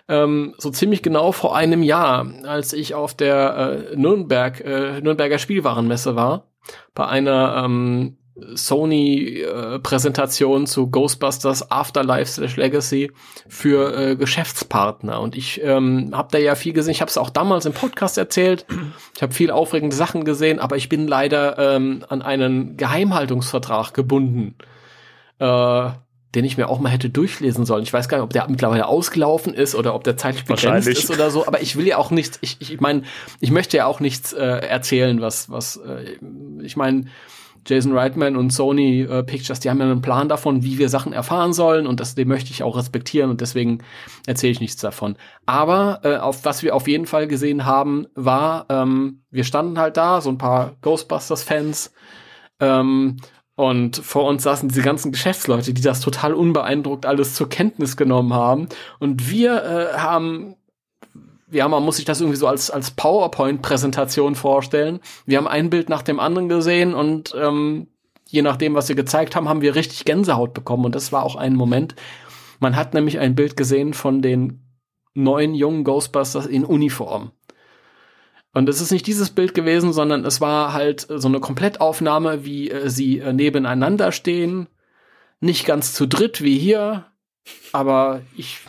ähm, 0.08 0.56
so 0.58 0.70
ziemlich 0.70 1.02
genau 1.02 1.32
vor 1.32 1.56
einem 1.56 1.84
Jahr, 1.84 2.28
als 2.44 2.74
ich 2.74 2.94
auf 2.96 3.14
der 3.14 3.92
äh, 3.92 3.96
Nürnberg, 3.96 4.60
äh, 4.62 5.02
Nürnberger 5.02 5.40
Spielwarenmesse 5.40 6.16
war, 6.16 6.48
bei 6.94 7.08
einer 7.08 7.64
ähm, 7.66 8.18
Sony-Präsentation 8.36 10.64
äh, 10.64 10.66
zu 10.66 10.90
Ghostbusters 10.90 11.70
Afterlife 11.70 12.32
slash 12.32 12.56
Legacy 12.56 13.12
für 13.48 13.96
äh, 13.96 14.16
Geschäftspartner. 14.16 15.20
Und 15.20 15.36
ich 15.36 15.62
ähm, 15.64 16.12
habe 16.14 16.30
da 16.32 16.38
ja 16.38 16.56
viel 16.56 16.74
gesehen. 16.74 16.92
Ich 16.92 17.02
habe 17.02 17.10
es 17.10 17.18
auch 17.18 17.30
damals 17.30 17.66
im 17.66 17.74
Podcast 17.74 18.18
erzählt. 18.18 18.66
Ich 19.16 19.22
habe 19.22 19.34
viel 19.34 19.52
aufregende 19.52 19.96
Sachen 19.96 20.24
gesehen, 20.24 20.60
aber 20.60 20.78
ich 20.78 20.90
bin 20.90 21.08
leider 21.08 21.76
ähm, 21.76 22.06
an 22.08 22.22
einen 22.22 22.78
Geheimhaltungsvertrag 22.78 23.94
gebunden, 23.94 24.56
äh, 25.40 25.90
den 26.34 26.46
ich 26.46 26.58
mir 26.58 26.70
auch 26.70 26.80
mal 26.80 26.90
hätte 26.90 27.10
durchlesen 27.10 27.66
sollen. 27.66 27.84
Ich 27.84 27.92
weiß 27.92 28.08
gar 28.08 28.18
nicht, 28.18 28.24
ob 28.24 28.32
der 28.32 28.48
mittlerweile 28.48 28.88
ausgelaufen 28.88 29.54
ist 29.54 29.76
oder 29.76 29.94
ob 29.94 30.06
der 30.06 30.16
zeitlich 30.16 30.46
begrenzt 30.46 30.88
ist 30.88 31.12
oder 31.12 31.30
so. 31.30 31.46
Aber 31.46 31.62
ich 31.62 31.76
will 31.76 31.86
ja 31.86 31.98
auch 31.98 32.12
nichts. 32.12 32.40
Ich, 32.42 32.62
ich, 32.62 32.80
meine, 32.80 33.04
ich 33.42 33.52
möchte 33.52 33.76
ja 33.76 33.86
auch 33.86 34.00
nichts 34.00 34.32
äh, 34.32 34.46
erzählen, 34.46 35.20
was 35.20 35.50
was. 35.50 35.76
Äh, 35.76 36.16
ich 36.64 36.78
meine 36.78 37.08
Jason 37.66 37.98
Reitman 37.98 38.36
und 38.36 38.52
Sony 38.52 39.02
äh, 39.02 39.24
Pictures, 39.24 39.60
die 39.60 39.70
haben 39.70 39.80
ja 39.80 39.86
einen 39.86 40.02
Plan 40.02 40.30
davon, 40.30 40.64
wie 40.64 40.78
wir 40.78 40.90
Sachen 40.90 41.14
erfahren 41.14 41.54
sollen 41.54 41.88
und 41.88 42.00
das, 42.00 42.16
den 42.16 42.28
möchte 42.28 42.52
ich 42.52 42.64
auch 42.64 42.78
respektieren 42.78 43.30
und 43.30 43.42
deswegen 43.42 43.80
erzähle 44.26 44.52
ich 44.52 44.60
nichts 44.60 44.82
davon. 44.82 45.16
Aber 45.46 46.02
äh, 46.04 46.18
auf 46.18 46.46
was 46.46 46.64
wir 46.64 46.76
auf 46.76 46.88
jeden 46.88 47.06
Fall 47.06 47.28
gesehen 47.28 47.66
haben, 47.66 48.08
war, 48.16 48.66
ähm, 48.70 49.24
wir 49.30 49.44
standen 49.44 49.78
halt 49.80 49.98
da, 49.98 50.22
so 50.22 50.30
ein 50.30 50.38
paar 50.38 50.76
Ghostbusters-Fans 50.82 51.94
ähm, 52.60 53.18
und 53.56 53.98
vor 53.98 54.26
uns 54.26 54.44
saßen 54.44 54.70
diese 54.70 54.82
ganzen 54.82 55.12
Geschäftsleute, 55.12 55.74
die 55.74 55.82
das 55.82 56.00
total 56.00 56.34
unbeeindruckt 56.34 57.06
alles 57.06 57.36
zur 57.36 57.50
Kenntnis 57.50 57.96
genommen 57.98 58.34
haben. 58.34 58.70
Und 59.00 59.30
wir 59.30 59.64
äh, 59.64 59.98
haben 60.00 60.56
ja, 61.52 61.68
man 61.68 61.84
muss 61.84 61.98
sich 61.98 62.06
das 62.06 62.22
irgendwie 62.22 62.38
so 62.38 62.48
als, 62.48 62.72
als 62.72 62.92
PowerPoint-Präsentation 62.92 64.36
vorstellen. 64.36 65.00
Wir 65.26 65.38
haben 65.38 65.48
ein 65.48 65.70
Bild 65.70 65.90
nach 65.90 66.02
dem 66.02 66.20
anderen 66.20 66.50
gesehen 66.50 66.94
und 66.94 67.36
ähm, 67.38 67.88
je 68.28 68.42
nachdem, 68.42 68.74
was 68.74 68.88
sie 68.88 68.96
gezeigt 68.96 69.36
haben, 69.36 69.50
haben 69.50 69.62
wir 69.62 69.76
richtig 69.76 70.06
Gänsehaut 70.06 70.54
bekommen. 70.54 70.86
Und 70.86 70.96
das 70.96 71.12
war 71.12 71.24
auch 71.24 71.36
ein 71.36 71.56
Moment. 71.56 71.96
Man 72.60 72.76
hat 72.76 72.94
nämlich 72.94 73.20
ein 73.20 73.36
Bild 73.36 73.58
gesehen 73.58 73.94
von 73.94 74.22
den 74.22 74.62
neuen 75.14 75.54
jungen 75.54 75.84
Ghostbusters 75.84 76.46
in 76.46 76.64
Uniform. 76.64 77.32
Und 78.54 78.68
es 78.70 78.82
ist 78.82 78.92
nicht 78.92 79.08
dieses 79.08 79.30
Bild 79.30 79.54
gewesen, 79.54 79.94
sondern 79.94 80.26
es 80.26 80.42
war 80.42 80.74
halt 80.74 81.08
so 81.10 81.28
eine 81.28 81.40
Komplettaufnahme, 81.40 82.46
wie 82.46 82.70
äh, 82.70 82.90
sie 82.90 83.20
äh, 83.20 83.34
nebeneinander 83.34 84.12
stehen. 84.12 84.68
Nicht 85.40 85.66
ganz 85.66 85.94
zu 85.94 86.06
dritt 86.06 86.42
wie 86.42 86.58
hier, 86.58 87.06
aber 87.72 88.22
ich 88.36 88.60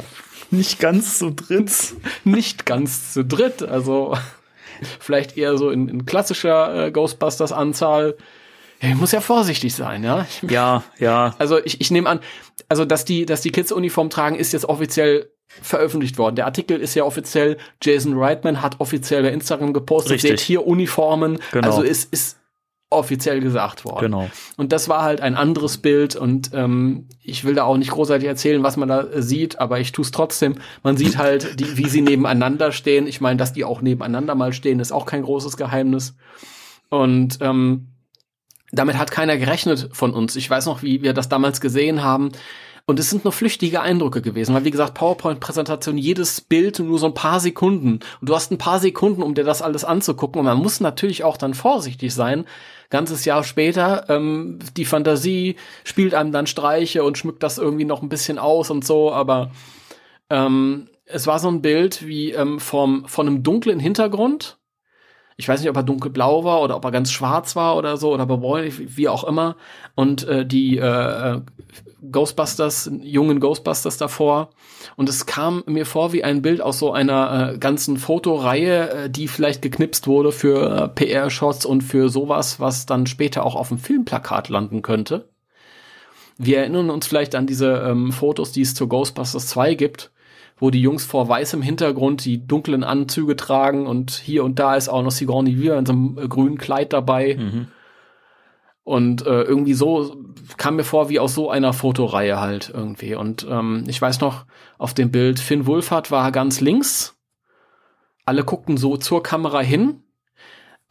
nicht 0.52 0.78
ganz 0.78 1.18
zu 1.18 1.30
dritt. 1.30 1.94
Nicht 2.24 2.66
ganz 2.66 3.12
zu 3.12 3.24
dritt. 3.24 3.62
Also 3.62 4.16
vielleicht 5.00 5.36
eher 5.36 5.56
so 5.56 5.70
in, 5.70 5.88
in 5.88 6.06
klassischer 6.06 6.86
äh, 6.86 6.90
Ghostbusters-Anzahl. 6.90 8.16
Ja, 8.80 8.88
ich 8.88 8.94
muss 8.96 9.12
ja 9.12 9.20
vorsichtig 9.20 9.74
sein, 9.74 10.02
ja. 10.02 10.26
Ja, 10.48 10.82
ja. 10.98 11.34
Also 11.38 11.64
ich, 11.64 11.80
ich 11.80 11.90
nehme 11.90 12.08
an, 12.08 12.20
also 12.68 12.84
dass 12.84 13.04
die, 13.04 13.26
dass 13.26 13.40
die 13.40 13.50
Kids 13.50 13.70
Uniform 13.70 14.10
tragen, 14.10 14.36
ist 14.36 14.52
jetzt 14.52 14.64
offiziell 14.64 15.30
veröffentlicht 15.60 16.18
worden. 16.18 16.36
Der 16.36 16.46
Artikel 16.46 16.80
ist 16.80 16.94
ja 16.94 17.04
offiziell, 17.04 17.58
Jason 17.82 18.18
Reitman 18.18 18.62
hat 18.62 18.80
offiziell 18.80 19.22
bei 19.22 19.30
Instagram 19.30 19.72
gepostet, 19.72 20.14
Richtig. 20.14 20.30
seht 20.30 20.40
hier 20.40 20.66
Uniformen. 20.66 21.38
Genau. 21.52 21.66
Also 21.66 21.84
es 21.84 22.04
ist 22.04 22.38
offiziell 22.92 23.40
gesagt 23.40 23.84
worden. 23.84 24.00
Genau. 24.00 24.30
Und 24.56 24.72
das 24.72 24.88
war 24.88 25.02
halt 25.02 25.20
ein 25.20 25.34
anderes 25.34 25.78
Bild 25.78 26.16
und 26.16 26.50
ähm, 26.54 27.08
ich 27.22 27.44
will 27.44 27.54
da 27.54 27.64
auch 27.64 27.76
nicht 27.76 27.90
großartig 27.90 28.28
erzählen, 28.28 28.62
was 28.62 28.76
man 28.76 28.88
da 28.88 29.02
äh, 29.02 29.22
sieht, 29.22 29.58
aber 29.58 29.80
ich 29.80 29.92
tue 29.92 30.04
es 30.04 30.10
trotzdem. 30.10 30.56
Man 30.82 30.96
sieht 30.96 31.18
halt, 31.18 31.60
die, 31.60 31.76
wie 31.76 31.88
sie 31.88 32.02
nebeneinander 32.02 32.72
stehen. 32.72 33.06
Ich 33.06 33.20
meine, 33.20 33.36
dass 33.36 33.52
die 33.52 33.64
auch 33.64 33.80
nebeneinander 33.80 34.34
mal 34.34 34.52
stehen, 34.52 34.80
ist 34.80 34.92
auch 34.92 35.06
kein 35.06 35.22
großes 35.22 35.56
Geheimnis. 35.56 36.14
Und 36.88 37.38
ähm, 37.40 37.88
damit 38.72 38.98
hat 38.98 39.10
keiner 39.10 39.36
gerechnet 39.36 39.90
von 39.92 40.14
uns. 40.14 40.34
Ich 40.36 40.48
weiß 40.48 40.66
noch, 40.66 40.82
wie 40.82 41.02
wir 41.02 41.12
das 41.12 41.28
damals 41.28 41.60
gesehen 41.60 42.02
haben. 42.02 42.32
Und 42.84 42.98
es 42.98 43.10
sind 43.10 43.24
nur 43.24 43.32
flüchtige 43.32 43.80
Eindrücke 43.80 44.22
gewesen, 44.22 44.54
weil 44.54 44.64
wie 44.64 44.70
gesagt, 44.70 44.94
PowerPoint-Präsentation, 44.94 45.98
jedes 45.98 46.40
Bild 46.40 46.80
nur 46.80 46.98
so 46.98 47.06
ein 47.06 47.14
paar 47.14 47.38
Sekunden. 47.38 48.00
Und 48.20 48.28
du 48.28 48.34
hast 48.34 48.50
ein 48.50 48.58
paar 48.58 48.80
Sekunden, 48.80 49.22
um 49.22 49.34
dir 49.34 49.44
das 49.44 49.62
alles 49.62 49.84
anzugucken. 49.84 50.40
Und 50.40 50.46
man 50.46 50.58
muss 50.58 50.80
natürlich 50.80 51.22
auch 51.22 51.36
dann 51.36 51.54
vorsichtig 51.54 52.12
sein. 52.12 52.44
Ganzes 52.90 53.24
Jahr 53.24 53.44
später, 53.44 54.10
ähm, 54.10 54.58
die 54.76 54.84
Fantasie 54.84 55.56
spielt 55.84 56.14
einem 56.14 56.32
dann 56.32 56.46
Streiche 56.46 57.04
und 57.04 57.16
schmückt 57.16 57.42
das 57.42 57.58
irgendwie 57.58 57.84
noch 57.84 58.02
ein 58.02 58.08
bisschen 58.08 58.38
aus 58.38 58.70
und 58.70 58.84
so, 58.84 59.12
aber 59.12 59.52
ähm, 60.28 60.88
es 61.04 61.26
war 61.26 61.38
so 61.38 61.48
ein 61.48 61.62
Bild 61.62 62.06
wie 62.06 62.32
ähm, 62.32 62.60
vom, 62.60 63.06
von 63.06 63.26
einem 63.26 63.42
dunklen 63.42 63.80
Hintergrund 63.80 64.58
ich 65.36 65.48
weiß 65.48 65.60
nicht, 65.60 65.70
ob 65.70 65.76
er 65.76 65.82
dunkelblau 65.82 66.44
war 66.44 66.60
oder 66.62 66.76
ob 66.76 66.84
er 66.84 66.90
ganz 66.90 67.10
schwarz 67.10 67.56
war 67.56 67.76
oder 67.76 67.96
so 67.96 68.12
oder 68.12 68.26
bräunlich, 68.26 68.96
wie 68.96 69.08
auch 69.08 69.24
immer. 69.24 69.56
Und 69.94 70.26
äh, 70.28 70.46
die 70.46 70.78
äh, 70.78 71.40
Ghostbusters, 72.10 72.90
jungen 73.00 73.38
Ghostbusters 73.38 73.96
davor. 73.96 74.50
Und 74.96 75.08
es 75.08 75.26
kam 75.26 75.62
mir 75.66 75.86
vor 75.86 76.12
wie 76.12 76.24
ein 76.24 76.42
Bild 76.42 76.60
aus 76.60 76.78
so 76.78 76.92
einer 76.92 77.52
äh, 77.54 77.58
ganzen 77.58 77.96
Fotoreihe, 77.96 78.90
äh, 78.90 79.10
die 79.10 79.28
vielleicht 79.28 79.62
geknipst 79.62 80.06
wurde 80.06 80.32
für 80.32 80.84
äh, 80.84 80.88
PR-Shots 80.88 81.64
und 81.64 81.82
für 81.82 82.08
sowas, 82.08 82.58
was 82.58 82.86
dann 82.86 83.06
später 83.06 83.46
auch 83.46 83.54
auf 83.54 83.68
dem 83.68 83.78
Filmplakat 83.78 84.48
landen 84.48 84.82
könnte. 84.82 85.28
Wir 86.38 86.58
erinnern 86.58 86.90
uns 86.90 87.06
vielleicht 87.06 87.34
an 87.34 87.46
diese 87.46 87.72
ähm, 87.86 88.10
Fotos, 88.10 88.50
die 88.50 88.62
es 88.62 88.74
zu 88.74 88.88
Ghostbusters 88.88 89.46
2 89.48 89.74
gibt, 89.74 90.10
wo 90.58 90.70
die 90.70 90.80
Jungs 90.80 91.04
vor 91.04 91.28
weißem 91.28 91.62
Hintergrund 91.62 92.24
die 92.24 92.46
dunklen 92.46 92.82
Anzüge 92.82 93.36
tragen 93.36 93.86
und 93.86 94.10
hier 94.10 94.42
und 94.42 94.58
da 94.58 94.74
ist 94.74 94.88
auch 94.88 95.02
noch 95.02 95.10
Sigourney 95.12 95.60
Weaver 95.60 95.78
in 95.78 95.86
so 95.86 95.92
einem 95.92 96.18
äh, 96.18 96.26
grünen 96.26 96.58
Kleid 96.58 96.92
dabei. 96.92 97.36
Mhm. 97.38 97.68
Und 98.84 99.24
äh, 99.26 99.42
irgendwie 99.42 99.74
so 99.74 100.16
kam 100.56 100.76
mir 100.76 100.84
vor 100.84 101.08
wie 101.08 101.20
aus 101.20 101.34
so 101.34 101.50
einer 101.50 101.72
Fotoreihe 101.72 102.40
halt 102.40 102.70
irgendwie. 102.74 103.14
Und 103.14 103.46
ähm, 103.48 103.84
ich 103.86 104.00
weiß 104.02 104.20
noch, 104.20 104.44
auf 104.78 104.92
dem 104.92 105.10
Bild 105.10 105.38
Finn 105.38 105.66
Wulfert 105.66 106.10
war 106.10 106.32
ganz 106.32 106.60
links. 106.60 107.16
Alle 108.24 108.44
guckten 108.44 108.76
so 108.76 108.96
zur 108.96 109.22
Kamera 109.22 109.60
hin. 109.60 110.02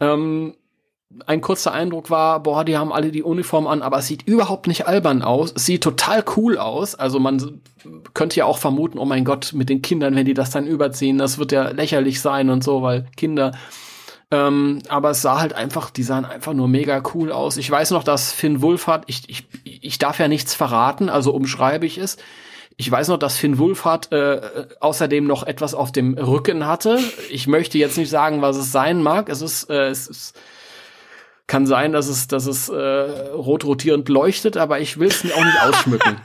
Ähm, 0.00 0.54
ein 1.26 1.40
kurzer 1.40 1.72
Eindruck 1.72 2.10
war, 2.10 2.42
boah, 2.42 2.64
die 2.64 2.76
haben 2.76 2.92
alle 2.92 3.10
die 3.10 3.22
Uniform 3.22 3.66
an, 3.66 3.82
aber 3.82 3.98
es 3.98 4.06
sieht 4.06 4.26
überhaupt 4.26 4.66
nicht 4.66 4.86
albern 4.86 5.22
aus. 5.22 5.52
Es 5.54 5.66
sieht 5.66 5.82
total 5.82 6.24
cool 6.36 6.58
aus. 6.58 6.94
Also 6.94 7.20
man 7.20 7.60
könnte 8.14 8.36
ja 8.36 8.46
auch 8.46 8.58
vermuten, 8.58 8.98
oh 8.98 9.04
mein 9.04 9.24
Gott, 9.24 9.52
mit 9.52 9.68
den 9.68 9.82
Kindern, 9.82 10.14
wenn 10.14 10.26
die 10.26 10.34
das 10.34 10.50
dann 10.50 10.66
überziehen, 10.66 11.18
das 11.18 11.38
wird 11.38 11.52
ja 11.52 11.68
lächerlich 11.70 12.20
sein 12.20 12.50
und 12.50 12.64
so, 12.64 12.82
weil 12.82 13.06
Kinder. 13.16 13.52
Ähm, 14.32 14.78
aber 14.88 15.10
es 15.10 15.20
sah 15.20 15.40
halt 15.40 15.52
einfach, 15.52 15.90
die 15.90 16.02
sahen 16.02 16.24
einfach 16.24 16.54
nur 16.54 16.66
mega 16.66 17.02
cool 17.14 17.30
aus. 17.30 17.58
Ich 17.58 17.70
weiß 17.70 17.90
noch, 17.90 18.02
dass 18.02 18.32
Finn 18.32 18.62
Wulfhard, 18.62 19.04
ich, 19.06 19.28
ich, 19.28 19.46
ich 19.62 19.98
darf 19.98 20.18
ja 20.18 20.26
nichts 20.26 20.54
verraten, 20.54 21.10
also 21.10 21.34
umschreibe 21.34 21.84
ich 21.84 21.98
es. 21.98 22.16
Ich 22.78 22.90
weiß 22.90 23.08
noch, 23.08 23.18
dass 23.18 23.36
Finn 23.36 23.58
Wulfhard 23.58 24.10
äh, 24.10 24.68
außerdem 24.80 25.26
noch 25.26 25.42
etwas 25.42 25.74
auf 25.74 25.92
dem 25.92 26.14
Rücken 26.14 26.66
hatte. 26.66 26.98
Ich 27.30 27.46
möchte 27.46 27.76
jetzt 27.76 27.98
nicht 27.98 28.08
sagen, 28.08 28.40
was 28.40 28.56
es 28.56 28.72
sein 28.72 29.02
mag. 29.02 29.28
Es 29.28 29.42
ist, 29.42 29.68
äh, 29.68 29.88
es 29.88 30.06
ist 30.08 30.34
kann 31.46 31.66
sein, 31.66 31.92
dass 31.92 32.08
es, 32.08 32.28
dass 32.28 32.46
es 32.46 32.70
äh, 32.70 32.80
rot 33.34 33.66
rotierend 33.66 34.08
leuchtet, 34.08 34.56
aber 34.56 34.80
ich 34.80 34.98
will 34.98 35.08
es 35.08 35.22
mir 35.24 35.34
auch 35.34 35.44
nicht 35.44 35.62
ausschmücken. 35.62 36.20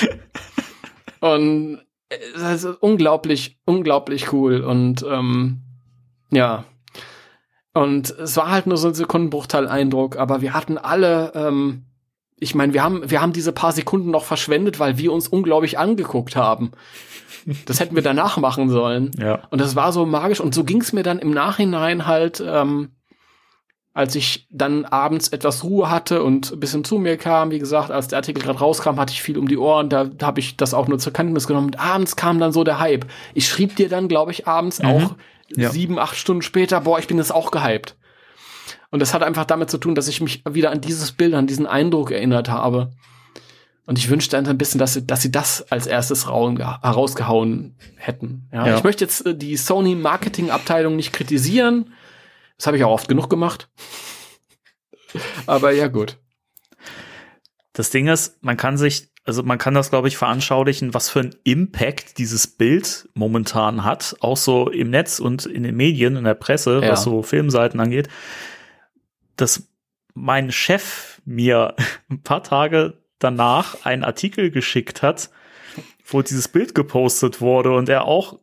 und 1.20 1.86
es 2.08 2.64
ist 2.64 2.64
unglaublich, 2.80 3.60
unglaublich 3.64 4.32
cool. 4.32 4.62
Und 4.62 5.04
ähm, 5.08 5.65
ja. 6.30 6.64
Und 7.72 8.10
es 8.10 8.36
war 8.36 8.50
halt 8.50 8.66
nur 8.66 8.78
so 8.78 8.88
ein 8.88 8.94
Sekundenbruchteil-Eindruck, 8.94 10.16
aber 10.16 10.40
wir 10.40 10.54
hatten 10.54 10.78
alle, 10.78 11.32
ähm, 11.34 11.84
ich 12.38 12.54
meine, 12.54 12.72
wir 12.72 12.82
haben, 12.82 13.10
wir 13.10 13.20
haben 13.20 13.34
diese 13.34 13.52
paar 13.52 13.72
Sekunden 13.72 14.10
noch 14.10 14.24
verschwendet, 14.24 14.78
weil 14.80 14.96
wir 14.96 15.12
uns 15.12 15.28
unglaublich 15.28 15.78
angeguckt 15.78 16.36
haben. 16.36 16.72
Das 17.66 17.78
hätten 17.78 17.94
wir 17.94 18.02
danach 18.02 18.38
machen 18.38 18.70
sollen. 18.70 19.10
Ja. 19.18 19.42
Und 19.50 19.60
das 19.60 19.76
war 19.76 19.92
so 19.92 20.06
magisch. 20.06 20.40
Und 20.40 20.54
so 20.54 20.64
ging 20.64 20.80
es 20.80 20.92
mir 20.92 21.02
dann 21.02 21.18
im 21.18 21.30
Nachhinein 21.30 22.06
halt, 22.06 22.42
ähm, 22.44 22.92
als 23.92 24.14
ich 24.14 24.48
dann 24.50 24.84
abends 24.84 25.28
etwas 25.28 25.62
Ruhe 25.62 25.88
hatte 25.88 26.22
und 26.22 26.52
ein 26.52 26.60
bisschen 26.60 26.82
zu 26.82 26.98
mir 26.98 27.16
kam, 27.16 27.50
wie 27.50 27.58
gesagt, 27.58 27.90
als 27.90 28.08
der 28.08 28.18
Artikel 28.18 28.42
gerade 28.42 28.58
rauskam, 28.58 28.98
hatte 28.98 29.12
ich 29.12 29.22
viel 29.22 29.38
um 29.38 29.48
die 29.48 29.56
Ohren, 29.56 29.88
da, 29.88 30.04
da 30.04 30.26
habe 30.26 30.40
ich 30.40 30.56
das 30.56 30.74
auch 30.74 30.88
nur 30.88 30.98
zur 30.98 31.12
Kenntnis 31.12 31.46
genommen. 31.46 31.68
Und 31.68 31.80
abends 31.80 32.16
kam 32.16 32.38
dann 32.38 32.52
so 32.52 32.64
der 32.64 32.78
Hype. 32.78 33.06
Ich 33.32 33.48
schrieb 33.48 33.76
dir 33.76 33.88
dann, 33.88 34.08
glaube 34.08 34.32
ich, 34.32 34.46
abends 34.46 34.82
mhm. 34.82 34.88
auch 34.88 35.14
ja. 35.54 35.70
sieben, 35.70 35.98
acht 35.98 36.16
Stunden 36.16 36.42
später, 36.42 36.80
boah, 36.80 36.98
ich 36.98 37.06
bin 37.06 37.18
jetzt 37.18 37.32
auch 37.32 37.50
gehypt. 37.50 37.96
Und 38.90 39.00
das 39.00 39.14
hat 39.14 39.22
einfach 39.22 39.44
damit 39.44 39.70
zu 39.70 39.78
tun, 39.78 39.94
dass 39.94 40.08
ich 40.08 40.20
mich 40.20 40.42
wieder 40.48 40.70
an 40.70 40.80
dieses 40.80 41.12
Bild, 41.12 41.34
an 41.34 41.46
diesen 41.46 41.66
Eindruck 41.66 42.10
erinnert 42.10 42.48
habe. 42.48 42.92
Und 43.86 43.98
ich 43.98 44.10
wünschte 44.10 44.36
dann 44.36 44.46
ein 44.46 44.58
bisschen, 44.58 44.78
dass 44.78 44.94
sie, 44.94 45.06
dass 45.06 45.22
sie 45.22 45.30
das 45.30 45.70
als 45.70 45.86
erstes 45.86 46.26
herausgehauen 46.26 47.76
hätten. 47.96 48.48
Ja, 48.52 48.66
ja. 48.66 48.76
Ich 48.76 48.84
möchte 48.84 49.04
jetzt 49.04 49.24
äh, 49.26 49.34
die 49.36 49.56
Sony 49.56 49.94
Marketing 49.94 50.50
Abteilung 50.50 50.96
nicht 50.96 51.12
kritisieren. 51.12 51.94
Das 52.56 52.66
habe 52.66 52.76
ich 52.76 52.84
auch 52.84 52.90
oft 52.90 53.08
genug 53.08 53.30
gemacht. 53.30 53.68
Aber 55.46 55.70
ja, 55.70 55.86
gut. 55.86 56.18
Das 57.72 57.90
Ding 57.90 58.08
ist, 58.08 58.42
man 58.42 58.56
kann 58.56 58.76
sich, 58.76 59.12
also 59.26 59.42
man 59.42 59.58
kann 59.58 59.74
das, 59.74 59.90
glaube 59.90 60.06
ich, 60.08 60.16
veranschaulichen, 60.16 60.94
was 60.94 61.10
für 61.10 61.20
ein 61.20 61.34
Impact 61.42 62.18
dieses 62.18 62.46
Bild 62.46 63.08
momentan 63.14 63.84
hat, 63.84 64.16
auch 64.20 64.36
so 64.36 64.70
im 64.70 64.90
Netz 64.90 65.18
und 65.18 65.46
in 65.46 65.64
den 65.64 65.76
Medien, 65.76 66.16
in 66.16 66.24
der 66.24 66.34
Presse, 66.34 66.80
ja. 66.80 66.92
was 66.92 67.02
so 67.02 67.22
Filmseiten 67.22 67.80
angeht, 67.80 68.08
dass 69.34 69.68
mein 70.14 70.52
Chef 70.52 71.20
mir 71.24 71.74
ein 72.08 72.22
paar 72.22 72.44
Tage 72.44 72.94
danach 73.18 73.84
einen 73.84 74.04
Artikel 74.04 74.50
geschickt 74.50 75.02
hat, 75.02 75.30
wo 76.06 76.22
dieses 76.22 76.46
Bild 76.46 76.74
gepostet 76.74 77.40
wurde 77.40 77.74
und 77.74 77.88
er 77.88 78.04
auch 78.04 78.38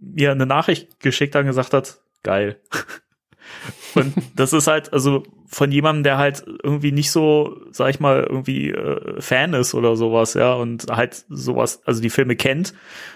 mir 0.00 0.32
eine 0.32 0.46
Nachricht 0.46 0.98
geschickt 1.00 1.34
hat 1.34 1.42
und 1.42 1.48
gesagt 1.48 1.74
hat, 1.74 1.98
geil. 2.22 2.60
Und 3.94 4.14
das 4.34 4.52
ist 4.52 4.66
halt, 4.66 4.92
also 4.92 5.22
von 5.46 5.70
jemandem, 5.70 6.02
der 6.02 6.18
halt 6.18 6.44
irgendwie 6.62 6.92
nicht 6.92 7.10
so, 7.10 7.60
sag 7.70 7.90
ich 7.90 8.00
mal, 8.00 8.24
irgendwie 8.28 8.70
äh, 8.70 9.20
Fan 9.20 9.54
ist 9.54 9.74
oder 9.74 9.96
sowas, 9.96 10.34
ja, 10.34 10.54
und 10.54 10.86
halt 10.90 11.24
sowas, 11.28 11.82
also 11.84 12.00
die 12.02 12.10
Filme 12.10 12.36
kennt 12.36 12.74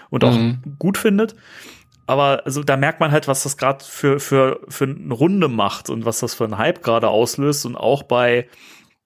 und 0.09 0.23
auch 0.23 0.33
mhm. 0.33 0.61
gut 0.79 0.97
findet. 0.97 1.35
Aber 2.07 2.41
also 2.45 2.63
da 2.63 2.77
merkt 2.77 2.99
man 2.99 3.11
halt, 3.11 3.27
was 3.27 3.43
das 3.43 3.57
gerade 3.57 3.85
für, 3.85 4.19
für, 4.19 4.59
für 4.67 4.85
eine 4.85 5.13
Runde 5.13 5.47
macht 5.47 5.89
und 5.89 6.05
was 6.05 6.19
das 6.19 6.33
für 6.33 6.43
einen 6.45 6.57
Hype 6.57 6.83
gerade 6.83 7.09
auslöst 7.09 7.65
und 7.65 7.75
auch 7.75 8.03
bei, 8.03 8.47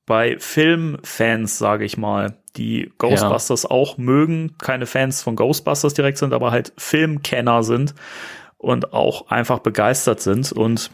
bei 0.06 0.38
Filmfans, 0.40 1.58
sage 1.58 1.86
ich 1.86 1.98
mal, 1.98 2.38
die 2.56 2.92
Ghostbusters 2.98 3.64
ja. 3.64 3.72
auch 3.72 3.98
mögen, 3.98 4.58
keine 4.58 4.86
Fans 4.86 5.22
von 5.22 5.36
Ghostbusters 5.36 5.94
direkt 5.94 6.18
sind, 6.18 6.34
aber 6.34 6.52
halt 6.52 6.74
Filmkenner 6.78 7.64
sind 7.64 7.96
und 8.58 8.94
auch 8.94 9.28
einfach 9.30 9.60
begeistert 9.60 10.22
sind 10.22 10.52
und 10.52 10.90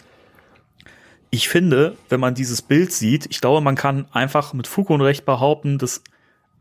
ich 1.32 1.48
finde, 1.48 1.98
wenn 2.10 2.20
man 2.20 2.36
dieses 2.36 2.62
Bild 2.62 2.92
sieht, 2.92 3.26
ich 3.30 3.40
glaube, 3.40 3.62
man 3.62 3.76
kann 3.76 4.06
einfach 4.12 4.54
mit 4.54 4.68
Fug 4.68 4.90
und 4.90 5.02
Recht 5.02 5.26
behaupten, 5.26 5.78
dass 5.78 6.04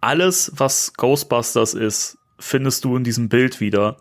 alles, 0.00 0.52
was 0.54 0.94
Ghostbusters 0.94 1.74
ist, 1.74 2.18
findest 2.38 2.84
du 2.84 2.96
in 2.96 3.04
diesem 3.04 3.28
Bild 3.28 3.60
wieder. 3.60 3.98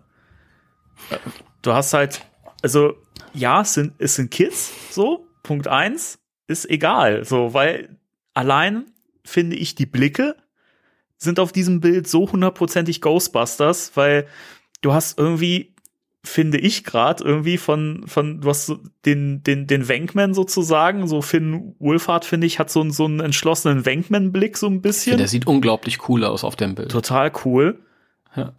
Du 1.64 1.74
hast 1.74 1.94
halt, 1.94 2.22
also 2.62 2.96
ja, 3.34 3.62
es 3.62 3.74
sind, 3.74 3.94
es 3.98 4.16
sind 4.16 4.32
Kids, 4.32 4.72
so, 4.92 5.28
Punkt 5.42 5.68
eins, 5.68 6.20
ist 6.48 6.70
egal, 6.70 7.26
so, 7.26 7.54
weil 7.54 7.98
allein 8.34 8.86
finde 9.26 9.56
ich 9.56 9.76
die 9.76 9.86
Blicke 9.88 10.36
sind 11.18 11.40
auf 11.40 11.52
diesem 11.52 11.82
Bild 11.82 12.08
so 12.08 12.32
hundertprozentig 12.32 13.02
Ghostbusters, 13.02 13.92
weil 13.96 14.28
du 14.82 14.94
hast 14.94 15.20
irgendwie 15.20 15.76
finde 16.24 16.58
ich 16.58 16.84
gerade 16.84 17.24
irgendwie 17.24 17.58
von 17.58 18.04
von 18.06 18.42
du 18.42 18.50
hast 18.50 18.66
so 18.66 18.80
den 19.06 19.42
den 19.44 19.68
den 19.68 19.88
Wankman 19.88 20.34
sozusagen 20.34 21.08
so 21.08 21.22
Finn 21.22 21.76
Wolfhard 21.80 22.26
finde 22.26 22.46
ich 22.46 22.60
hat 22.60 22.70
so 22.70 22.82
einen 22.82 22.92
so 22.92 23.06
einen 23.06 23.22
entschlossenen 23.22 23.86
Wankman 23.86 24.32
Blick 24.32 24.58
so 24.58 24.68
ein 24.68 24.82
bisschen. 24.82 25.18
Der 25.18 25.28
sieht 25.28 25.48
unglaublich 25.48 26.10
cool 26.10 26.26
aus 26.26 26.44
auf 26.44 26.56
dem 26.56 26.76
Bild. 26.76 26.92
Total 26.92 27.32
cool. 27.46 27.80
Ja. 28.36 28.54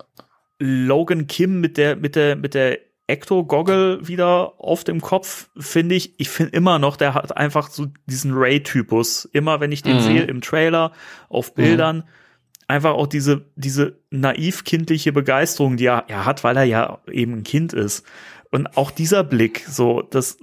Logan 0.58 1.26
Kim 1.26 1.60
mit 1.60 1.76
der 1.76 1.96
mit 1.96 2.16
der 2.16 2.36
mit 2.36 2.54
der 2.54 2.78
Ecto-Goggle 3.10 4.06
wieder 4.06 4.54
auf 4.58 4.84
dem 4.84 5.00
Kopf, 5.00 5.50
finde 5.58 5.96
ich. 5.96 6.14
Ich 6.18 6.30
finde 6.30 6.52
immer 6.52 6.78
noch, 6.78 6.96
der 6.96 7.14
hat 7.14 7.36
einfach 7.36 7.68
so 7.68 7.86
diesen 8.06 8.32
Ray-Typus. 8.34 9.24
Immer 9.32 9.58
wenn 9.58 9.72
ich 9.72 9.82
den 9.82 9.96
mhm. 9.96 10.00
sehe 10.00 10.22
im 10.22 10.40
Trailer, 10.40 10.92
auf 11.28 11.54
Bildern, 11.54 11.96
mhm. 11.96 12.02
Einfach 12.70 12.92
auch 12.92 13.06
diese, 13.06 13.44
diese 13.56 13.98
naiv-kindliche 14.10 15.12
Begeisterung, 15.12 15.76
die 15.76 15.86
er, 15.86 16.04
er 16.08 16.24
hat, 16.24 16.44
weil 16.44 16.56
er 16.56 16.64
ja 16.64 16.98
eben 17.10 17.34
ein 17.34 17.44
Kind 17.44 17.72
ist. 17.72 18.04
Und 18.50 18.76
auch 18.76 18.90
dieser 18.90 19.22
Blick, 19.24 19.64
so, 19.68 20.02
das, 20.02 20.38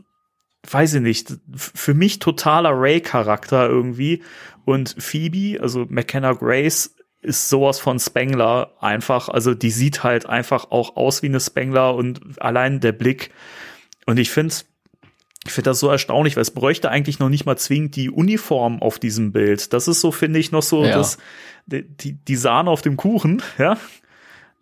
weiß 0.70 0.96
ich 0.96 1.02
nicht, 1.02 1.38
für 1.56 1.94
mich 1.94 2.20
totaler 2.20 2.72
Ray-Charakter 2.74 3.68
irgendwie. 3.68 4.24
Und 4.66 4.96
Phoebe, 4.98 5.62
also 5.62 5.86
McKenna 5.90 6.34
Grace, 6.34 6.96
ist 7.22 7.50
sowas 7.50 7.80
von 7.80 8.00
Spengler 8.00 8.74
einfach. 8.80 9.30
Also 9.30 9.54
die 9.54 9.72
sieht 9.72 10.04
halt 10.04 10.26
einfach 10.28 10.72
auch 10.72 10.96
aus 10.96 11.24
wie 11.24 11.28
eine 11.28 11.40
Spengler 11.40 11.96
und 11.96 12.42
allein 12.42 12.80
der 12.80 12.92
Blick. 12.92 13.32
Und 14.06 14.18
ich 14.20 14.30
finde, 14.30 14.56
ich 15.48 15.54
finde 15.54 15.70
das 15.70 15.80
so 15.80 15.90
erstaunlich, 15.90 16.36
weil 16.36 16.42
es 16.42 16.52
bräuchte 16.52 16.90
eigentlich 16.90 17.20
noch 17.20 17.30
nicht 17.30 17.46
mal 17.46 17.58
zwingend 17.58 17.96
die 17.96 18.10
Uniform 18.10 18.82
auf 18.82 19.00
diesem 19.00 19.32
Bild. 19.32 19.72
Das 19.74 19.88
ist 19.88 20.02
so, 20.02 20.12
finde 20.12 20.40
ich, 20.40 20.52
noch 20.52 20.62
so 20.62 20.84
ja. 20.84 20.96
das, 20.96 21.18
die, 21.66 22.14
die 22.14 22.36
Sahne 22.36 22.70
auf 22.70 22.82
dem 22.82 22.98
Kuchen, 22.98 23.42
ja. 23.58 23.78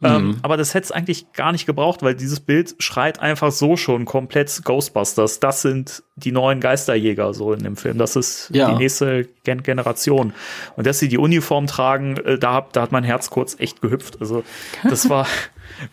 Ähm, 0.04 0.28
mhm. 0.28 0.38
aber 0.42 0.58
das 0.58 0.74
hätte 0.74 0.86
es 0.86 0.92
eigentlich 0.92 1.32
gar 1.32 1.54
nicht 1.54 1.66
gebraucht, 1.66 2.04
weil 2.04 2.16
dieses 2.16 2.42
Bild 2.42 2.76
schreit 2.80 3.20
einfach 3.20 3.52
so 3.52 3.78
schon 3.78 4.04
komplett 4.04 4.62
Ghostbusters. 4.64 5.40
Das 5.40 5.62
sind 5.62 6.04
die 6.18 6.34
neuen 6.34 6.60
Geisterjäger 6.60 7.34
so 7.34 7.54
in 7.54 7.64
dem 7.64 7.78
Film. 7.78 7.98
Das 7.98 8.18
ist 8.18 8.50
ja. 8.54 8.70
die 8.70 8.76
nächste 8.76 9.28
Gen 9.46 9.64
Generation. 9.64 10.34
Und 10.76 10.86
dass 10.86 11.00
sie 11.00 11.08
die 11.08 11.18
Uniform 11.18 11.66
tragen, 11.66 12.18
äh, 12.18 12.38
da, 12.38 12.68
da 12.74 12.82
hat 12.82 12.92
mein 12.92 13.06
Herz 13.06 13.30
kurz 13.30 13.56
echt 13.58 13.82
gehüpft. 13.82 14.20
Also 14.20 14.44
das 14.84 15.10
war 15.10 15.28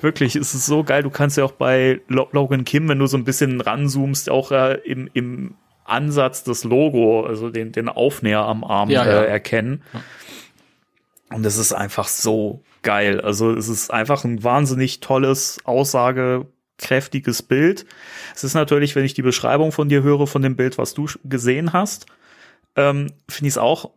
wirklich, 0.00 0.36
es 0.36 0.54
ist 0.54 0.66
so 0.66 0.84
geil. 0.84 1.02
Du 1.02 1.10
kannst 1.10 1.36
ja 1.36 1.44
auch 1.44 1.52
bei 1.52 2.00
Logan 2.08 2.64
Kim, 2.64 2.88
wenn 2.88 2.98
du 2.98 3.06
so 3.06 3.16
ein 3.16 3.24
bisschen 3.24 3.60
ranzoomst, 3.60 4.30
auch 4.30 4.52
äh, 4.52 4.74
im, 4.84 5.08
im 5.12 5.54
Ansatz 5.84 6.44
des 6.44 6.64
Logo, 6.64 7.24
also 7.24 7.50
den, 7.50 7.72
den 7.72 7.88
Aufnäher 7.88 8.40
am 8.40 8.64
Arm 8.64 8.90
ja, 8.90 9.04
äh, 9.04 9.26
erkennen. 9.26 9.82
Und 11.30 11.44
es 11.46 11.56
ist 11.56 11.72
einfach 11.72 12.08
so 12.08 12.62
geil. 12.82 13.20
Also 13.20 13.52
es 13.52 13.68
ist 13.68 13.90
einfach 13.90 14.24
ein 14.24 14.44
wahnsinnig 14.44 15.00
tolles, 15.00 15.58
aussagekräftiges 15.64 17.42
Bild. 17.42 17.86
Es 18.34 18.44
ist 18.44 18.54
natürlich, 18.54 18.94
wenn 18.94 19.04
ich 19.04 19.14
die 19.14 19.22
Beschreibung 19.22 19.72
von 19.72 19.88
dir 19.88 20.02
höre, 20.02 20.26
von 20.26 20.42
dem 20.42 20.56
Bild, 20.56 20.78
was 20.78 20.94
du 20.94 21.06
gesehen 21.24 21.72
hast, 21.72 22.06
ähm, 22.76 23.12
finde 23.28 23.48
ich 23.48 23.54
es 23.54 23.58
auch 23.58 23.90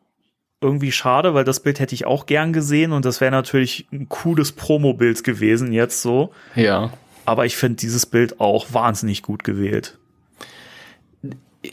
irgendwie 0.66 0.92
schade, 0.92 1.34
weil 1.34 1.44
das 1.44 1.60
Bild 1.60 1.80
hätte 1.80 1.96
ich 1.96 2.06
auch 2.06 2.26
gern 2.26 2.54
gesehen 2.54 2.92
und 2.92 3.06
das 3.06 3.22
wäre 3.22 3.32
natürlich 3.32 3.88
ein 3.92 4.10
cooles 4.10 4.52
Promo-Bild 4.52 5.24
gewesen 5.24 5.72
jetzt 5.72 6.02
so. 6.02 6.32
Ja. 6.56 6.92
Aber 7.26 7.46
ich 7.46 7.56
finde 7.56 7.78
dieses 7.78 8.06
Bild 8.06 8.40
auch 8.40 8.68
wahnsinnig 8.72 9.22
gut 9.22 9.44
gewählt. 9.44 9.98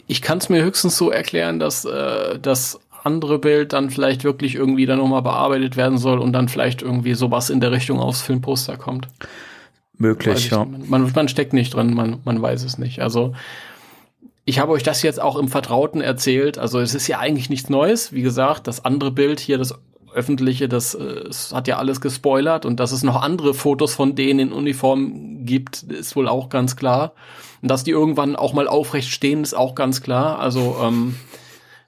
Ich 0.07 0.21
kann 0.21 0.39
es 0.39 0.49
mir 0.49 0.63
höchstens 0.63 0.97
so 0.97 1.11
erklären, 1.11 1.59
dass 1.59 1.85
äh, 1.85 2.39
das 2.39 2.79
andere 3.03 3.37
Bild 3.39 3.73
dann 3.73 3.89
vielleicht 3.89 4.23
wirklich 4.23 4.55
irgendwie 4.55 4.85
dann 4.85 4.99
nochmal 4.99 5.21
bearbeitet 5.21 5.75
werden 5.75 5.97
soll 5.97 6.19
und 6.19 6.33
dann 6.33 6.47
vielleicht 6.47 6.81
irgendwie 6.81 7.13
sowas 7.13 7.49
in 7.49 7.59
der 7.59 7.71
Richtung 7.71 7.99
aufs 7.99 8.21
Filmposter 8.21 8.77
kommt. 8.77 9.07
Möglich, 9.97 10.49
ja. 10.49 10.65
Man, 10.65 11.11
man 11.13 11.27
steckt 11.27 11.53
nicht 11.53 11.73
drin, 11.73 11.93
man, 11.93 12.19
man 12.23 12.41
weiß 12.41 12.63
es 12.63 12.77
nicht. 12.77 13.01
Also 13.01 13.33
ich 14.45 14.59
habe 14.59 14.71
euch 14.73 14.83
das 14.83 15.01
jetzt 15.01 15.21
auch 15.21 15.37
im 15.37 15.47
Vertrauten 15.47 16.01
erzählt. 16.01 16.57
Also 16.57 16.79
es 16.79 16.93
ist 16.93 17.07
ja 17.07 17.19
eigentlich 17.19 17.49
nichts 17.49 17.69
Neues. 17.69 18.11
Wie 18.11 18.21
gesagt, 18.21 18.67
das 18.67 18.83
andere 18.83 19.11
Bild 19.11 19.39
hier, 19.39 19.57
das 19.57 19.75
öffentliche, 20.13 20.69
das, 20.69 20.91
das 20.91 21.51
äh, 21.51 21.55
hat 21.55 21.67
ja 21.67 21.77
alles 21.77 22.01
gespoilert 22.01 22.65
und 22.65 22.79
dass 22.79 22.91
es 22.91 23.03
noch 23.03 23.21
andere 23.21 23.53
Fotos 23.53 23.95
von 23.95 24.15
denen 24.15 24.39
in 24.39 24.53
Uniform 24.53 25.45
gibt, 25.45 25.83
ist 25.83 26.15
wohl 26.15 26.27
auch 26.27 26.49
ganz 26.49 26.75
klar. 26.75 27.13
Und 27.61 27.69
dass 27.69 27.83
die 27.83 27.91
irgendwann 27.91 28.35
auch 28.35 28.53
mal 28.53 28.67
aufrecht 28.67 29.09
stehen, 29.09 29.41
ist 29.43 29.53
auch 29.53 29.75
ganz 29.75 30.01
klar. 30.01 30.39
Also 30.39 30.77
ähm, 30.83 31.15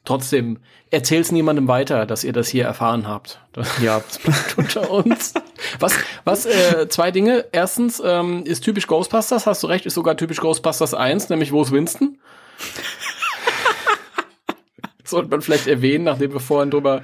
trotzdem, 0.05 0.59
erzähl's 0.91 1.31
niemandem 1.31 1.67
weiter, 1.67 2.05
dass 2.05 2.23
ihr 2.23 2.33
das 2.33 2.47
hier 2.47 2.65
erfahren 2.65 3.07
habt. 3.07 3.39
Ja, 3.81 3.99
das 3.99 4.19
bleibt 4.19 4.57
unter 4.57 4.91
uns. 4.91 5.33
Was, 5.79 5.93
was, 6.23 6.45
äh, 6.45 6.87
zwei 6.89 7.11
Dinge. 7.11 7.45
Erstens, 7.51 8.01
ähm, 8.03 8.43
ist 8.45 8.63
typisch 8.63 8.87
Ghostbusters, 8.87 9.45
hast 9.45 9.63
du 9.63 9.67
recht, 9.67 9.85
ist 9.85 9.93
sogar 9.93 10.17
typisch 10.17 10.37
Ghostbusters 10.37 10.93
1, 10.93 11.29
nämlich 11.29 11.51
wo 11.51 11.61
ist 11.61 11.71
Winston? 11.71 12.17
Sollte 15.03 15.29
man 15.29 15.41
vielleicht 15.41 15.67
erwähnen, 15.67 16.05
nachdem 16.05 16.33
wir 16.33 16.39
vorhin 16.39 16.71
drüber 16.71 17.03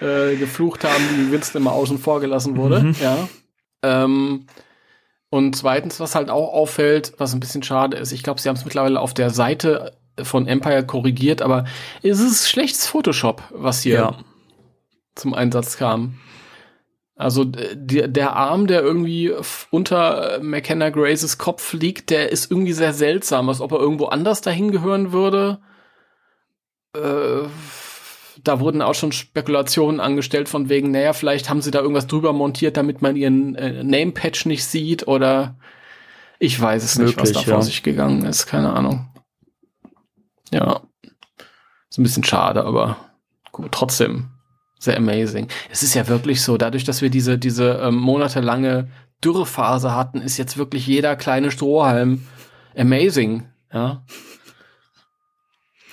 äh, 0.00 0.36
geflucht 0.36 0.84
haben, 0.84 1.02
wie 1.16 1.32
Winston 1.32 1.62
immer 1.62 1.72
außen 1.72 1.98
vor 1.98 2.20
gelassen 2.20 2.56
wurde. 2.56 2.80
Mhm. 2.80 2.96
Ja. 3.00 3.28
Ähm, 3.82 4.46
und 5.30 5.56
zweitens, 5.56 6.00
was 6.00 6.14
halt 6.14 6.28
auch 6.28 6.52
auffällt, 6.52 7.14
was 7.18 7.32
ein 7.32 7.40
bisschen 7.40 7.62
schade 7.62 7.96
ist, 7.96 8.12
ich 8.12 8.22
glaube, 8.22 8.40
sie 8.40 8.48
haben 8.48 8.56
es 8.56 8.64
mittlerweile 8.64 9.00
auf 9.00 9.14
der 9.14 9.30
Seite 9.30 9.96
von 10.22 10.46
Empire 10.46 10.84
korrigiert, 10.84 11.40
aber 11.40 11.64
es 12.02 12.20
ist 12.20 12.48
schlechtes 12.48 12.86
Photoshop, 12.86 13.42
was 13.50 13.82
hier 13.82 13.94
ja. 13.94 14.18
zum 15.14 15.32
Einsatz 15.32 15.76
kam. 15.76 16.18
Also 17.20 17.44
der, 17.44 18.08
der 18.08 18.34
Arm, 18.34 18.66
der 18.66 18.80
irgendwie 18.80 19.30
unter 19.70 20.38
McKenna 20.40 20.88
Graces 20.88 21.36
Kopf 21.36 21.74
liegt, 21.74 22.08
der 22.08 22.32
ist 22.32 22.50
irgendwie 22.50 22.72
sehr 22.72 22.94
seltsam, 22.94 23.50
als 23.50 23.60
ob 23.60 23.72
er 23.72 23.78
irgendwo 23.78 24.06
anders 24.06 24.40
dahin 24.40 24.72
gehören 24.72 25.12
würde. 25.12 25.58
Äh, 26.94 27.46
da 28.42 28.60
wurden 28.60 28.80
auch 28.80 28.94
schon 28.94 29.12
Spekulationen 29.12 30.00
angestellt 30.00 30.48
von 30.48 30.70
wegen, 30.70 30.92
naja, 30.92 31.12
vielleicht 31.12 31.50
haben 31.50 31.60
sie 31.60 31.70
da 31.70 31.80
irgendwas 31.80 32.06
drüber 32.06 32.32
montiert, 32.32 32.78
damit 32.78 33.02
man 33.02 33.16
ihren 33.16 33.54
äh, 33.54 33.84
Name-Patch 33.84 34.46
nicht 34.46 34.64
sieht 34.64 35.06
oder 35.06 35.58
ich 36.38 36.58
weiß 36.58 36.82
es 36.82 36.98
nicht, 36.98 37.18
Möglich, 37.18 37.36
was 37.36 37.44
da 37.44 37.52
vor 37.52 37.62
sich 37.62 37.82
gegangen 37.82 38.24
ist, 38.24 38.46
keine 38.46 38.72
Ahnung. 38.72 39.10
Ja. 40.50 40.80
Ist 41.90 41.98
ein 41.98 42.02
bisschen 42.02 42.24
schade, 42.24 42.64
aber 42.64 42.96
gut, 43.52 43.72
trotzdem 43.72 44.29
sehr 44.80 44.96
amazing. 44.96 45.46
Es 45.70 45.84
ist 45.84 45.94
ja 45.94 46.08
wirklich 46.08 46.42
so, 46.42 46.56
dadurch, 46.56 46.84
dass 46.84 47.02
wir 47.02 47.10
diese, 47.10 47.38
diese 47.38 47.74
ähm, 47.82 47.96
monatelange 47.96 48.88
Dürrephase 49.22 49.94
hatten, 49.94 50.22
ist 50.22 50.38
jetzt 50.38 50.56
wirklich 50.56 50.86
jeder 50.86 51.14
kleine 51.14 51.50
Strohhalm 51.50 52.26
amazing. 52.76 53.44
Ja. 53.72 54.02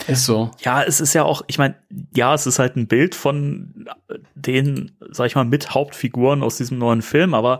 Ist 0.07 0.25
so. 0.25 0.51
Ja, 0.61 0.83
es 0.83 1.01
ist 1.01 1.13
ja 1.13 1.23
auch, 1.23 1.41
ich 1.47 1.57
meine, 1.57 1.75
ja, 2.15 2.33
es 2.33 2.47
ist 2.47 2.59
halt 2.59 2.77
ein 2.77 2.87
Bild 2.87 3.13
von 3.13 3.87
den, 4.35 4.95
sag 5.11 5.27
ich 5.27 5.35
mal, 5.35 5.43
mit 5.43 5.71
Hauptfiguren 5.71 6.41
aus 6.43 6.57
diesem 6.57 6.77
neuen 6.77 7.01
Film, 7.01 7.33
aber 7.33 7.59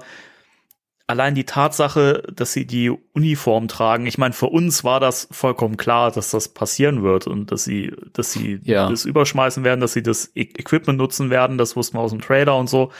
allein 1.10 1.36
die 1.36 1.46
Tatsache, 1.46 2.22
dass 2.34 2.52
sie 2.52 2.68
die 2.68 2.92
Uniform 3.14 3.70
tragen, 3.70 4.06
ich 4.06 4.18
meine, 4.18 4.34
für 4.34 4.48
uns 4.48 4.84
war 4.84 5.00
das 5.00 5.30
vollkommen 5.32 5.78
klar, 5.78 6.12
dass 6.12 6.32
das 6.32 6.50
passieren 6.50 7.02
wird 7.02 7.28
und 7.28 7.50
dass 7.50 7.64
sie, 7.64 7.94
dass 8.12 8.34
sie 8.34 8.60
ja. 8.64 8.90
das 8.90 9.06
überschmeißen 9.06 9.64
werden, 9.64 9.80
dass 9.80 9.94
sie 9.94 10.04
das 10.04 10.32
e 10.36 10.42
Equipment 10.42 11.00
nutzen 11.00 11.30
werden, 11.30 11.58
das 11.58 11.78
wussten 11.78 11.98
wir 11.98 12.02
aus 12.02 12.12
dem 12.12 12.20
Trailer 12.20 12.58
und 12.58 12.70
so. 12.70 12.92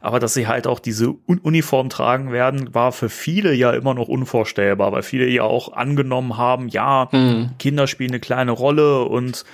Aber 0.00 0.18
dass 0.18 0.34
sie 0.34 0.48
halt 0.48 0.66
auch 0.66 0.80
diese 0.80 1.14
Un 1.28 1.38
Uniform 1.38 1.88
tragen 1.88 2.32
werden, 2.32 2.74
war 2.74 2.90
für 2.90 3.08
viele 3.08 3.54
ja 3.54 3.70
immer 3.70 3.94
noch 3.94 4.08
unvorstellbar, 4.08 4.90
weil 4.90 5.04
viele 5.04 5.28
ja 5.28 5.44
auch 5.44 5.72
angenommen 5.72 6.36
haben, 6.36 6.66
ja, 6.66 7.08
mhm. 7.12 7.50
Kinder 7.60 7.86
spielen 7.86 8.10
eine 8.10 8.20
kleine 8.20 8.50
Rolle 8.50 9.04
und 9.04 9.44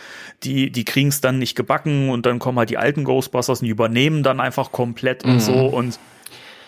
die, 0.45 0.71
die 0.71 0.85
kriegen 0.87 1.09
es 1.09 1.21
dann 1.21 1.39
nicht 1.39 1.57
gebacken 1.57 2.09
und 2.09 2.25
dann 2.25 2.39
kommen 2.39 2.59
halt 2.59 2.71
die 2.71 2.79
alten 2.79 3.05
Ghostbusters 3.05 3.61
und 3.61 3.67
die 3.67 3.71
übernehmen 3.71 4.23
dann 4.23 4.41
einfach 4.41 4.73
komplett 4.73 5.27
mhm. 5.27 5.33
und 5.33 5.41
so 5.41 5.67
und 5.67 5.99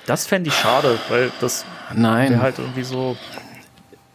das 0.07 0.27
fände 0.27 0.49
ich 0.49 0.55
schade, 0.55 0.99
weil 1.09 1.31
das 1.41 1.65
wäre 1.95 2.43
halt 2.43 2.59
irgendwie 2.59 2.85
so. 2.85 3.17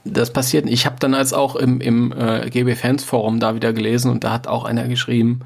Das 0.03 0.31
passiert. 0.31 0.69
Ich 0.69 0.85
habe 0.85 0.97
dann 0.99 1.15
als 1.15 1.33
auch 1.33 1.55
im, 1.55 1.81
im 1.81 2.11
äh, 2.11 2.49
GB 2.49 2.75
Fans 2.75 3.03
Forum 3.03 3.39
da 3.39 3.55
wieder 3.55 3.73
gelesen 3.73 4.11
und 4.11 4.23
da 4.23 4.31
hat 4.31 4.47
auch 4.47 4.63
einer 4.63 4.87
geschrieben, 4.87 5.41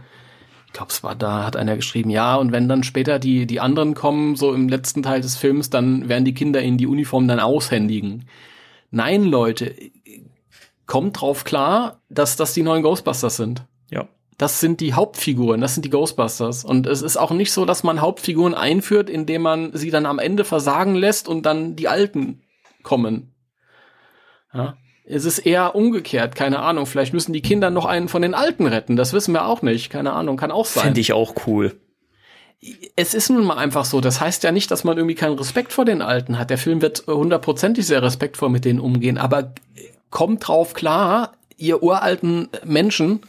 ich 0.67 0.73
glaube, 0.73 0.91
es 0.91 1.01
war 1.01 1.15
da, 1.15 1.45
hat 1.45 1.55
einer 1.55 1.77
geschrieben, 1.77 2.09
ja, 2.09 2.35
und 2.35 2.51
wenn 2.51 2.67
dann 2.67 2.83
später 2.83 3.19
die, 3.19 3.45
die 3.45 3.61
anderen 3.61 3.93
kommen, 3.93 4.35
so 4.35 4.53
im 4.53 4.67
letzten 4.67 5.01
Teil 5.01 5.21
des 5.21 5.37
Films, 5.37 5.69
dann 5.69 6.09
werden 6.09 6.25
die 6.25 6.33
Kinder 6.33 6.61
in 6.61 6.77
die 6.77 6.87
Uniform 6.87 7.27
dann 7.27 7.39
aushändigen. 7.39 8.25
Nein, 8.91 9.23
Leute, 9.23 9.73
kommt 10.85 11.21
drauf 11.21 11.45
klar, 11.45 12.01
dass 12.09 12.35
das 12.35 12.53
die 12.53 12.63
neuen 12.63 12.83
Ghostbusters 12.83 13.37
sind. 13.37 13.63
Ja 13.89 14.07
das 14.39 14.61
sind 14.61 14.79
die 14.79 14.93
Hauptfiguren, 14.93 15.59
das 15.59 15.75
sind 15.75 15.83
die 15.83 15.89
Ghostbusters. 15.89 16.63
Und 16.63 16.87
es 16.87 17.01
ist 17.01 17.17
auch 17.17 17.31
nicht 17.31 17.51
so, 17.51 17.65
dass 17.65 17.83
man 17.83 17.99
Hauptfiguren 17.99 18.55
einführt, 18.55 19.09
indem 19.09 19.41
man 19.41 19.71
sie 19.75 19.91
dann 19.91 20.05
am 20.05 20.17
Ende 20.17 20.45
versagen 20.45 20.95
lässt 20.95 21.27
und 21.27 21.45
dann 21.45 21.75
die 21.75 21.89
Alten 21.89 22.41
kommen. 22.81 23.35
Ja. 24.53 24.77
Es 25.03 25.25
ist 25.25 25.39
eher 25.39 25.75
umgekehrt, 25.75 26.35
keine 26.35 26.59
Ahnung. 26.59 26.85
Vielleicht 26.85 27.13
müssen 27.13 27.33
die 27.33 27.41
Kinder 27.41 27.69
noch 27.69 27.85
einen 27.85 28.07
von 28.07 28.21
den 28.21 28.33
Alten 28.33 28.65
retten. 28.65 28.95
Das 28.95 29.11
wissen 29.11 29.33
wir 29.33 29.45
auch 29.45 29.61
nicht. 29.61 29.89
Keine 29.89 30.13
Ahnung, 30.13 30.37
kann 30.37 30.51
auch 30.51 30.65
sein. 30.65 30.85
Finde 30.85 31.01
ich 31.01 31.11
auch 31.11 31.33
cool. 31.45 31.77
Es 32.95 33.13
ist 33.13 33.29
nun 33.29 33.43
mal 33.43 33.57
einfach 33.57 33.83
so. 33.83 33.99
Das 33.99 34.21
heißt 34.21 34.43
ja 34.45 34.53
nicht, 34.53 34.71
dass 34.71 34.85
man 34.85 34.95
irgendwie 34.95 35.15
keinen 35.15 35.37
Respekt 35.37 35.73
vor 35.73 35.83
den 35.83 36.01
Alten 36.01 36.39
hat. 36.39 36.49
Der 36.49 36.57
Film 36.57 36.81
wird 36.81 37.07
hundertprozentig 37.07 37.85
sehr 37.85 38.01
respektvoll 38.01 38.49
mit 38.49 38.63
denen 38.63 38.79
umgehen. 38.79 39.17
Aber 39.17 39.53
kommt 40.11 40.47
drauf 40.47 40.73
klar, 40.73 41.33
ihr 41.57 41.83
uralten 41.83 42.47
Menschen, 42.63 43.21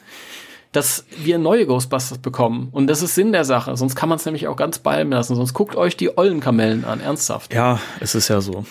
dass 0.72 1.04
wir 1.16 1.38
neue 1.38 1.66
Ghostbusters 1.66 2.18
bekommen. 2.18 2.68
Und 2.70 2.86
das 2.86 3.02
ist 3.02 3.14
Sinn 3.14 3.32
der 3.32 3.44
Sache. 3.44 3.76
Sonst 3.76 3.96
kann 3.96 4.08
man 4.08 4.18
es 4.18 4.24
nämlich 4.24 4.46
auch 4.46 4.56
ganz 4.56 4.78
ballen 4.78 5.10
lassen. 5.10 5.34
Sonst 5.34 5.52
guckt 5.52 5.74
euch 5.74 5.96
die 5.96 6.16
ollen 6.16 6.40
Kamellen 6.40 6.84
an, 6.84 7.00
ernsthaft. 7.00 7.52
Ja, 7.52 7.80
es 7.98 8.14
ist 8.14 8.28
ja 8.28 8.40
so. 8.40 8.64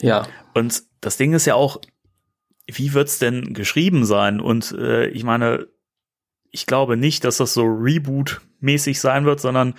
Ja. 0.00 0.26
Und 0.52 0.82
das 1.00 1.16
Ding 1.16 1.32
ist 1.32 1.46
ja 1.46 1.54
auch, 1.54 1.80
wie 2.66 2.92
wird's 2.92 3.18
denn 3.18 3.54
geschrieben 3.54 4.04
sein? 4.04 4.40
Und 4.40 4.72
äh, 4.72 5.06
ich 5.08 5.24
meine, 5.24 5.68
ich 6.50 6.66
glaube 6.66 6.98
nicht, 6.98 7.24
dass 7.24 7.38
das 7.38 7.54
so 7.54 7.62
Reboot-mäßig 7.62 9.00
sein 9.00 9.24
wird, 9.24 9.40
sondern 9.40 9.74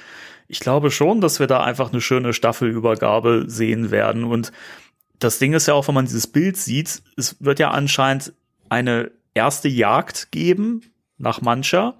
ich 0.48 0.60
glaube 0.60 0.90
schon, 0.90 1.22
dass 1.22 1.40
wir 1.40 1.48
da 1.48 1.64
einfach 1.64 1.92
eine 1.92 2.02
schöne 2.02 2.34
Staffelübergabe 2.34 3.46
sehen 3.48 3.92
werden. 3.92 4.24
Und 4.24 4.52
das 5.20 5.38
Ding 5.38 5.54
ist 5.54 5.68
ja 5.68 5.76
auch, 5.76 5.88
wenn 5.88 5.96
man 5.96 6.06
dieses 6.06 6.28
Bild 6.28 6.58
sieht, 6.58 7.04
es 7.16 7.38
wird 7.40 7.60
ja 7.60 7.72
anscheinend 7.72 8.34
eine 8.70 9.12
erste 9.36 9.70
Jagd 9.70 10.32
geben 10.32 10.93
nach 11.18 11.42
Mancha. 11.42 11.96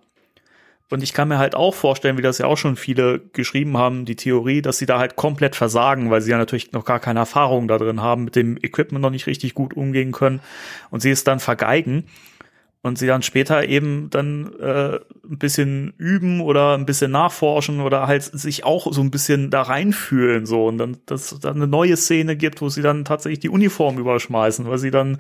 Und 0.90 1.02
ich 1.02 1.14
kann 1.14 1.28
mir 1.28 1.40
halt 1.40 1.56
auch 1.56 1.74
vorstellen, 1.74 2.18
wie 2.18 2.22
das 2.22 2.38
ja 2.38 2.46
auch 2.46 2.58
schon 2.58 2.76
viele 2.76 3.20
geschrieben 3.20 3.78
haben, 3.78 4.06
die 4.06 4.16
Theorie, 4.16 4.62
dass 4.62 4.78
sie 4.78 4.86
da 4.86 5.00
halt 5.00 5.16
komplett 5.16 5.56
versagen, 5.56 6.12
weil 6.12 6.22
sie 6.22 6.32
ja 6.32 6.38
natürlich 6.38 6.72
noch 6.72 6.86
gar 6.86 7.00
keine 7.00 7.20
Erfahrung 7.20 7.68
da 7.68 7.80
drin 7.80 8.02
haben, 8.02 8.26
mit 8.26 8.36
dem 8.36 8.58
Equipment 8.58 9.02
noch 9.02 9.10
nicht 9.10 9.26
richtig 9.26 9.56
gut 9.56 9.76
umgehen 9.76 10.12
können 10.12 10.40
und 10.92 11.02
sie 11.02 11.10
es 11.10 11.24
dann 11.24 11.40
vergeigen 11.40 12.06
und 12.84 12.98
sie 12.98 13.08
dann 13.08 13.24
später 13.24 13.68
eben 13.68 14.10
dann 14.12 14.54
äh, 14.60 15.00
ein 15.24 15.40
bisschen 15.40 15.94
üben 15.98 16.42
oder 16.42 16.78
ein 16.78 16.86
bisschen 16.86 17.12
nachforschen 17.12 17.80
oder 17.80 18.08
halt 18.08 18.24
sich 18.24 18.66
auch 18.66 18.92
so 18.92 19.02
ein 19.02 19.10
bisschen 19.10 19.50
da 19.50 19.64
reinfühlen 19.64 20.46
so 20.46 20.68
und 20.68 20.78
dann 20.78 20.98
dass 21.06 21.32
es 21.32 21.40
dann 21.40 21.56
eine 21.56 21.68
neue 21.68 21.96
Szene 21.96 22.36
gibt, 22.36 22.62
wo 22.62 22.70
sie 22.70 22.82
dann 22.82 23.06
tatsächlich 23.06 23.40
die 23.40 23.50
Uniform 23.50 23.98
überschmeißen, 23.98 24.70
weil 24.70 24.78
sie 24.78 24.92
dann 24.92 25.18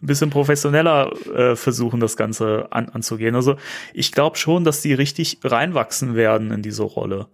ein 0.00 0.06
bisschen 0.06 0.30
professioneller 0.30 1.12
äh, 1.34 1.56
versuchen, 1.56 1.98
das 1.98 2.16
Ganze 2.16 2.68
an, 2.70 2.88
anzugehen. 2.88 3.34
Also 3.34 3.56
ich 3.92 4.12
glaube 4.12 4.36
schon, 4.36 4.64
dass 4.64 4.80
die 4.80 4.94
richtig 4.94 5.38
reinwachsen 5.42 6.14
werden 6.14 6.52
in 6.52 6.62
diese 6.62 6.84
Rolle. 6.84 7.26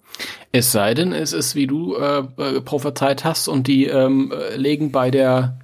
Es 0.51 0.73
sei 0.73 0.95
denn, 0.95 1.13
es 1.13 1.33
ist, 1.33 1.55
wie 1.55 1.67
du 1.67 1.97
äh, 1.97 2.25
äh 2.39 2.61
prophezeit 2.63 3.25
hast, 3.25 3.49
und 3.49 3.67
die 3.67 3.87
ähm, 3.87 4.33
legen 4.57 4.93
bei 4.93 5.11
der 5.11 5.59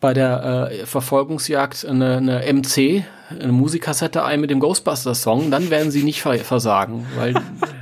bei 0.00 0.14
der 0.14 0.70
äh, 0.70 0.86
Verfolgungsjagd 0.86 1.84
eine, 1.84 2.16
eine 2.16 2.52
MC, 2.52 3.04
eine 3.28 3.52
Musikkassette 3.52 4.24
ein 4.24 4.40
mit 4.40 4.50
dem 4.50 4.58
Ghostbusters-Song, 4.60 5.50
dann 5.50 5.70
werden 5.70 5.90
sie 5.90 6.02
nicht 6.02 6.22
versagen, 6.22 7.06
weil 7.16 7.34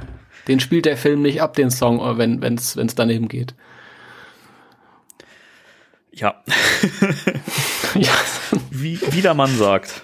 den 0.49 0.59
spielt 0.59 0.85
der 0.85 0.97
Film 0.97 1.23
nicht 1.23 1.40
ab, 1.40 1.55
den 1.55 1.70
Song, 1.70 2.01
äh, 2.01 2.19
wenn 2.19 2.55
es 2.55 2.77
wenn's 2.77 2.97
daneben 2.97 3.28
geht. 3.28 3.55
Ja. 6.19 6.43
ja. 7.95 8.12
Wie, 8.70 9.01
wie 9.12 9.23
der 9.23 9.35
Mann 9.35 9.57
sagt. 9.57 10.03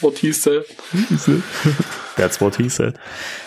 What 0.00 0.18
he 0.18 0.32
said. 0.32 0.64
That's 2.16 2.40
what 2.40 2.56
he 2.56 2.68
said. 2.68 2.98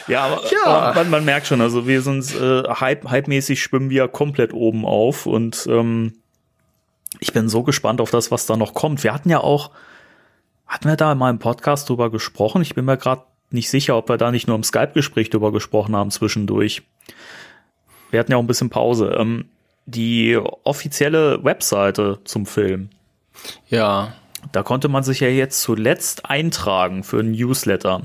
Ja, 0.08 0.26
aber, 0.26 0.44
ja. 0.52 0.94
man, 0.96 1.10
man, 1.10 1.26
merkt 1.26 1.48
schon, 1.48 1.62
also 1.62 1.88
wir 1.88 2.02
sind 2.02 2.34
äh, 2.36 2.64
hype, 2.64 3.08
hype-mäßig 3.08 3.62
schwimmen 3.62 3.90
wir 3.92 4.08
komplett 4.08 4.54
oben 4.54 4.86
auf 4.86 5.28
und 5.28 5.68
ähm, 5.70 6.16
ich 7.20 7.34
bin 7.34 7.50
so 7.50 7.64
gespannt 7.64 8.02
auf 8.02 8.10
das, 8.10 8.32
was 8.32 8.48
da 8.48 8.58
noch 8.58 8.74
kommt. 8.74 9.04
Wir 9.04 9.14
hatten 9.14 9.30
ja 9.30 9.40
auch, 9.40 9.72
hatten 10.66 10.88
wir 10.88 10.96
da 10.96 11.12
in 11.12 11.18
meinem 11.20 11.40
Podcast 11.40 11.90
drüber 11.90 12.10
gesprochen? 12.10 12.62
Ich 12.64 12.74
bin 12.74 12.86
mir 12.86 12.98
gerade 12.98 13.24
nicht 13.52 13.70
sicher, 13.70 13.98
ob 13.98 14.10
wir 14.10 14.18
da 14.18 14.32
nicht 14.32 14.48
nur 14.48 14.56
im 14.56 14.64
Skype-Gespräch 14.64 15.30
drüber 15.30 15.52
gesprochen 15.52 15.96
haben 15.96 16.12
zwischendurch. 16.12 16.84
Wir 18.10 18.20
hatten 18.20 18.32
ja 18.32 18.38
auch 18.38 18.44
ein 18.44 18.48
bisschen 18.48 18.70
Pause. 18.70 19.16
Ähm, 19.20 19.50
die 19.86 20.40
offizielle 20.64 21.44
Webseite 21.44 22.20
zum 22.24 22.46
Film. 22.46 22.90
Ja. 23.68 24.14
Da 24.52 24.64
konnte 24.64 24.88
man 24.88 25.04
sich 25.04 25.20
ja 25.20 25.28
jetzt 25.28 25.62
zuletzt 25.62 26.30
eintragen 26.30 27.04
für 27.04 27.20
ein 27.20 27.32
Newsletter. 27.32 28.04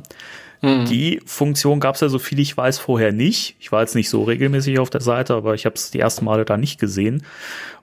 Mhm. 0.63 0.87
Die 0.87 1.21
Funktion 1.27 1.79
gab 1.79 1.95
es 1.95 2.01
ja, 2.01 2.09
so 2.09 2.19
viel 2.19 2.39
ich 2.39 2.57
weiß, 2.57 2.79
vorher 2.79 3.13
nicht. 3.13 3.57
Ich 3.61 3.71
war 3.71 3.81
jetzt 3.81 3.95
nicht 3.95 4.09
so 4.09 4.25
regelmäßig 4.25 4.79
auf 4.79 4.91
der 4.91 5.01
Seite, 5.01 5.35
aber 5.35 5.55
ich 5.55 5.67
habe 5.67 5.77
es 5.77 5.91
die 5.91 6.01
ersten 6.01 6.25
Male 6.25 6.45
da 6.45 6.57
nicht 6.57 6.81
gesehen. 6.81 7.25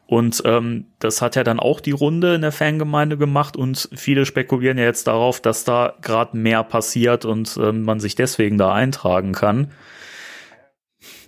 Und 0.07 0.41
ähm, 0.45 0.87
das 0.99 1.21
hat 1.21 1.37
ja 1.37 1.43
dann 1.45 1.59
auch 1.59 1.79
die 1.79 1.91
Runde 1.91 2.35
in 2.35 2.41
der 2.41 2.51
Fangemeinde 2.51 3.17
gemacht 3.17 3.55
und 3.55 3.87
viele 3.93 4.25
spekulieren 4.25 4.77
ja 4.77 4.83
jetzt 4.83 5.07
darauf, 5.07 5.39
dass 5.39 5.63
da 5.63 5.93
gerade 6.01 6.35
mehr 6.35 6.63
passiert 6.63 7.23
und 7.23 7.57
ähm, 7.61 7.83
man 7.83 8.01
sich 8.01 8.15
deswegen 8.15 8.57
da 8.57 8.73
eintragen 8.73 9.31
kann. 9.31 9.71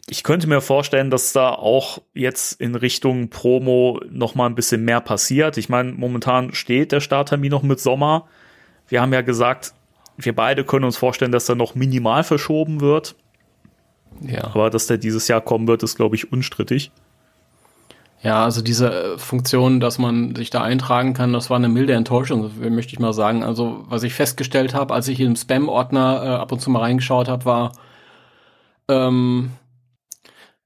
Ich 0.09 0.23
könnte 0.23 0.47
mir 0.47 0.59
vorstellen, 0.59 1.09
dass 1.09 1.31
da 1.31 1.51
auch 1.51 1.99
jetzt 2.13 2.59
in 2.59 2.75
Richtung 2.75 3.29
Promo 3.29 4.01
noch 4.09 4.35
mal 4.35 4.47
ein 4.47 4.55
bisschen 4.55 4.83
mehr 4.83 4.99
passiert. 4.99 5.57
Ich 5.57 5.69
meine, 5.69 5.93
momentan 5.93 6.53
steht 6.53 6.91
der 6.91 6.99
Starttermin 6.99 7.51
noch 7.51 7.63
mit 7.63 7.79
Sommer. 7.79 8.27
Wir 8.89 9.01
haben 9.01 9.13
ja 9.13 9.21
gesagt, 9.21 9.73
wir 10.17 10.35
beide 10.35 10.65
können 10.65 10.85
uns 10.85 10.97
vorstellen, 10.97 11.31
dass 11.31 11.47
er 11.47 11.55
noch 11.55 11.73
minimal 11.73 12.23
verschoben 12.23 12.81
wird. 12.81 13.15
Ja. 14.21 14.43
Aber 14.43 14.69
dass 14.69 14.87
der 14.87 14.97
dieses 14.97 15.27
Jahr 15.27 15.41
kommen 15.41 15.67
wird, 15.67 15.83
ist, 15.83 15.95
glaube 15.95 16.15
ich, 16.15 16.31
unstrittig. 16.31 16.91
Ja, 18.21 18.45
also 18.45 18.61
diese 18.61 19.13
äh, 19.13 19.17
Funktion, 19.17 19.81
dass 19.81 19.99
man 19.99 20.35
sich 20.35 20.49
da 20.49 20.61
eintragen 20.61 21.13
kann, 21.13 21.33
das 21.33 21.49
war 21.49 21.57
eine 21.57 21.67
milde 21.67 21.93
Enttäuschung, 21.93 22.51
möchte 22.73 22.93
ich 22.93 22.99
mal 22.99 23.13
sagen. 23.13 23.43
Also 23.43 23.83
was 23.89 24.03
ich 24.03 24.13
festgestellt 24.13 24.73
habe, 24.73 24.93
als 24.93 25.09
ich 25.09 25.19
im 25.19 25.35
Spam-Ordner 25.35 26.23
äh, 26.23 26.27
ab 26.29 26.51
und 26.51 26.59
zu 26.59 26.69
mal 26.69 26.79
reingeschaut 26.79 27.27
habe, 27.27 27.43
war, 27.43 27.71
ähm, 28.87 29.51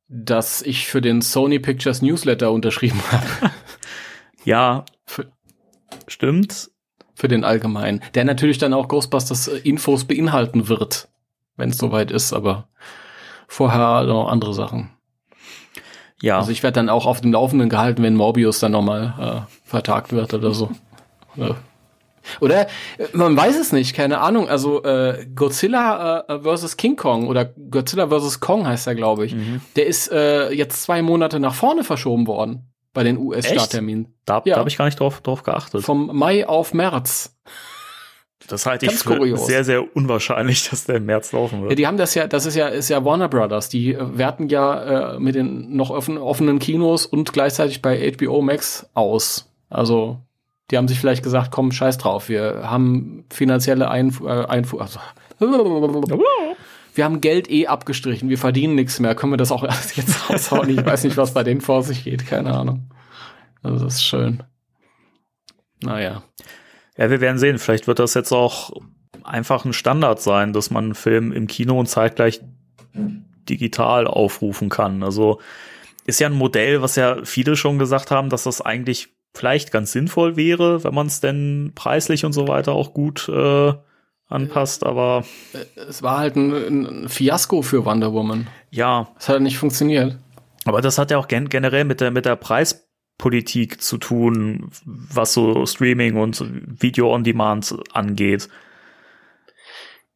dass 0.10 0.62
ich 0.62 0.88
für 0.88 1.02
den 1.02 1.22
Sony 1.22 1.60
Pictures 1.60 2.02
Newsletter 2.02 2.52
unterschrieben 2.52 3.02
habe. 3.12 3.52
ja, 4.46 4.86
für, 5.06 5.32
stimmt. 6.08 6.72
Für 7.14 7.28
den 7.28 7.44
allgemeinen. 7.44 8.02
Der 8.14 8.26
natürlich 8.26 8.60
dann 8.60 8.74
auch 8.74 8.88
Ghostbusters 8.88 9.48
äh, 9.48 9.58
Infos 9.58 10.06
beinhalten 10.06 10.70
wird, 10.70 11.10
wenn 11.56 11.72
es 11.72 11.78
soweit 11.78 12.12
ist, 12.12 12.32
aber 12.32 12.68
vorher 13.48 14.04
noch 14.04 14.30
andere 14.30 14.54
Sachen. 14.54 14.92
Ja. 16.22 16.40
Also 16.40 16.52
ich 16.52 16.64
werde 16.64 16.76
dann 16.76 16.90
auch 16.90 17.06
auf 17.06 17.22
dem 17.22 17.32
Laufenden 17.32 17.70
gehalten, 17.70 18.04
wenn 18.04 18.16
Morbius 18.16 18.60
dann 18.60 18.72
nochmal 18.72 19.46
äh, 19.48 19.68
vertagt 19.68 20.12
wird 20.12 20.34
oder 20.34 20.52
so. 20.52 20.72
Oder 21.36 21.58
äh, 22.42 22.66
man 23.14 23.36
weiß 23.36 23.58
es 23.60 23.72
nicht, 23.72 23.96
keine 23.96 24.20
Ahnung. 24.20 24.50
Also 24.50 24.84
äh, 24.84 25.26
Godzilla 25.34 26.26
äh, 26.28 26.40
versus 26.40 26.78
King 26.78 26.96
Kong 26.96 27.28
oder 27.28 27.46
Godzilla 27.46 28.08
versus 28.08 28.40
Kong 28.40 28.68
heißt 28.68 28.88
er, 28.88 28.96
glaube 28.96 29.26
ich. 29.26 29.36
Mhm. 29.36 29.62
Der 29.76 29.88
ist 29.88 30.12
äh, 30.12 30.52
jetzt 30.52 30.84
zwei 30.84 31.02
Monate 31.02 31.40
nach 31.40 31.56
vorne 31.56 31.84
verschoben 31.84 32.28
worden 32.28 32.72
bei 32.94 33.04
den 33.04 33.18
US-Startterminen. 33.18 34.16
Da, 34.26 34.42
ja. 34.46 34.56
da 34.56 34.60
habe 34.60 34.70
ich 34.70 34.78
gar 34.78 34.86
nicht 34.86 35.00
drauf, 35.00 35.22
drauf 35.22 35.44
geachtet. 35.44 35.84
Vom 35.84 36.18
Mai 36.18 36.48
auf 36.48 36.74
März. 36.74 37.38
Das 38.48 38.66
halte 38.66 38.86
ich 38.86 38.94
für 38.94 39.18
kurios. 39.18 39.46
sehr, 39.46 39.64
sehr 39.64 39.96
unwahrscheinlich, 39.96 40.70
dass 40.70 40.86
der 40.86 40.96
im 40.96 41.06
März 41.06 41.32
laufen 41.32 41.62
wird. 41.62 41.72
Ja, 41.72 41.76
die 41.76 41.88
haben 41.88 41.98
das 41.98 42.16
ja, 42.16 42.28
das 42.28 42.46
ist 42.46 42.56
ja, 42.56 42.68
ist 42.68 42.90
ja 42.90 43.04
Warner 43.04 43.28
Brothers. 43.28 43.70
Die 43.70 43.94
äh, 43.94 44.18
werten 44.18 44.48
ja 44.48 45.16
äh, 45.16 45.20
mit 45.20 45.36
den 45.36 45.76
noch 45.76 45.90
offen, 45.90 46.18
offenen 46.18 46.60
Kinos 46.60 47.06
und 47.06 47.34
gleichzeitig 47.34 47.82
bei 47.82 48.12
HBO 48.14 48.42
Max 48.42 48.90
aus. 48.94 49.52
Also, 49.70 50.22
die 50.70 50.78
haben 50.78 50.88
sich 50.88 51.00
vielleicht 51.00 51.24
gesagt, 51.24 51.52
komm, 51.52 51.72
scheiß 51.72 51.98
drauf, 51.98 52.30
wir 52.30 52.70
haben 52.70 53.26
finanzielle 53.32 53.90
Einfuhr, 53.90 54.30
äh, 54.30 54.46
Einfuhr, 54.46 54.82
also, 54.82 55.00
wir 55.40 57.04
haben 57.06 57.22
Geld 57.22 57.50
eh 57.50 57.68
abgestrichen, 57.68 58.30
wir 58.30 58.38
verdienen 58.38 58.76
nichts 58.76 59.00
mehr, 59.00 59.16
können 59.16 59.34
wir 59.34 59.38
das 59.38 59.52
auch 59.52 59.64
jetzt 59.64 60.30
raushauen? 60.30 60.70
Ich 60.70 60.86
weiß 60.86 61.04
nicht, 61.04 61.18
was 61.18 61.34
bei 61.34 61.44
denen 61.44 61.62
vor 61.62 61.84
sich 61.84 62.04
geht, 62.04 62.28
keine 62.28 62.54
Ahnung. 62.54 62.90
Also, 63.64 63.86
das 63.86 63.96
ist 63.96 64.06
schön. 64.06 64.44
Naja. 65.82 66.24
Ja, 66.98 67.10
wir 67.10 67.22
werden 67.22 67.38
sehen. 67.38 67.60
Vielleicht 67.60 67.88
wird 67.88 68.00
das 68.00 68.16
jetzt 68.16 68.32
auch 68.32 68.72
einfach 69.24 69.66
ein 69.66 69.74
Standard 69.74 70.22
sein, 70.22 70.54
dass 70.54 70.72
man 70.72 70.86
einen 70.86 70.96
Film 70.96 71.32
im 71.32 71.48
Kino 71.48 71.80
und 71.80 71.88
zeitgleich 71.88 72.42
digital 73.48 74.08
aufrufen 74.08 74.70
kann. 74.70 75.04
Also 75.04 75.40
ist 76.06 76.20
ja 76.20 76.28
ein 76.28 76.34
Modell, 76.34 76.82
was 76.82 76.96
ja 76.96 77.24
viele 77.24 77.56
schon 77.56 77.80
gesagt 77.80 78.12
haben, 78.12 78.30
dass 78.30 78.44
das 78.44 78.62
eigentlich 78.62 79.10
vielleicht 79.38 79.72
ganz 79.72 79.92
sinnvoll 79.92 80.36
wäre, 80.36 80.84
wenn 80.84 80.94
man 80.94 81.08
es 81.08 81.22
denn 81.22 81.72
preislich 81.76 82.26
und 82.26 82.34
so 82.34 82.48
weiter 82.48 82.74
auch 82.74 82.94
gut 82.94 83.30
äh, 83.30 83.74
anpasst, 84.28 84.86
aber 84.86 85.24
es 85.76 86.04
war 86.04 86.18
halt 86.18 86.36
ein, 86.36 86.54
ein, 86.54 87.10
Fiasko 87.10 87.62
für 87.62 87.86
Wonder 87.86 88.12
Woman. 88.14 88.48
Ja, 88.72 89.10
es 89.18 89.30
hat 89.30 89.42
nicht 89.42 89.58
funktioniert. 89.58 90.18
Aber 90.66 90.82
das 90.82 90.98
hat 90.98 91.12
ja 91.12 91.18
auch 91.18 91.28
gen 91.28 91.48
generell 91.48 91.86
mit 91.86 92.02
der 92.02 92.12
mit 92.12 92.26
der 92.26 92.36
Preis 92.36 92.88
Politik 93.18 93.82
zu 93.82 93.98
tun, 93.98 94.70
was 94.86 95.34
so 95.34 95.66
Streaming 95.66 96.18
und 96.18 96.44
Video 96.82 97.14
on 97.14 97.24
Demand 97.24 97.76
angeht. 97.94 98.50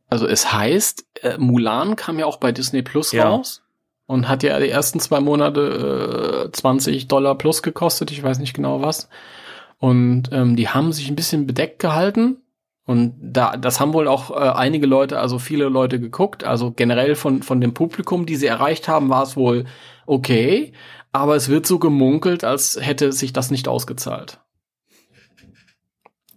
Also 0.09 0.27
es 0.27 0.51
heißt, 0.51 1.05
äh, 1.21 1.37
Mulan 1.37 1.95
kam 1.95 2.19
ja 2.19 2.25
auch 2.25 2.37
bei 2.37 2.51
Disney 2.51 2.81
Plus 2.81 3.11
ja. 3.13 3.29
raus 3.29 3.63
und 4.11 4.27
hat 4.27 4.43
ja 4.43 4.59
die 4.59 4.69
ersten 4.69 4.99
zwei 4.99 5.19
Monate 5.19 6.45
äh, 6.47 6.51
20 6.51 7.07
Dollar 7.07 7.35
plus 7.35 7.63
gekostet, 7.63 8.11
ich 8.11 8.21
weiß 8.21 8.39
nicht 8.39 8.53
genau 8.53 8.81
was. 8.81 9.09
Und 9.79 10.29
ähm, 10.31 10.55
die 10.55 10.69
haben 10.69 10.93
sich 10.93 11.09
ein 11.09 11.15
bisschen 11.15 11.47
bedeckt 11.47 11.79
gehalten. 11.79 12.37
Und 12.85 13.15
da, 13.21 13.57
das 13.57 13.79
haben 13.79 13.93
wohl 13.93 14.07
auch 14.07 14.31
äh, 14.31 14.33
einige 14.33 14.85
Leute, 14.85 15.19
also 15.19 15.39
viele 15.39 15.69
Leute 15.69 15.99
geguckt. 15.99 16.43
Also 16.43 16.71
generell 16.71 17.15
von, 17.15 17.41
von 17.41 17.61
dem 17.61 17.73
Publikum, 17.73 18.25
die 18.25 18.35
sie 18.35 18.47
erreicht 18.47 18.87
haben, 18.87 19.09
war 19.09 19.23
es 19.23 19.35
wohl 19.35 19.65
okay 20.05 20.73
aber 21.11 21.35
es 21.35 21.49
wird 21.49 21.65
so 21.65 21.79
gemunkelt, 21.79 22.43
als 22.43 22.77
hätte 22.79 23.11
sich 23.11 23.33
das 23.33 23.51
nicht 23.51 23.67
ausgezahlt. 23.67 24.39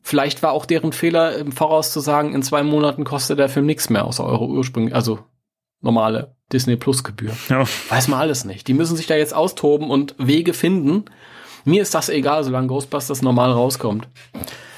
Vielleicht 0.02 0.42
war 0.42 0.52
auch 0.52 0.66
deren 0.66 0.92
Fehler 0.92 1.36
im 1.36 1.52
Voraus 1.52 1.92
zu 1.92 2.01
sagen, 2.01 2.34
in 2.34 2.42
zwei 2.42 2.62
Monaten 2.62 3.05
kostet 3.05 3.38
der 3.38 3.48
Film 3.48 3.66
nichts 3.66 3.88
mehr 3.88 4.05
außer 4.05 4.24
eure 4.24 4.46
ursprünglich, 4.46 4.94
also 4.94 5.20
normale 5.85 6.35
Disney 6.52 6.77
Plus 6.77 7.05
Gebühr. 7.05 7.32
Ja. 7.48 7.65
Weiß 7.89 8.09
man 8.09 8.20
alles 8.20 8.44
nicht. 8.44 8.66
Die 8.69 8.74
müssen 8.74 8.97
sich 8.97 9.06
da 9.06 9.15
jetzt 9.15 9.35
austoben 9.35 9.90
und 9.90 10.15
Wege 10.19 10.55
finden. 10.55 11.05
Mir 11.65 11.82
ist 11.82 11.94
das 11.94 12.09
egal, 12.09 12.44
solange 12.44 12.66
Ghostbusters 12.66 13.23
normal 13.23 13.52
rauskommt. 13.52 14.09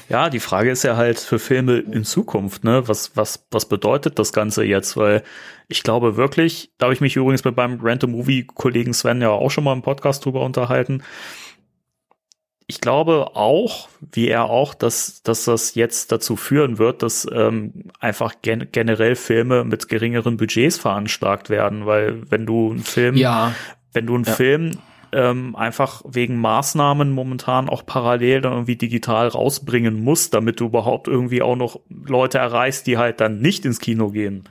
Ja, 0.09 0.29
die 0.29 0.39
Frage 0.39 0.71
ist 0.71 0.83
ja 0.83 0.95
halt 0.95 1.19
für 1.19 1.37
Filme 1.37 1.79
in 1.79 2.05
Zukunft, 2.05 2.63
ne? 2.63 2.87
Was, 2.87 3.17
was, 3.17 3.45
was 3.51 3.67
bedeutet 3.67 4.17
das 4.19 4.31
Ganze 4.31 4.63
jetzt? 4.63 4.95
Weil 4.95 5.21
ich 5.67 5.83
glaube 5.83 6.15
wirklich, 6.15 6.71
da 6.77 6.85
habe 6.85 6.93
ich 6.93 7.01
mich 7.01 7.17
übrigens 7.17 7.43
mit 7.43 7.57
meinem 7.57 7.79
Random 7.81 8.11
Movie 8.11 8.45
Kollegen 8.45 8.93
Sven 8.93 9.21
ja 9.21 9.29
auch 9.29 9.51
schon 9.51 9.65
mal 9.65 9.73
im 9.73 9.81
Podcast 9.81 10.23
drüber 10.23 10.45
unterhalten. 10.45 11.03
Ich 12.69 12.81
glaube 12.81 13.35
auch, 13.35 13.87
wie 14.11 14.27
er 14.27 14.45
auch, 14.49 14.73
dass, 14.73 15.23
dass 15.23 15.45
das 15.45 15.75
jetzt 15.75 16.11
dazu 16.11 16.35
führen 16.35 16.77
wird, 16.77 17.01
dass 17.01 17.25
ähm, 17.31 17.85
einfach 18.01 18.35
gen 18.41 18.67
generell 18.73 19.15
Filme 19.15 19.63
mit 19.63 19.87
geringeren 19.87 20.35
Budgets 20.35 20.77
veranschlagt 20.77 21.49
werden, 21.49 21.85
weil 21.85 22.29
wenn 22.29 22.45
du 22.45 22.71
einen 22.71 22.83
Film, 22.83 23.15
ja. 23.15 23.53
wenn 23.93 24.05
du 24.05 24.15
einen 24.15 24.25
ja. 24.25 24.33
Film 24.33 24.71
ähm, 25.13 25.55
einfach 25.55 26.01
wegen 26.05 26.41
Maßnahmen 26.41 27.11
momentan 27.11 27.69
auch 27.69 27.85
parallel 27.85 28.41
dann 28.41 28.51
irgendwie 28.51 28.75
digital 28.75 29.29
rausbringen 29.29 30.03
musst, 30.03 30.33
damit 30.33 30.59
du 30.59 30.65
überhaupt 30.65 31.07
irgendwie 31.07 31.41
auch 31.41 31.55
noch 31.55 31.79
Leute 31.89 32.37
erreichst, 32.37 32.87
die 32.87 32.97
halt 32.97 33.21
dann 33.21 33.39
nicht 33.39 33.65
ins 33.65 33.79
Kino 33.79 34.09
gehen. 34.09 34.43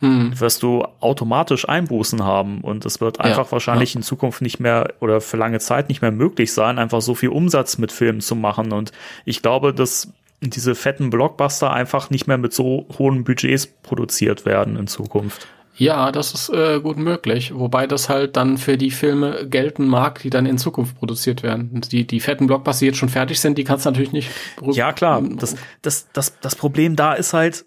Hm. 0.00 0.38
wirst 0.40 0.62
du 0.62 0.84
automatisch 1.00 1.68
Einbußen 1.68 2.24
haben 2.24 2.62
und 2.62 2.86
es 2.86 3.02
wird 3.02 3.20
einfach 3.20 3.46
ja, 3.46 3.52
wahrscheinlich 3.52 3.92
ja. 3.92 3.98
in 3.98 4.02
Zukunft 4.02 4.40
nicht 4.40 4.58
mehr 4.58 4.94
oder 5.00 5.20
für 5.20 5.36
lange 5.36 5.60
Zeit 5.60 5.90
nicht 5.90 6.00
mehr 6.00 6.10
möglich 6.10 6.54
sein, 6.54 6.78
einfach 6.78 7.02
so 7.02 7.14
viel 7.14 7.28
Umsatz 7.28 7.76
mit 7.76 7.92
Filmen 7.92 8.22
zu 8.22 8.34
machen 8.34 8.72
und 8.72 8.92
ich 9.26 9.42
glaube, 9.42 9.74
dass 9.74 10.12
diese 10.40 10.74
fetten 10.74 11.10
Blockbuster 11.10 11.70
einfach 11.70 12.08
nicht 12.10 12.26
mehr 12.26 12.38
mit 12.38 12.54
so 12.54 12.86
hohen 12.98 13.24
Budgets 13.24 13.66
produziert 13.66 14.46
werden 14.46 14.76
in 14.76 14.86
Zukunft. 14.86 15.46
Ja, 15.76 16.12
das 16.12 16.34
ist 16.34 16.50
äh, 16.50 16.78
gut 16.80 16.98
möglich. 16.98 17.54
Wobei 17.54 17.86
das 17.86 18.10
halt 18.10 18.36
dann 18.36 18.58
für 18.58 18.76
die 18.76 18.90
Filme 18.90 19.46
gelten 19.48 19.86
mag, 19.86 20.20
die 20.20 20.28
dann 20.28 20.44
in 20.44 20.58
Zukunft 20.58 20.98
produziert 20.98 21.42
werden. 21.42 21.80
Die, 21.90 22.06
die 22.06 22.20
fetten 22.20 22.46
Blockbuster, 22.46 22.80
die 22.80 22.86
jetzt 22.86 22.98
schon 22.98 23.08
fertig 23.08 23.40
sind, 23.40 23.56
die 23.56 23.64
kannst 23.64 23.86
du 23.86 23.90
natürlich 23.90 24.12
nicht. 24.12 24.30
Ja, 24.72 24.92
klar. 24.92 25.22
Das, 25.22 25.56
das, 25.80 26.08
das, 26.12 26.38
das 26.40 26.54
Problem 26.54 26.96
da 26.96 27.14
ist 27.14 27.32
halt, 27.32 27.64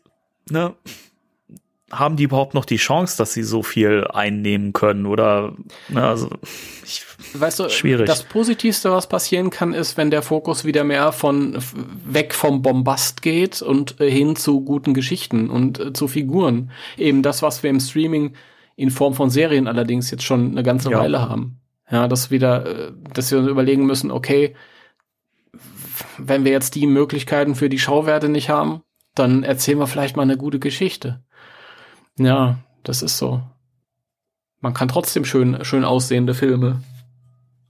ne, 0.47 0.75
haben 1.99 2.15
die 2.15 2.23
überhaupt 2.23 2.53
noch 2.53 2.65
die 2.65 2.77
Chance, 2.77 3.17
dass 3.17 3.33
sie 3.33 3.43
so 3.43 3.63
viel 3.63 4.05
einnehmen 4.07 4.73
können? 4.73 5.05
Oder 5.05 5.53
na, 5.89 6.09
also 6.09 6.29
ich, 6.83 7.03
weißt 7.33 7.59
du, 7.59 7.69
schwierig. 7.69 8.07
Das 8.07 8.23
Positivste, 8.23 8.91
was 8.91 9.07
passieren 9.07 9.49
kann, 9.49 9.73
ist, 9.73 9.97
wenn 9.97 10.11
der 10.11 10.21
Fokus 10.21 10.65
wieder 10.65 10.83
mehr 10.83 11.11
von 11.11 11.57
weg 12.05 12.33
vom 12.33 12.61
Bombast 12.61 13.21
geht 13.21 13.61
und 13.61 13.99
äh, 14.01 14.09
hin 14.09 14.35
zu 14.35 14.61
guten 14.61 14.93
Geschichten 14.93 15.49
und 15.49 15.79
äh, 15.79 15.93
zu 15.93 16.07
Figuren. 16.07 16.71
Eben 16.97 17.21
das, 17.21 17.41
was 17.41 17.63
wir 17.63 17.69
im 17.69 17.79
Streaming 17.79 18.33
in 18.75 18.89
Form 18.89 19.13
von 19.13 19.29
Serien 19.29 19.67
allerdings 19.67 20.11
jetzt 20.11 20.23
schon 20.23 20.51
eine 20.51 20.63
ganze 20.63 20.91
ja. 20.91 20.99
Weile 20.99 21.21
haben. 21.21 21.59
Ja, 21.89 22.07
dass 22.07 22.31
wieder, 22.31 22.65
äh, 22.65 22.91
dass 23.13 23.31
wir 23.31 23.39
uns 23.39 23.47
überlegen 23.47 23.85
müssen, 23.85 24.11
okay, 24.11 24.55
wenn 26.17 26.43
wir 26.43 26.51
jetzt 26.51 26.75
die 26.75 26.87
Möglichkeiten 26.87 27.55
für 27.55 27.69
die 27.69 27.79
Schauwerte 27.79 28.29
nicht 28.29 28.49
haben, 28.49 28.81
dann 29.15 29.43
erzählen 29.43 29.79
wir 29.79 29.87
vielleicht 29.87 30.15
mal 30.15 30.23
eine 30.23 30.37
gute 30.37 30.59
Geschichte. 30.59 31.22
Ja, 32.17 32.57
das 32.83 33.01
ist 33.01 33.17
so. 33.17 33.41
Man 34.61 34.73
kann 34.73 34.87
trotzdem 34.87 35.25
schön, 35.25 35.63
schön 35.65 35.83
aussehende 35.83 36.33
Filme 36.33 36.81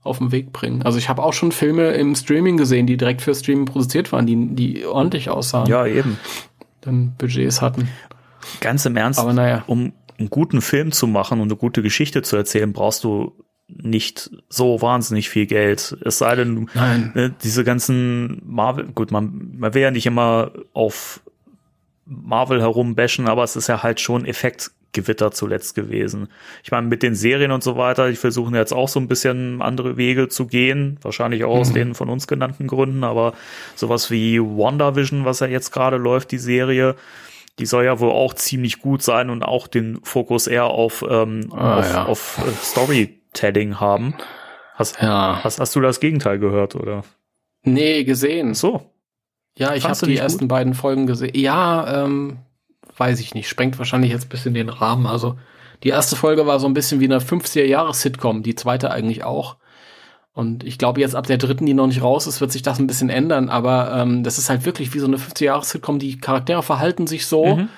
auf 0.02 0.18
den 0.18 0.32
Weg 0.32 0.52
bringen. 0.52 0.82
Also 0.82 0.98
ich 0.98 1.08
habe 1.08 1.22
auch 1.22 1.32
schon 1.32 1.50
Filme 1.50 1.92
im 1.92 2.14
Streaming 2.14 2.56
gesehen, 2.56 2.86
die 2.86 2.96
direkt 2.96 3.22
für 3.22 3.34
Streaming 3.34 3.64
produziert 3.64 4.12
waren, 4.12 4.26
die, 4.26 4.54
die 4.54 4.84
ordentlich 4.84 5.30
aussahen. 5.30 5.66
Ja, 5.66 5.86
eben. 5.86 6.18
Dann 6.82 7.14
Budgets 7.16 7.62
hatten. 7.62 7.88
Ganz 8.60 8.84
im 8.84 8.96
Ernst, 8.96 9.18
Aber 9.18 9.32
naja. 9.32 9.64
um 9.66 9.92
einen 10.18 10.30
guten 10.30 10.60
Film 10.60 10.92
zu 10.92 11.06
machen 11.06 11.40
und 11.40 11.48
eine 11.48 11.56
gute 11.56 11.82
Geschichte 11.82 12.22
zu 12.22 12.36
erzählen, 12.36 12.72
brauchst 12.72 13.02
du 13.02 13.32
nicht 13.66 14.30
so 14.50 14.82
wahnsinnig 14.82 15.30
viel 15.30 15.46
Geld. 15.46 15.96
Es 16.04 16.18
sei 16.18 16.36
denn, 16.36 16.68
Nein. 16.74 17.12
Ne, 17.14 17.34
diese 17.42 17.64
ganzen 17.64 18.42
Marvel, 18.44 18.86
gut, 18.92 19.10
man, 19.10 19.54
man 19.56 19.74
will 19.74 19.82
ja 19.82 19.90
nicht 19.90 20.06
immer 20.06 20.52
auf 20.74 21.22
Marvel 22.06 22.60
herumbashen, 22.60 23.28
aber 23.28 23.44
es 23.44 23.56
ist 23.56 23.68
ja 23.68 23.82
halt 23.82 24.00
schon 24.00 24.26
Effektgewitter 24.26 25.30
zuletzt 25.30 25.74
gewesen. 25.74 26.28
Ich 26.62 26.70
meine, 26.70 26.86
mit 26.86 27.02
den 27.02 27.14
Serien 27.14 27.50
und 27.50 27.62
so 27.62 27.76
weiter, 27.76 28.10
die 28.10 28.16
versuchen 28.16 28.54
jetzt 28.54 28.72
auch 28.72 28.88
so 28.88 29.00
ein 29.00 29.08
bisschen 29.08 29.62
andere 29.62 29.96
Wege 29.96 30.28
zu 30.28 30.46
gehen, 30.46 30.98
wahrscheinlich 31.02 31.44
auch 31.44 31.54
mhm. 31.54 31.60
aus 31.60 31.72
den 31.72 31.94
von 31.94 32.10
uns 32.10 32.26
genannten 32.26 32.66
Gründen, 32.66 33.04
aber 33.04 33.34
sowas 33.74 34.10
wie 34.10 34.40
WandaVision, 34.40 35.24
was 35.24 35.40
ja 35.40 35.46
jetzt 35.46 35.70
gerade 35.70 35.96
läuft, 35.96 36.30
die 36.30 36.38
Serie, 36.38 36.96
die 37.58 37.66
soll 37.66 37.84
ja 37.84 38.00
wohl 38.00 38.10
auch 38.10 38.34
ziemlich 38.34 38.80
gut 38.80 39.02
sein 39.02 39.30
und 39.30 39.42
auch 39.42 39.66
den 39.68 40.00
Fokus 40.02 40.46
eher 40.46 40.66
auf, 40.66 41.04
ähm, 41.08 41.48
ah, 41.52 41.78
auf, 41.78 41.92
ja. 41.92 42.04
auf 42.04 42.38
äh, 42.38 42.50
Storytelling 42.62 43.80
haben. 43.80 44.14
Hast, 44.74 45.00
ja. 45.00 45.40
hast, 45.42 45.60
hast 45.60 45.74
du 45.76 45.80
das 45.80 46.00
Gegenteil 46.00 46.38
gehört, 46.38 46.74
oder? 46.74 47.04
Nee, 47.62 48.04
gesehen. 48.04 48.54
So. 48.54 48.90
Ja, 49.56 49.74
ich 49.74 49.84
habe 49.84 50.06
die 50.06 50.16
ersten 50.16 50.40
gut? 50.40 50.48
beiden 50.48 50.74
Folgen 50.74 51.06
gesehen. 51.06 51.32
Ja, 51.34 52.04
ähm, 52.04 52.38
weiß 52.96 53.20
ich 53.20 53.34
nicht. 53.34 53.48
Sprengt 53.48 53.78
wahrscheinlich 53.78 54.10
jetzt 54.10 54.26
ein 54.26 54.30
bisschen 54.30 54.54
den 54.54 54.68
Rahmen. 54.68 55.06
Also 55.06 55.36
die 55.82 55.88
erste 55.90 56.16
Folge 56.16 56.46
war 56.46 56.60
so 56.60 56.66
ein 56.66 56.74
bisschen 56.74 57.00
wie 57.00 57.04
eine 57.04 57.20
50er-Jahres-Sitcom, 57.20 58.42
die 58.42 58.54
zweite 58.54 58.90
eigentlich 58.90 59.24
auch. 59.24 59.56
Und 60.32 60.64
ich 60.64 60.78
glaube, 60.78 61.00
jetzt 61.00 61.14
ab 61.14 61.28
der 61.28 61.38
dritten, 61.38 61.66
die 61.66 61.74
noch 61.74 61.86
nicht 61.86 62.02
raus 62.02 62.26
ist, 62.26 62.40
wird 62.40 62.50
sich 62.50 62.62
das 62.62 62.80
ein 62.80 62.88
bisschen 62.88 63.10
ändern. 63.10 63.48
Aber 63.48 63.92
ähm, 63.94 64.24
das 64.24 64.38
ist 64.38 64.50
halt 64.50 64.64
wirklich 64.64 64.92
wie 64.92 64.98
so 64.98 65.06
eine 65.06 65.16
50er-Jahres-Sitcom. 65.16 66.00
Die 66.00 66.18
Charaktere 66.18 66.62
verhalten 66.62 67.06
sich 67.06 67.26
so. 67.26 67.56
Mhm. 67.56 67.68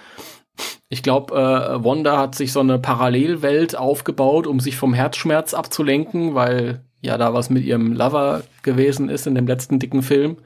Ich 0.89 1.03
glaube, 1.03 1.35
äh, 1.35 1.85
Wanda 1.85 2.17
hat 2.17 2.35
sich 2.35 2.53
so 2.53 2.61
eine 2.61 2.79
Parallelwelt 2.79 3.77
aufgebaut, 3.77 4.47
um 4.47 4.61
sich 4.61 4.77
vom 4.77 4.95
Herzschmerz 4.95 5.53
abzulenken, 5.53 6.35
weil 6.35 6.81
ja 7.03 7.19
da 7.19 7.35
was 7.35 7.51
mit 7.51 7.65
ihrem 7.65 7.93
Lover 7.93 8.43
gewesen 8.63 9.11
ist 9.11 9.27
in 9.27 9.35
dem 9.35 9.47
letzten 9.47 9.79
dicken 9.79 10.03
Film. 10.03 10.39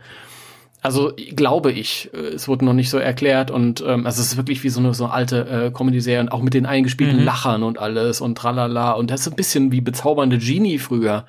Also 0.82 1.12
glaube 1.36 1.73
ich, 1.73 2.11
äh, 2.15 2.19
es 2.19 2.48
wurde 2.48 2.65
noch 2.65 2.73
nicht 2.73 2.90
so 2.90 2.98
erklärt 2.98 3.51
und 3.51 3.85
ähm, 3.86 4.07
also 4.07 4.20
es 4.20 4.28
ist 4.28 4.36
wirklich 4.36 4.62
wie 4.65 4.70
so 4.70 4.81
eine 4.81 4.94
so 4.94 5.05
eine 5.05 5.12
alte 5.12 5.47
äh, 5.47 5.70
Comedy-Serie 5.70 6.20
und 6.20 6.32
auch 6.32 6.43
mit 6.43 6.55
den 6.55 6.66
eingespielten 6.66 7.19
mhm. 7.19 7.24
Lachern 7.24 7.62
und 7.62 7.78
alles 7.78 8.20
und 8.20 8.36
tralala 8.36 8.93
und 8.93 9.11
das 9.11 9.23
ist 9.23 9.28
ein 9.28 9.36
bisschen 9.36 9.73
wie 9.73 9.81
bezaubernde 9.81 10.39
Genie 10.39 10.78
früher. 10.78 11.27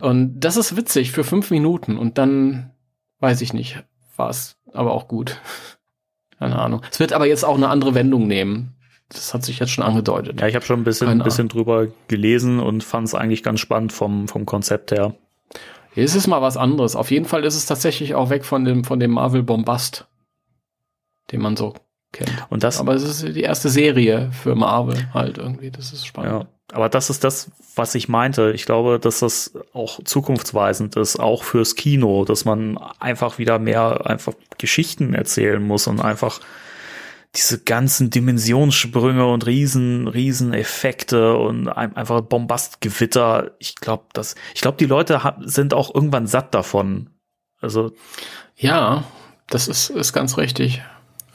Und 0.00 0.40
das 0.40 0.56
ist 0.56 0.76
witzig 0.76 1.10
für 1.10 1.24
fünf 1.24 1.50
Minuten 1.50 1.98
und 1.98 2.18
dann 2.18 2.70
weiß 3.18 3.40
ich 3.40 3.52
nicht, 3.52 3.82
war 4.16 4.30
es 4.30 4.56
aber 4.72 4.92
auch 4.92 5.08
gut. 5.08 5.40
Keine 6.38 6.56
Ahnung. 6.56 6.82
Es 6.88 7.00
wird 7.00 7.12
aber 7.12 7.26
jetzt 7.26 7.44
auch 7.44 7.56
eine 7.56 7.68
andere 7.68 7.94
Wendung 7.94 8.28
nehmen. 8.28 8.76
Das 9.08 9.34
hat 9.34 9.44
sich 9.44 9.58
jetzt 9.58 9.70
schon 9.70 9.84
angedeutet. 9.84 10.40
Ja, 10.40 10.46
ich 10.46 10.54
habe 10.54 10.64
schon 10.64 10.80
ein 10.80 10.84
bisschen, 10.84 11.08
ein 11.08 11.22
bisschen 11.22 11.48
drüber 11.48 11.88
gelesen 12.08 12.60
und 12.60 12.84
fand 12.84 13.08
es 13.08 13.14
eigentlich 13.14 13.42
ganz 13.42 13.58
spannend 13.58 13.92
vom, 13.92 14.28
vom 14.28 14.46
Konzept 14.46 14.92
her. 14.92 15.14
Es 16.04 16.14
ist 16.14 16.26
mal 16.26 16.42
was 16.42 16.56
anderes. 16.56 16.96
Auf 16.96 17.10
jeden 17.10 17.26
Fall 17.26 17.44
ist 17.44 17.56
es 17.56 17.66
tatsächlich 17.66 18.14
auch 18.14 18.30
weg 18.30 18.44
von 18.44 18.64
dem, 18.64 18.84
von 18.84 19.00
dem 19.00 19.12
Marvel 19.12 19.42
Bombast, 19.42 20.06
den 21.32 21.40
man 21.40 21.56
so 21.56 21.74
kennt. 22.12 22.46
Und 22.50 22.62
das, 22.62 22.80
aber 22.80 22.94
es 22.94 23.02
ist 23.02 23.36
die 23.36 23.42
erste 23.42 23.68
Serie 23.68 24.30
für 24.32 24.54
Marvel 24.54 25.12
halt 25.12 25.38
irgendwie. 25.38 25.70
Das 25.70 25.92
ist 25.92 26.06
spannend. 26.06 26.32
Ja, 26.32 26.46
aber 26.72 26.88
das 26.88 27.10
ist 27.10 27.24
das, 27.24 27.50
was 27.74 27.94
ich 27.94 28.08
meinte. 28.08 28.52
Ich 28.54 28.64
glaube, 28.66 28.98
dass 28.98 29.20
das 29.20 29.52
auch 29.72 30.02
zukunftsweisend 30.04 30.96
ist, 30.96 31.18
auch 31.18 31.42
fürs 31.42 31.74
Kino, 31.74 32.24
dass 32.24 32.44
man 32.44 32.78
einfach 32.98 33.38
wieder 33.38 33.58
mehr 33.58 34.06
einfach 34.06 34.34
Geschichten 34.58 35.14
erzählen 35.14 35.62
muss 35.62 35.86
und 35.86 36.00
einfach 36.00 36.40
diese 37.34 37.62
ganzen 37.62 38.10
Dimensionssprünge 38.10 39.26
und 39.26 39.46
riesen, 39.46 40.08
riesen 40.08 40.54
Effekte 40.54 41.36
und 41.36 41.68
einfach 41.68 42.22
Bombastgewitter. 42.22 43.52
Ich 43.58 43.76
glaube, 43.76 44.04
dass, 44.12 44.34
ich 44.54 44.60
glaube, 44.60 44.78
die 44.78 44.86
Leute 44.86 45.20
sind 45.40 45.74
auch 45.74 45.94
irgendwann 45.94 46.26
satt 46.26 46.54
davon. 46.54 47.10
Also. 47.60 47.92
Ja, 48.56 49.04
das 49.48 49.68
ist, 49.68 49.90
ist 49.90 50.12
ganz 50.12 50.38
richtig. 50.38 50.82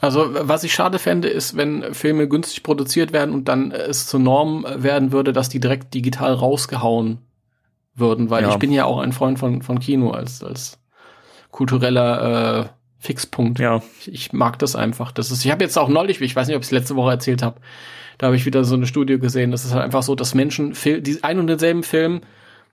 Also, 0.00 0.28
was 0.32 0.64
ich 0.64 0.74
schade 0.74 0.98
fände, 0.98 1.28
ist, 1.28 1.56
wenn 1.56 1.94
Filme 1.94 2.28
günstig 2.28 2.62
produziert 2.62 3.12
werden 3.12 3.34
und 3.34 3.48
dann 3.48 3.70
es 3.70 4.06
zur 4.06 4.20
Norm 4.20 4.66
werden 4.68 5.12
würde, 5.12 5.32
dass 5.32 5.48
die 5.48 5.60
direkt 5.60 5.94
digital 5.94 6.34
rausgehauen 6.34 7.18
würden, 7.94 8.28
weil 8.28 8.42
ja. 8.42 8.50
ich 8.50 8.56
bin 8.56 8.72
ja 8.72 8.84
auch 8.84 8.98
ein 8.98 9.12
Freund 9.12 9.38
von, 9.38 9.62
von 9.62 9.78
Kino 9.78 10.10
als, 10.10 10.42
als 10.42 10.78
kultureller 11.50 12.60
äh, 12.60 12.66
Fixpunkt. 13.04 13.58
Ja. 13.58 13.82
Ich, 14.00 14.12
ich, 14.12 14.32
mag 14.32 14.58
das 14.58 14.76
einfach. 14.76 15.12
Das 15.12 15.30
ist, 15.30 15.44
ich 15.44 15.50
habe 15.50 15.62
jetzt 15.62 15.76
auch 15.76 15.88
neulich, 15.88 16.22
ich 16.22 16.34
weiß 16.34 16.46
nicht, 16.46 16.56
ob 16.56 16.62
ich 16.62 16.68
es 16.68 16.72
letzte 16.72 16.96
Woche 16.96 17.10
erzählt 17.10 17.42
habe, 17.42 17.60
da 18.16 18.26
habe 18.26 18.36
ich 18.36 18.46
wieder 18.46 18.64
so 18.64 18.74
eine 18.74 18.86
Studie 18.86 19.18
gesehen. 19.18 19.50
Das 19.50 19.66
ist 19.66 19.74
halt 19.74 19.84
einfach 19.84 20.02
so, 20.02 20.14
dass 20.14 20.34
Menschen 20.34 20.74
die 20.74 21.18
ein 21.22 21.38
und 21.38 21.46
denselben 21.46 21.82
Film, 21.82 22.22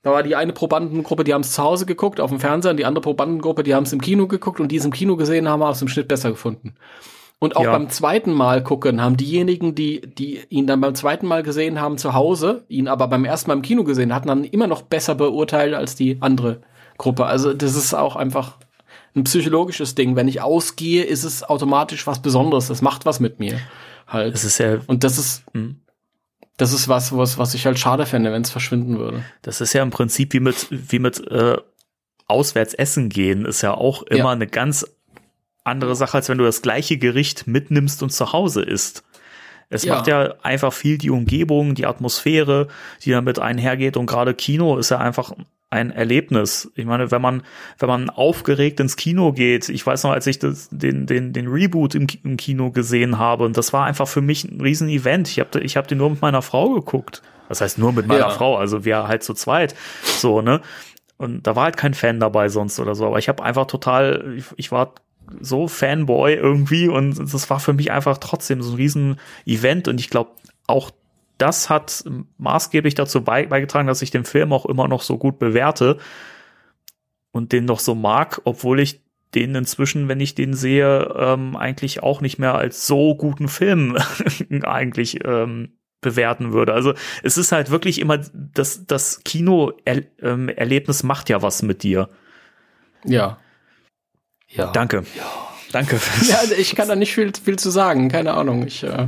da 0.03 0.11
war 0.11 0.23
die 0.23 0.37
eine 0.37 0.53
Probandengruppe, 0.53 1.25
die 1.25 1.33
haben 1.33 1.41
es 1.41 1.51
zu 1.51 1.61
Hause 1.61 1.85
geguckt, 1.85 2.21
auf 2.21 2.29
dem 2.29 2.39
Fernseher, 2.39 2.71
und 2.71 2.77
die 2.77 2.85
andere 2.85 3.01
Probandengruppe, 3.01 3.63
die 3.63 3.75
haben 3.75 3.83
es 3.83 3.91
im 3.91 3.99
Kino 3.99 4.27
geguckt 4.27 4.61
und 4.61 4.71
die 4.71 4.77
es 4.77 4.85
im 4.85 4.93
Kino 4.93 5.17
gesehen 5.17 5.49
haben, 5.49 5.61
haben 5.61 5.73
es 5.73 5.81
im 5.81 5.89
Schnitt 5.89 6.07
besser 6.07 6.29
gefunden. 6.29 6.75
Und 7.37 7.57
auch 7.57 7.63
ja. 7.63 7.71
beim 7.71 7.89
zweiten 7.89 8.31
Mal 8.31 8.63
gucken 8.63 9.01
haben 9.01 9.17
diejenigen, 9.17 9.75
die, 9.75 9.99
die 9.99 10.39
ihn 10.49 10.65
dann 10.65 10.79
beim 10.79 10.95
zweiten 10.95 11.27
Mal 11.27 11.43
gesehen 11.43 11.81
haben 11.81 11.97
zu 11.97 12.13
Hause, 12.13 12.63
ihn 12.69 12.87
aber 12.87 13.07
beim 13.07 13.25
ersten 13.25 13.49
Mal 13.49 13.55
im 13.55 13.63
Kino 13.63 13.83
gesehen 13.83 14.13
hatten, 14.15 14.29
dann 14.29 14.45
immer 14.45 14.67
noch 14.67 14.83
besser 14.83 15.15
beurteilt 15.15 15.73
als 15.73 15.95
die 15.95 16.17
andere 16.21 16.61
Gruppe. 16.97 17.25
Also 17.25 17.53
das 17.53 17.75
ist 17.75 17.93
auch 17.93 18.15
einfach 18.15 18.57
ein 19.15 19.23
psychologisches 19.23 19.95
Ding. 19.95 20.15
Wenn 20.15 20.27
ich 20.27 20.41
ausgehe, 20.41 21.03
ist 21.03 21.23
es 21.23 21.43
automatisch 21.43 22.07
was 22.07 22.21
Besonderes. 22.21 22.67
Das 22.67 22.81
macht 22.81 23.05
was 23.05 23.19
mit 23.19 23.39
mir. 23.39 23.59
Halt. 24.07 24.33
Das 24.33 24.43
ist 24.43 24.57
ja. 24.57 24.79
Und 24.88 25.03
das 25.03 25.17
ist. 25.17 25.43
Hm. 25.53 25.77
Das 26.57 26.73
ist 26.73 26.88
was, 26.88 27.15
was, 27.15 27.39
was 27.39 27.55
ich 27.55 27.65
halt 27.65 27.79
schade 27.79 28.05
fände, 28.05 28.31
wenn 28.31 28.43
es 28.43 28.51
verschwinden 28.51 28.99
würde. 28.99 29.23
Das 29.41 29.61
ist 29.61 29.73
ja 29.73 29.81
im 29.81 29.89
Prinzip 29.89 30.33
wie 30.33 30.39
mit, 30.39 30.67
wie 30.69 30.99
mit 30.99 31.25
äh, 31.31 31.57
auswärts 32.27 32.75
essen 32.75 33.09
gehen, 33.09 33.45
ist 33.45 33.61
ja 33.61 33.73
auch 33.73 34.03
immer 34.03 34.25
ja. 34.25 34.29
eine 34.29 34.45
ganz 34.45 34.85
andere 35.63 35.95
Sache, 35.95 36.17
als 36.17 36.29
wenn 36.29 36.38
du 36.38 36.43
das 36.43 36.61
gleiche 36.61 36.97
Gericht 36.97 37.47
mitnimmst 37.47 38.03
und 38.03 38.11
zu 38.11 38.31
Hause 38.31 38.61
isst. 38.61 39.03
Es 39.69 39.85
ja. 39.85 39.95
macht 39.95 40.07
ja 40.07 40.35
einfach 40.43 40.73
viel 40.73 40.97
die 40.97 41.09
Umgebung, 41.09 41.75
die 41.75 41.85
Atmosphäre, 41.85 42.67
die 43.03 43.11
damit 43.11 43.39
einhergeht. 43.39 43.95
Und 43.95 44.05
gerade 44.05 44.33
Kino 44.33 44.77
ist 44.77 44.91
ja 44.91 44.97
einfach 44.97 45.33
ein 45.72 45.89
Erlebnis. 45.89 46.69
Ich 46.76 46.85
meine, 46.85 47.11
wenn 47.11 47.22
man, 47.22 47.43
wenn 47.80 47.88
man 47.88 48.10
aufgeregt 48.10 48.80
ins 48.81 48.98
Kino 48.98 49.31
geht, 49.31 49.69
ich 49.69 49.85
weiß 49.85 50.03
noch, 50.03 50.11
als 50.11 50.27
ich 50.27 50.38
das, 50.38 50.68
den, 50.69 51.07
den, 51.07 51.31
den 51.31 51.48
Reboot 51.48 51.95
im, 51.95 52.07
im 52.23 52.38
Kino 52.38 52.72
gesehen 52.72 53.18
habe, 53.18 53.45
und 53.45 53.57
das 53.57 53.72
war 53.72 53.85
einfach 53.85 54.07
für 54.07 54.22
mich 54.22 54.43
ein 54.43 54.60
Riesen-Event. 54.61 55.30
Ich 55.30 55.39
habe 55.39 55.61
ich 55.61 55.77
hab 55.77 55.88
den 55.88 55.98
nur 55.98 56.10
mit 56.10 56.22
meiner 56.22 56.41
Frau 56.41 56.73
geguckt. 56.73 57.23
Das 57.48 57.61
heißt 57.61 57.80
nur 57.80 57.93
mit 57.93 58.06
meiner 58.06 58.19
ja. 58.19 58.30
Frau, 58.30 58.57
also 58.57 58.85
wir 58.85 59.07
halt 59.07 59.23
zu 59.23 59.34
zweit. 59.34 59.73
So, 60.03 60.41
ne? 60.41 60.61
Und 61.18 61.48
da 61.48 61.56
war 61.56 61.64
halt 61.65 61.77
kein 61.77 61.93
Fan 61.93 62.19
dabei 62.19 62.49
sonst 62.49 62.80
oder 62.80 62.93
so. 62.93 63.07
Aber 63.07 63.19
ich 63.19 63.30
habe 63.30 63.43
einfach 63.43 63.65
total, 63.65 64.35
ich, 64.38 64.45
ich 64.57 64.72
war 64.72 64.93
so 65.39 65.69
Fanboy 65.69 66.34
irgendwie 66.34 66.89
und 66.89 67.18
das 67.18 67.49
war 67.49 67.61
für 67.61 67.73
mich 67.73 67.91
einfach 67.91 68.18
trotzdem 68.18 68.61
so 68.61 68.73
ein 68.73 68.76
riesen 68.76 69.19
Event 69.45 69.88
und 69.88 69.99
ich 69.99 70.10
glaube 70.10 70.31
auch 70.68 70.91
das 71.41 71.69
hat 71.69 72.03
maßgeblich 72.38 72.93
dazu 72.93 73.23
beigetragen, 73.23 73.88
dass 73.88 74.01
ich 74.01 74.11
den 74.11 74.26
Film 74.26 74.53
auch 74.53 74.65
immer 74.65 74.88
noch 74.88 75.01
so 75.01 75.18
gut 75.18 75.39
bewerte 75.39 75.97
und 77.31 77.51
den 77.51 77.65
noch 77.65 77.80
so 77.80 77.95
mag, 77.95 78.41
obwohl 78.43 78.80
ich 78.80 79.01
den 79.34 79.55
inzwischen, 79.55 80.07
wenn 80.07 80.19
ich 80.19 80.35
den 80.35 80.53
sehe, 80.53 81.13
ähm, 81.18 81.55
eigentlich 81.55 82.03
auch 82.03 82.22
nicht 82.22 82.38
mehr 82.38 82.55
als 82.55 82.85
so 82.85 83.15
guten 83.15 83.47
Film 83.47 83.97
eigentlich 84.63 85.23
ähm, 85.26 85.77
bewerten 86.01 86.51
würde. 86.53 86.73
Also 86.73 86.93
es 87.23 87.38
ist 87.38 87.51
halt 87.51 87.72
wirklich 87.72 87.99
immer, 87.99 88.18
das, 88.18 88.85
das 88.85 89.23
Kino-Erlebnis 89.23 91.01
ähm, 91.01 91.07
macht 91.07 91.30
ja 91.30 91.41
was 91.41 91.61
mit 91.63 91.84
dir. 91.84 92.09
Ja. 93.05 93.38
Ja. 94.47 94.72
Danke. 94.72 95.05
Ja. 95.15 95.23
Danke. 95.72 95.99
Ja, 96.27 96.38
also 96.39 96.53
ich 96.53 96.76
kann 96.76 96.88
da 96.88 96.95
nicht 96.95 97.13
viel, 97.13 97.31
viel 97.34 97.57
zu 97.57 97.69
sagen. 97.69 98.09
Keine 98.09 98.34
Ahnung. 98.34 98.68
Ich, 98.68 98.84
äh, 98.84 99.07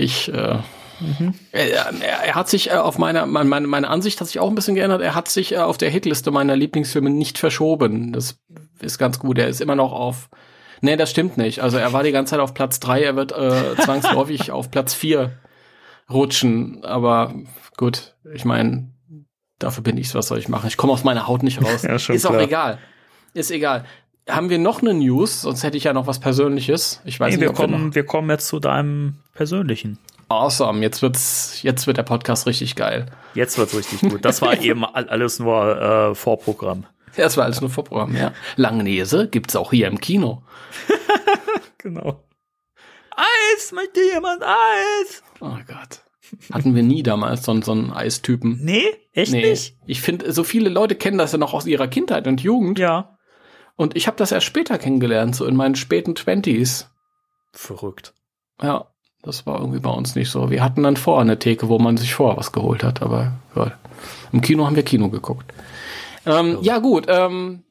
ich, 0.00 0.32
äh, 0.32 0.58
mhm. 1.00 1.34
er, 1.52 1.92
er, 2.02 2.34
hat 2.34 2.48
sich 2.48 2.70
äh, 2.70 2.74
auf 2.74 2.98
meiner, 2.98 3.26
meine, 3.26 3.66
meine 3.66 3.88
Ansicht 3.88 4.20
hat 4.20 4.28
sich 4.28 4.40
auch 4.40 4.48
ein 4.48 4.54
bisschen 4.54 4.74
geändert. 4.74 5.02
Er 5.02 5.14
hat 5.14 5.28
sich 5.28 5.52
äh, 5.52 5.58
auf 5.58 5.78
der 5.78 5.90
Hitliste 5.90 6.30
meiner 6.30 6.56
Lieblingsfilme 6.56 7.10
nicht 7.10 7.38
verschoben. 7.38 8.12
Das 8.12 8.38
ist 8.80 8.98
ganz 8.98 9.18
gut. 9.18 9.38
Er 9.38 9.48
ist 9.48 9.60
immer 9.60 9.76
noch 9.76 9.92
auf, 9.92 10.28
nee, 10.80 10.96
das 10.96 11.10
stimmt 11.10 11.36
nicht. 11.36 11.60
Also 11.60 11.78
er 11.78 11.92
war 11.92 12.02
die 12.02 12.12
ganze 12.12 12.30
Zeit 12.30 12.40
auf 12.40 12.54
Platz 12.54 12.80
drei. 12.80 13.02
Er 13.02 13.16
wird 13.16 13.32
äh, 13.32 13.76
zwangsläufig 13.82 14.50
auf 14.52 14.70
Platz 14.70 14.94
vier 14.94 15.38
rutschen. 16.10 16.84
Aber 16.84 17.34
gut, 17.76 18.16
ich 18.34 18.44
meine, 18.44 18.90
dafür 19.58 19.82
bin 19.82 19.96
ich, 19.96 20.14
was 20.14 20.28
soll 20.28 20.38
ich 20.38 20.48
machen? 20.48 20.68
Ich 20.68 20.76
komme 20.76 20.92
aus 20.92 21.04
meiner 21.04 21.26
Haut 21.26 21.42
nicht 21.42 21.62
raus. 21.62 21.82
ja, 21.82 21.94
ist 21.94 22.06
klar. 22.06 22.34
auch 22.34 22.40
egal. 22.40 22.78
Ist 23.32 23.50
egal. 23.50 23.84
Haben 24.30 24.50
wir 24.50 24.58
noch 24.58 24.82
eine 24.82 24.94
News? 24.94 25.42
Sonst 25.42 25.62
hätte 25.62 25.76
ich 25.76 25.84
ja 25.84 25.92
noch 25.92 26.06
was 26.06 26.20
Persönliches. 26.20 27.00
Ich 27.04 27.18
weiß 27.18 27.34
nee, 27.34 27.40
nicht, 27.40 27.48
wir 27.48 27.54
kommen, 27.54 27.86
wir, 27.86 27.94
wir 27.96 28.06
kommen 28.06 28.30
jetzt 28.30 28.48
zu 28.48 28.60
deinem 28.60 29.16
Persönlichen. 29.34 29.98
Awesome. 30.28 30.80
Jetzt 30.80 31.02
wird's, 31.02 31.62
jetzt 31.62 31.86
wird 31.86 31.96
der 31.96 32.04
Podcast 32.04 32.46
richtig 32.46 32.76
geil. 32.76 33.06
Jetzt 33.34 33.58
wird's 33.58 33.76
richtig 33.76 34.08
gut. 34.08 34.24
Das 34.24 34.42
war 34.42 34.58
eben 34.62 34.84
alles 34.84 35.40
nur 35.40 35.80
äh, 35.80 36.14
Vorprogramm. 36.14 36.86
Ja, 37.16 37.24
das 37.24 37.36
war 37.36 37.44
alles 37.44 37.60
nur 37.60 37.70
Vorprogramm, 37.70 38.14
ja. 38.14 38.32
Langnese 38.56 39.26
gibt's 39.28 39.56
auch 39.56 39.70
hier 39.72 39.88
im 39.88 40.00
Kino. 40.00 40.42
genau. 41.78 42.24
Eis, 43.16 43.72
möchte 43.72 44.00
jemand 44.00 44.42
Eis? 44.42 45.22
Oh 45.40 45.56
Gott. 45.66 46.02
Hatten 46.52 46.76
wir 46.76 46.84
nie 46.84 47.02
damals 47.02 47.44
so, 47.44 47.60
so 47.62 47.72
einen 47.72 47.92
Eistypen. 47.92 48.60
Nee, 48.62 48.84
echt 49.12 49.32
nee. 49.32 49.50
nicht? 49.50 49.76
Ich 49.86 50.00
finde, 50.00 50.32
so 50.32 50.44
viele 50.44 50.68
Leute 50.68 50.94
kennen 50.94 51.18
das 51.18 51.32
ja 51.32 51.38
noch 51.38 51.54
aus 51.54 51.66
ihrer 51.66 51.88
Kindheit 51.88 52.28
und 52.28 52.40
Jugend. 52.40 52.78
Ja. 52.78 53.18
Und 53.80 53.96
ich 53.96 54.06
habe 54.06 54.18
das 54.18 54.30
erst 54.30 54.44
später 54.44 54.76
kennengelernt, 54.76 55.34
so 55.34 55.46
in 55.46 55.56
meinen 55.56 55.74
späten 55.74 56.14
Twenties. 56.14 56.90
Verrückt. 57.54 58.12
Ja, 58.60 58.88
das 59.22 59.46
war 59.46 59.58
irgendwie 59.58 59.78
bei 59.80 59.88
uns 59.88 60.14
nicht 60.14 60.28
so. 60.28 60.50
Wir 60.50 60.62
hatten 60.62 60.82
dann 60.82 60.98
vor 60.98 61.18
eine 61.18 61.38
Theke, 61.38 61.70
wo 61.70 61.78
man 61.78 61.96
sich 61.96 62.12
vor 62.12 62.36
was 62.36 62.52
geholt 62.52 62.84
hat, 62.84 63.00
aber 63.00 63.40
ja, 63.56 63.72
im 64.32 64.42
Kino 64.42 64.66
haben 64.66 64.76
wir 64.76 64.82
Kino 64.82 65.08
geguckt. 65.08 65.50
Ähm, 66.26 66.58
ja 66.60 66.76
gut, 66.76 67.06
ähm, 67.08 67.64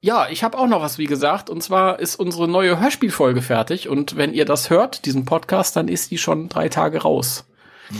ja, 0.00 0.28
ich 0.30 0.42
habe 0.42 0.56
auch 0.56 0.66
noch 0.66 0.80
was, 0.80 0.96
wie 0.96 1.04
gesagt, 1.04 1.50
und 1.50 1.62
zwar 1.62 1.98
ist 1.98 2.16
unsere 2.16 2.48
neue 2.48 2.80
Hörspielfolge 2.80 3.42
fertig 3.42 3.90
und 3.90 4.16
wenn 4.16 4.32
ihr 4.32 4.46
das 4.46 4.70
hört, 4.70 5.04
diesen 5.04 5.26
Podcast, 5.26 5.76
dann 5.76 5.88
ist 5.88 6.10
die 6.10 6.16
schon 6.16 6.48
drei 6.48 6.70
Tage 6.70 7.02
raus. 7.02 7.44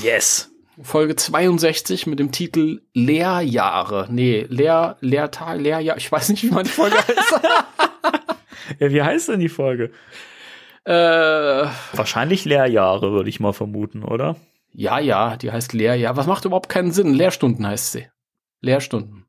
Yes. 0.03 0.52
Folge 0.81 1.17
62 1.17 2.07
mit 2.07 2.19
dem 2.19 2.33
Titel 2.33 2.83
Lehrjahre. 2.95 4.07
Nee, 4.11 4.47
Lehr, 4.49 4.97
Lehrtag, 5.01 5.61
Lehrjahr. 5.61 5.97
Ich 5.97 6.11
weiß 6.11 6.31
nicht, 6.31 6.43
wie 6.45 6.51
man 6.51 6.65
die 6.65 6.71
Folge 6.71 6.97
heißt. 7.09 7.41
ja, 8.79 8.91
wie 8.91 9.03
heißt 9.03 9.29
denn 9.29 9.41
die 9.41 9.51
Folge? 9.51 9.91
Äh, 10.85 10.93
Wahrscheinlich 10.93 12.45
Lehrjahre, 12.45 13.13
würde 13.13 13.29
ich 13.29 13.39
mal 13.39 13.53
vermuten, 13.53 14.03
oder? 14.03 14.37
Ja, 14.73 14.99
ja, 14.99 15.37
die 15.37 15.53
heißt 15.53 15.75
Lehrjahr. 15.75 16.17
Was 16.17 16.27
macht 16.27 16.45
überhaupt 16.45 16.69
keinen 16.69 16.93
Sinn? 16.93 17.13
Lehrstunden 17.13 17.67
heißt 17.67 17.93
sie. 17.93 18.09
Lehrstunden. 18.61 19.27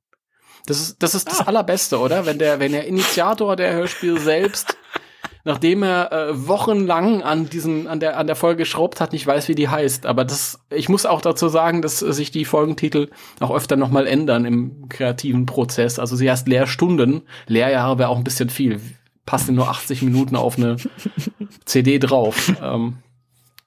Das 0.65 0.79
ist, 0.79 1.03
das 1.03 1.13
ist 1.13 1.27
das 1.27 1.41
ah. 1.41 1.45
Allerbeste, 1.45 1.99
oder? 1.99 2.25
Wenn 2.25 2.39
der, 2.39 2.59
wenn 2.59 2.71
der 2.71 2.87
Initiator 2.87 3.55
der 3.57 3.73
Hörspiel 3.73 4.17
selbst 4.19 4.77
nachdem 5.43 5.83
er 5.83 6.11
äh, 6.11 6.47
wochenlang 6.47 7.21
an 7.21 7.49
diesen, 7.49 7.87
an 7.87 7.99
der, 7.99 8.17
an 8.17 8.27
der 8.27 8.35
Folge 8.35 8.59
geschraubt 8.59 9.01
hat, 9.01 9.11
nicht 9.11 9.27
weiß, 9.27 9.47
wie 9.49 9.55
die 9.55 9.69
heißt. 9.69 10.05
Aber 10.05 10.25
das, 10.25 10.59
ich 10.69 10.89
muss 10.89 11.05
auch 11.05 11.21
dazu 11.21 11.49
sagen, 11.49 11.81
dass 11.81 11.99
sich 11.99 12.31
die 12.31 12.45
Folgentitel 12.45 13.09
auch 13.39 13.51
öfter 13.51 13.75
nochmal 13.75 14.07
ändern 14.07 14.45
im 14.45 14.89
kreativen 14.89 15.45
Prozess. 15.45 15.99
Also 15.99 16.15
sie 16.15 16.29
heißt 16.29 16.47
Lehrstunden. 16.47 17.23
Lehrjahre 17.47 17.97
wäre 17.97 18.09
auch 18.09 18.17
ein 18.17 18.23
bisschen 18.23 18.49
viel. 18.49 18.79
Passt 19.25 19.49
nur 19.49 19.69
80 19.69 20.01
Minuten 20.01 20.35
auf 20.35 20.57
eine 20.57 20.77
CD 21.65 21.99
drauf. 21.99 22.53
Ähm, 22.61 22.97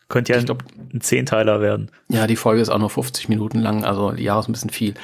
könnte 0.08 0.34
ja 0.34 0.40
glaub, 0.40 0.62
ein 0.94 1.00
Zehnteiler 1.00 1.60
werden. 1.60 1.90
Ja, 2.08 2.26
die 2.26 2.36
Folge 2.36 2.62
ist 2.62 2.68
auch 2.68 2.78
nur 2.78 2.90
50 2.90 3.28
Minuten 3.28 3.58
lang, 3.58 3.84
also 3.84 4.12
ja, 4.12 4.38
ist 4.38 4.48
ein 4.48 4.52
bisschen 4.52 4.70
viel. 4.70 4.94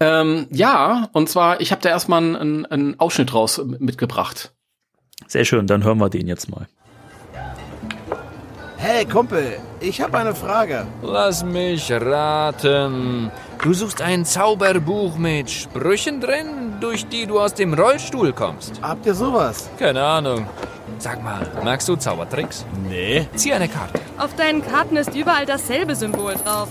Ähm, 0.00 0.48
ja, 0.50 1.08
und 1.12 1.28
zwar, 1.28 1.60
ich 1.60 1.70
habe 1.70 1.80
da 1.80 1.90
erstmal 1.90 2.22
einen, 2.36 2.66
einen 2.66 2.98
Ausschnitt 2.98 3.32
raus 3.32 3.62
mitgebracht. 3.78 4.52
Sehr 5.26 5.44
schön, 5.44 5.66
dann 5.66 5.84
hören 5.84 5.98
wir 5.98 6.08
den 6.08 6.26
jetzt 6.26 6.48
mal. 6.50 6.66
Hey 8.76 9.04
Kumpel, 9.04 9.58
ich 9.80 10.00
habe 10.00 10.16
eine 10.18 10.34
Frage. 10.34 10.86
Lass 11.02 11.44
mich 11.44 11.90
raten. 11.90 13.30
Du 13.60 13.74
suchst 13.74 14.00
ein 14.00 14.24
Zauberbuch 14.24 15.18
mit 15.18 15.50
Sprüchen 15.50 16.20
drin, 16.20 16.76
durch 16.80 17.06
die 17.08 17.26
du 17.26 17.40
aus 17.40 17.54
dem 17.54 17.74
Rollstuhl 17.74 18.32
kommst. 18.32 18.80
Habt 18.80 19.04
ihr 19.04 19.14
sowas? 19.14 19.68
Keine 19.78 20.02
Ahnung. 20.02 20.46
Sag 20.98 21.22
mal, 21.22 21.46
magst 21.64 21.88
du 21.88 21.96
Zaubertricks? 21.96 22.64
Nee. 22.88 23.26
Zieh 23.34 23.52
eine 23.52 23.68
Karte. 23.68 24.00
Auf 24.16 24.34
deinen 24.36 24.62
Karten 24.62 24.96
ist 24.96 25.14
überall 25.14 25.44
dasselbe 25.44 25.94
Symbol 25.96 26.34
drauf. 26.36 26.68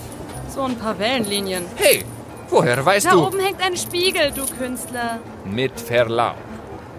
So 0.48 0.62
ein 0.62 0.76
paar 0.76 0.98
Wellenlinien. 0.98 1.64
Hey, 1.76 2.04
woher 2.48 2.84
weißt 2.84 3.06
da 3.06 3.10
du? 3.10 3.20
Da 3.20 3.26
oben 3.26 3.40
hängt 3.40 3.62
ein 3.62 3.76
Spiegel, 3.76 4.32
du 4.32 4.46
Künstler. 4.46 5.18
Mit 5.44 5.78
Verlaub. 5.78 6.36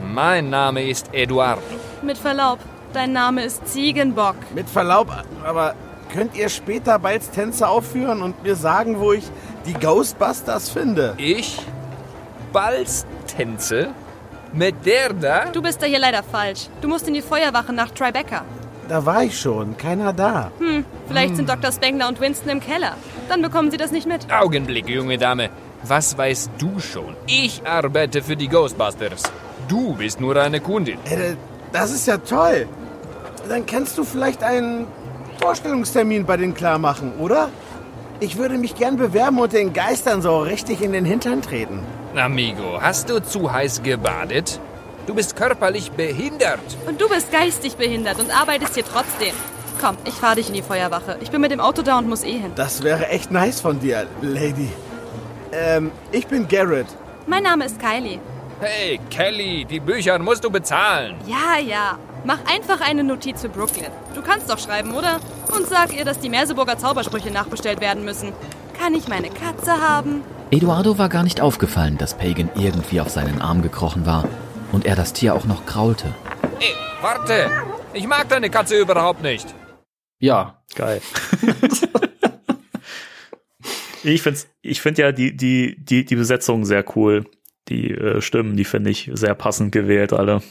Mein 0.01 0.49
Name 0.49 0.87
ist 0.89 1.13
Eduardo. 1.13 1.61
Mit 2.01 2.17
Verlaub, 2.17 2.59
dein 2.93 3.11
Name 3.11 3.43
ist 3.43 3.67
Ziegenbock. 3.67 4.35
Mit 4.55 4.69
Verlaub, 4.69 5.11
aber 5.43 5.75
könnt 6.13 6.35
ihr 6.35 6.49
später 6.49 6.97
Balztänze 6.99 7.67
aufführen 7.67 8.21
und 8.21 8.43
mir 8.43 8.55
sagen, 8.55 8.99
wo 8.99 9.13
ich 9.13 9.25
die 9.65 9.73
Ghostbusters 9.73 10.69
finde? 10.69 11.13
Ich? 11.17 11.59
Balztänze? 12.53 13.89
Mit 14.53 14.85
der 14.85 15.13
da? 15.13 15.45
Du 15.45 15.61
bist 15.61 15.81
da 15.81 15.85
hier 15.85 15.99
leider 15.99 16.23
falsch. 16.23 16.67
Du 16.81 16.87
musst 16.87 17.07
in 17.07 17.13
die 17.13 17.21
Feuerwache 17.21 17.71
nach 17.71 17.91
Tribeca. 17.91 18.43
Da 18.87 19.05
war 19.05 19.23
ich 19.23 19.39
schon, 19.39 19.77
keiner 19.77 20.13
da. 20.13 20.51
Hm, 20.57 20.83
vielleicht 21.07 21.29
hm. 21.29 21.35
sind 21.35 21.49
Dr. 21.49 21.71
Spengler 21.71 22.07
und 22.07 22.19
Winston 22.19 22.49
im 22.49 22.59
Keller. 22.59 22.95
Dann 23.27 23.43
bekommen 23.43 23.69
sie 23.69 23.77
das 23.77 23.91
nicht 23.91 24.07
mit. 24.07 24.31
Augenblick, 24.31 24.89
junge 24.89 25.19
Dame. 25.19 25.51
Was 25.83 26.17
weißt 26.17 26.51
du 26.57 26.79
schon? 26.79 27.15
Ich 27.27 27.61
arbeite 27.67 28.23
für 28.23 28.35
die 28.35 28.47
Ghostbusters. 28.47 29.23
Du 29.69 29.93
bist 29.93 30.19
nur 30.19 30.35
eine 30.35 30.59
Kundin. 30.59 30.97
Äh, 31.05 31.35
das 31.71 31.91
ist 31.91 32.07
ja 32.07 32.17
toll. 32.17 32.67
Dann 33.47 33.65
kannst 33.67 33.97
du 33.99 34.03
vielleicht 34.03 34.43
einen 34.43 34.87
Vorstellungstermin 35.39 36.25
bei 36.25 36.37
denen 36.37 36.55
klar 36.55 36.79
machen, 36.79 37.13
oder? 37.19 37.49
Ich 38.19 38.37
würde 38.37 38.57
mich 38.57 38.75
gern 38.75 38.97
bewerben 38.97 39.39
und 39.39 39.53
den 39.53 39.71
Geistern 39.71 40.21
so 40.21 40.39
richtig 40.39 40.81
in 40.81 40.91
den 40.91 41.05
Hintern 41.05 41.41
treten. 41.41 41.79
Amigo, 42.15 42.81
hast 42.81 43.09
du 43.09 43.21
zu 43.21 43.53
heiß 43.53 43.83
gebadet? 43.83 44.59
Du 45.05 45.13
bist 45.13 45.35
körperlich 45.35 45.91
behindert. 45.91 46.59
Und 46.87 46.99
du 46.99 47.07
bist 47.07 47.31
geistig 47.31 47.77
behindert 47.77 48.19
und 48.19 48.35
arbeitest 48.35 48.73
hier 48.73 48.83
trotzdem. 48.83 49.33
Komm, 49.79 49.97
ich 50.03 50.15
fahre 50.15 50.35
dich 50.35 50.49
in 50.49 50.55
die 50.55 50.61
Feuerwache. 50.63 51.17
Ich 51.21 51.29
bin 51.29 51.41
mit 51.41 51.51
dem 51.51 51.59
Auto 51.59 51.83
da 51.83 51.99
und 51.99 52.09
muss 52.09 52.23
eh 52.23 52.39
hin. 52.39 52.51
Das 52.55 52.83
wäre 52.83 53.07
echt 53.07 53.31
nice 53.31 53.61
von 53.61 53.79
dir, 53.79 54.07
Lady. 54.21 54.69
Ähm, 55.51 55.91
ich 56.11 56.27
bin 56.27 56.47
Garrett. 56.47 56.87
Mein 57.27 57.43
Name 57.43 57.65
ist 57.65 57.79
Kylie. 57.79 58.19
Hey, 58.61 58.99
Kelly, 59.09 59.63
die 59.63 59.79
Bücher 59.79 60.19
musst 60.19 60.43
du 60.43 60.49
bezahlen. 60.49 61.15
Ja, 61.25 61.57
ja. 61.57 61.97
Mach 62.25 62.39
einfach 62.45 62.81
eine 62.81 63.05
Notiz 63.05 63.39
für 63.39 63.47
Brooklyn. 63.47 63.87
Du 64.13 64.21
kannst 64.21 64.49
doch 64.49 64.59
schreiben, 64.59 64.93
oder? 64.93 65.21
Und 65.55 65.65
sag 65.67 65.95
ihr, 65.95 66.03
dass 66.03 66.19
die 66.19 66.27
Merseburger 66.27 66.77
Zaubersprüche 66.77 67.31
nachbestellt 67.31 67.79
werden 67.79 68.03
müssen. 68.03 68.33
Kann 68.77 68.93
ich 68.95 69.07
meine 69.07 69.29
Katze 69.29 69.71
haben? 69.71 70.23
Eduardo 70.51 70.97
war 70.97 71.07
gar 71.07 71.23
nicht 71.23 71.39
aufgefallen, 71.39 71.97
dass 71.97 72.15
Pagan 72.15 72.49
irgendwie 72.55 72.99
auf 72.99 73.07
seinen 73.07 73.41
Arm 73.41 73.61
gekrochen 73.61 74.05
war 74.05 74.27
und 74.73 74.85
er 74.85 74.97
das 74.97 75.13
Tier 75.13 75.35
auch 75.35 75.45
noch 75.45 75.65
kraulte. 75.65 76.13
Ey, 76.59 76.75
warte! 76.99 77.49
Ich 77.93 78.07
mag 78.07 78.27
deine 78.27 78.49
Katze 78.49 78.77
überhaupt 78.77 79.23
nicht. 79.23 79.47
Ja. 80.19 80.61
Geil. 80.75 81.01
ich 84.03 84.21
finde 84.21 84.39
ich 84.61 84.81
find 84.81 84.97
ja 84.97 85.13
die, 85.13 85.35
die, 85.35 85.77
die, 85.79 86.03
die 86.03 86.15
Besetzung 86.15 86.65
sehr 86.65 86.83
cool. 86.97 87.23
Die 87.69 87.91
äh, 87.91 88.21
Stimmen, 88.21 88.57
die 88.57 88.65
finde 88.65 88.89
ich 88.89 89.09
sehr 89.13 89.35
passend 89.35 89.71
gewählt, 89.71 90.13
alle. 90.13 90.41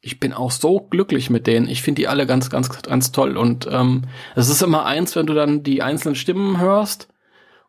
Ich 0.00 0.18
bin 0.18 0.32
auch 0.32 0.50
so 0.50 0.80
glücklich 0.80 1.30
mit 1.30 1.46
denen. 1.46 1.68
Ich 1.68 1.82
finde 1.82 2.02
die 2.02 2.08
alle 2.08 2.26
ganz, 2.26 2.50
ganz, 2.50 2.82
ganz 2.82 3.12
toll. 3.12 3.36
Und 3.36 3.68
ähm, 3.70 4.02
es 4.34 4.48
ist 4.48 4.62
immer 4.62 4.84
eins, 4.84 5.14
wenn 5.14 5.26
du 5.26 5.34
dann 5.34 5.62
die 5.62 5.82
einzelnen 5.82 6.16
Stimmen 6.16 6.60
hörst. 6.60 7.08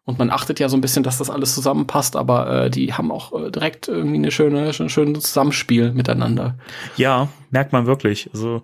Und 0.06 0.20
man 0.20 0.32
achtet 0.32 0.60
ja 0.60 0.68
so 0.68 0.76
ein 0.76 0.82
bisschen, 0.82 1.04
dass 1.04 1.20
das 1.20 1.30
alles 1.30 1.56
zusammenpasst, 1.56 2.18
aber 2.18 2.66
äh, 2.66 2.70
die 2.70 2.94
haben 2.94 3.12
auch 3.12 3.32
äh, 3.40 3.52
direkt 3.52 3.88
irgendwie 3.88 4.18
eine 4.18 4.32
schöne, 4.32 4.72
ein 4.78 4.90
schönes 4.90 5.24
Zusammenspiel 5.24 5.94
miteinander. 5.94 6.58
Ja, 6.98 7.30
merkt 7.52 7.72
man 7.72 7.86
wirklich. 7.86 8.30
Also 8.34 8.64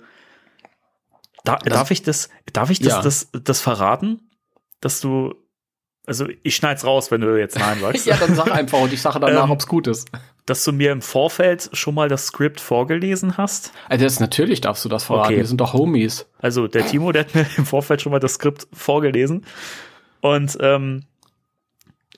da, 1.46 1.56
das, 1.58 1.74
darf 1.74 1.92
ich 1.92 2.04
das, 2.04 2.30
darf 2.52 2.70
ich 2.70 2.80
das, 2.80 2.94
ja. 2.94 3.02
das, 3.02 3.30
das 3.32 3.62
verraten, 3.62 4.20
dass 4.82 5.00
du 5.00 5.34
also 6.10 6.28
ich 6.44 6.56
schneid's 6.56 6.84
raus, 6.84 7.12
wenn 7.12 7.22
du 7.22 7.40
jetzt 7.40 7.58
Nein 7.58 7.80
sagst. 7.82 8.06
ja, 8.06 8.18
dann 8.18 8.36
sag 8.36 8.52
einfach 8.52 8.82
und 8.82 8.92
ich 8.92 9.02
sage 9.02 9.20
danach, 9.20 9.46
ähm, 9.46 9.52
ob's 9.52 9.68
gut 9.68 9.88
ist. 9.88 10.10
Dass 10.46 10.64
du 10.64 10.74
mir 10.74 10.92
im 10.92 11.02
Vorfeld 11.02 11.70
schon 11.74 11.94
mal 11.94 12.10
das 12.10 12.26
Skript 12.26 12.60
vorgelesen 12.60 13.38
hast? 13.38 13.72
Also 13.88 14.04
das, 14.04 14.20
natürlich 14.20 14.62
darfst 14.62 14.84
du 14.84 14.90
das 14.90 15.04
verraten, 15.04 15.28
okay. 15.28 15.38
wir 15.38 15.46
sind 15.46 15.62
doch 15.62 15.74
Homies. 15.74 16.26
Also 16.40 16.68
der 16.68 16.86
Timo, 16.88 17.12
der 17.12 17.26
hat 17.26 17.36
mir 17.36 17.46
im 17.58 17.66
Vorfeld 17.66 18.02
schon 18.02 18.12
mal 18.12 18.20
das 18.20 18.34
Skript 18.34 18.68
vorgelesen. 18.74 19.46
Und 20.22 20.58
ähm, 20.60 21.04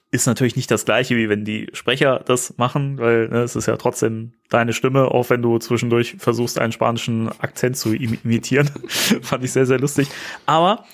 ist 0.09 0.25
natürlich 0.25 0.55
nicht 0.55 0.71
das 0.71 0.85
gleiche, 0.85 1.15
wie 1.15 1.29
wenn 1.29 1.43
die 1.43 1.67
Sprecher 1.73 2.21
das 2.25 2.57
machen, 2.57 2.97
weil 2.97 3.27
ne, 3.27 3.43
es 3.43 3.55
ist 3.55 3.65
ja 3.65 3.77
trotzdem 3.77 4.33
deine 4.49 4.73
Stimme, 4.73 5.05
auch 5.05 5.29
wenn 5.29 5.41
du 5.41 5.57
zwischendurch 5.59 6.15
versuchst, 6.17 6.59
einen 6.59 6.71
spanischen 6.71 7.29
Akzent 7.39 7.77
zu 7.77 7.93
imitieren. 7.93 8.67
Fand 9.21 9.43
ich 9.43 9.51
sehr, 9.51 9.65
sehr 9.65 9.79
lustig. 9.79 10.07
Aber 10.45 10.85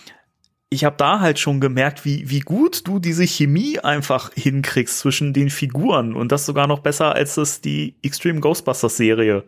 ich 0.70 0.84
habe 0.84 0.98
da 0.98 1.20
halt 1.20 1.40
schon 1.40 1.62
gemerkt, 1.62 2.04
wie, 2.04 2.30
wie 2.30 2.42
gut 2.42 2.88
du 2.88 3.00
diese 3.00 3.26
Chemie 3.26 3.80
einfach 3.80 4.32
hinkriegst 4.34 5.00
zwischen 5.00 5.34
den 5.34 5.50
Figuren 5.50 6.14
und 6.14 6.32
das 6.32 6.46
sogar 6.46 6.68
noch 6.68 6.80
besser, 6.80 7.16
als 7.16 7.38
es 7.38 7.62
die 7.62 7.96
Extreme 8.02 8.42
Ghostbusters 8.42 8.98
Serie 8.98 9.46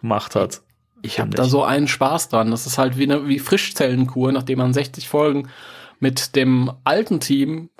gemacht 0.00 0.36
hat. 0.36 0.62
Ich 1.02 1.18
habe 1.18 1.30
da 1.30 1.44
so 1.44 1.64
einen 1.64 1.88
Spaß 1.88 2.28
dran. 2.28 2.50
Das 2.50 2.66
ist 2.66 2.78
halt 2.78 2.96
wie 2.98 3.04
eine 3.04 3.26
wie 3.26 3.38
Frischzellenkur, 3.38 4.30
nachdem 4.32 4.58
man 4.58 4.72
60 4.72 5.08
Folgen 5.08 5.48
mit 5.98 6.36
dem 6.36 6.70
alten 6.84 7.20
Team 7.20 7.70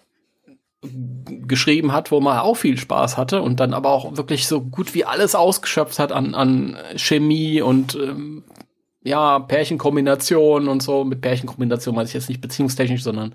geschrieben 0.83 1.93
hat, 1.93 2.11
wo 2.11 2.21
man 2.21 2.39
auch 2.39 2.57
viel 2.57 2.79
Spaß 2.79 3.19
hatte 3.19 3.43
und 3.43 3.61
dann 3.61 3.75
aber 3.75 3.91
auch 3.91 4.17
wirklich 4.17 4.47
so 4.47 4.63
gut 4.63 4.95
wie 4.95 5.05
alles 5.05 5.35
ausgeschöpft 5.35 5.99
hat 5.99 6.11
an, 6.11 6.35
an 6.35 6.79
Chemie 6.97 7.61
und 7.61 7.95
ähm, 7.97 8.45
ja, 9.03 9.39
Pärchenkombination 9.39 10.69
und 10.69 10.83
so. 10.83 11.05
Mit 11.05 11.21
Pärchenkombination 11.21 11.95
meine 11.95 12.09
ich 12.09 12.15
jetzt 12.15 12.29
nicht 12.29 12.41
beziehungstechnisch, 12.41 13.03
sondern 13.03 13.35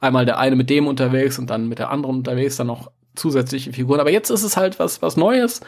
einmal 0.00 0.26
der 0.26 0.38
eine 0.38 0.56
mit 0.56 0.70
dem 0.70 0.86
unterwegs 0.86 1.38
und 1.38 1.50
dann 1.50 1.68
mit 1.68 1.78
der 1.78 1.90
anderen 1.90 2.16
unterwegs, 2.16 2.56
dann 2.56 2.66
noch 2.66 2.90
zusätzliche 3.14 3.72
Figuren. 3.72 4.00
Aber 4.00 4.10
jetzt 4.10 4.30
ist 4.30 4.42
es 4.42 4.56
halt 4.56 4.78
was, 4.78 5.00
was 5.02 5.16
Neues. 5.16 5.60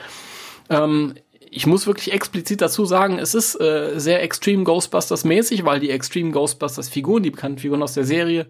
Ähm, 0.68 1.14
ich 1.50 1.66
muss 1.66 1.86
wirklich 1.86 2.12
explizit 2.12 2.60
dazu 2.60 2.84
sagen, 2.84 3.18
es 3.18 3.34
ist 3.34 3.58
äh, 3.60 3.98
sehr 3.98 4.22
Extreme 4.22 4.64
Ghostbusters 4.64 5.24
mäßig, 5.24 5.64
weil 5.64 5.80
die 5.80 5.90
Extreme 5.90 6.30
Ghostbusters 6.30 6.90
Figuren, 6.90 7.22
die 7.22 7.30
bekannten 7.30 7.58
Figuren 7.58 7.82
aus 7.82 7.94
der 7.94 8.04
Serie, 8.04 8.46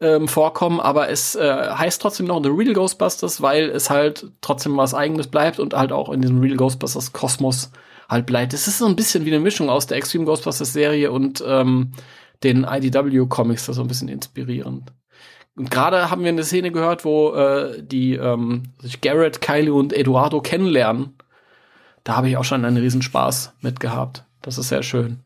ähm, 0.00 0.28
vorkommen, 0.28 0.80
aber 0.80 1.08
es 1.08 1.36
äh, 1.36 1.70
heißt 1.70 2.02
trotzdem 2.02 2.26
noch 2.26 2.42
The 2.42 2.50
Real 2.50 2.74
Ghostbusters, 2.74 3.40
weil 3.40 3.70
es 3.70 3.88
halt 3.88 4.26
trotzdem 4.40 4.76
was 4.76 4.92
eigenes 4.92 5.28
bleibt 5.28 5.58
und 5.58 5.72
halt 5.72 5.92
auch 5.92 6.10
in 6.10 6.20
diesem 6.20 6.40
Real 6.40 6.56
Ghostbusters 6.56 7.12
Kosmos 7.12 7.70
halt 8.08 8.26
bleibt. 8.26 8.54
Es 8.54 8.68
ist 8.68 8.78
so 8.78 8.86
ein 8.86 8.96
bisschen 8.96 9.24
wie 9.24 9.34
eine 9.34 9.40
Mischung 9.40 9.68
aus 9.68 9.86
der 9.86 9.96
Extreme 9.96 10.24
Ghostbusters 10.24 10.72
Serie 10.72 11.10
und 11.10 11.42
ähm, 11.46 11.92
den 12.42 12.64
IDW 12.64 13.26
Comics, 13.28 13.66
das 13.66 13.76
so 13.76 13.82
ein 13.82 13.88
bisschen 13.88 14.08
inspirierend. 14.08 14.92
Und 15.56 15.70
gerade 15.70 16.10
haben 16.10 16.22
wir 16.22 16.28
eine 16.28 16.44
Szene 16.44 16.70
gehört, 16.70 17.04
wo 17.04 17.32
äh, 17.34 17.82
die 17.82 18.14
ähm, 18.14 18.64
sich 18.80 19.00
Garrett, 19.00 19.40
Kylie 19.40 19.72
und 19.72 19.92
Eduardo 19.92 20.40
kennenlernen. 20.42 21.14
Da 22.04 22.16
habe 22.16 22.28
ich 22.28 22.36
auch 22.36 22.44
schon 22.44 22.64
einen 22.64 22.76
Riesenspaß 22.76 23.54
mit 23.62 23.80
gehabt. 23.80 24.24
Das 24.42 24.58
ist 24.58 24.68
sehr 24.68 24.82
schön. 24.82 25.20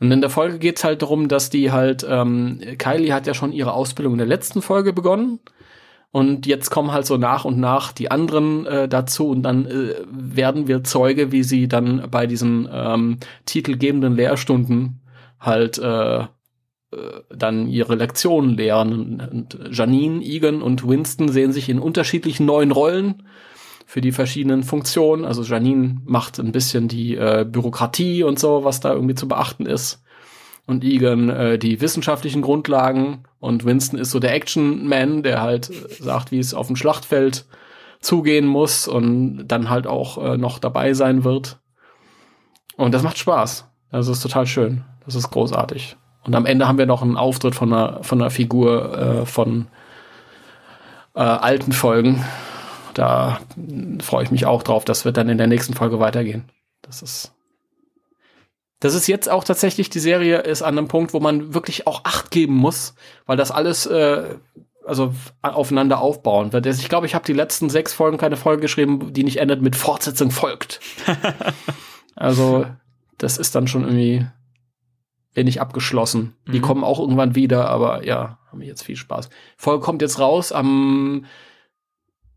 Und 0.00 0.10
in 0.10 0.20
der 0.20 0.30
Folge 0.30 0.58
geht's 0.58 0.84
halt 0.84 1.02
darum, 1.02 1.28
dass 1.28 1.50
die 1.50 1.70
halt, 1.70 2.06
ähm, 2.08 2.60
Kylie 2.78 3.12
hat 3.12 3.26
ja 3.26 3.34
schon 3.34 3.52
ihre 3.52 3.72
Ausbildung 3.72 4.14
in 4.14 4.18
der 4.18 4.26
letzten 4.26 4.62
Folge 4.62 4.92
begonnen 4.92 5.40
und 6.10 6.46
jetzt 6.46 6.70
kommen 6.70 6.92
halt 6.92 7.06
so 7.06 7.16
nach 7.16 7.44
und 7.44 7.58
nach 7.58 7.92
die 7.92 8.10
anderen 8.10 8.66
äh, 8.66 8.88
dazu 8.88 9.28
und 9.28 9.42
dann 9.42 9.66
äh, 9.66 9.94
werden 10.10 10.66
wir 10.66 10.82
Zeuge, 10.84 11.32
wie 11.32 11.42
sie 11.42 11.68
dann 11.68 12.08
bei 12.10 12.26
diesen 12.26 12.68
ähm, 12.72 13.18
titelgebenden 13.44 14.16
Lehrstunden 14.16 15.00
halt 15.38 15.78
äh, 15.78 16.20
äh, 16.20 16.26
dann 17.28 17.68
ihre 17.68 17.94
Lektionen 17.94 18.56
lehren. 18.56 19.20
Und 19.20 19.58
Janine, 19.70 20.24
Egan 20.24 20.62
und 20.62 20.88
Winston 20.88 21.28
sehen 21.28 21.52
sich 21.52 21.68
in 21.68 21.78
unterschiedlichen 21.78 22.46
neuen 22.46 22.72
Rollen 22.72 23.24
für 23.84 24.00
die 24.00 24.12
verschiedenen 24.12 24.62
Funktionen. 24.62 25.26
Also 25.26 25.42
Janine 25.42 26.00
macht 26.06 26.38
ein 26.38 26.52
bisschen 26.52 26.88
die 26.88 27.16
äh, 27.16 27.44
Bürokratie 27.46 28.22
und 28.22 28.38
so, 28.38 28.64
was 28.64 28.80
da 28.80 28.94
irgendwie 28.94 29.14
zu 29.14 29.28
beachten 29.28 29.66
ist 29.66 30.02
und 30.66 30.84
Egan 30.84 31.28
äh, 31.30 31.58
die 31.58 31.80
wissenschaftlichen 31.80 32.42
Grundlagen 32.42 33.24
und 33.40 33.64
Winston 33.64 33.98
ist 33.98 34.10
so 34.10 34.18
der 34.18 34.34
Action-Man, 34.34 35.22
der 35.22 35.42
halt 35.42 35.70
sagt, 36.00 36.30
wie 36.30 36.38
es 36.38 36.54
auf 36.54 36.66
dem 36.66 36.76
Schlachtfeld 36.76 37.46
zugehen 38.00 38.46
muss 38.46 38.88
und 38.88 39.46
dann 39.48 39.70
halt 39.70 39.86
auch 39.86 40.18
äh, 40.18 40.36
noch 40.36 40.58
dabei 40.58 40.94
sein 40.94 41.24
wird. 41.24 41.58
Und 42.76 42.92
das 42.92 43.02
macht 43.02 43.18
Spaß. 43.18 43.66
Das 43.90 44.08
ist 44.08 44.22
total 44.22 44.46
schön. 44.46 44.84
Das 45.04 45.14
ist 45.14 45.30
großartig. 45.30 45.96
Und 46.24 46.34
am 46.34 46.46
Ende 46.46 46.68
haben 46.68 46.78
wir 46.78 46.86
noch 46.86 47.02
einen 47.02 47.16
Auftritt 47.16 47.54
von 47.54 47.72
einer, 47.72 48.02
von 48.02 48.20
einer 48.20 48.30
Figur 48.30 48.98
äh, 48.98 49.26
von 49.26 49.68
äh, 51.14 51.20
alten 51.20 51.72
Folgen. 51.72 52.24
Da 52.94 53.40
freue 54.00 54.24
ich 54.24 54.30
mich 54.30 54.46
auch 54.46 54.62
drauf. 54.62 54.84
Das 54.84 55.04
wird 55.04 55.16
dann 55.16 55.28
in 55.28 55.38
der 55.38 55.46
nächsten 55.46 55.74
Folge 55.74 56.00
weitergehen. 56.00 56.44
Das 56.82 57.02
ist 57.02 57.32
das 58.80 58.94
ist 58.94 59.06
jetzt 59.06 59.28
auch 59.28 59.44
tatsächlich, 59.44 59.90
die 59.90 59.98
Serie 59.98 60.38
ist 60.38 60.62
an 60.62 60.78
einem 60.78 60.88
Punkt, 60.88 61.12
wo 61.12 61.20
man 61.20 61.54
wirklich 61.54 61.86
auch 61.86 62.04
Acht 62.04 62.30
geben 62.30 62.54
muss, 62.54 62.94
weil 63.26 63.36
das 63.36 63.50
alles 63.50 63.86
äh, 63.86 64.36
also 64.88 65.12
aufeinander 65.42 66.00
aufbauen 66.00 66.52
wird. 66.52 66.66
Ich 66.66 66.88
glaube, 66.88 67.06
ich 67.06 67.14
habe 67.14 67.24
die 67.24 67.34
letzten 67.34 67.68
sechs 67.68 67.92
Folgen 67.92 68.16
keine 68.16 68.36
Folge 68.36 68.62
geschrieben, 68.62 69.12
die 69.12 69.24
nicht 69.24 69.36
endet 69.36 69.60
mit 69.60 69.76
Fortsetzung 69.76 70.30
folgt. 70.30 70.80
also 72.16 72.66
das 73.18 73.36
ist 73.36 73.54
dann 73.54 73.68
schon 73.68 73.84
irgendwie 73.84 74.26
wenig 75.34 75.60
abgeschlossen. 75.60 76.36
Mhm. 76.46 76.52
Die 76.52 76.60
kommen 76.60 76.84
auch 76.84 77.00
irgendwann 77.00 77.34
wieder, 77.34 77.68
aber 77.68 78.04
ja, 78.04 78.38
haben 78.50 78.60
wir 78.60 78.66
jetzt 78.66 78.82
viel 78.82 78.96
Spaß. 78.96 79.28
Folge 79.56 79.84
kommt 79.84 80.02
jetzt 80.02 80.18
raus 80.18 80.52
am 80.52 81.26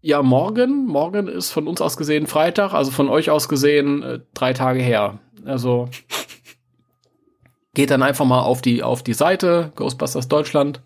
ja, 0.02 0.24
morgen. 0.24 0.88
Morgen 0.88 1.28
ist 1.28 1.52
von 1.52 1.68
uns 1.68 1.80
aus 1.80 1.96
gesehen 1.96 2.26
Freitag, 2.26 2.74
also 2.74 2.90
von 2.90 3.08
euch 3.08 3.30
aus 3.30 3.48
gesehen 3.48 4.02
äh, 4.02 4.20
drei 4.34 4.54
Tage 4.54 4.82
her. 4.82 5.20
Also 5.46 5.90
geht 7.74 7.92
dann 7.92 8.04
einfach 8.04 8.26
mal 8.26 8.42
auf 8.42 8.62
die, 8.62 8.84
auf 8.84 9.04
die 9.04 9.14
Seite 9.14 9.72
Ghostbusters 9.76 10.28
Deutschland 10.28 10.82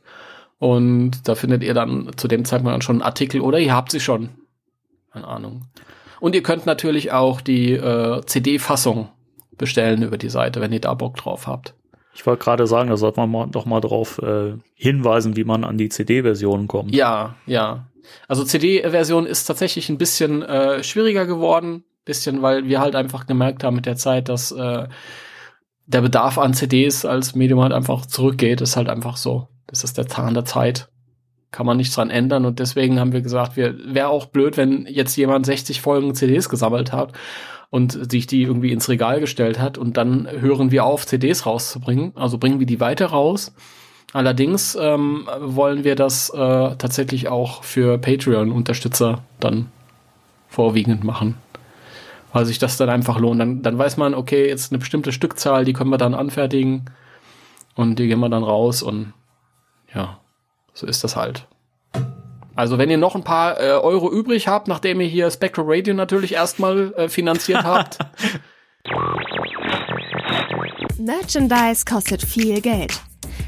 und 0.59 1.27
da 1.27 1.35
findet 1.35 1.63
ihr 1.63 1.73
dann 1.73 2.11
zu 2.15 2.27
dem 2.27 2.45
Zeitpunkt 2.45 2.83
schon 2.83 2.97
einen 2.97 3.01
Artikel 3.01 3.41
oder 3.41 3.59
ihr 3.59 3.73
habt 3.73 3.91
sie 3.91 3.99
schon. 3.99 4.29
Keine 5.11 5.27
Ahnung. 5.27 5.63
Und 6.19 6.35
ihr 6.35 6.43
könnt 6.43 6.65
natürlich 6.65 7.11
auch 7.11 7.41
die 7.41 7.73
äh, 7.73 8.21
CD-Fassung 8.25 9.09
bestellen 9.57 10.01
über 10.01 10.17
die 10.17 10.29
Seite, 10.29 10.61
wenn 10.61 10.73
ihr 10.73 10.81
da 10.81 10.93
Bock 10.93 11.17
drauf 11.17 11.47
habt. 11.47 11.73
Ich 12.13 12.25
wollte 12.25 12.43
gerade 12.43 12.65
sagen, 12.65 12.89
da 12.89 12.97
sollte 12.97 13.19
man 13.19 13.29
mal, 13.29 13.47
doch 13.47 13.65
mal 13.65 13.81
drauf 13.81 14.19
äh, 14.19 14.53
hinweisen, 14.73 15.35
wie 15.35 15.43
man 15.43 15.63
an 15.65 15.77
die 15.77 15.89
CD-Version 15.89 16.67
kommt. 16.67 16.95
Ja, 16.95 17.35
ja. 17.45 17.87
Also 18.27 18.43
CD-Version 18.45 19.25
ist 19.25 19.45
tatsächlich 19.45 19.89
ein 19.89 19.97
bisschen 19.97 20.41
äh, 20.41 20.83
schwieriger 20.83 21.25
geworden, 21.25 21.83
bisschen, 22.05 22.41
weil 22.41 22.65
wir 22.65 22.79
halt 22.79 22.95
einfach 22.95 23.25
gemerkt 23.25 23.63
haben 23.63 23.75
mit 23.75 23.85
der 23.85 23.97
Zeit, 23.97 24.29
dass 24.29 24.51
äh, 24.51 24.87
der 25.87 26.01
Bedarf 26.01 26.37
an 26.37 26.53
CDs 26.53 27.05
als 27.05 27.35
Medium 27.35 27.61
halt 27.61 27.73
einfach 27.73 28.05
zurückgeht, 28.05 28.61
ist 28.61 28.75
halt 28.75 28.89
einfach 28.89 29.17
so. 29.17 29.47
Das 29.67 29.83
ist 29.83 29.97
der 29.97 30.07
Zahn 30.07 30.33
der 30.33 30.45
Zeit. 30.45 30.89
Kann 31.51 31.65
man 31.65 31.77
nichts 31.77 31.95
dran 31.95 32.09
ändern 32.09 32.45
und 32.45 32.59
deswegen 32.59 32.99
haben 32.99 33.13
wir 33.13 33.21
gesagt, 33.21 33.55
wir 33.55 33.75
wäre 33.93 34.09
auch 34.09 34.25
blöd, 34.25 34.57
wenn 34.57 34.85
jetzt 34.87 35.15
jemand 35.15 35.45
60 35.45 35.81
Folgen 35.81 36.15
CDs 36.15 36.49
gesammelt 36.49 36.91
hat 36.91 37.13
und 37.69 38.11
sich 38.11 38.27
die 38.27 38.41
irgendwie 38.41 38.71
ins 38.71 38.89
Regal 38.89 39.19
gestellt 39.19 39.59
hat 39.59 39.77
und 39.77 39.95
dann 39.95 40.27
hören 40.29 40.71
wir 40.71 40.85
auf, 40.85 41.05
CDs 41.05 41.45
rauszubringen. 41.45 42.11
Also 42.15 42.37
bringen 42.37 42.59
wir 42.59 42.67
die 42.67 42.79
weiter 42.79 43.07
raus. 43.07 43.53
Allerdings 44.11 44.77
ähm, 44.79 45.27
wollen 45.39 45.83
wir 45.83 45.95
das 45.95 46.29
äh, 46.29 46.35
tatsächlich 46.37 47.27
auch 47.27 47.63
für 47.63 47.97
Patreon-Unterstützer 47.97 49.23
dann 49.39 49.67
vorwiegend 50.47 51.03
machen 51.03 51.35
Weil 52.35 52.45
sich 52.45 52.59
das 52.59 52.75
dann 52.75 52.89
einfach 52.89 53.17
lohnt. 53.17 53.39
Dann, 53.39 53.61
dann 53.61 53.77
weiß 53.77 53.95
man, 53.95 54.13
okay, 54.13 54.45
jetzt 54.45 54.73
eine 54.73 54.79
bestimmte 54.79 55.13
Stückzahl, 55.13 55.63
die 55.63 55.71
können 55.71 55.89
wir 55.89 55.97
dann 55.97 56.13
anfertigen 56.13 56.83
und 57.75 57.97
die 57.97 58.09
gehen 58.09 58.19
wir 58.19 58.27
dann 58.27 58.43
raus 58.43 58.83
und 58.83 59.13
ja, 59.93 60.19
so 60.73 60.85
ist 60.85 61.05
das 61.05 61.15
halt. 61.15 61.47
Also 62.53 62.77
wenn 62.77 62.89
ihr 62.89 62.97
noch 62.97 63.15
ein 63.15 63.23
paar 63.23 63.57
äh, 63.61 63.69
Euro 63.71 64.11
übrig 64.11 64.49
habt, 64.49 64.67
nachdem 64.67 64.99
ihr 64.99 65.07
hier 65.07 65.31
Spectral 65.31 65.63
Radio 65.65 65.93
natürlich 65.93 66.33
erstmal 66.33 66.93
äh, 66.97 67.07
finanziert 67.07 67.63
habt. 67.63 67.99
Merchandise 70.97 71.85
kostet 71.85 72.21
viel 72.21 72.59
Geld. 72.59 73.01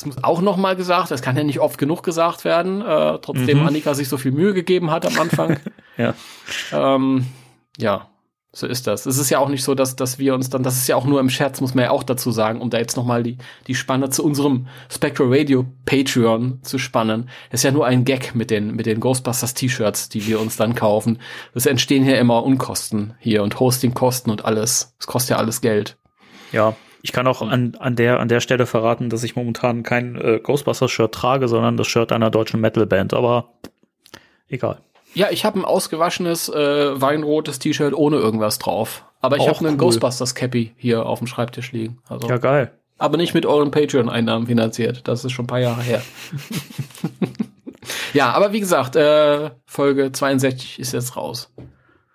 Das 0.00 0.06
muss 0.06 0.24
auch 0.24 0.40
noch 0.40 0.56
mal 0.56 0.76
gesagt, 0.76 1.10
das 1.10 1.20
kann 1.20 1.36
ja 1.36 1.44
nicht 1.44 1.60
oft 1.60 1.76
genug 1.76 2.02
gesagt 2.02 2.46
werden, 2.46 2.80
äh, 2.80 3.18
trotzdem 3.20 3.60
mhm. 3.60 3.66
Annika 3.66 3.92
sich 3.92 4.08
so 4.08 4.16
viel 4.16 4.32
Mühe 4.32 4.54
gegeben 4.54 4.90
hat 4.90 5.04
am 5.04 5.18
Anfang. 5.18 5.60
ja. 5.98 6.14
Ähm, 6.72 7.26
ja, 7.76 8.08
so 8.50 8.66
ist 8.66 8.86
das. 8.86 9.04
Es 9.04 9.18
ist 9.18 9.28
ja 9.28 9.40
auch 9.40 9.50
nicht 9.50 9.62
so, 9.62 9.74
dass, 9.74 9.96
dass 9.96 10.18
wir 10.18 10.34
uns 10.34 10.48
dann, 10.48 10.62
das 10.62 10.78
ist 10.78 10.88
ja 10.88 10.96
auch 10.96 11.04
nur 11.04 11.20
im 11.20 11.28
Scherz, 11.28 11.60
muss 11.60 11.74
man 11.74 11.84
ja 11.84 11.90
auch 11.90 12.02
dazu 12.02 12.30
sagen, 12.30 12.62
um 12.62 12.70
da 12.70 12.78
jetzt 12.78 12.96
noch 12.96 13.04
mal 13.04 13.22
die, 13.22 13.36
die 13.66 13.74
Spanne 13.74 14.08
zu 14.08 14.24
unserem 14.24 14.68
Spectral 14.88 15.28
Radio 15.30 15.66
Patreon 15.84 16.60
zu 16.62 16.78
spannen. 16.78 17.28
Das 17.50 17.60
ist 17.60 17.64
ja 17.64 17.70
nur 17.70 17.84
ein 17.84 18.06
Gag 18.06 18.34
mit 18.34 18.50
den, 18.50 18.74
mit 18.74 18.86
den 18.86 19.00
Ghostbusters 19.00 19.52
T-Shirts, 19.52 20.08
die 20.08 20.26
wir 20.26 20.40
uns 20.40 20.56
dann 20.56 20.74
kaufen. 20.74 21.18
Es 21.52 21.66
entstehen 21.66 22.04
hier 22.04 22.18
immer 22.18 22.42
Unkosten 22.42 23.12
hier 23.18 23.42
und 23.42 23.60
Hostingkosten 23.60 24.32
und 24.32 24.46
alles. 24.46 24.96
Es 24.98 25.06
kostet 25.06 25.32
ja 25.32 25.36
alles 25.36 25.60
Geld. 25.60 25.98
Ja, 26.52 26.74
ich 27.02 27.12
kann 27.12 27.26
auch 27.26 27.42
an, 27.42 27.74
an, 27.78 27.96
der, 27.96 28.20
an 28.20 28.28
der 28.28 28.40
Stelle 28.40 28.66
verraten, 28.66 29.10
dass 29.10 29.24
ich 29.24 29.36
momentan 29.36 29.82
kein 29.82 30.16
äh, 30.16 30.40
Ghostbusters-Shirt 30.42 31.12
trage, 31.12 31.48
sondern 31.48 31.76
das 31.76 31.86
Shirt 31.86 32.12
einer 32.12 32.30
deutschen 32.30 32.60
Metalband, 32.60 33.14
aber 33.14 33.52
egal. 34.48 34.78
Ja, 35.14 35.28
ich 35.30 35.44
habe 35.44 35.58
ein 35.58 35.64
ausgewaschenes 35.64 36.48
äh, 36.48 37.00
weinrotes 37.00 37.58
T-Shirt 37.58 37.94
ohne 37.94 38.16
irgendwas 38.16 38.58
drauf. 38.58 39.04
Aber 39.20 39.36
ich 39.36 39.48
habe 39.48 39.58
einen 39.58 39.70
cool. 39.70 39.76
Ghostbusters 39.76 40.34
Cappy 40.34 40.72
hier 40.76 41.04
auf 41.04 41.18
dem 41.18 41.26
Schreibtisch 41.26 41.72
liegen. 41.72 41.98
Also, 42.08 42.28
ja, 42.28 42.38
geil. 42.38 42.72
Aber 42.96 43.16
nicht 43.16 43.34
mit 43.34 43.44
euren 43.44 43.70
Patreon-Einnahmen 43.70 44.46
finanziert. 44.46 45.08
Das 45.08 45.24
ist 45.24 45.32
schon 45.32 45.44
ein 45.44 45.48
paar 45.48 45.60
Jahre 45.60 45.82
her. 45.82 46.02
ja, 48.14 48.30
aber 48.32 48.52
wie 48.52 48.60
gesagt, 48.60 48.96
äh, 48.96 49.50
Folge 49.66 50.12
62 50.12 50.78
ist 50.78 50.92
jetzt 50.92 51.16
raus. 51.16 51.52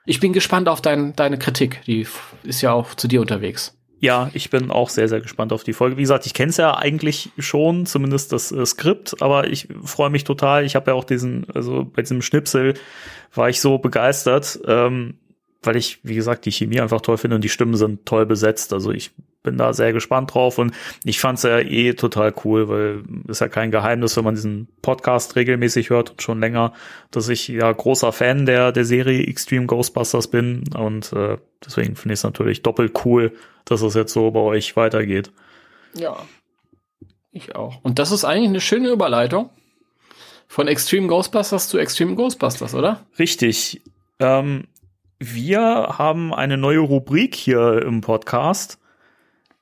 Ich 0.06 0.20
bin 0.20 0.34
gespannt 0.34 0.70
auf 0.70 0.82
dein, 0.82 1.16
deine 1.16 1.38
Kritik. 1.38 1.82
Die 1.86 2.08
ist 2.44 2.62
ja 2.62 2.72
auch 2.72 2.94
zu 2.94 3.08
dir 3.08 3.22
unterwegs. 3.22 3.76
Ja, 4.00 4.30
ich 4.34 4.50
bin 4.50 4.72
auch 4.72 4.90
sehr, 4.90 5.08
sehr 5.08 5.22
gespannt 5.22 5.54
auf 5.54 5.64
die 5.64 5.74
Folge. 5.74 5.98
Wie 5.98 6.02
gesagt, 6.02 6.26
ich 6.26 6.34
kenne 6.34 6.50
es 6.50 6.58
ja 6.58 6.76
eigentlich 6.76 7.32
schon, 7.38 7.86
zumindest 7.86 8.32
das 8.32 8.52
äh, 8.52 8.66
Skript, 8.66 9.22
aber 9.22 9.48
ich 9.48 9.68
freue 9.84 10.10
mich 10.10 10.24
total. 10.26 10.66
Ich 10.66 10.76
habe 10.76 10.92
ja 10.92 10.96
auch 10.96 11.06
diesen, 11.06 11.48
also 11.54 11.86
bei 11.86 12.02
diesem 12.02 12.22
Schnipsel 12.22 12.74
war 13.34 13.50
ich 13.50 13.62
so 13.62 13.78
begeistert, 13.78 14.60
ähm, 14.68 15.16
weil 15.64 15.78
ich, 15.78 16.00
wie 16.04 16.16
gesagt, 16.16 16.46
die 16.46 16.52
Chemie 16.52 16.82
einfach 16.82 17.02
toll 17.02 17.18
finde 17.18 17.36
und 17.36 17.44
die 17.44 17.50
Stimmen 17.50 17.76
sind 17.76 18.06
toll 18.06 18.26
besetzt. 18.26 18.74
Also 18.74 18.92
ich 18.92 19.12
bin 19.46 19.58
da 19.58 19.72
sehr 19.72 19.94
gespannt 19.94 20.34
drauf 20.34 20.58
und 20.58 20.74
ich 21.06 21.20
fand 21.20 21.38
es 21.38 21.44
ja 21.44 21.60
eh 21.60 21.94
total 21.94 22.34
cool, 22.44 22.68
weil 22.68 23.04
ist 23.28 23.40
ja 23.40 23.48
kein 23.48 23.72
Geheimnis, 23.72 24.18
wenn 24.18 24.26
man 24.26 24.36
diesen 24.36 24.68
Podcast 24.82 25.38
regelmäßig 25.38 25.90
hört 25.90 26.12
und 26.12 26.22
schon 26.22 26.42
länger, 26.42 26.74
dass 27.12 27.30
ich 27.30 27.48
ja 27.48 27.72
großer 27.72 28.12
Fan 28.12 28.46
der, 28.46 28.74
der 28.74 28.84
Serie 28.84 29.26
Extreme 29.26 29.68
Ghostbusters 29.68 30.28
bin 30.28 30.64
und 30.76 31.14
äh, 31.14 31.38
deswegen 31.66 31.96
finde 31.96 32.14
ich 32.14 32.20
es 32.20 32.24
natürlich 32.24 32.64
doppelt 32.64 33.06
cool, 33.06 33.32
dass 33.66 33.82
es 33.82 33.94
jetzt 33.96 34.14
so 34.14 34.32
bei 34.32 34.40
euch 34.40 34.76
weitergeht. 34.76 35.32
Ja, 35.94 36.18
ich 37.32 37.56
auch. 37.56 37.80
Und 37.84 38.00
das 38.00 38.12
ist 38.12 38.24
eigentlich 38.24 38.50
eine 38.50 38.62
schöne 38.62 38.90
Überleitung 38.90 39.50
von 40.48 40.68
Extreme 40.68 41.08
Ghostbusters 41.08 41.68
zu 41.68 41.78
Extreme 41.78 42.16
Ghostbusters, 42.16 42.74
oder? 42.74 43.06
Richtig. 43.20 43.82
Ähm, 44.20 44.68
wir 45.20 45.96
haben 45.98 46.34
eine 46.34 46.58
neue 46.58 46.80
Rubrik 46.80 47.36
hier 47.36 47.82
im 47.82 48.02
Podcast, 48.02 48.80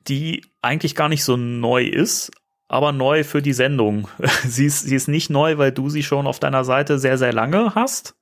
die 0.07 0.45
eigentlich 0.61 0.95
gar 0.95 1.09
nicht 1.09 1.23
so 1.23 1.37
neu 1.37 1.83
ist, 1.83 2.31
aber 2.67 2.91
neu 2.91 3.23
für 3.23 3.41
die 3.41 3.53
Sendung. 3.53 4.07
sie, 4.45 4.65
ist, 4.65 4.81
sie 4.81 4.95
ist 4.95 5.07
nicht 5.07 5.29
neu, 5.29 5.57
weil 5.57 5.71
du 5.71 5.89
sie 5.89 6.03
schon 6.03 6.27
auf 6.27 6.39
deiner 6.39 6.63
Seite 6.63 6.99
sehr, 6.99 7.17
sehr 7.17 7.33
lange 7.33 7.75
hast. 7.75 8.15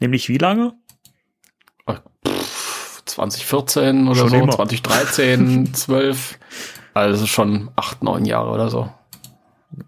Nämlich 0.00 0.28
wie 0.28 0.38
lange? 0.38 0.74
2014 3.14 4.08
oder 4.08 4.16
schon 4.16 4.28
so, 4.28 4.36
immer. 4.36 4.52
2013, 4.52 5.74
12. 5.74 6.38
Also 6.96 7.26
schon 7.26 7.72
acht, 7.74 8.04
neun 8.04 8.24
Jahre 8.24 8.52
oder 8.52 8.70
so. 8.70 8.88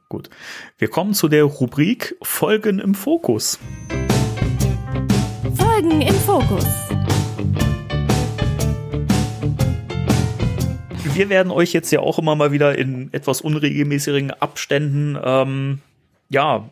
Gut. 0.09 0.28
Wir 0.77 0.89
kommen 0.89 1.15
zu 1.15 1.28
der 1.28 1.44
Rubrik 1.44 2.16
Folgen 2.20 2.81
im 2.81 2.97
Fokus. 2.97 3.61
Folgen 5.57 6.01
im 6.01 6.15
Fokus. 6.16 6.66
Wir 11.15 11.28
werden 11.28 11.53
euch 11.53 11.73
jetzt 11.73 11.93
ja 11.93 12.01
auch 12.01 12.19
immer 12.19 12.35
mal 12.35 12.51
wieder 12.51 12.77
in 12.77 13.12
etwas 13.12 13.40
unregelmäßigen 13.40 14.32
Abständen 14.32 15.16
ähm, 15.23 15.78
ja 16.28 16.69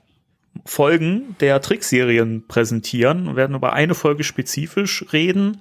Folgen 0.64 1.36
der 1.38 1.60
Trickserien 1.60 2.44
präsentieren 2.48 3.28
und 3.28 3.36
werden 3.36 3.54
über 3.54 3.72
eine 3.72 3.94
Folge 3.94 4.24
spezifisch 4.24 5.04
reden 5.12 5.60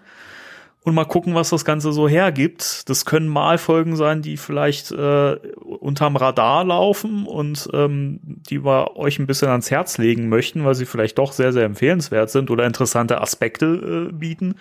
und 0.83 0.95
mal 0.95 1.05
gucken, 1.05 1.33
was 1.33 1.49
das 1.49 1.63
Ganze 1.63 1.93
so 1.93 2.09
hergibt. 2.09 2.89
Das 2.89 3.05
können 3.05 3.27
mal 3.27 3.57
Folgen 3.57 3.95
sein, 3.95 4.21
die 4.21 4.35
vielleicht 4.35 4.91
äh, 4.91 5.35
unterm 5.35 6.17
Radar 6.17 6.65
laufen 6.65 7.25
und 7.25 7.69
ähm, 7.73 8.19
die 8.23 8.65
wir 8.65 8.97
euch 8.97 9.17
ein 9.17 9.25
bisschen 9.25 9.47
ans 9.47 9.71
Herz 9.71 9.97
legen 9.97 10.27
möchten, 10.27 10.65
weil 10.65 10.75
sie 10.75 10.85
vielleicht 10.85 11.17
doch 11.17 11.31
sehr, 11.31 11.53
sehr 11.53 11.63
empfehlenswert 11.63 12.29
sind 12.29 12.51
oder 12.51 12.65
interessante 12.65 13.21
Aspekte 13.21 14.09
äh, 14.09 14.13
bieten. 14.13 14.55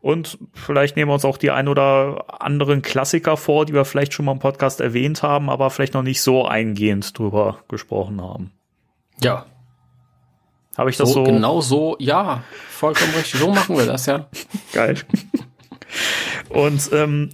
Und 0.00 0.38
vielleicht 0.54 0.94
nehmen 0.94 1.10
wir 1.10 1.14
uns 1.14 1.24
auch 1.24 1.36
die 1.36 1.50
ein 1.50 1.66
oder 1.66 2.26
anderen 2.40 2.82
Klassiker 2.82 3.36
vor, 3.36 3.66
die 3.66 3.74
wir 3.74 3.84
vielleicht 3.84 4.12
schon 4.12 4.26
mal 4.26 4.32
im 4.32 4.38
Podcast 4.38 4.80
erwähnt 4.80 5.24
haben, 5.24 5.50
aber 5.50 5.70
vielleicht 5.70 5.94
noch 5.94 6.02
nicht 6.02 6.22
so 6.22 6.46
eingehend 6.46 7.18
drüber 7.18 7.58
gesprochen 7.66 8.22
haben. 8.22 8.52
Ja. 9.20 9.46
Habe 10.78 10.90
ich 10.90 10.96
das 10.96 11.08
so, 11.08 11.24
so? 11.24 11.24
Genau 11.24 11.60
so, 11.60 11.96
ja, 11.98 12.44
vollkommen 12.68 13.14
richtig. 13.16 13.40
So 13.40 13.50
machen 13.50 13.76
wir 13.76 13.86
das, 13.86 14.06
ja. 14.06 14.26
Geil. 14.72 14.96
Und 16.48 16.90
ähm, 16.92 17.30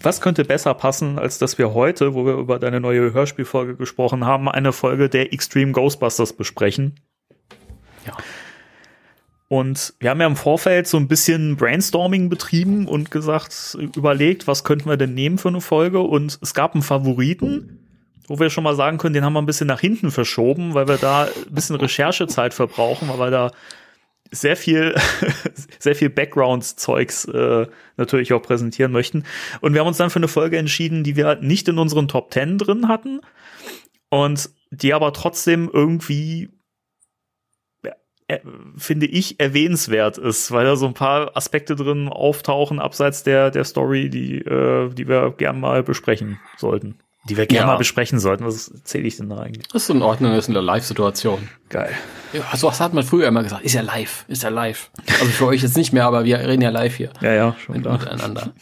was 0.00 0.20
könnte 0.20 0.44
besser 0.44 0.74
passen, 0.74 1.18
als 1.18 1.38
dass 1.38 1.58
wir 1.58 1.74
heute, 1.74 2.14
wo 2.14 2.26
wir 2.26 2.34
über 2.34 2.58
deine 2.58 2.80
neue 2.80 3.12
Hörspielfolge 3.12 3.76
gesprochen 3.76 4.24
haben, 4.24 4.48
eine 4.48 4.72
Folge 4.72 5.08
der 5.08 5.32
Extreme 5.32 5.72
Ghostbusters 5.72 6.32
besprechen? 6.32 7.00
Ja. 8.06 8.16
Und 9.48 9.94
wir 10.00 10.10
haben 10.10 10.20
ja 10.20 10.26
im 10.26 10.36
Vorfeld 10.36 10.88
so 10.88 10.96
ein 10.96 11.06
bisschen 11.06 11.56
Brainstorming 11.56 12.28
betrieben 12.28 12.88
und 12.88 13.12
gesagt, 13.12 13.76
überlegt, 13.94 14.48
was 14.48 14.64
könnten 14.64 14.88
wir 14.88 14.96
denn 14.96 15.14
nehmen 15.14 15.38
für 15.38 15.48
eine 15.48 15.60
Folge? 15.60 16.00
Und 16.00 16.38
es 16.42 16.52
gab 16.52 16.74
einen 16.74 16.82
Favoriten, 16.82 17.78
wo 18.26 18.40
wir 18.40 18.50
schon 18.50 18.64
mal 18.64 18.74
sagen 18.74 18.98
können, 18.98 19.14
den 19.14 19.24
haben 19.24 19.34
wir 19.34 19.42
ein 19.42 19.46
bisschen 19.46 19.68
nach 19.68 19.80
hinten 19.80 20.10
verschoben, 20.10 20.74
weil 20.74 20.88
wir 20.88 20.96
da 20.96 21.24
ein 21.24 21.54
bisschen 21.54 21.76
Recherchezeit 21.76 22.54
verbrauchen, 22.54 23.08
weil 23.08 23.18
wir 23.18 23.30
da 23.30 23.50
sehr 24.30 24.56
viel, 24.56 24.94
sehr 25.78 25.94
viel 25.94 26.10
Background-Zeugs 26.10 27.26
äh, 27.26 27.66
natürlich 27.96 28.32
auch 28.32 28.42
präsentieren 28.42 28.92
möchten. 28.92 29.24
Und 29.60 29.72
wir 29.72 29.80
haben 29.80 29.88
uns 29.88 29.96
dann 29.96 30.10
für 30.10 30.18
eine 30.18 30.28
Folge 30.28 30.58
entschieden, 30.58 31.04
die 31.04 31.16
wir 31.16 31.36
nicht 31.36 31.68
in 31.68 31.78
unseren 31.78 32.08
Top 32.08 32.30
Ten 32.30 32.58
drin 32.58 32.88
hatten 32.88 33.20
und 34.08 34.50
die 34.70 34.94
aber 34.94 35.12
trotzdem 35.12 35.70
irgendwie 35.72 36.50
äh, 38.28 38.40
finde 38.76 39.06
ich 39.06 39.38
erwähnenswert 39.38 40.18
ist, 40.18 40.50
weil 40.50 40.64
da 40.64 40.76
so 40.76 40.86
ein 40.86 40.94
paar 40.94 41.36
Aspekte 41.36 41.76
drin 41.76 42.08
auftauchen 42.08 42.80
abseits 42.80 43.22
der 43.22 43.50
der 43.50 43.64
Story, 43.64 44.10
die 44.10 44.38
äh, 44.38 44.92
die 44.92 45.08
wir 45.08 45.32
gern 45.36 45.60
mal 45.60 45.82
besprechen 45.82 46.40
sollten 46.56 46.98
die 47.28 47.36
wir 47.36 47.46
gerne 47.46 47.66
ja. 47.66 47.66
mal 47.66 47.78
besprechen 47.78 48.18
sollten. 48.18 48.44
Was 48.44 48.68
erzähle 48.68 49.06
ich 49.06 49.16
denn 49.16 49.28
da 49.28 49.38
eigentlich? 49.38 49.66
Das 49.68 49.82
ist 49.82 49.90
in 49.90 50.02
Ordnung, 50.02 50.32
das 50.32 50.44
ist 50.44 50.50
eine 50.50 50.60
Live-Situation. 50.60 51.48
Geil. 51.68 51.92
Ja, 52.32 52.56
so 52.56 52.68
was 52.68 52.80
hat 52.80 52.94
man 52.94 53.04
früher 53.04 53.28
immer 53.28 53.42
gesagt. 53.42 53.64
Ist 53.64 53.74
ja 53.74 53.82
live, 53.82 54.24
ist 54.28 54.42
ja 54.42 54.48
live. 54.48 54.90
Also 55.20 55.26
für 55.26 55.46
euch 55.46 55.62
jetzt 55.62 55.76
nicht 55.76 55.92
mehr, 55.92 56.04
aber 56.04 56.24
wir 56.24 56.38
reden 56.38 56.62
ja 56.62 56.70
live 56.70 56.96
hier. 56.96 57.10
Ja, 57.20 57.32
ja, 57.32 57.56
schon 57.58 57.76
Miteinander. 57.76 58.52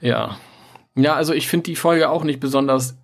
Ja. 0.00 0.36
Ja, 0.94 1.14
also 1.14 1.32
ich 1.32 1.48
finde 1.48 1.64
die 1.64 1.76
Folge 1.76 2.08
auch 2.08 2.24
nicht 2.24 2.40
besonders 2.40 2.96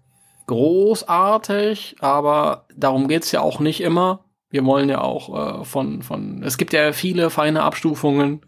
großartig, 0.46 1.96
aber 2.00 2.66
darum 2.76 3.08
geht's 3.08 3.32
ja 3.32 3.40
auch 3.40 3.60
nicht 3.60 3.80
immer. 3.80 4.24
Wir 4.50 4.64
wollen 4.64 4.88
ja 4.88 5.00
auch 5.00 5.60
äh, 5.60 5.64
von, 5.64 6.02
von, 6.02 6.42
es 6.42 6.58
gibt 6.58 6.72
ja 6.72 6.92
viele 6.92 7.30
feine 7.30 7.62
Abstufungen, 7.62 8.42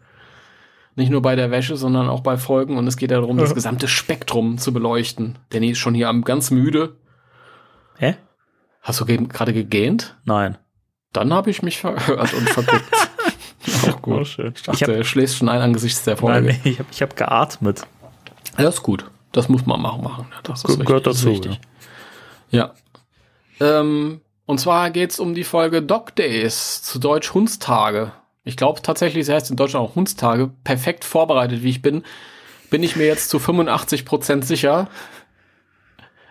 nicht 0.96 1.10
nur 1.10 1.22
bei 1.22 1.36
der 1.36 1.50
Wäsche, 1.50 1.76
sondern 1.76 2.08
auch 2.08 2.20
bei 2.20 2.36
Folgen 2.36 2.76
und 2.76 2.86
es 2.86 2.96
geht 2.96 3.10
ja 3.10 3.20
darum, 3.20 3.36
das 3.36 3.54
gesamte 3.54 3.88
Spektrum 3.88 4.58
zu 4.58 4.72
beleuchten. 4.72 5.38
Danny 5.50 5.70
ist 5.70 5.78
schon 5.78 5.94
hier 5.94 6.08
am 6.08 6.22
ganz 6.22 6.50
müde. 6.50 6.96
Hä? 7.98 8.16
Hast 8.80 9.00
du 9.00 9.04
ge 9.04 9.18
gerade 9.26 9.52
gegähnt? 9.52 10.16
Nein. 10.24 10.58
Dann 11.12 11.32
habe 11.32 11.50
ich 11.50 11.62
mich 11.62 11.78
verhört 11.78 12.34
und 12.34 12.48
verguckt. 12.48 12.84
auch 13.88 14.02
gut. 14.02 14.20
Oh, 14.20 14.24
schön. 14.24 14.52
Ich 14.54 14.62
dachte, 14.62 14.76
ich 14.76 14.82
hab, 14.82 14.90
er 14.90 15.04
schläft 15.04 15.36
schon 15.36 15.48
ein 15.48 15.60
angesichts 15.60 16.04
der 16.04 16.16
Folge. 16.16 16.48
Nein, 16.48 16.60
ich 16.64 16.78
habe 16.78 16.88
ich 16.90 17.02
hab 17.02 17.16
geatmet. 17.16 17.86
Das 18.56 18.76
ist 18.76 18.82
gut. 18.82 19.10
Das 19.32 19.48
muss 19.48 19.66
man 19.66 19.80
machen. 19.80 20.04
machen. 20.04 20.26
Das 20.42 20.64
ist 20.64 20.76
Ge 20.76 20.84
gehört 20.84 21.06
dazu. 21.06 21.28
Richtig. 21.28 21.60
Ja. 22.50 22.74
ja. 23.58 23.80
Ähm, 23.80 24.20
und 24.46 24.60
zwar 24.60 24.90
geht's 24.90 25.18
um 25.18 25.34
die 25.34 25.44
Folge 25.44 25.82
Dog 25.82 26.14
Days, 26.14 26.82
zu 26.82 26.98
Deutsch 26.98 27.32
Hundstage. 27.32 28.12
Ich 28.44 28.56
glaube 28.56 28.82
tatsächlich, 28.82 29.26
sie 29.26 29.32
heißt 29.32 29.50
in 29.50 29.56
Deutschland 29.56 29.88
auch 29.88 29.94
Hundstage. 29.94 30.50
Perfekt 30.64 31.04
vorbereitet, 31.04 31.62
wie 31.62 31.70
ich 31.70 31.82
bin, 31.82 32.04
bin 32.70 32.82
ich 32.82 32.96
mir 32.96 33.06
jetzt 33.06 33.30
zu 33.30 33.38
85 33.38 34.04
Prozent 34.04 34.44
sicher. 34.44 34.88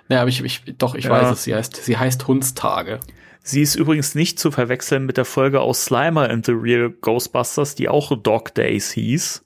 Ja, 0.09 0.21
aber 0.21 0.29
ich, 0.29 0.43
ich 0.43 0.63
doch, 0.77 0.93
ich 0.93 1.05
ja. 1.05 1.11
weiß 1.11 1.31
es. 1.31 1.43
Sie 1.43 1.55
heißt, 1.55 1.75
sie 1.77 1.97
heißt 1.97 2.27
Hundstage. 2.27 2.99
Sie 3.41 3.61
ist 3.61 3.75
übrigens 3.75 4.15
nicht 4.15 4.39
zu 4.39 4.51
verwechseln 4.51 5.05
mit 5.05 5.17
der 5.17 5.25
Folge 5.25 5.59
aus 5.59 5.85
Slimer 5.85 6.29
and 6.29 6.45
the 6.45 6.53
Real 6.53 6.89
Ghostbusters, 6.89 7.75
die 7.75 7.89
auch 7.89 8.15
Dog 8.21 8.53
Days 8.53 8.91
hieß. 8.91 9.43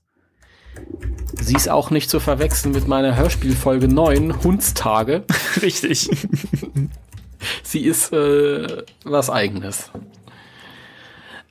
Sie 1.34 1.56
ist 1.56 1.70
auch 1.70 1.90
nicht 1.90 2.10
zu 2.10 2.20
verwechseln 2.20 2.74
mit 2.74 2.88
meiner 2.88 3.16
Hörspielfolge 3.16 3.88
9, 3.88 4.44
Hundstage. 4.44 5.24
Richtig. 5.62 6.10
Sie 7.64 7.82
ist 7.82 8.14
äh, 8.14 8.84
was 9.04 9.30
eigenes. 9.30 9.92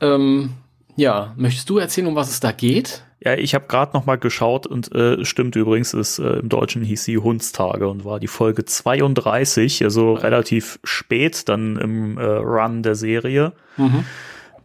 Ähm, 0.01 0.55
ja, 0.97 1.35
möchtest 1.37 1.71
du 1.71 1.79
erzählen, 1.79 2.07
um 2.07 2.17
was 2.17 2.31
es 2.31 2.41
da 2.41 2.53
geht? 2.53 3.05
Ja, 3.21 3.35
ich 3.35 3.55
habe 3.55 3.67
gerade 3.67 3.97
noch 3.97 4.07
mal 4.07 4.19
geschaut 4.19 4.67
und 4.67 4.95
äh, 4.95 5.25
stimmt 5.25 5.57
übrigens, 5.57 5.95
ist, 5.95 6.19
äh, 6.19 6.39
im 6.39 6.49
Deutschen 6.49 6.83
hieß 6.83 7.05
sie 7.05 7.19
Hundstage 7.19 7.89
und 7.89 8.05
war 8.05 8.21
die 8.21 8.29
Folge 8.29 8.65
32, 8.65 9.83
also 9.85 10.13
relativ 10.15 10.79
spät 10.85 11.49
dann 11.49 11.77
im 11.77 12.19
äh, 12.19 12.25
Run 12.25 12.83
der 12.83 12.95
Serie. 12.95 13.53
Mhm. 13.77 14.05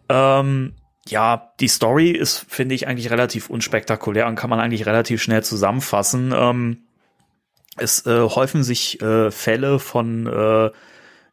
Ähm, 0.10 0.74
ja, 1.08 1.54
die 1.60 1.70
Story 1.70 2.12
ist, 2.12 2.46
finde 2.48 2.76
ich, 2.76 2.88
eigentlich 2.88 3.10
relativ 3.10 3.50
unspektakulär 3.50 4.28
und 4.28 4.36
kann 4.36 4.50
man 4.50 4.60
eigentlich 4.60 4.86
relativ 4.86 5.22
schnell 5.22 5.44
zusammenfassen. 5.44 6.34
Ähm, 6.36 6.78
es 7.78 8.06
äh, 8.06 8.22
häufen 8.22 8.64
sich 8.64 9.02
äh, 9.02 9.32
Fälle 9.32 9.80
von 9.80 10.28
äh, 10.28 10.70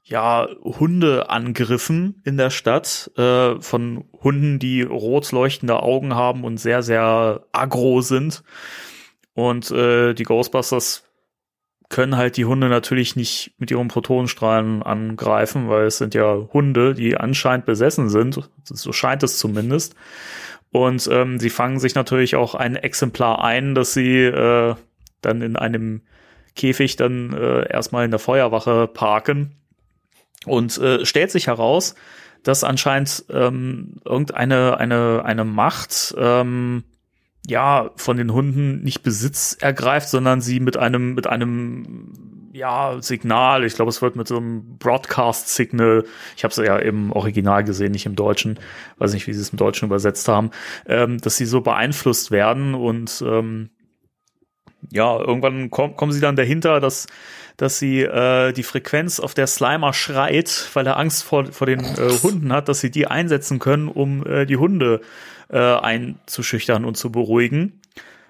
ja, 0.09 0.49
Hundeangriffen 0.63 2.23
in 2.25 2.39
der 2.39 2.49
Stadt, 2.49 3.11
äh, 3.17 3.61
von 3.61 4.05
Hunden, 4.23 4.59
die 4.59 4.81
rot 4.81 5.31
leuchtende 5.33 5.83
Augen 5.83 6.15
haben 6.15 6.45
und 6.45 6.57
sehr, 6.57 6.83
sehr 6.83 7.43
aggro 7.53 8.01
sind. 8.01 8.43
Und 9.35 9.71
äh, 9.71 10.15
die 10.15 10.23
Ghostbusters 10.23 11.05
können 11.91 12.17
halt 12.17 12.39
die 12.39 12.47
Hunde 12.47 12.71
natürlich 12.71 13.17
nicht 13.17 13.53
mit 13.59 13.71
ihren 13.71 13.89
Protonenstrahlen 13.89 14.83
angreifen, 14.83 15.69
weil 15.69 15.87
es 15.87 15.99
sind 15.99 16.15
ja 16.15 16.49
Hunde, 16.53 16.95
die 16.95 17.17
anscheinend 17.19 17.67
besessen 17.67 18.09
sind. 18.09 18.49
So 18.65 18.93
scheint 18.93 19.23
es 19.23 19.39
zumindest. 19.39 19.95
Und 20.71 21.07
ähm, 21.13 21.39
sie 21.39 21.51
fangen 21.51 21.81
sich 21.81 21.95
natürlich 21.95 22.35
auch 22.35 22.55
ein 22.55 22.77
Exemplar 22.77 23.45
ein, 23.45 23.75
dass 23.75 23.93
sie 23.93 24.23
äh, 24.23 24.75
dann 25.21 25.43
in 25.43 25.57
einem 25.57 26.03
Käfig 26.57 26.97
dann 26.97 27.35
äh, 27.35 27.71
erstmal 27.71 28.07
in 28.07 28.11
der 28.11 28.21
Feuerwache 28.21 28.87
parken 28.87 29.58
und 30.47 30.79
äh, 30.79 31.05
stellt 31.05 31.31
sich 31.31 31.47
heraus, 31.47 31.95
dass 32.43 32.65
anscheinend 32.65 33.25
ähm, 33.31 33.97
irgendeine 34.05 34.79
eine, 34.79 35.23
eine 35.25 35.45
Macht 35.45 36.15
ähm, 36.17 36.85
ja 37.47 37.91
von 37.97 38.17
den 38.17 38.33
Hunden 38.33 38.83
nicht 38.83 39.03
Besitz 39.03 39.57
ergreift, 39.61 40.09
sondern 40.09 40.41
sie 40.41 40.61
mit 40.61 40.77
einem 40.77 41.15
mit 41.15 41.27
einem 41.27 42.49
ja 42.53 42.97
Signal, 43.01 43.65
ich 43.65 43.75
glaube, 43.75 43.91
es 43.91 44.03
wird 44.03 44.17
mit 44.17 44.29
so 44.29 44.37
einem 44.37 44.79
Broadcast 44.79 45.49
Signal, 45.55 46.05
ich 46.37 46.45
habe 46.45 46.53
es 46.53 46.57
ja 46.59 46.77
im 46.77 47.13
Original 47.13 47.65
gesehen, 47.65 47.93
nicht 47.93 48.07
im 48.07 48.17
Deutschen, 48.17 48.59
weiß 48.99 49.13
nicht, 49.13 49.27
wie 49.27 49.33
sie 49.33 49.41
es 49.41 49.51
im 49.51 49.59
Deutschen 49.59 49.87
übersetzt 49.87 50.29
haben, 50.29 50.51
ähm, 50.87 51.19
dass 51.19 51.37
sie 51.37 51.47
so 51.47 51.61
beeinflusst 51.61 52.31
werden 52.31 52.75
und 52.75 53.23
ähm, 53.27 53.71
ja, 54.91 55.19
irgendwann 55.19 55.71
komm, 55.71 55.97
kommen 55.97 56.13
sie 56.13 56.21
dann 56.21 56.37
dahinter, 56.37 56.81
dass 56.81 57.07
dass 57.59 57.79
sie 57.79 58.03
äh, 58.03 58.53
die 58.53 58.63
Frequenz, 58.63 59.21
auf 59.21 59.35
der 59.35 59.49
Slimer 59.49 59.93
schreit, 59.93 60.71
weil 60.73 60.87
er 60.87 60.97
Angst 60.97 61.25
vor, 61.25 61.47
vor 61.53 61.67
den 61.67 61.81
äh, 61.81 62.11
Hunden 62.23 62.53
hat, 62.53 62.69
dass 62.69 62.81
sie 62.81 62.91
die 62.91 63.09
einsetzen 63.09 63.59
können, 63.59 63.89
um 63.89 64.25
äh, 64.25 64.47
die 64.47 64.57
Hunde 64.57 65.01
äh, 65.51 65.59
einzuschüchtern 65.59 66.85
und 66.85 66.97
zu 66.97 67.11
beruhigen. 67.11 67.81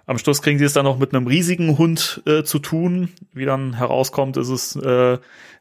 Am 0.07 0.17
Schluss 0.17 0.41
kriegen 0.41 0.59
sie 0.59 0.65
es 0.65 0.73
dann 0.73 0.85
noch 0.85 0.99
mit 0.99 1.15
einem 1.15 1.27
riesigen 1.27 1.77
Hund 1.77 2.23
äh, 2.27 2.43
zu 2.43 2.59
tun. 2.59 3.11
Wie 3.35 3.45
dann 3.45 3.75
herauskommt, 3.75 4.39
ist 4.39 4.49
es 4.49 4.75
äh, 4.77 5.19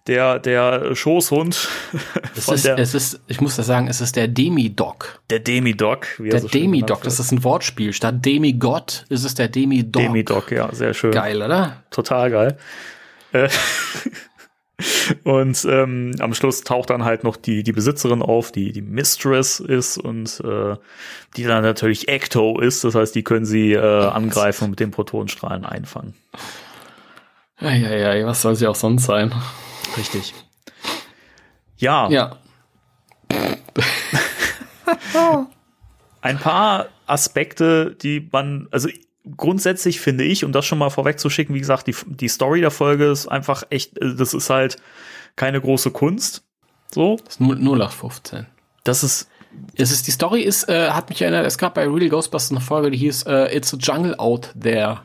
der 0.07 0.39
der 0.39 0.95
Schoßhund. 0.95 1.67
Es 2.37 2.47
ist, 2.47 2.65
der, 2.65 2.77
es 2.77 2.93
ist, 2.93 3.19
ich 3.27 3.41
muss 3.41 3.55
das 3.55 3.65
sagen, 3.65 3.87
es 3.87 3.99
ist 3.99 4.15
der 4.15 4.27
Demidog. 4.27 5.19
Der 5.31 5.39
Demidog. 5.39 6.05
Wie 6.19 6.29
der 6.29 6.41
so 6.41 6.47
Demidog, 6.47 7.01
das 7.01 7.19
ist 7.19 7.31
ein 7.31 7.43
Wortspiel. 7.43 7.91
Statt 7.91 8.23
Demigott 8.23 9.05
ist 9.09 9.25
es 9.25 9.33
der 9.33 9.47
Demidog. 9.47 10.03
Demidog, 10.03 10.51
ja, 10.51 10.73
sehr 10.73 10.93
schön. 10.93 11.11
Geil, 11.11 11.41
oder? 11.41 11.83
Total 11.89 12.29
geil. 12.29 12.57
Äh, 13.31 13.49
und 15.23 15.65
ähm, 15.65 16.15
am 16.19 16.33
Schluss 16.33 16.61
taucht 16.61 16.89
dann 16.89 17.03
halt 17.03 17.23
noch 17.23 17.35
die, 17.35 17.63
die 17.63 17.71
Besitzerin 17.71 18.21
auf, 18.21 18.51
die 18.51 18.71
die 18.71 18.81
Mistress 18.81 19.59
ist 19.59 19.97
und 19.97 20.39
äh, 20.41 20.75
die 21.35 21.43
dann 21.43 21.63
natürlich 21.63 22.07
Ecto 22.07 22.59
ist. 22.59 22.83
Das 22.83 22.95
heißt, 22.95 23.15
die 23.15 23.23
können 23.23 23.45
sie 23.45 23.73
äh, 23.73 23.79
angreifen 23.79 24.65
und 24.65 24.71
mit 24.71 24.79
den 24.79 24.91
Protonenstrahlen 24.91 25.65
einfangen. 25.65 26.13
Ja, 27.59 27.71
ja, 27.71 28.13
ja, 28.13 28.27
was 28.27 28.41
soll 28.41 28.55
sie 28.55 28.67
auch 28.67 28.75
sonst 28.75 29.05
sein? 29.05 29.33
Richtig. 29.97 30.33
Ja. 31.77 32.09
Ja. 32.09 32.37
Ein 36.21 36.39
paar 36.39 36.87
Aspekte, 37.05 37.95
die 38.01 38.27
man, 38.31 38.67
also 38.71 38.89
grundsätzlich 39.35 39.99
finde 39.99 40.23
ich, 40.23 40.43
um 40.43 40.51
das 40.51 40.65
schon 40.65 40.77
mal 40.77 40.89
vorwegzuschicken, 40.89 41.53
wie 41.55 41.59
gesagt, 41.59 41.87
die, 41.87 41.95
die 42.07 42.27
Story 42.27 42.61
der 42.61 42.71
Folge 42.71 43.05
ist 43.05 43.27
einfach 43.27 43.63
echt, 43.69 43.97
äh, 43.97 44.15
das 44.15 44.33
ist 44.33 44.49
halt 44.49 44.77
keine 45.35 45.59
große 45.59 45.91
Kunst. 45.91 46.43
So. 46.93 47.17
Das 47.25 47.35
ist 47.35 47.41
0815. 47.41 48.45
Das 48.83 49.03
ist. 49.03 49.29
Es 49.75 49.91
ist, 49.91 50.05
die 50.05 50.11
Story 50.11 50.41
ist, 50.41 50.69
äh, 50.69 50.91
hat 50.91 51.09
mich 51.09 51.19
erinnert, 51.21 51.47
es 51.47 51.57
gab 51.57 51.73
bei 51.73 51.87
Real 51.87 52.09
Ghostbusters 52.09 52.51
eine 52.51 52.61
Folge, 52.61 52.91
die 52.91 52.97
hieß 52.97 53.23
äh, 53.23 53.55
It's 53.55 53.73
a 53.73 53.77
Jungle 53.77 54.13
Out 54.19 54.53
There. 54.61 54.99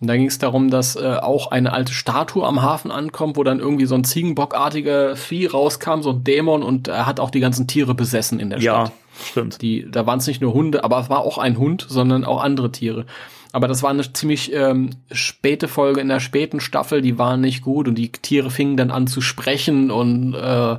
Und 0.00 0.08
da 0.08 0.16
ging 0.16 0.26
es 0.26 0.38
darum, 0.38 0.70
dass 0.70 0.96
äh, 0.96 1.16
auch 1.20 1.50
eine 1.50 1.72
alte 1.72 1.92
Statue 1.92 2.46
am 2.46 2.62
Hafen 2.62 2.90
ankommt, 2.90 3.36
wo 3.36 3.44
dann 3.44 3.58
irgendwie 3.58 3.86
so 3.86 3.94
ein 3.94 4.04
Ziegenbockartiger 4.04 5.16
Vieh 5.16 5.46
rauskam, 5.46 6.00
so 6.00 6.10
ein 6.10 6.24
Dämon, 6.24 6.62
und 6.62 6.88
er 6.88 7.06
hat 7.06 7.20
auch 7.20 7.30
die 7.30 7.40
ganzen 7.40 7.66
Tiere 7.66 7.94
besessen 7.94 8.40
in 8.40 8.50
der 8.50 8.60
Stadt. 8.60 8.88
Ja, 8.88 8.94
stimmt. 9.30 9.60
Die, 9.60 9.90
da 9.90 10.06
waren 10.06 10.18
es 10.18 10.26
nicht 10.26 10.40
nur 10.40 10.54
Hunde, 10.54 10.82
aber 10.82 11.00
es 11.00 11.10
war 11.10 11.20
auch 11.20 11.38
ein 11.38 11.58
Hund, 11.58 11.86
sondern 11.88 12.24
auch 12.24 12.42
andere 12.42 12.72
Tiere. 12.72 13.06
Aber 13.54 13.68
das 13.68 13.84
war 13.84 13.90
eine 13.90 14.12
ziemlich 14.12 14.52
ähm, 14.52 14.90
späte 15.12 15.68
Folge 15.68 16.00
in 16.00 16.08
der 16.08 16.18
späten 16.18 16.58
Staffel, 16.58 17.02
die 17.02 17.18
war 17.18 17.36
nicht 17.36 17.62
gut 17.62 17.86
und 17.86 17.94
die 17.94 18.10
Tiere 18.10 18.50
fingen 18.50 18.76
dann 18.76 18.90
an 18.90 19.06
zu 19.06 19.20
sprechen 19.20 19.92
und 19.92 20.34
äh, 20.34 20.76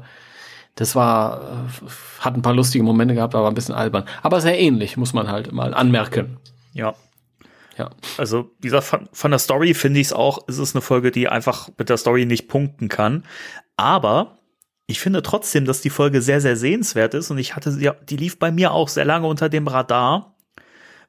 das 0.76 0.94
war, 0.94 1.42
äh, 1.42 1.90
hat 2.20 2.36
ein 2.36 2.42
paar 2.42 2.54
lustige 2.54 2.84
Momente 2.84 3.16
gehabt, 3.16 3.34
aber 3.34 3.48
ein 3.48 3.54
bisschen 3.54 3.76
albern. 3.76 4.04
Aber 4.24 4.42
sehr 4.42 4.60
ähnlich, 4.60 4.98
muss 4.98 5.14
man 5.14 5.30
halt 5.30 5.54
mal 5.54 5.74
anmerken. 5.74 6.36
Ja. 6.74 6.96
Ja. 7.78 7.92
Also, 8.18 8.52
wie 8.60 8.68
gesagt, 8.68 8.84
von, 8.84 9.08
von 9.14 9.32
der 9.32 9.40
Story 9.40 9.74
finde 9.74 10.02
ich 10.02 10.08
es 10.08 10.14
auch, 10.14 10.46
ist 10.50 10.58
es 10.58 10.76
eine 10.76 10.82
Folge, 10.82 11.12
die 11.12 11.30
einfach 11.30 11.70
mit 11.78 11.88
der 11.88 11.96
Story 11.96 12.26
nicht 12.26 12.50
punkten 12.50 12.90
kann. 12.90 13.24
Aber 13.78 14.40
ich 14.86 15.00
finde 15.00 15.22
trotzdem, 15.22 15.64
dass 15.64 15.80
die 15.80 15.90
Folge 15.90 16.22
sehr, 16.22 16.42
sehr 16.42 16.58
sehenswert 16.58 17.14
ist 17.14 17.32
und 17.32 17.38
ich 17.38 17.56
hatte 17.56 17.72
sie, 17.72 17.90
die 18.10 18.18
lief 18.18 18.38
bei 18.38 18.52
mir 18.52 18.74
auch 18.74 18.90
sehr 18.90 19.06
lange 19.06 19.28
unter 19.28 19.48
dem 19.48 19.66
Radar 19.70 20.35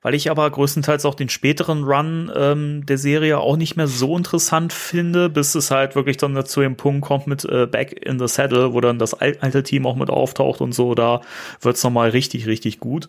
weil 0.07 0.15
ich 0.15 0.31
aber 0.31 0.49
größtenteils 0.49 1.05
auch 1.05 1.17
den 1.17 1.29
späteren 1.29 1.83
Run 1.83 2.31
ähm, 2.33 2.87
der 2.87 2.97
Serie 2.97 3.41
auch 3.41 3.57
nicht 3.57 3.75
mehr 3.75 3.89
so 3.89 4.17
interessant 4.17 4.73
finde, 4.73 5.29
bis 5.29 5.57
es 5.57 5.73
halt 5.73 5.97
wirklich 5.97 6.17
dann 6.17 6.33
dazu 6.33 6.63
im 6.63 6.77
Punkt 6.77 7.05
kommt 7.05 7.27
mit 7.27 7.45
äh, 7.45 7.67
Back 7.67 8.07
in 8.07 8.21
the 8.21 8.29
Saddle, 8.29 8.73
wo 8.73 8.81
dann 8.81 9.01
das 9.01 9.15
alte 9.15 9.65
Team 9.65 9.85
auch 9.85 9.97
mit 9.97 10.09
auftaucht 10.09 10.61
und 10.61 10.71
so, 10.71 10.95
da 10.95 11.23
wird's 11.61 11.83
nochmal 11.83 12.11
richtig, 12.11 12.47
richtig 12.47 12.79
gut. 12.79 13.09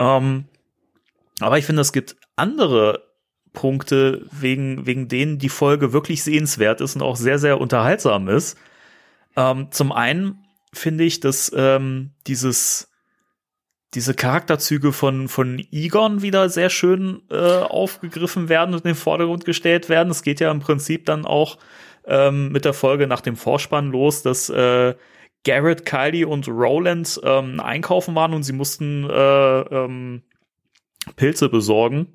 Ähm, 0.00 0.46
aber 1.38 1.58
ich 1.58 1.64
finde, 1.64 1.82
es 1.82 1.92
gibt 1.92 2.16
andere 2.34 3.04
Punkte, 3.52 4.26
wegen, 4.32 4.84
wegen 4.84 5.06
denen 5.06 5.38
die 5.38 5.48
Folge 5.48 5.92
wirklich 5.92 6.24
sehenswert 6.24 6.80
ist 6.80 6.96
und 6.96 7.02
auch 7.02 7.14
sehr, 7.14 7.38
sehr 7.38 7.60
unterhaltsam 7.60 8.26
ist. 8.26 8.58
Ähm, 9.36 9.68
zum 9.70 9.92
einen 9.92 10.44
finde 10.72 11.04
ich, 11.04 11.20
dass 11.20 11.52
ähm, 11.54 12.10
dieses 12.26 12.90
diese 13.94 14.14
Charakterzüge 14.14 14.92
von, 14.92 15.28
von 15.28 15.64
Egon 15.72 16.22
wieder 16.22 16.48
sehr 16.48 16.70
schön 16.70 17.22
äh, 17.30 17.36
aufgegriffen 17.36 18.48
werden 18.48 18.74
und 18.74 18.84
in 18.84 18.90
den 18.90 18.94
Vordergrund 18.94 19.44
gestellt 19.44 19.88
werden. 19.88 20.10
Es 20.10 20.22
geht 20.22 20.40
ja 20.40 20.50
im 20.50 20.60
Prinzip 20.60 21.06
dann 21.06 21.24
auch 21.24 21.58
ähm, 22.06 22.52
mit 22.52 22.64
der 22.64 22.74
Folge 22.74 23.06
nach 23.06 23.20
dem 23.20 23.36
Vorspann 23.36 23.90
los, 23.90 24.22
dass 24.22 24.48
äh, 24.48 24.94
Garrett, 25.44 25.86
Kylie 25.86 26.26
und 26.26 26.48
Roland 26.48 27.20
ähm, 27.22 27.60
einkaufen 27.60 28.14
waren 28.14 28.34
und 28.34 28.42
sie 28.42 28.52
mussten 28.52 29.08
äh, 29.08 29.60
ähm, 29.60 30.22
Pilze 31.14 31.48
besorgen 31.48 32.08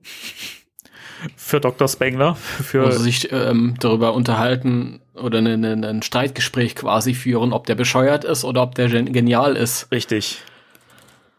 für 1.36 1.62
Dr. 1.62 1.88
Spengler. 1.88 2.36
Für 2.64 2.86
also 2.86 3.00
sich 3.00 3.32
ähm, 3.32 3.76
darüber 3.80 4.14
unterhalten 4.14 5.02
oder 5.14 5.38
eine, 5.38 5.54
eine, 5.54 5.88
ein 5.88 6.02
Streitgespräch 6.02 6.76
quasi 6.76 7.14
führen, 7.14 7.54
ob 7.54 7.66
der 7.68 7.76
bescheuert 7.76 8.24
ist 8.24 8.44
oder 8.44 8.62
ob 8.64 8.76
der 8.76 8.90
genial 8.90 9.56
ist. 9.56 9.92
Richtig. 9.92 10.44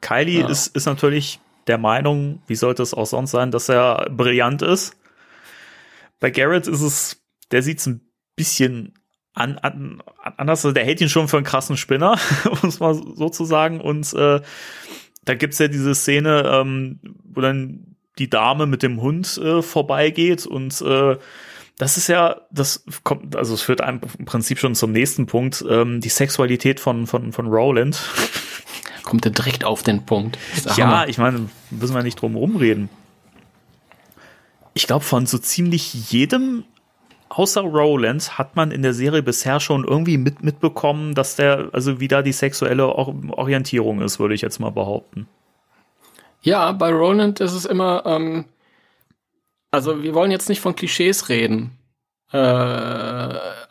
Kylie 0.03 0.41
ja. 0.41 0.49
ist, 0.49 0.77
ist 0.77 0.85
natürlich 0.85 1.41
der 1.67 1.79
Meinung, 1.79 2.43
wie 2.47 2.57
sollte 2.57 2.83
es 2.83 2.93
auch 2.93 3.07
sonst 3.07 3.31
sein, 3.31 3.51
dass 3.51 3.71
er 3.71 4.11
brillant 4.11 4.61
ist. 4.61 4.97
Bei 6.21 6.31
Garrett 6.31 6.67
ist 6.67 6.83
es, 6.83 7.23
der 7.51 7.63
sieht 7.63 7.79
es 7.79 7.87
ein 7.87 8.03
bisschen 8.37 8.95
an, 9.35 9.57
an, 9.59 10.03
anders, 10.37 10.65
also 10.65 10.73
der 10.73 10.85
hält 10.85 11.01
ihn 11.01 11.09
schon 11.09 11.29
für 11.29 11.39
einen 11.39 11.47
krassen 11.47 11.77
Spinner, 11.77 12.19
um 12.63 12.69
es 12.69 12.81
mal 12.81 12.95
so 12.95 13.31
zu 13.31 13.45
sagen. 13.45 13.81
Und 13.81 14.13
äh, 14.13 14.41
da 15.25 15.35
gibt's 15.35 15.59
ja 15.59 15.69
diese 15.69 15.95
Szene, 15.95 16.45
ähm, 16.47 17.01
wo 17.25 17.41
dann 17.41 17.97
die 18.19 18.29
Dame 18.29 18.67
mit 18.67 18.83
dem 18.83 19.01
Hund 19.01 19.39
äh, 19.39 19.63
vorbeigeht 19.63 20.47
und 20.47 20.81
äh, 20.83 21.17
das 21.79 21.97
ist 21.97 22.09
ja, 22.09 22.43
das 22.51 22.85
kommt, 23.03 23.35
also 23.35 23.55
es 23.55 23.63
führt 23.63 23.81
einem 23.81 24.01
im 24.19 24.27
Prinzip 24.27 24.59
schon 24.59 24.75
zum 24.75 24.93
nächsten 24.93 25.27
Punkt, 25.27 25.65
ähm, 25.69 26.01
die 26.01 26.11
Sexualität 26.11 26.79
von, 26.79 27.07
von, 27.07 27.33
von 27.33 27.47
Roland. 27.47 27.99
Kommt 29.13 29.27
er 29.27 29.31
direkt 29.31 29.63
auf 29.67 29.83
den 29.83 30.07
Punkt. 30.07 30.39
Ja, 30.65 30.87
Hammer. 30.87 31.07
ich 31.07 31.19
meine, 31.19 31.51
müssen 31.71 31.95
wir 31.95 32.03
nicht 32.03 32.19
drum 32.19 32.35
rumreden. 32.35 32.89
Ich 34.73 34.87
glaube, 34.87 35.05
von 35.05 35.27
so 35.27 35.37
ziemlich 35.37 36.11
jedem 36.11 36.65
außer 37.29 37.61
Roland 37.61 38.39
hat 38.39 38.57
man 38.57 38.71
in 38.71 38.81
der 38.81 38.95
Serie 38.95 39.23
bisher 39.23 39.61
schon 39.61 39.85
irgendwie 39.85 40.17
mit, 40.17 40.43
mitbekommen, 40.43 41.15
dass 41.15 41.37
der, 41.37 41.69
also 41.73 42.01
wie 42.01 42.09
da 42.09 42.23
die 42.23 42.33
sexuelle 42.33 42.89
Orientierung 42.89 44.01
ist, 44.01 44.19
würde 44.19 44.35
ich 44.35 44.41
jetzt 44.41 44.61
mal 44.61 44.71
behaupten. 44.71 45.29
Ja, 46.41 46.73
bei 46.73 46.91
Roland 46.91 47.39
ist 47.41 47.53
es 47.53 47.67
immer, 47.67 48.07
ähm, 48.07 48.47
also 49.71 50.03
wir 50.03 50.15
wollen 50.15 50.31
jetzt 50.31 50.49
nicht 50.49 50.63
von 50.63 50.75
Klischees 50.75 51.29
reden, 51.29 51.77
äh, 52.33 52.39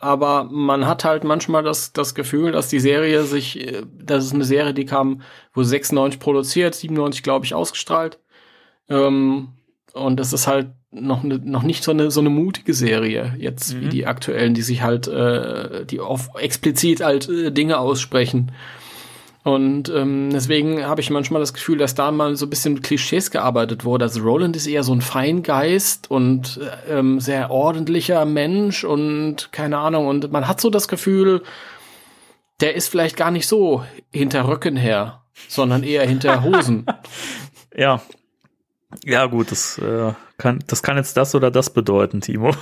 aber 0.02 0.44
man 0.50 0.86
hat 0.86 1.04
halt 1.04 1.22
manchmal 1.22 1.62
das, 1.62 1.92
das 1.92 2.16
Gefühl, 2.16 2.50
dass 2.50 2.68
die 2.68 2.80
Serie 2.80 3.22
sich, 3.22 3.60
äh, 3.60 3.82
das 4.04 4.24
ist 4.24 4.34
eine 4.34 4.44
Serie, 4.44 4.74
die 4.74 4.84
kam, 4.84 5.22
wo 5.54 5.62
96 5.62 6.18
produziert, 6.18 6.74
97 6.74 7.22
glaube 7.22 7.44
ich 7.44 7.54
ausgestrahlt. 7.54 8.18
Ähm, 8.88 9.50
und 9.92 10.18
das 10.18 10.32
ist 10.32 10.48
halt 10.48 10.70
noch, 10.90 11.22
ne, 11.22 11.40
noch 11.44 11.62
nicht 11.62 11.84
so 11.84 11.92
eine, 11.92 12.10
so 12.10 12.20
eine 12.20 12.30
mutige 12.30 12.74
Serie 12.74 13.36
jetzt 13.38 13.74
mhm. 13.74 13.80
wie 13.80 13.88
die 13.90 14.06
aktuellen, 14.06 14.54
die 14.54 14.62
sich 14.62 14.82
halt, 14.82 15.06
äh, 15.06 15.86
die 15.86 16.00
auf 16.00 16.30
explizit 16.36 17.00
halt 17.00 17.28
äh, 17.28 17.52
Dinge 17.52 17.78
aussprechen. 17.78 18.50
Und 19.44 19.88
ähm, 19.88 20.30
deswegen 20.32 20.86
habe 20.86 21.00
ich 21.00 21.10
manchmal 21.10 21.40
das 21.40 21.52
Gefühl, 21.52 21.78
dass 21.78 21.96
da 21.96 22.12
mal 22.12 22.36
so 22.36 22.46
ein 22.46 22.50
bisschen 22.50 22.74
mit 22.74 22.84
Klischees 22.84 23.32
gearbeitet 23.32 23.84
wurde. 23.84 24.04
Also 24.04 24.22
Roland 24.22 24.54
ist 24.54 24.68
eher 24.68 24.84
so 24.84 24.94
ein 24.94 25.00
Feingeist 25.00 26.10
und 26.10 26.60
äh, 26.88 26.98
ähm, 26.98 27.18
sehr 27.18 27.50
ordentlicher 27.50 28.24
Mensch 28.24 28.84
und 28.84 29.50
keine 29.50 29.78
Ahnung. 29.78 30.06
Und 30.06 30.30
man 30.30 30.46
hat 30.46 30.60
so 30.60 30.70
das 30.70 30.86
Gefühl, 30.86 31.42
der 32.60 32.76
ist 32.76 32.88
vielleicht 32.88 33.16
gar 33.16 33.32
nicht 33.32 33.48
so 33.48 33.84
hinter 34.12 34.46
Rücken 34.46 34.76
her, 34.76 35.24
sondern 35.48 35.82
eher 35.82 36.06
hinter 36.06 36.42
Hosen. 36.44 36.86
ja, 37.74 38.00
ja, 39.04 39.26
gut, 39.26 39.50
das, 39.50 39.78
äh, 39.78 40.12
kann, 40.36 40.62
das 40.66 40.82
kann 40.82 40.96
jetzt 40.96 41.16
das 41.16 41.34
oder 41.34 41.50
das 41.50 41.70
bedeuten, 41.70 42.20
Timo. 42.20 42.54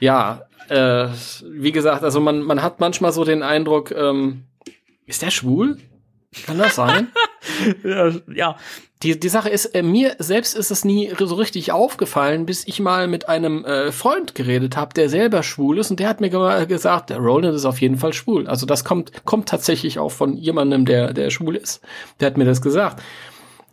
ja, 0.00 0.42
äh, 0.70 1.08
wie 1.44 1.72
gesagt, 1.72 2.02
also 2.02 2.20
man, 2.20 2.42
man 2.42 2.62
hat 2.62 2.80
manchmal 2.80 3.12
so 3.12 3.24
den 3.24 3.42
Eindruck, 3.42 3.90
ähm, 3.90 4.44
ist 5.06 5.22
der 5.22 5.30
schwul? 5.30 5.78
Kann 6.44 6.58
das 6.58 6.74
sein? 6.74 7.08
ja. 8.34 8.56
Die, 9.02 9.18
die 9.20 9.28
Sache 9.28 9.50
ist, 9.50 9.66
äh, 9.66 9.82
mir 9.82 10.16
selbst 10.18 10.56
ist 10.56 10.70
es 10.70 10.84
nie 10.84 11.12
so 11.18 11.34
richtig 11.34 11.70
aufgefallen, 11.70 12.46
bis 12.46 12.66
ich 12.66 12.80
mal 12.80 13.08
mit 13.08 13.28
einem 13.28 13.64
äh, 13.64 13.92
Freund 13.92 14.34
geredet 14.34 14.76
habe, 14.76 14.94
der 14.94 15.10
selber 15.10 15.42
schwul 15.42 15.78
ist 15.78 15.90
und 15.90 16.00
der 16.00 16.08
hat 16.08 16.20
mir 16.20 16.30
ge 16.30 16.66
gesagt, 16.66 17.10
der 17.10 17.18
Roland 17.18 17.54
ist 17.54 17.66
auf 17.66 17.80
jeden 17.80 17.98
Fall 17.98 18.14
schwul. 18.14 18.46
Also 18.46 18.64
das 18.64 18.84
kommt, 18.84 19.24
kommt 19.24 19.48
tatsächlich 19.48 19.98
auch 19.98 20.12
von 20.12 20.36
jemandem, 20.36 20.86
der, 20.86 21.12
der 21.12 21.30
schwul 21.30 21.56
ist. 21.56 21.82
Der 22.20 22.26
hat 22.26 22.38
mir 22.38 22.46
das 22.46 22.62
gesagt 22.62 23.02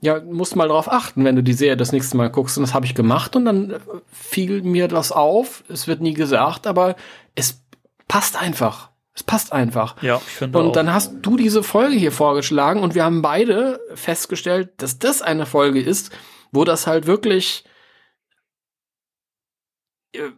ja, 0.03 0.19
musst 0.19 0.57
mal 0.57 0.67
drauf 0.67 0.91
achten, 0.91 1.23
wenn 1.23 1.37
du 1.37 1.43
die 1.43 1.53
Serie 1.53 1.77
das 1.77 1.93
nächste 1.93 2.17
Mal 2.17 2.29
guckst. 2.29 2.57
Und 2.57 2.63
das 2.63 2.73
habe 2.73 2.85
ich 2.85 2.93
gemacht 2.93 3.37
und 3.37 3.45
dann 3.45 3.75
fiel 4.11 4.61
mir 4.61 4.89
das 4.89 5.13
auf. 5.13 5.63
Es 5.69 5.87
wird 5.87 6.01
nie 6.01 6.13
gesagt, 6.13 6.67
aber 6.67 6.97
es 7.35 7.63
passt 8.09 8.35
einfach. 8.35 8.89
Es 9.13 9.23
passt 9.23 9.53
einfach. 9.53 10.01
Ja, 10.03 10.17
ich 10.17 10.33
finde 10.33 10.59
Und 10.59 10.67
auch. 10.67 10.71
dann 10.73 10.93
hast 10.93 11.13
du 11.21 11.37
diese 11.37 11.63
Folge 11.63 11.95
hier 11.95 12.11
vorgeschlagen 12.11 12.83
und 12.83 12.95
wir 12.95 13.05
haben 13.05 13.21
beide 13.21 13.79
festgestellt, 13.95 14.71
dass 14.77 14.99
das 14.99 15.21
eine 15.21 15.45
Folge 15.45 15.79
ist, 15.79 16.11
wo 16.51 16.65
das 16.65 16.85
halt 16.85 17.07
wirklich 17.07 17.63
äh, 20.11 20.31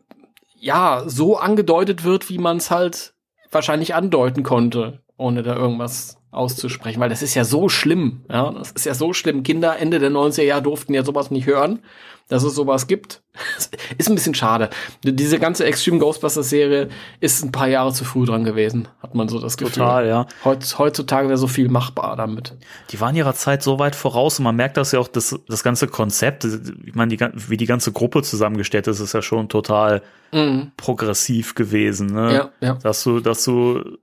ja 0.59 1.05
so 1.07 1.37
angedeutet 1.37 2.03
wird, 2.03 2.29
wie 2.29 2.37
man 2.37 2.57
es 2.57 2.69
halt 2.69 3.15
wahrscheinlich 3.49 3.95
andeuten 3.95 4.43
konnte, 4.43 5.01
ohne 5.17 5.41
da 5.41 5.55
irgendwas 5.55 6.17
auszusprechen, 6.35 6.99
weil 6.99 7.09
das 7.09 7.21
ist 7.21 7.35
ja 7.35 7.43
so 7.43 7.69
schlimm. 7.69 8.21
Ja, 8.29 8.51
das 8.51 8.71
ist 8.71 8.85
ja 8.85 8.93
so 8.93 9.13
schlimm. 9.13 9.43
Kinder 9.43 9.77
Ende 9.77 9.99
der 9.99 10.11
90er 10.11 10.43
Jahre 10.43 10.63
durften 10.63 10.93
ja 10.93 11.03
sowas 11.03 11.31
nicht 11.31 11.47
hören, 11.47 11.79
dass 12.27 12.43
es 12.43 12.55
sowas 12.55 12.87
gibt. 12.87 13.21
ist 13.97 14.09
ein 14.09 14.15
bisschen 14.15 14.33
schade. 14.33 14.69
Diese 15.03 15.39
ganze 15.39 15.65
Extreme 15.65 15.99
Ghostbusters 15.99 16.49
Serie 16.49 16.89
ist 17.19 17.43
ein 17.43 17.51
paar 17.51 17.67
Jahre 17.67 17.93
zu 17.93 18.03
früh 18.03 18.25
dran 18.25 18.43
gewesen, 18.43 18.87
hat 19.01 19.13
man 19.13 19.27
so 19.27 19.39
das 19.39 19.57
Gefühl. 19.57 19.73
Total, 19.73 20.07
ja. 20.07 20.25
Heutz, 20.43 20.77
heutzutage 20.77 21.27
wäre 21.27 21.37
so 21.37 21.47
viel 21.47 21.69
machbar 21.69 22.15
damit. 22.15 22.53
Die 22.91 22.99
waren 22.99 23.15
ihrer 23.15 23.33
Zeit 23.33 23.61
so 23.61 23.77
weit 23.79 23.95
voraus 23.95 24.39
und 24.39 24.43
man 24.43 24.55
merkt 24.55 24.77
das 24.77 24.91
ja 24.91 24.99
auch, 24.99 25.07
das, 25.07 25.39
das 25.47 25.63
ganze 25.63 25.87
Konzept, 25.87 26.45
ich 26.45 26.95
meine, 26.95 27.15
die, 27.15 27.25
wie 27.49 27.57
die 27.57 27.67
ganze 27.67 27.91
Gruppe 27.91 28.23
zusammengestellt 28.23 28.87
ist, 28.87 28.99
ist 28.99 29.13
ja 29.13 29.21
schon 29.21 29.49
total 29.49 30.01
mhm. 30.31 30.71
progressiv 30.77 31.55
gewesen. 31.55 32.07
Ne? 32.07 32.33
Ja, 32.33 32.49
ja. 32.61 32.73
Dass 32.75 33.03
du, 33.03 33.19
dass 33.19 33.43
du 33.43 33.97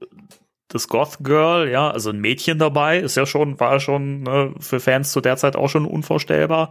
das 0.73 0.89
Goth 0.89 1.19
Girl, 1.21 1.69
ja, 1.69 1.91
also 1.91 2.11
ein 2.11 2.21
Mädchen 2.21 2.59
dabei, 2.59 2.99
ist 2.99 3.17
ja 3.17 3.27
schon, 3.27 3.61
war 3.61 3.79
schon 3.79 4.23
ne, 4.23 4.55
für 4.59 4.81
Fans 4.81 5.13
zu 5.13 5.21
der 5.21 5.37
Zeit 5.37 5.55
auch 5.55 5.69
schon 5.69 5.85
unvorstellbar. 5.85 6.71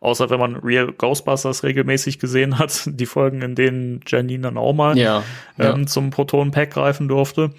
Außer 0.00 0.30
wenn 0.30 0.40
man 0.40 0.56
Real 0.56 0.90
Ghostbusters 0.92 1.62
regelmäßig 1.62 2.18
gesehen 2.18 2.58
hat, 2.58 2.82
die 2.86 3.06
Folgen, 3.06 3.42
in 3.42 3.54
denen 3.54 4.00
Janine 4.06 4.42
dann 4.42 4.58
auch 4.58 4.72
mal 4.72 4.98
ja, 4.98 5.22
ähm, 5.58 5.80
ja. 5.80 5.86
zum 5.86 6.10
Protonenpack 6.10 6.70
greifen 6.70 7.08
durfte. 7.08 7.50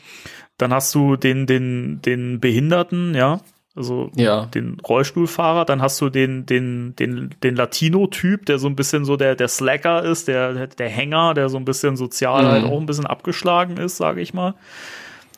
Dann 0.58 0.74
hast 0.74 0.94
du 0.94 1.16
den, 1.16 1.46
den, 1.46 2.02
den 2.02 2.40
Behinderten, 2.40 3.16
ja, 3.16 3.40
also 3.76 4.12
ja. 4.16 4.46
den 4.48 4.78
Rollstuhlfahrer, 4.80 5.66
dann 5.66 5.82
hast 5.82 6.00
du 6.02 6.10
den, 6.10 6.46
den, 6.46 6.96
den, 6.96 7.34
den 7.42 7.56
Latino-Typ, 7.56 8.46
der 8.46 8.60
so 8.60 8.68
ein 8.68 8.76
bisschen 8.76 9.04
so 9.04 9.16
der, 9.16 9.36
der 9.36 9.48
Slacker 9.48 10.04
ist, 10.04 10.28
der, 10.28 10.68
der 10.68 10.90
Hänger, 10.90 11.34
der 11.34 11.50
so 11.50 11.58
ein 11.58 11.66
bisschen 11.66 11.96
sozial 11.96 12.44
mhm. 12.44 12.48
halt 12.48 12.66
auch 12.66 12.80
ein 12.80 12.86
bisschen 12.86 13.08
abgeschlagen 13.08 13.78
ist, 13.78 13.98
sage 13.98 14.22
ich 14.22 14.34
mal. 14.34 14.54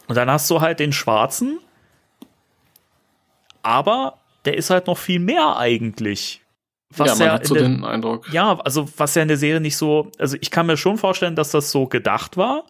Und 0.08 0.16
dann 0.16 0.30
hast 0.30 0.50
du 0.50 0.62
halt 0.62 0.80
den 0.80 0.94
Schwarzen, 0.94 1.60
aber 3.64 4.20
der 4.46 4.58
ist 4.58 4.70
halt 4.70 4.88
noch 4.88 4.98
viel 4.98 5.20
mehr 5.20 5.58
eigentlich. 5.58 6.42
Was 6.96 7.08
ja, 7.08 7.16
man 7.16 7.28
ja 7.28 7.34
hat 7.34 7.48
so 7.48 7.56
der, 7.56 7.64
den 7.64 7.84
Eindruck. 7.84 8.32
Ja, 8.32 8.60
also 8.60 8.88
was 8.98 9.16
ja 9.16 9.22
in 9.22 9.28
der 9.28 9.38
Serie 9.38 9.60
nicht 9.60 9.78
so, 9.78 10.12
also 10.20 10.38
ich 10.40 10.52
kann 10.52 10.68
mir 10.68 10.78
schon 10.78 10.98
vorstellen, 10.98 11.36
dass 11.36 11.52
das 11.52 11.72
so 11.72 11.88
gedacht 11.88 12.38
war. 12.38 12.64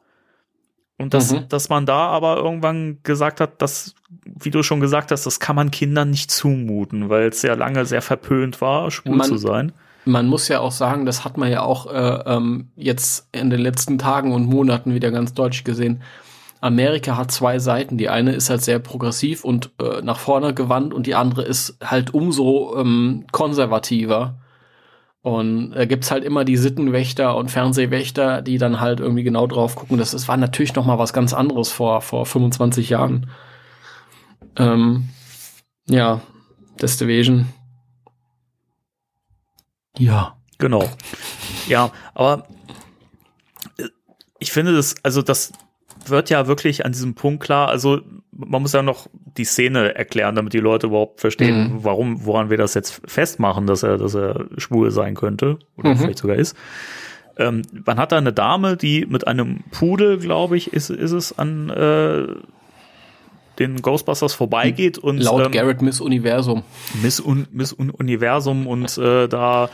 Und 0.97 1.13
dass, 1.13 1.33
mhm. 1.33 1.49
dass 1.49 1.67
man 1.67 1.85
da 1.85 2.07
aber 2.07 2.37
irgendwann 2.37 2.99
gesagt 3.03 3.41
hat, 3.41 3.61
dass, 3.61 3.95
wie 4.23 4.49
du 4.49 4.63
schon 4.63 4.79
gesagt 4.79 5.11
hast, 5.11 5.25
das 5.25 5.41
kann 5.41 5.55
man 5.55 5.69
Kindern 5.69 6.09
nicht 6.09 6.31
zumuten, 6.31 7.09
weil 7.09 7.27
es 7.27 7.41
sehr 7.41 7.57
lange 7.57 7.85
sehr 7.85 8.01
verpönt 8.01 8.61
war, 8.61 8.89
schwul 8.91 9.17
man, 9.17 9.27
zu 9.27 9.35
sein. 9.35 9.73
Man 10.05 10.27
muss 10.27 10.47
ja 10.47 10.61
auch 10.61 10.71
sagen, 10.71 11.05
das 11.05 11.25
hat 11.25 11.37
man 11.37 11.51
ja 11.51 11.63
auch 11.63 11.91
äh, 11.91 12.23
ähm, 12.25 12.69
jetzt 12.77 13.27
in 13.33 13.49
den 13.49 13.59
letzten 13.59 13.97
Tagen 13.97 14.31
und 14.31 14.45
Monaten 14.45 14.93
wieder 14.93 15.11
ganz 15.11 15.33
deutlich 15.33 15.65
gesehen. 15.65 16.01
Amerika 16.65 17.17
hat 17.17 17.31
zwei 17.31 17.59
Seiten. 17.59 17.97
Die 17.97 18.09
eine 18.09 18.33
ist 18.33 18.49
halt 18.49 18.61
sehr 18.61 18.79
progressiv 18.79 19.43
und 19.43 19.71
äh, 19.81 20.01
nach 20.01 20.19
vorne 20.19 20.53
gewandt 20.53 20.93
und 20.93 21.05
die 21.07 21.15
andere 21.15 21.43
ist 21.43 21.77
halt 21.83 22.13
umso 22.13 22.75
ähm, 22.77 23.25
konservativer. 23.31 24.39
Und 25.21 25.71
da 25.71 25.85
gibt's 25.85 26.11
halt 26.11 26.23
immer 26.23 26.45
die 26.45 26.57
Sittenwächter 26.57 27.35
und 27.35 27.49
Fernsehwächter, 27.49 28.41
die 28.41 28.57
dann 28.57 28.79
halt 28.79 28.99
irgendwie 28.99 29.23
genau 29.23 29.47
drauf 29.47 29.75
gucken. 29.75 29.97
Das, 29.97 30.11
das 30.11 30.27
war 30.27 30.37
natürlich 30.37 30.75
noch 30.75 30.85
mal 30.85 30.99
was 30.99 31.13
ganz 31.13 31.33
anderes 31.33 31.71
vor, 31.71 32.01
vor 32.01 32.25
25 32.25 32.89
Jahren. 32.89 33.29
Ähm, 34.55 35.09
ja, 35.87 36.21
Destivation. 36.81 37.47
Ja. 39.97 40.35
Genau. 40.57 40.89
Ja, 41.67 41.91
aber 42.13 42.47
äh, 43.77 43.89
ich 44.39 44.51
finde 44.51 44.73
das, 44.73 44.95
also 45.03 45.21
das, 45.21 45.51
wird 46.09 46.29
ja 46.29 46.47
wirklich 46.47 46.85
an 46.85 46.91
diesem 46.91 47.15
Punkt 47.15 47.43
klar, 47.43 47.69
also 47.69 48.01
man 48.31 48.61
muss 48.61 48.73
ja 48.73 48.81
noch 48.81 49.07
die 49.37 49.45
Szene 49.45 49.95
erklären, 49.95 50.35
damit 50.35 50.53
die 50.53 50.59
Leute 50.59 50.87
überhaupt 50.87 51.21
verstehen, 51.21 51.73
mhm. 51.73 51.83
warum, 51.83 52.25
woran 52.25 52.49
wir 52.49 52.57
das 52.57 52.73
jetzt 52.73 53.01
festmachen, 53.05 53.67
dass 53.67 53.83
er, 53.83 53.97
dass 53.97 54.13
er 54.13 54.45
schwul 54.57 54.91
sein 54.91 55.15
könnte 55.15 55.59
oder 55.77 55.89
mhm. 55.89 55.97
vielleicht 55.97 56.19
sogar 56.19 56.35
ist. 56.35 56.55
Ähm, 57.37 57.63
man 57.85 57.97
hat 57.97 58.11
da 58.11 58.17
eine 58.17 58.33
Dame, 58.33 58.77
die 58.77 59.05
mit 59.05 59.27
einem 59.27 59.63
Pudel, 59.71 60.17
glaube 60.17 60.57
ich, 60.57 60.73
ist, 60.73 60.89
ist 60.89 61.11
es 61.11 61.37
an 61.37 61.69
äh, 61.69 62.27
den 63.59 63.81
Ghostbusters 63.81 64.33
vorbeigeht 64.33 64.97
und 64.97 65.17
laut 65.17 65.45
ähm, 65.45 65.51
Garrett 65.51 65.81
Miss 65.81 66.01
Universum. 66.01 66.63
Miss, 67.01 67.19
Un 67.19 67.47
Miss 67.51 67.77
Un 67.77 67.89
Universum 67.89 68.67
und 68.67 68.97
äh, 68.97 69.27
da 69.27 69.69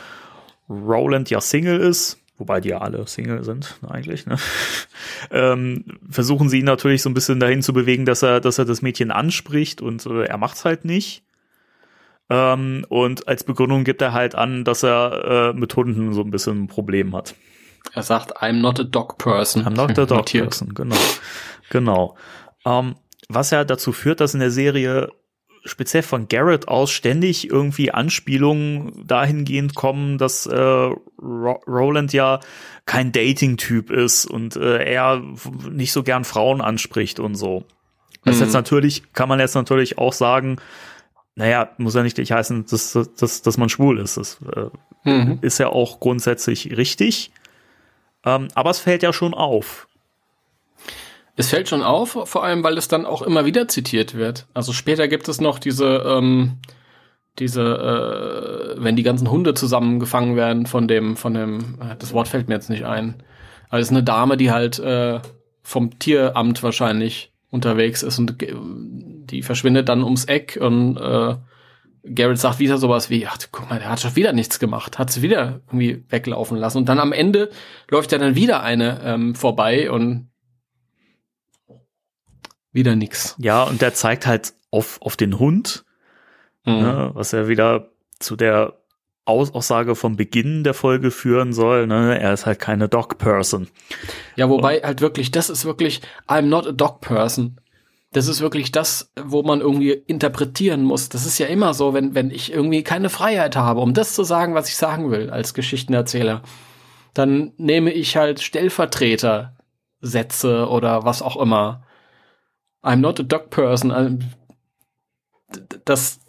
Roland 0.68 1.30
ja 1.30 1.40
Single 1.40 1.80
ist, 1.80 2.21
wobei 2.38 2.60
die 2.60 2.70
ja 2.70 2.78
alle 2.78 3.06
Single 3.06 3.44
sind 3.44 3.78
eigentlich, 3.88 4.26
ne? 4.26 4.36
ähm, 5.30 5.84
versuchen 6.08 6.48
sie 6.48 6.60
ihn 6.60 6.64
natürlich 6.64 7.02
so 7.02 7.10
ein 7.10 7.14
bisschen 7.14 7.40
dahin 7.40 7.62
zu 7.62 7.72
bewegen, 7.72 8.04
dass 8.04 8.22
er, 8.22 8.40
dass 8.40 8.58
er 8.58 8.64
das 8.64 8.82
Mädchen 8.82 9.10
anspricht 9.10 9.80
und 9.80 10.04
äh, 10.06 10.24
er 10.24 10.38
macht's 10.38 10.64
halt 10.64 10.84
nicht. 10.84 11.24
Ähm, 12.30 12.86
und 12.88 13.28
als 13.28 13.44
Begründung 13.44 13.84
gibt 13.84 14.02
er 14.02 14.12
halt 14.12 14.34
an, 14.34 14.64
dass 14.64 14.82
er 14.82 15.52
äh, 15.54 15.58
mit 15.58 15.74
Hunden 15.76 16.12
so 16.12 16.22
ein 16.22 16.30
bisschen 16.30 16.64
ein 16.64 16.68
Problem 16.68 17.14
hat. 17.14 17.34
Er 17.94 18.02
sagt, 18.02 18.38
I'm 18.38 18.60
not 18.60 18.80
a 18.80 18.84
dog 18.84 19.18
person. 19.18 19.64
I'm 19.64 19.74
not 19.74 19.98
a 19.98 20.06
dog 20.06 20.30
person, 20.30 20.72
genau. 20.74 20.96
Genau. 21.70 22.16
Ähm, 22.64 22.94
was 23.28 23.50
ja 23.50 23.64
dazu 23.64 23.92
führt, 23.92 24.20
dass 24.20 24.34
in 24.34 24.40
der 24.40 24.50
Serie 24.50 25.10
speziell 25.64 26.02
von 26.02 26.28
Garrett 26.28 26.68
aus 26.68 26.90
ständig 26.90 27.50
irgendwie 27.50 27.90
Anspielungen 27.90 29.06
dahingehend 29.06 29.74
kommen, 29.74 30.18
dass 30.18 30.46
äh, 30.46 30.56
Ro 30.56 31.60
Roland 31.66 32.12
ja 32.12 32.40
kein 32.86 33.12
Dating-Typ 33.12 33.90
ist 33.90 34.26
und 34.26 34.56
äh, 34.56 34.84
er 34.84 35.22
nicht 35.70 35.92
so 35.92 36.02
gern 36.02 36.24
Frauen 36.24 36.60
anspricht 36.60 37.20
und 37.20 37.34
so. 37.34 37.64
Das 38.24 38.36
mhm. 38.36 38.42
jetzt 38.42 38.52
natürlich, 38.52 39.12
kann 39.12 39.28
man 39.28 39.40
jetzt 39.40 39.54
natürlich 39.54 39.98
auch 39.98 40.12
sagen, 40.12 40.56
naja, 41.34 41.70
muss 41.78 41.94
ja 41.94 42.02
nicht 42.02 42.16
gleich 42.16 42.32
heißen, 42.32 42.66
dass, 42.66 42.98
dass, 43.18 43.42
dass 43.42 43.58
man 43.58 43.68
schwul 43.68 43.98
ist. 43.98 44.16
Das 44.16 44.38
äh, 44.54 45.10
mhm. 45.10 45.38
ist 45.42 45.58
ja 45.58 45.68
auch 45.68 46.00
grundsätzlich 46.00 46.76
richtig. 46.76 47.30
Ähm, 48.24 48.48
aber 48.54 48.70
es 48.70 48.78
fällt 48.78 49.02
ja 49.02 49.12
schon 49.12 49.34
auf. 49.34 49.88
Es 51.36 51.48
fällt 51.48 51.68
schon 51.68 51.82
auf, 51.82 52.18
vor 52.24 52.44
allem, 52.44 52.62
weil 52.62 52.76
es 52.76 52.88
dann 52.88 53.06
auch 53.06 53.22
immer 53.22 53.46
wieder 53.46 53.66
zitiert 53.68 54.14
wird. 54.14 54.46
Also 54.52 54.72
später 54.72 55.08
gibt 55.08 55.28
es 55.28 55.40
noch 55.40 55.58
diese, 55.58 56.04
ähm, 56.06 56.58
diese, 57.38 58.76
äh, 58.76 58.82
wenn 58.82 58.96
die 58.96 59.02
ganzen 59.02 59.30
Hunde 59.30 59.54
zusammengefangen 59.54 60.36
werden 60.36 60.66
von 60.66 60.88
dem, 60.88 61.16
von 61.16 61.34
dem, 61.34 61.78
äh, 61.80 61.96
das 61.98 62.12
Wort 62.12 62.28
fällt 62.28 62.48
mir 62.48 62.54
jetzt 62.54 62.68
nicht 62.70 62.84
ein. 62.84 63.22
Aber 63.70 63.80
es 63.80 63.86
ist 63.86 63.92
eine 63.92 64.02
Dame, 64.02 64.36
die 64.36 64.50
halt 64.50 64.78
äh, 64.78 65.20
vom 65.62 65.98
Tieramt 65.98 66.62
wahrscheinlich 66.62 67.32
unterwegs 67.50 68.02
ist 68.02 68.18
und 68.18 68.36
die 68.40 69.42
verschwindet 69.42 69.88
dann 69.88 70.02
ums 70.02 70.24
Eck 70.24 70.58
und 70.60 70.96
äh, 70.96 71.36
Garrett 72.04 72.38
sagt 72.38 72.58
wieder 72.58 72.78
sowas 72.78 73.10
wie, 73.10 73.26
ach, 73.26 73.38
guck 73.52 73.70
mal, 73.70 73.78
der 73.78 73.90
hat 73.90 74.00
schon 74.00 74.16
wieder 74.16 74.32
nichts 74.32 74.58
gemacht, 74.58 74.98
hat 74.98 75.12
sie 75.12 75.22
wieder 75.22 75.60
irgendwie 75.68 76.04
weglaufen 76.08 76.56
lassen. 76.56 76.78
Und 76.78 76.88
dann 76.88 76.98
am 76.98 77.12
Ende 77.12 77.50
läuft 77.88 78.10
ja 78.10 78.18
dann 78.18 78.34
wieder 78.34 78.62
eine 78.62 79.00
ähm, 79.04 79.34
vorbei 79.36 79.90
und 79.90 80.31
wieder 82.72 82.96
nix. 82.96 83.34
Ja, 83.38 83.62
und 83.64 83.82
der 83.82 83.94
zeigt 83.94 84.26
halt 84.26 84.54
auf, 84.70 85.00
auf 85.02 85.16
den 85.16 85.38
Hund, 85.38 85.84
mhm. 86.64 86.80
ne, 86.80 87.10
was 87.14 87.32
ja 87.32 87.48
wieder 87.48 87.90
zu 88.18 88.36
der 88.36 88.78
Aus 89.24 89.54
Aussage 89.54 89.94
vom 89.94 90.16
Beginn 90.16 90.64
der 90.64 90.74
Folge 90.74 91.10
führen 91.10 91.52
soll, 91.52 91.86
ne, 91.86 92.18
er 92.18 92.32
ist 92.32 92.46
halt 92.46 92.58
keine 92.58 92.88
Dog 92.88 93.18
Person. 93.18 93.68
Ja, 94.36 94.48
wobei 94.48 94.78
und, 94.78 94.84
halt 94.84 95.00
wirklich, 95.00 95.30
das 95.30 95.50
ist 95.50 95.64
wirklich, 95.64 96.00
I'm 96.26 96.42
not 96.42 96.66
a 96.66 96.72
dog 96.72 97.00
person. 97.00 97.58
Das 98.12 98.28
ist 98.28 98.42
wirklich 98.42 98.72
das, 98.72 99.10
wo 99.22 99.42
man 99.42 99.60
irgendwie 99.60 99.92
interpretieren 99.92 100.82
muss. 100.82 101.08
Das 101.08 101.24
ist 101.24 101.38
ja 101.38 101.46
immer 101.46 101.72
so, 101.72 101.94
wenn, 101.94 102.14
wenn 102.14 102.30
ich 102.30 102.52
irgendwie 102.52 102.82
keine 102.82 103.08
Freiheit 103.08 103.56
habe, 103.56 103.80
um 103.80 103.94
das 103.94 104.14
zu 104.14 104.22
sagen, 104.22 104.54
was 104.54 104.68
ich 104.68 104.76
sagen 104.76 105.10
will 105.10 105.30
als 105.30 105.54
Geschichtenerzähler, 105.54 106.42
dann 107.14 107.52
nehme 107.56 107.90
ich 107.90 108.16
halt 108.16 108.40
Stellvertreter 108.40 109.56
Sätze 110.00 110.68
oder 110.68 111.04
was 111.04 111.22
auch 111.22 111.40
immer. 111.40 111.84
I'm 112.82 112.96
not 112.96 113.20
a 113.20 113.22
dog 113.22 113.50
person. 113.50 114.24
Das 115.84 116.20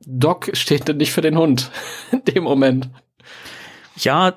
Dog 0.00 0.50
steht 0.54 0.88
nicht 0.96 1.12
für 1.12 1.20
den 1.20 1.36
Hund 1.36 1.70
in 2.12 2.24
dem 2.24 2.44
Moment. 2.44 2.90
Ja, 3.96 4.34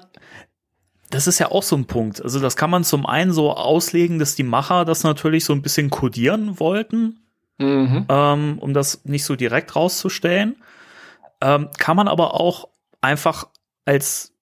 das 1.09 1.27
ist 1.27 1.39
ja 1.39 1.51
auch 1.51 1.63
so 1.63 1.75
ein 1.75 1.85
Punkt. 1.85 2.21
Also 2.21 2.39
das 2.39 2.55
kann 2.55 2.69
man 2.69 2.83
zum 2.83 3.05
einen 3.05 3.31
so 3.31 3.51
auslegen, 3.53 4.19
dass 4.19 4.35
die 4.35 4.43
Macher 4.43 4.83
das 4.83 5.03
natürlich 5.03 5.45
so 5.45 5.53
ein 5.53 5.61
bisschen 5.61 5.89
kodieren 5.89 6.59
wollten, 6.59 7.19
mhm. 7.59 8.05
ähm, 8.09 8.57
um 8.59 8.73
das 8.73 9.05
nicht 9.05 9.23
so 9.23 9.35
direkt 9.35 9.75
rauszustellen. 9.75 10.55
Ähm, 11.39 11.69
kann 11.77 11.95
man 11.95 12.07
aber 12.07 12.39
auch 12.39 12.67
einfach 12.99 13.47
als 13.85 14.33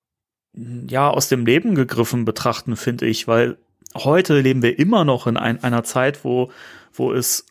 ja 0.54 1.10
aus 1.10 1.28
dem 1.30 1.46
Leben 1.46 1.76
gegriffen 1.76 2.26
betrachten, 2.26 2.76
finde 2.76 3.06
ich, 3.06 3.28
weil 3.28 3.58
heute 3.96 4.40
leben 4.40 4.62
wir 4.62 4.80
immer 4.80 5.04
noch 5.04 5.28
in 5.28 5.38
ein, 5.38 5.64
einer 5.64 5.84
Zeit, 5.84 6.24
wo 6.24 6.52
wo 6.94 7.14
es 7.14 7.46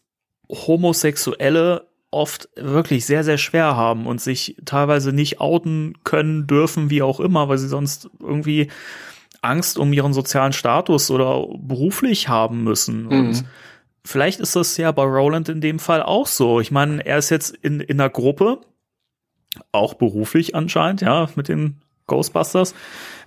Homosexuelle 0.49 1.87
oft 2.11 2.49
wirklich 2.57 3.07
sehr, 3.07 3.23
sehr 3.23 3.39
schwer 3.39 3.77
haben 3.77 4.07
und 4.07 4.21
sich 4.21 4.57
teilweise 4.65 5.13
nicht 5.13 5.41
outen 5.41 5.95
können 6.05 6.47
dürfen, 6.47 6.91
wie 6.91 7.03
auch 7.03 7.21
immer, 7.21 7.49
weil 7.49 7.59
sie 7.59 7.69
sonst 7.69 8.11
irgendwie 8.19 8.69
Angst 9.43 9.79
um 9.79 9.93
ihren 9.93 10.13
sozialen 10.13 10.53
Status 10.53 11.11
oder 11.11 11.47
beruflich 11.57 12.29
haben 12.29 12.65
müssen. 12.65 13.05
Mhm. 13.05 13.11
Und 13.11 13.45
vielleicht 14.05 14.41
ist 14.41 14.57
das 14.57 14.77
ja 14.77 14.91
bei 14.93 15.05
Roland 15.05 15.49
in 15.49 15.61
dem 15.61 15.79
Fall 15.79 16.03
auch 16.03 16.27
so. 16.27 16.61
Ich 16.61 16.71
meine, 16.71 17.05
er 17.07 17.19
ist 17.19 17.31
jetzt 17.31 17.57
in, 17.57 17.81
in 17.81 18.01
einer 18.01 18.11
Gruppe, 18.11 18.61
auch 19.73 19.95
beruflich 19.95 20.55
anscheinend, 20.55 21.01
ja, 21.01 21.29
mit 21.37 21.49
den 21.49 21.81
Ghostbusters, 22.07 22.75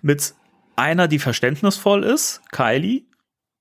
mit 0.02 0.34
einer, 0.76 1.08
die 1.08 1.20
verständnisvoll 1.20 2.04
ist, 2.04 2.42
Kylie, 2.52 3.04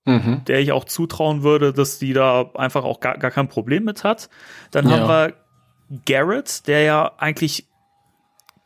mhm. 0.04 0.42
der 0.46 0.60
ich 0.60 0.72
auch 0.72 0.84
zutrauen 0.84 1.42
würde, 1.42 1.72
dass 1.72 1.98
die 1.98 2.12
da 2.12 2.50
einfach 2.54 2.84
auch 2.84 3.00
gar, 3.00 3.18
gar 3.18 3.30
kein 3.30 3.48
Problem 3.48 3.84
mit 3.84 4.04
hat. 4.04 4.28
Dann 4.70 4.88
ja. 4.88 4.96
haben 4.96 5.08
wir 5.08 5.34
Garrett, 6.06 6.66
der 6.66 6.82
ja 6.82 7.12
eigentlich 7.18 7.66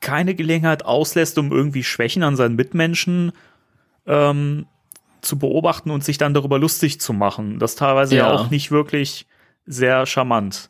keine 0.01 0.35
Gelegenheit 0.35 0.85
auslässt, 0.85 1.39
um 1.39 1.51
irgendwie 1.51 1.83
Schwächen 1.83 2.23
an 2.23 2.37
seinen 2.37 2.55
Mitmenschen 2.55 3.33
ähm, 4.07 4.67
zu 5.21 5.39
beobachten 5.39 5.91
und 5.91 6.05
sich 6.05 6.19
dann 6.19 6.35
darüber 6.35 6.59
lustig 6.59 7.01
zu 7.01 7.13
machen. 7.13 7.59
Das 7.59 7.75
teilweise 7.75 8.17
ja, 8.17 8.29
ja 8.29 8.33
auch 8.33 8.51
nicht 8.51 8.71
wirklich 8.71 9.27
sehr 9.67 10.07
charmant. 10.07 10.69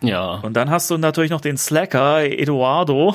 Ja. 0.00 0.34
Und 0.42 0.54
dann 0.54 0.70
hast 0.70 0.90
du 0.90 0.98
natürlich 0.98 1.30
noch 1.30 1.40
den 1.40 1.56
Slacker, 1.56 2.24
Eduardo, 2.24 3.14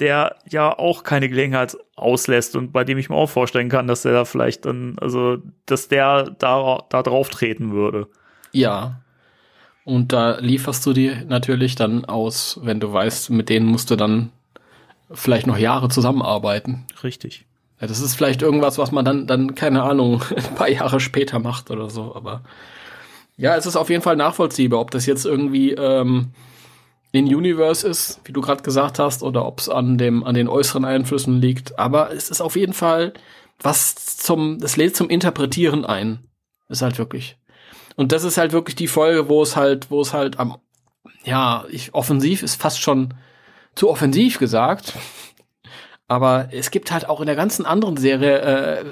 der 0.00 0.36
ja 0.48 0.76
auch 0.76 1.04
keine 1.04 1.28
Gelegenheit 1.28 1.76
auslässt 1.94 2.56
und 2.56 2.72
bei 2.72 2.84
dem 2.84 2.98
ich 2.98 3.10
mir 3.10 3.16
auch 3.16 3.28
vorstellen 3.28 3.68
kann, 3.68 3.86
dass 3.86 4.02
der 4.02 4.12
da 4.12 4.24
vielleicht 4.24 4.64
dann, 4.64 4.96
also, 5.00 5.38
dass 5.66 5.88
der 5.88 6.30
da, 6.38 6.84
da 6.88 7.02
drauf 7.02 7.28
treten 7.28 7.72
würde. 7.72 8.08
Ja. 8.52 9.00
Und 9.84 10.12
da 10.12 10.38
lieferst 10.38 10.84
du 10.86 10.92
dir 10.92 11.24
natürlich 11.26 11.74
dann 11.74 12.04
aus, 12.04 12.58
wenn 12.62 12.80
du 12.80 12.92
weißt, 12.92 13.30
mit 13.30 13.48
denen 13.48 13.66
musst 13.66 13.90
du 13.90 13.96
dann 13.96 14.30
vielleicht 15.12 15.46
noch 15.46 15.58
Jahre 15.58 15.88
zusammenarbeiten. 15.88 16.86
Richtig. 17.02 17.46
Ja, 17.80 17.86
das 17.86 18.00
ist 18.00 18.14
vielleicht 18.14 18.42
irgendwas, 18.42 18.78
was 18.78 18.92
man 18.92 19.04
dann, 19.04 19.26
dann, 19.26 19.54
keine 19.54 19.82
Ahnung, 19.82 20.22
ein 20.36 20.54
paar 20.54 20.70
Jahre 20.70 21.00
später 21.00 21.38
macht 21.38 21.70
oder 21.70 21.90
so, 21.90 22.14
aber 22.14 22.42
ja, 23.36 23.56
es 23.56 23.64
ist 23.64 23.76
auf 23.76 23.88
jeden 23.88 24.02
Fall 24.02 24.16
nachvollziehbar, 24.16 24.80
ob 24.80 24.90
das 24.90 25.06
jetzt 25.06 25.24
irgendwie 25.24 25.72
ähm, 25.72 26.32
in 27.12 27.26
Universe 27.26 27.88
ist, 27.88 28.20
wie 28.24 28.32
du 28.32 28.40
gerade 28.40 28.62
gesagt 28.62 28.98
hast, 28.98 29.22
oder 29.22 29.44
ob 29.44 29.60
es 29.60 29.68
an 29.68 29.98
dem 29.98 30.22
an 30.24 30.34
den 30.34 30.48
äußeren 30.48 30.84
Einflüssen 30.84 31.40
liegt. 31.40 31.78
Aber 31.78 32.12
es 32.12 32.30
ist 32.30 32.40
auf 32.40 32.56
jeden 32.56 32.72
Fall 32.72 33.12
was 33.62 34.16
zum, 34.16 34.58
das 34.58 34.76
lädt 34.76 34.96
zum 34.96 35.10
Interpretieren 35.10 35.84
ein. 35.84 36.20
Ist 36.68 36.82
halt 36.82 36.98
wirklich. 36.98 37.36
Und 37.96 38.12
das 38.12 38.24
ist 38.24 38.38
halt 38.38 38.52
wirklich 38.52 38.76
die 38.76 38.86
Folge, 38.86 39.28
wo 39.28 39.42
es 39.42 39.56
halt, 39.56 39.90
wo 39.90 40.00
es 40.00 40.12
halt 40.12 40.38
am, 40.38 40.56
ja, 41.24 41.64
ich, 41.70 41.94
offensiv 41.94 42.42
ist 42.42 42.60
fast 42.60 42.80
schon 42.80 43.14
zu 43.74 43.90
offensiv 43.90 44.38
gesagt. 44.38 44.94
Aber 46.08 46.48
es 46.52 46.70
gibt 46.70 46.90
halt 46.90 47.08
auch 47.08 47.20
in 47.20 47.26
der 47.26 47.36
ganzen 47.36 47.66
anderen 47.66 47.96
Serie 47.96 48.38
äh, 48.38 48.84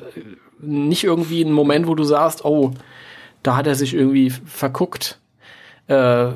nicht 0.61 1.05
irgendwie 1.05 1.45
einen 1.45 1.53
Moment, 1.53 1.87
wo 1.87 1.95
du 1.95 2.05
sagst, 2.05 2.45
oh, 2.45 2.73
da 3.43 3.57
hat 3.57 3.67
er 3.67 3.75
sich 3.75 3.95
irgendwie 3.95 4.31
verguckt. 4.31 5.19
Äh, 5.87 6.31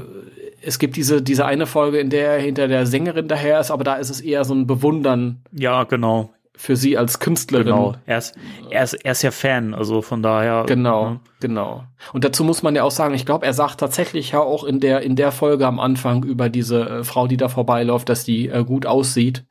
es 0.63 0.79
gibt 0.79 0.97
diese, 0.97 1.23
diese 1.23 1.45
eine 1.45 1.67
Folge, 1.67 1.99
in 1.99 2.11
der 2.11 2.35
er 2.35 2.41
hinter 2.41 2.69
der 2.69 2.87
Sängerin 2.87 3.29
daher 3.29 3.61
ist, 3.61 3.71
aber 3.71 3.85
da 3.85 3.95
ist 3.95 4.11
es 4.11 4.21
eher 4.21 4.45
so 4.45 4.55
ein 4.55 4.67
Bewundern. 4.67 5.43
Ja, 5.53 5.85
genau. 5.85 6.31
Für 6.55 6.77
sie 6.77 6.99
als 6.99 7.19
Künstlerin. 7.19 7.67
Genau. 7.67 7.95
Er 8.07 8.19
ist, 8.19 8.37
er 8.71 8.85
ist, 8.85 8.93
er 8.95 9.13
ist 9.13 9.23
ja 9.23 9.31
Fan, 9.31 9.75
also 9.75 10.03
von 10.03 10.23
daher. 10.23 10.65
Genau, 10.67 11.11
ne? 11.11 11.21
genau. 11.41 11.85
Und 12.13 12.25
dazu 12.25 12.45
muss 12.45 12.63
man 12.63 12.77
ja 12.77 12.85
auch 12.85 12.91
sagen, 12.91 13.15
ich 13.15 13.27
glaube, 13.27 13.47
er 13.47 13.55
sagt 13.55 13.81
tatsächlich 13.81 14.33
ja 14.33 14.41
auch 14.41 14.63
in 14.65 14.79
der, 14.79 15.01
in 15.01 15.17
der 15.17 15.33
Folge 15.33 15.67
am 15.67 15.81
Anfang 15.81 16.25
über 16.25 16.49
diese 16.49 16.89
äh, 16.89 17.05
Frau, 17.05 17.27
die 17.27 17.39
da 17.39 17.49
vorbeiläuft, 17.49 18.09
dass 18.09 18.25
die 18.25 18.49
äh, 18.49 18.65
gut 18.65 18.87
aussieht. 18.87 19.45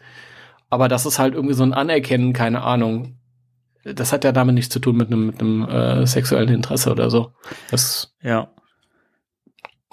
Aber 0.69 0.87
das 0.87 1.05
ist 1.05 1.19
halt 1.19 1.33
irgendwie 1.33 1.55
so 1.55 1.63
ein 1.63 1.73
Anerkennen, 1.73 2.33
keine 2.33 2.61
Ahnung. 2.61 3.17
Das 3.83 4.13
hat 4.13 4.23
ja 4.23 4.31
damit 4.31 4.55
nichts 4.55 4.71
zu 4.71 4.79
tun 4.79 4.95
mit 4.95 5.07
einem, 5.07 5.25
mit 5.25 5.41
einem 5.41 5.67
äh, 5.67 6.05
sexuellen 6.05 6.49
Interesse 6.49 6.91
oder 6.91 7.09
so. 7.09 7.33
Das, 7.71 8.13
ja. 8.21 8.47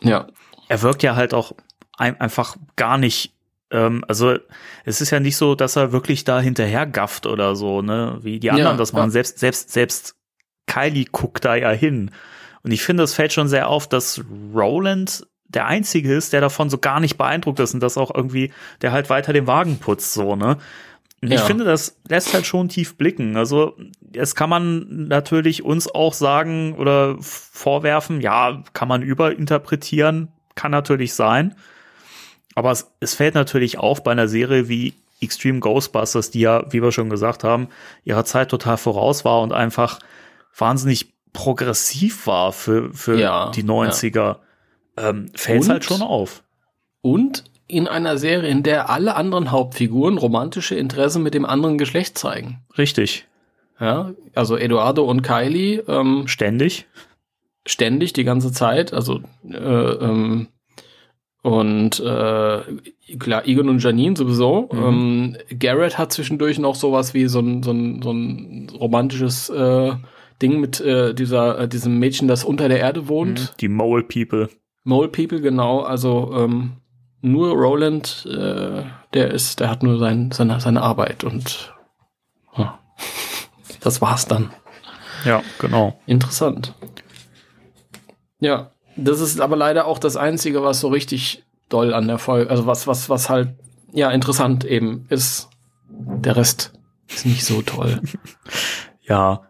Ja 0.02 0.26
er 0.68 0.82
wirkt 0.82 1.02
ja 1.02 1.16
halt 1.16 1.34
auch 1.34 1.52
ein, 1.96 2.20
einfach 2.20 2.56
gar 2.76 2.98
nicht 2.98 3.34
ähm, 3.70 4.04
also 4.08 4.36
es 4.84 5.00
ist 5.00 5.10
ja 5.10 5.20
nicht 5.20 5.36
so, 5.36 5.54
dass 5.54 5.76
er 5.76 5.92
wirklich 5.92 6.24
da 6.24 6.40
hinterher 6.40 6.86
gafft 6.86 7.26
oder 7.26 7.56
so, 7.56 7.82
ne, 7.82 8.18
wie 8.22 8.40
die 8.40 8.50
anderen 8.50 8.72
ja, 8.72 8.78
das 8.78 8.92
machen. 8.92 9.08
Ja. 9.08 9.10
Selbst, 9.10 9.38
selbst, 9.38 9.70
selbst 9.70 10.16
Kylie 10.66 11.06
guckt 11.10 11.44
da 11.44 11.54
ja 11.54 11.70
hin. 11.70 12.10
Und 12.62 12.72
ich 12.72 12.82
finde, 12.82 13.02
es 13.02 13.14
fällt 13.14 13.32
schon 13.32 13.48
sehr 13.48 13.68
auf, 13.68 13.88
dass 13.88 14.22
Roland 14.54 15.26
der 15.48 15.66
einzige 15.66 16.12
ist, 16.14 16.32
der 16.32 16.42
davon 16.42 16.68
so 16.68 16.78
gar 16.78 17.00
nicht 17.00 17.16
beeindruckt 17.16 17.58
ist 17.60 17.72
und 17.72 17.80
das 17.80 17.96
auch 17.96 18.14
irgendwie, 18.14 18.52
der 18.82 18.92
halt 18.92 19.08
weiter 19.08 19.32
den 19.32 19.46
Wagen 19.46 19.78
putzt, 19.78 20.12
so, 20.12 20.36
ne? 20.36 20.58
Ja. 21.20 21.34
ich 21.34 21.40
finde, 21.40 21.64
das 21.64 21.96
lässt 22.06 22.32
halt 22.32 22.46
schon 22.46 22.68
tief 22.68 22.96
blicken. 22.96 23.36
Also, 23.36 23.76
jetzt 24.14 24.36
kann 24.36 24.48
man 24.48 25.08
natürlich 25.08 25.64
uns 25.64 25.92
auch 25.92 26.12
sagen 26.12 26.74
oder 26.74 27.16
vorwerfen, 27.20 28.20
ja, 28.20 28.62
kann 28.72 28.86
man 28.86 29.02
überinterpretieren, 29.02 30.28
kann 30.58 30.72
natürlich 30.72 31.14
sein. 31.14 31.54
Aber 32.56 32.72
es, 32.72 32.90
es 32.98 33.14
fällt 33.14 33.36
natürlich 33.36 33.78
auf 33.78 34.02
bei 34.02 34.10
einer 34.10 34.26
Serie 34.26 34.68
wie 34.68 34.94
Extreme 35.20 35.60
Ghostbusters, 35.60 36.30
die 36.30 36.40
ja, 36.40 36.64
wie 36.72 36.82
wir 36.82 36.90
schon 36.90 37.10
gesagt 37.10 37.44
haben, 37.44 37.68
ihrer 38.04 38.24
Zeit 38.24 38.50
total 38.50 38.76
voraus 38.76 39.24
war 39.24 39.40
und 39.42 39.52
einfach 39.52 40.00
wahnsinnig 40.56 41.12
progressiv 41.32 42.26
war 42.26 42.52
für, 42.52 42.92
für 42.92 43.18
ja, 43.18 43.50
die 43.52 43.62
90er, 43.62 44.16
ja. 44.16 44.38
ähm, 44.96 45.30
fällt 45.34 45.62
es 45.62 45.68
halt 45.68 45.84
schon 45.84 46.02
auf. 46.02 46.42
Und 47.00 47.44
in 47.68 47.86
einer 47.86 48.18
Serie, 48.18 48.50
in 48.50 48.64
der 48.64 48.90
alle 48.90 49.14
anderen 49.14 49.52
Hauptfiguren 49.52 50.18
romantische 50.18 50.74
Interessen 50.74 51.22
mit 51.22 51.34
dem 51.34 51.44
anderen 51.44 51.78
Geschlecht 51.78 52.18
zeigen. 52.18 52.64
Richtig. 52.76 53.26
Ja, 53.78 54.12
also 54.34 54.56
Eduardo 54.56 55.04
und 55.04 55.22
Kylie. 55.22 55.84
Ähm, 55.86 56.26
ständig. 56.26 56.86
Ständig, 57.68 58.14
die 58.14 58.24
ganze 58.24 58.50
Zeit. 58.50 58.94
Also 58.94 59.20
äh, 59.46 59.56
ähm, 59.56 60.48
und 61.42 62.00
äh, 62.00 62.62
klar, 63.18 63.46
Egon 63.46 63.68
und 63.68 63.82
Janine 63.82 64.16
sowieso. 64.16 64.68
Mhm. 64.72 64.78
Ähm, 64.78 65.36
Garrett 65.58 65.98
hat 65.98 66.12
zwischendurch 66.12 66.58
noch 66.58 66.74
sowas 66.74 67.12
wie 67.14 67.26
so 67.28 67.40
ein, 67.40 67.62
so 67.62 67.70
ein, 67.72 68.02
so 68.02 68.10
ein 68.10 68.70
romantisches 68.70 69.50
äh, 69.50 69.92
Ding 70.40 70.60
mit 70.60 70.80
äh, 70.80 71.14
dieser, 71.14 71.58
äh, 71.60 71.68
diesem 71.68 71.98
Mädchen, 71.98 72.26
das 72.26 72.42
unter 72.42 72.68
der 72.68 72.80
Erde 72.80 73.06
wohnt. 73.08 73.40
Mhm. 73.40 73.56
Die 73.60 73.68
Mole 73.68 74.02
People. 74.02 74.48
Mole 74.84 75.08
People, 75.08 75.40
genau. 75.42 75.80
Also 75.80 76.32
ähm, 76.34 76.72
nur 77.20 77.52
Roland, 77.52 78.26
äh, 78.26 78.82
der 79.12 79.30
ist, 79.30 79.60
der 79.60 79.70
hat 79.70 79.82
nur 79.82 79.98
sein, 79.98 80.30
seine, 80.32 80.58
seine 80.60 80.82
Arbeit 80.82 81.22
und 81.22 81.74
ja, 82.56 82.78
das 83.80 84.00
war's 84.00 84.26
dann. 84.26 84.50
Ja, 85.24 85.42
genau. 85.58 85.98
Interessant. 86.06 86.74
Ja, 88.40 88.72
das 88.96 89.20
ist 89.20 89.40
aber 89.40 89.56
leider 89.56 89.86
auch 89.86 89.98
das 89.98 90.16
Einzige, 90.16 90.62
was 90.62 90.80
so 90.80 90.88
richtig 90.88 91.44
doll 91.68 91.94
an 91.94 92.08
der 92.08 92.18
Folge, 92.18 92.50
also 92.50 92.66
was, 92.66 92.86
was, 92.86 93.08
was 93.08 93.28
halt, 93.28 93.50
ja, 93.92 94.10
interessant 94.10 94.64
eben 94.64 95.06
ist. 95.08 95.48
Der 95.88 96.36
Rest 96.36 96.72
ist 97.08 97.26
nicht 97.26 97.44
so 97.44 97.62
toll. 97.62 98.00
ja, 99.02 99.48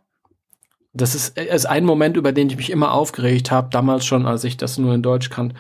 das 0.93 1.15
ist, 1.15 1.39
ist 1.39 1.67
ein 1.67 1.85
Moment, 1.85 2.17
über 2.17 2.33
den 2.33 2.51
ich 2.51 2.57
mich 2.57 2.71
immer 2.71 2.93
aufgeregt 2.93 3.51
habe, 3.51 3.69
damals 3.71 4.05
schon, 4.05 4.27
als 4.27 4.45
ich 4.45 4.57
das 4.57 4.79
nur 4.79 4.95
in 4.95 5.03
Deutsch 5.03 5.31
kann, 5.31 5.55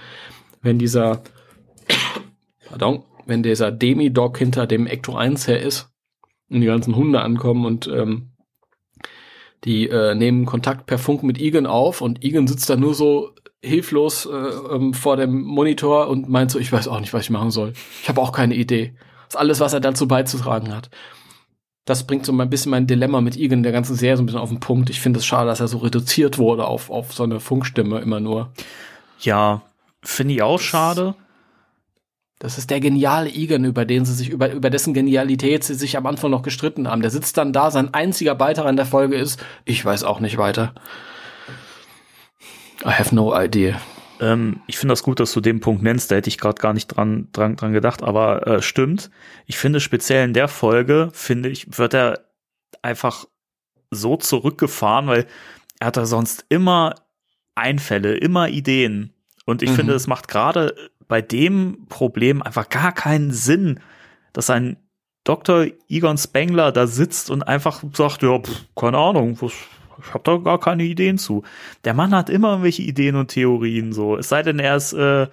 wenn 0.63 0.79
dieser, 0.79 1.23
pardon, 2.69 3.05
wenn 3.27 3.43
dieser 3.43 3.71
Demi-Dog 3.71 4.39
hinter 4.39 4.67
dem 4.67 4.87
Ecto 4.87 5.15
1 5.15 5.47
her 5.49 5.61
ist 5.61 5.91
und 6.51 6.61
die 6.61 6.67
ganzen 6.67 6.97
Hunde 6.97 7.21
ankommen 7.21 7.67
und 7.67 7.87
ähm, 7.89 8.31
die 9.64 9.89
äh, 9.89 10.14
nehmen 10.14 10.47
Kontakt 10.47 10.86
per 10.86 10.98
Funk 10.98 11.22
mit 11.22 11.39
Egan 11.39 11.66
auf 11.66 12.01
und 12.01 12.24
Egan 12.24 12.47
sitzt 12.47 12.70
da 12.70 12.76
nur 12.76 12.94
so 12.94 13.35
hilflos 13.62 14.26
äh, 14.26 14.74
ähm, 14.74 14.94
vor 14.94 15.16
dem 15.16 15.43
Monitor 15.43 16.09
und 16.09 16.28
meint 16.28 16.51
so, 16.51 16.59
ich 16.59 16.72
weiß 16.72 16.89
auch 16.89 17.01
nicht, 17.01 17.12
was 17.12 17.22
ich 17.22 17.30
machen 17.30 17.51
soll. 17.51 17.72
Ich 18.02 18.09
habe 18.09 18.20
auch 18.20 18.32
keine 18.32 18.55
Idee. 18.55 18.94
Das 19.26 19.35
ist 19.35 19.40
alles, 19.40 19.60
was 19.60 19.72
er 19.72 19.80
dazu 19.80 20.06
beizutragen 20.06 20.74
hat 20.74 20.90
das 21.89 22.06
bringt 22.06 22.26
so 22.26 22.32
ein 22.32 22.51
bisschen 22.51 22.70
mein 22.70 22.86
Dilemma 22.86 23.22
mit 23.22 23.36
Egan 23.39 23.62
der 23.62 23.72
ganzen 23.72 23.97
Serie 23.97 24.16
so 24.18 24.22
ein 24.22 24.26
bisschen 24.26 24.40
auf 24.40 24.51
den 24.51 24.60
Punkt. 24.60 24.90
Ich 24.90 25.01
finde 25.01 25.20
es 25.20 25.26
schade, 25.26 25.48
dass 25.48 25.60
er 25.60 25.68
so 25.68 25.78
reduziert 25.78 26.36
wurde 26.36 26.66
auf, 26.66 26.90
auf 26.90 27.14
so 27.14 27.22
eine 27.22 27.40
Funkstimme 27.40 28.01
immer 28.01 28.20
nur. 28.20 28.52
Ja, 29.20 29.62
finde 30.02 30.35
ich 30.35 30.43
auch 30.43 30.60
schade. 30.60 31.14
Das 32.39 32.56
ist 32.56 32.70
der 32.70 32.78
geniale 32.78 33.31
Egan, 33.31 33.65
über 33.65 33.85
den 33.85 34.05
sie 34.05 34.15
sich, 34.15 34.31
über, 34.31 34.52
über 34.52 34.70
dessen 34.70 34.94
Genialität 34.94 35.65
sie 35.65 35.74
sich 35.74 35.97
am 35.97 36.06
Anfang 36.06 36.31
noch 36.31 36.43
gestritten 36.43 36.89
haben. 36.89 37.02
Der 37.02 37.10
sitzt 37.10 37.36
dann 37.36 37.52
da, 37.52 37.70
sein 37.70 37.93
einziger 37.93 38.36
Beitrag 38.36 38.69
in 38.69 38.77
der 38.77 38.86
Folge 38.86 39.16
ist, 39.16 39.43
ich 39.65 39.85
weiß 39.85 40.05
auch 40.05 40.20
nicht 40.20 40.39
weiter. 40.39 40.74
I 42.85 42.90
have 42.90 43.12
no 43.12 43.36
idea. 43.36 43.81
Ähm, 44.20 44.60
ich 44.69 44.78
finde 44.78 44.93
das 44.93 45.02
gut, 45.02 45.19
dass 45.19 45.32
du 45.32 45.40
den 45.40 45.59
Punkt 45.59 45.82
nennst. 45.82 46.10
Da 46.10 46.16
hätte 46.16 46.28
ich 46.28 46.39
gerade 46.39 46.60
gar 46.60 46.73
nicht 46.74 46.89
dran, 46.89 47.28
dran, 47.32 47.56
dran 47.56 47.73
gedacht, 47.73 48.05
aber 48.05 48.47
äh, 48.47 48.62
stimmt. 48.62 49.10
Ich 49.47 49.59
finde 49.59 49.81
speziell 49.81 50.24
in 50.24 50.32
der 50.32 50.47
Folge, 50.47 51.10
finde 51.12 51.48
ich, 51.48 51.77
wird 51.77 51.94
er 51.94 52.20
einfach 52.82 53.24
so 53.90 54.16
zurückgefahren, 54.16 55.09
weil 55.09 55.27
er 55.81 55.89
hat 55.89 55.97
da 55.97 56.06
sonst 56.06 56.44
immer 56.48 56.94
Einfälle, 57.56 58.15
immer 58.15 58.48
Ideen. 58.48 59.12
Und 59.44 59.62
ich 59.62 59.70
mhm. 59.70 59.77
finde, 59.77 59.94
es 59.94 60.06
macht 60.06 60.28
gerade 60.28 60.74
bei 61.09 61.22
dem 61.22 61.86
Problem 61.89 62.43
einfach 62.43 62.68
gar 62.68 62.93
keinen 62.93 63.32
Sinn, 63.32 63.80
dass 64.32 64.51
ein 64.51 64.76
Dr. 65.24 65.66
Egon 65.89 66.16
Spengler 66.16 66.72
da 66.72 66.86
sitzt 66.86 67.30
und 67.30 67.43
einfach 67.43 67.82
sagt, 67.93 68.22
ja, 68.22 68.39
pff, 68.39 68.66
keine 68.76 68.98
Ahnung, 68.98 69.36
was, 69.40 69.52
ich 70.02 70.14
habe 70.14 70.24
da 70.24 70.36
gar 70.36 70.60
keine 70.60 70.85
Ideen 70.85 71.18
zu. 71.18 71.43
Der 71.85 71.94
Mann 71.94 72.14
hat 72.14 72.30
immer 72.30 72.51
irgendwelche 72.51 72.82
Ideen 72.82 73.16
und 73.16 73.28
Theorien 73.28 73.93
so. 73.93 74.16
Es 74.16 74.28
sei 74.28 74.43
denn, 74.43 74.59
er 74.59 74.76
ist, 74.76 74.93
äh, 74.93 75.26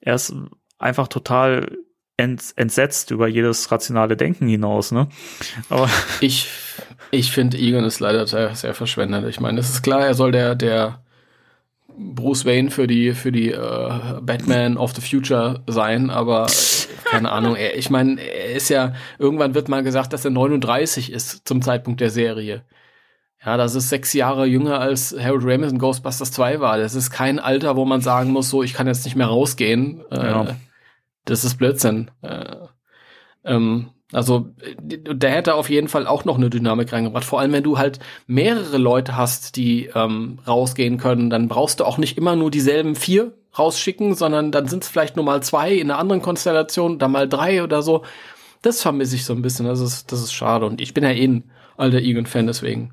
er 0.00 0.14
ist 0.14 0.34
einfach 0.78 1.08
total 1.08 1.78
ent, 2.16 2.52
entsetzt 2.56 3.10
über 3.10 3.28
jedes 3.28 3.70
rationale 3.70 4.16
Denken 4.16 4.48
hinaus, 4.48 4.92
ne? 4.92 5.08
Aber 5.68 5.88
ich, 6.20 6.48
ich 7.10 7.32
finde, 7.32 7.58
Egon 7.58 7.84
ist 7.84 8.00
leider 8.00 8.26
sehr, 8.26 8.54
verschwendet. 8.74 9.26
Ich 9.28 9.40
meine, 9.40 9.60
es 9.60 9.70
ist 9.70 9.82
klar, 9.82 10.04
er 10.04 10.14
soll 10.14 10.32
der, 10.32 10.54
der 10.54 11.02
Bruce 11.96 12.44
Wayne 12.44 12.70
für 12.70 12.86
die, 12.86 13.12
für 13.12 13.32
die 13.32 13.50
äh, 13.50 14.20
Batman 14.22 14.76
of 14.76 14.94
the 14.94 15.00
Future 15.00 15.62
sein, 15.66 16.10
aber 16.10 16.46
keine 17.04 17.30
Ahnung. 17.30 17.56
Er, 17.56 17.76
ich 17.76 17.90
meine, 17.90 18.20
er 18.20 18.54
ist 18.54 18.68
ja, 18.68 18.94
irgendwann 19.18 19.54
wird 19.54 19.68
mal 19.68 19.82
gesagt, 19.82 20.12
dass 20.12 20.24
er 20.24 20.30
39 20.30 21.12
ist 21.12 21.46
zum 21.46 21.62
Zeitpunkt 21.62 22.00
der 22.00 22.10
Serie. 22.10 22.64
Ja, 23.44 23.56
das 23.56 23.74
ist 23.74 23.88
sechs 23.88 24.12
Jahre 24.12 24.46
jünger 24.46 24.78
als 24.78 25.16
Harold 25.18 25.44
Ramis 25.44 25.72
in 25.72 25.78
Ghostbusters 25.78 26.30
2 26.32 26.60
war. 26.60 26.78
Das 26.78 26.94
ist 26.94 27.10
kein 27.10 27.40
Alter, 27.40 27.76
wo 27.76 27.84
man 27.84 28.00
sagen 28.00 28.30
muss, 28.30 28.48
so, 28.48 28.62
ich 28.62 28.72
kann 28.72 28.86
jetzt 28.86 29.04
nicht 29.04 29.16
mehr 29.16 29.26
rausgehen. 29.26 30.04
Äh, 30.10 30.26
ja. 30.26 30.56
Das 31.24 31.44
ist 31.44 31.56
Blödsinn. 31.56 32.10
Äh, 32.22 32.56
ähm, 33.44 33.90
also, 34.12 34.48
der 34.82 35.30
hätte 35.30 35.54
auf 35.54 35.70
jeden 35.70 35.88
Fall 35.88 36.06
auch 36.06 36.24
noch 36.26 36.36
eine 36.36 36.50
Dynamik 36.50 36.92
reingebracht. 36.92 37.24
Vor 37.24 37.40
allem, 37.40 37.52
wenn 37.52 37.62
du 37.62 37.78
halt 37.78 37.98
mehrere 38.26 38.76
Leute 38.76 39.16
hast, 39.16 39.56
die 39.56 39.90
ähm, 39.94 40.38
rausgehen 40.46 40.98
können, 40.98 41.30
dann 41.30 41.48
brauchst 41.48 41.80
du 41.80 41.84
auch 41.84 41.96
nicht 41.96 42.18
immer 42.18 42.36
nur 42.36 42.50
dieselben 42.50 42.94
vier 42.94 43.32
rausschicken, 43.58 44.14
sondern 44.14 44.52
dann 44.52 44.68
sind 44.68 44.84
es 44.84 44.90
vielleicht 44.90 45.16
nur 45.16 45.24
mal 45.24 45.42
zwei 45.42 45.72
in 45.72 45.90
einer 45.90 45.98
anderen 45.98 46.22
Konstellation, 46.22 46.98
dann 46.98 47.12
mal 47.12 47.28
drei 47.28 47.62
oder 47.62 47.82
so. 47.82 48.02
Das 48.60 48.82
vermisse 48.82 49.16
ich 49.16 49.24
so 49.24 49.32
ein 49.32 49.42
bisschen. 49.42 49.66
Das 49.66 49.80
ist, 49.80 50.12
das 50.12 50.20
ist 50.20 50.32
schade. 50.32 50.66
Und 50.66 50.80
ich 50.80 50.94
bin 50.94 51.04
ja 51.04 51.10
eh 51.10 51.26
ein 51.26 51.50
alter 51.76 51.98
Egan-Fan, 51.98 52.46
deswegen. 52.46 52.92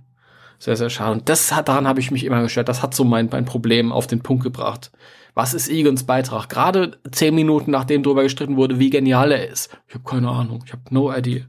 Sehr, 0.57 0.75
sehr 0.75 0.89
schade. 0.89 1.11
Und 1.13 1.29
das 1.29 1.53
hat, 1.53 1.67
daran 1.67 1.87
habe 1.87 1.99
ich 1.99 2.11
mich 2.11 2.23
immer 2.23 2.41
gestört. 2.41 2.69
Das 2.69 2.81
hat 2.81 2.93
so 2.93 3.03
mein, 3.03 3.29
mein 3.31 3.45
Problem 3.45 3.91
auf 3.91 4.07
den 4.07 4.21
Punkt 4.21 4.43
gebracht. 4.43 4.91
Was 5.40 5.53
ist 5.53 5.70
Egons 5.70 6.03
Beitrag? 6.03 6.49
Gerade 6.49 6.98
zehn 7.14 7.34
Minuten 7.34 7.72
nachdem 7.72 8.03
darüber 8.03 8.24
gestritten 8.24 8.57
wurde, 8.57 8.78
wie 8.78 8.90
genial 8.90 9.32
er 9.32 9.48
ist. 9.48 9.70
Ich 9.88 9.95
habe 9.95 10.03
keine 10.03 10.28
Ahnung. 10.28 10.61
Ich 10.66 10.74
habe 10.74 10.82
no 10.90 11.16
idea. 11.16 11.45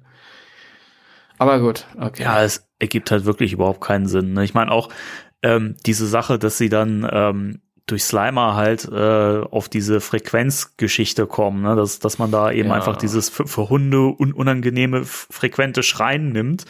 Aber 1.39 1.59
gut, 1.59 1.87
okay. 2.01 2.23
Ja, 2.23 2.41
es 2.41 2.69
ergibt 2.79 3.11
halt 3.11 3.25
wirklich 3.25 3.53
überhaupt 3.53 3.81
keinen 3.81 4.07
Sinn. 4.07 4.35
Ne? 4.35 4.45
Ich 4.45 4.55
meine 4.55 4.71
auch 4.71 4.91
ähm, 5.43 5.75
diese 5.87 6.07
Sache, 6.07 6.39
dass 6.39 6.57
sie 6.57 6.69
dann 6.69 7.05
ähm, 7.11 7.63
durch 7.87 8.05
Slimer 8.05 8.55
halt 8.55 8.85
äh, 8.85 9.41
auf 9.51 9.69
diese 9.69 10.01
Frequenzgeschichte 10.01 11.27
kommen, 11.27 11.63
ne? 11.63 11.75
dass, 11.75 11.99
dass 11.99 12.21
man 12.21 12.31
da 12.31 12.53
eben 12.53 12.69
ja. 12.69 12.77
einfach 12.77 12.97
dieses 12.97 13.29
für, 13.29 13.49
für 13.49 13.71
Hunde 13.71 14.15
un 14.17 14.33
unangenehme 14.33 15.03
frequente 15.05 15.83
Schreien 15.83 16.31
nimmt 16.31 16.65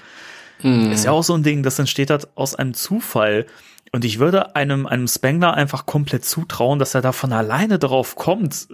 Mhm. 0.62 0.92
Ist 0.92 1.04
ja 1.04 1.12
auch 1.12 1.22
so 1.22 1.34
ein 1.34 1.42
Ding, 1.42 1.62
das 1.62 1.78
entsteht 1.78 2.10
halt 2.10 2.28
aus 2.34 2.54
einem 2.54 2.74
Zufall. 2.74 3.46
Und 3.92 4.04
ich 4.04 4.18
würde 4.18 4.54
einem, 4.54 4.86
einem 4.86 5.08
Spengler 5.08 5.54
einfach 5.54 5.86
komplett 5.86 6.24
zutrauen, 6.24 6.78
dass 6.78 6.94
er 6.94 7.02
da 7.02 7.12
von 7.12 7.32
alleine 7.32 7.78
drauf 7.78 8.14
kommt, 8.14 8.68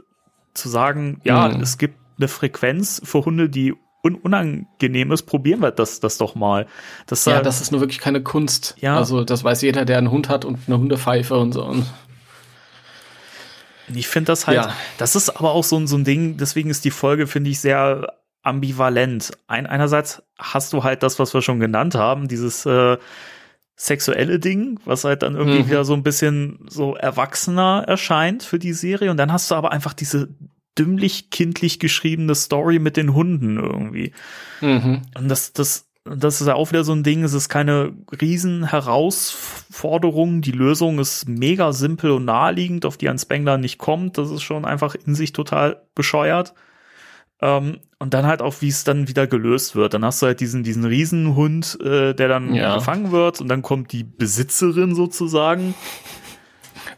zu 0.53 0.69
sagen, 0.69 1.21
ja, 1.25 1.49
mhm. 1.49 1.63
es 1.63 1.79
gibt 1.79 1.97
eine 2.19 2.29
Frequenz 2.29 3.01
für 3.05 3.25
Hunde, 3.25 3.49
die 3.49 3.75
un 4.03 4.15
unangenehm 4.15 5.11
ist, 5.11 5.23
probieren 5.25 5.61
wir 5.61 5.73
das, 5.73 6.01
das 6.01 6.19
doch 6.19 6.35
mal. 6.35 6.67
Das, 7.07 7.25
ja, 7.25 7.41
das 7.43 7.61
ist 7.61 7.73
nur 7.73 7.81
wirklich 7.81 7.99
keine 7.99 8.23
Kunst. 8.23 8.77
Ja. 8.79 8.97
Also, 8.97 9.25
das 9.25 9.43
weiß 9.43 9.63
jeder, 9.63 9.85
der 9.85 9.99
einen 9.99 10.11
Hund 10.11 10.29
hat 10.29 10.45
und 10.45 10.61
eine 10.67 10.79
Hundepfeife 10.79 11.37
und 11.37 11.53
so. 11.53 11.75
Ich 13.95 14.09
finde 14.09 14.27
das 14.33 14.47
halt, 14.47 14.57
ja. 14.57 14.73
das 14.99 15.17
ist 15.17 15.31
aber 15.31 15.53
auch 15.53 15.65
so, 15.65 15.85
so 15.87 15.97
ein 15.97 16.05
Ding, 16.05 16.37
deswegen 16.37 16.71
ist 16.71 16.85
die 16.85 16.91
Folge, 16.91 17.27
finde 17.27 17.51
ich, 17.51 17.61
sehr 17.61 18.15
ambivalent. 18.43 19.33
Ein, 19.49 19.67
einerseits 19.67 20.23
hast 20.39 20.73
du 20.73 20.85
halt 20.85 21.03
das, 21.03 21.19
was 21.19 21.35
wir 21.35 21.43
schon 21.43 21.61
genannt 21.61 21.95
haben, 21.95 22.29
dieses 22.29 22.65
äh, 22.67 22.97
sexuelle 23.77 24.39
Ding, 24.39 24.81
was 24.85 25.05
halt 25.05 25.23
dann 25.23 25.37
irgendwie 25.37 25.63
mhm. 25.63 25.69
wieder 25.69 25.85
so 25.85 25.93
ein 25.93 26.03
bisschen 26.03 26.59
so 26.67 26.97
erwachsener 26.97 27.85
erscheint 27.87 28.43
für 28.43 28.59
die 28.59 28.73
Serie. 28.73 29.11
Und 29.11 29.19
dann 29.19 29.33
hast 29.33 29.51
du 29.51 29.55
aber 29.55 29.71
einfach 29.71 29.93
diese 29.93 30.29
dümmlich 30.79 31.31
kindlich 31.31 31.79
geschriebene 31.79 32.35
Story 32.35 32.79
mit 32.79 32.97
den 32.97 33.15
Hunden 33.15 33.59
irgendwie. 33.59 34.13
Mhm. 34.61 35.03
Und 35.17 35.29
das, 35.29 35.53
das, 35.53 35.89
das 36.05 36.41
ist 36.41 36.47
ja 36.47 36.55
auch 36.55 36.71
wieder 36.71 36.85
so 36.85 36.93
ein 36.93 37.03
Ding, 37.03 37.23
es 37.23 37.35
ist 37.35 37.49
keine 37.49 37.93
riesen 38.21 38.65
Herausforderung. 38.65 40.41
Die 40.41 40.53
Lösung 40.53 40.99
ist 40.99 41.29
mega 41.29 41.73
simpel 41.73 42.11
und 42.13 42.25
naheliegend, 42.25 42.87
auf 42.87 42.97
die 42.97 43.09
ein 43.09 43.19
Spengler 43.19 43.59
nicht 43.59 43.79
kommt. 43.79 44.17
Das 44.17 44.31
ist 44.31 44.43
schon 44.43 44.65
einfach 44.65 44.95
in 44.95 45.15
sich 45.15 45.33
total 45.33 45.83
bescheuert. 45.95 46.55
Ähm, 47.41 47.81
und 47.99 48.15
dann 48.15 48.27
halt 48.27 48.43
auch, 48.43 48.57
wie 48.61 48.69
es 48.69 48.85
dann 48.85 49.09
wieder 49.09 49.27
gelöst 49.27 49.75
wird. 49.75 49.95
Dann 49.95 50.05
hast 50.05 50.23
du 50.23 50.27
halt 50.27 50.41
diesen, 50.41 50.63
diesen 50.63 50.85
Riesenhund, 50.85 51.79
äh, 51.83 52.15
der 52.15 52.29
dann 52.29 52.55
ja. 52.55 52.77
gefangen 52.77 53.11
wird 53.13 53.41
und 53.41 53.49
dann 53.49 53.63
kommt 53.63 53.93
die 53.93 54.05
Besitzerin 54.05 54.95
sozusagen. 54.95 55.75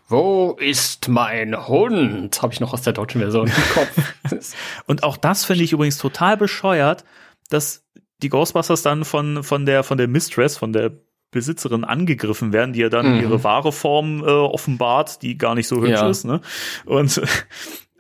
Wo 0.09 0.57
ist 0.59 1.09
mein 1.09 1.69
Hund? 1.69 2.41
Habe 2.41 2.53
ich 2.53 2.61
noch 2.61 2.73
aus 2.73 2.83
der 2.83 2.95
deutschen 2.95 3.21
Version 3.21 3.47
im 3.47 3.53
Kopf. 3.75 4.55
und 4.87 5.03
auch 5.03 5.17
das 5.17 5.45
finde 5.45 5.65
ich 5.65 5.73
übrigens 5.73 5.99
total 5.99 6.37
bescheuert, 6.37 7.05
dass 7.51 7.85
die 8.23 8.29
Ghostbusters 8.29 8.83
dann 8.83 9.05
von, 9.05 9.43
von 9.45 9.67
der, 9.67 9.85
von 9.85 9.99
der 9.99 10.09
Mistress, 10.09 10.57
von 10.57 10.73
der 10.73 10.93
Besitzerin 11.31 11.85
angegriffen 11.85 12.53
werden, 12.53 12.73
die 12.73 12.81
ja 12.81 12.89
dann 12.89 13.17
mhm. 13.17 13.23
ihre 13.23 13.45
wahre 13.45 13.71
Form 13.71 14.23
äh, 14.23 14.31
offenbart, 14.31 15.23
die 15.23 15.37
gar 15.37 15.55
nicht 15.55 15.69
so 15.69 15.77
hübsch 15.77 15.91
ja. 15.91 16.09
ist. 16.09 16.25
Ne? 16.25 16.41
Und 16.87 17.21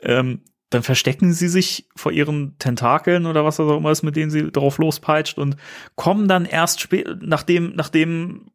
ähm, 0.03 0.41
dann 0.71 0.83
verstecken 0.83 1.33
sie 1.33 1.49
sich 1.49 1.87
vor 1.97 2.13
ihren 2.13 2.59
Tentakeln 2.59 3.27
oder 3.27 3.45
was 3.45 3.59
auch 3.59 3.77
immer 3.77 3.91
ist, 3.91 4.03
mit 4.03 4.17
denen 4.17 4.31
sie 4.31 4.51
drauf 4.51 4.79
lospeitscht 4.79 5.39
und 5.39 5.57
kommen 5.97 6.29
dann 6.29 6.45
erst 6.45 6.81
spät, 6.81 7.09
nachdem, 7.21 7.75
nachdem 7.75 8.51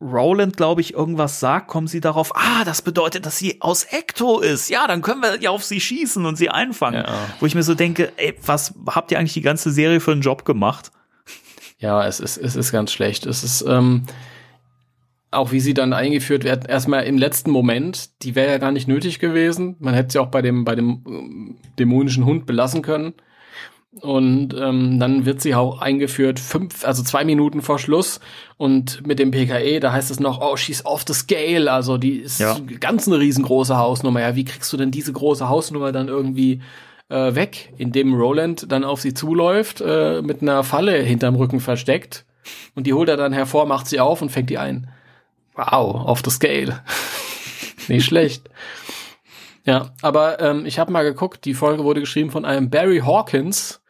Roland, 0.00 0.56
glaube 0.56 0.80
ich, 0.80 0.94
irgendwas 0.94 1.40
sagt, 1.40 1.66
kommen 1.66 1.88
sie 1.88 2.00
darauf, 2.00 2.34
ah, 2.36 2.64
das 2.64 2.82
bedeutet, 2.82 3.26
dass 3.26 3.36
sie 3.36 3.60
aus 3.60 3.82
Ecto 3.84 4.38
ist. 4.38 4.70
Ja, 4.70 4.86
dann 4.86 5.02
können 5.02 5.20
wir 5.20 5.40
ja 5.40 5.50
auf 5.50 5.64
sie 5.64 5.80
schießen 5.80 6.24
und 6.24 6.36
sie 6.36 6.50
einfangen. 6.50 7.02
Ja. 7.04 7.18
Wo 7.40 7.46
ich 7.46 7.56
mir 7.56 7.64
so 7.64 7.74
denke, 7.74 8.12
ey, 8.16 8.34
was 8.46 8.74
habt 8.86 9.10
ihr 9.10 9.18
eigentlich 9.18 9.34
die 9.34 9.42
ganze 9.42 9.72
Serie 9.72 9.98
für 9.98 10.12
einen 10.12 10.20
Job 10.20 10.44
gemacht? 10.44 10.92
Ja, 11.78 12.06
es 12.06 12.20
ist, 12.20 12.36
es 12.36 12.54
ist 12.54 12.70
ganz 12.70 12.92
schlecht. 12.92 13.26
Es 13.26 13.42
ist, 13.42 13.62
ähm, 13.62 14.04
auch 15.30 15.52
wie 15.52 15.60
sie 15.60 15.74
dann 15.74 15.92
eingeführt 15.92 16.44
wird, 16.44 16.68
erstmal 16.68 17.04
im 17.04 17.18
letzten 17.18 17.50
Moment, 17.50 18.22
die 18.22 18.34
wäre 18.34 18.50
ja 18.50 18.58
gar 18.58 18.72
nicht 18.72 18.88
nötig 18.88 19.18
gewesen. 19.18 19.76
Man 19.78 19.94
hätte 19.94 20.12
sie 20.12 20.18
auch 20.18 20.28
bei 20.28 20.42
dem, 20.42 20.64
bei 20.64 20.74
dem 20.74 21.04
ähm, 21.06 21.56
dämonischen 21.78 22.24
Hund 22.24 22.46
belassen 22.46 22.82
können. 22.82 23.14
Und 24.00 24.54
ähm, 24.54 25.00
dann 25.00 25.24
wird 25.24 25.40
sie 25.40 25.54
auch 25.54 25.80
eingeführt, 25.80 26.38
fünf, 26.38 26.84
also 26.84 27.02
zwei 27.02 27.24
Minuten 27.24 27.62
vor 27.62 27.78
Schluss. 27.78 28.20
Und 28.56 29.06
mit 29.06 29.18
dem 29.18 29.30
PKE, 29.30 29.80
da 29.80 29.92
heißt 29.92 30.10
es 30.10 30.20
noch, 30.20 30.40
oh, 30.40 30.56
she's 30.56 30.84
off 30.86 31.04
the 31.06 31.14
scale. 31.14 31.70
Also 31.70 31.98
die 31.98 32.18
ist 32.18 32.38
ja. 32.38 32.56
ganz 32.80 33.08
eine 33.08 33.18
riesengroße 33.18 33.76
Hausnummer. 33.76 34.20
Ja, 34.20 34.36
wie 34.36 34.44
kriegst 34.44 34.72
du 34.72 34.76
denn 34.76 34.90
diese 34.90 35.12
große 35.12 35.48
Hausnummer 35.48 35.92
dann 35.92 36.08
irgendwie 36.08 36.60
äh, 37.08 37.34
weg, 37.34 37.72
indem 37.76 38.14
Roland 38.14 38.70
dann 38.70 38.84
auf 38.84 39.00
sie 39.00 39.14
zuläuft, 39.14 39.80
äh, 39.80 40.22
mit 40.22 40.42
einer 40.42 40.62
Falle 40.64 40.98
hinterm 40.98 41.34
Rücken 41.34 41.60
versteckt. 41.60 42.24
Und 42.74 42.86
die 42.86 42.94
holt 42.94 43.08
er 43.08 43.16
dann 43.16 43.32
hervor, 43.32 43.66
macht 43.66 43.86
sie 43.86 44.00
auf 44.00 44.22
und 44.22 44.30
fängt 44.30 44.50
die 44.50 44.58
ein. 44.58 44.88
Wow, 45.58 46.06
auf 46.06 46.22
the 46.24 46.30
scale. 46.30 46.82
Nicht 47.88 48.04
schlecht. 48.04 48.48
Ja, 49.64 49.90
aber 50.02 50.40
ähm, 50.40 50.64
ich 50.66 50.78
habe 50.78 50.92
mal 50.92 51.02
geguckt, 51.02 51.44
die 51.44 51.52
Folge 51.52 51.82
wurde 51.82 52.00
geschrieben 52.00 52.30
von 52.30 52.44
einem 52.44 52.70
Barry 52.70 53.00
Hawkins. 53.00 53.82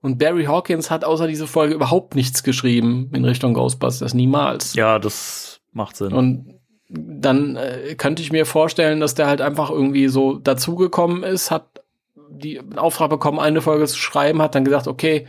Und 0.00 0.18
Barry 0.18 0.44
Hawkins 0.44 0.90
hat 0.90 1.04
außer 1.04 1.28
diese 1.28 1.46
Folge 1.46 1.74
überhaupt 1.74 2.14
nichts 2.14 2.42
geschrieben 2.42 3.10
in 3.14 3.24
Richtung 3.24 3.54
Ghostbusters. 3.54 4.12
Niemals. 4.12 4.74
Ja, 4.74 4.98
das 4.98 5.60
macht 5.72 5.96
Sinn. 5.96 6.12
Und 6.12 6.60
dann 6.88 7.56
äh, 7.56 7.94
könnte 7.96 8.20
ich 8.20 8.32
mir 8.32 8.44
vorstellen, 8.44 9.00
dass 9.00 9.14
der 9.14 9.28
halt 9.28 9.40
einfach 9.40 9.70
irgendwie 9.70 10.08
so 10.08 10.34
dazugekommen 10.34 11.22
ist, 11.22 11.50
hat 11.50 11.82
die 12.28 12.60
Auftrag 12.76 13.08
bekommen, 13.08 13.38
eine 13.38 13.62
Folge 13.62 13.86
zu 13.86 13.96
schreiben, 13.96 14.42
hat 14.42 14.54
dann 14.54 14.64
gesagt, 14.64 14.88
okay, 14.88 15.26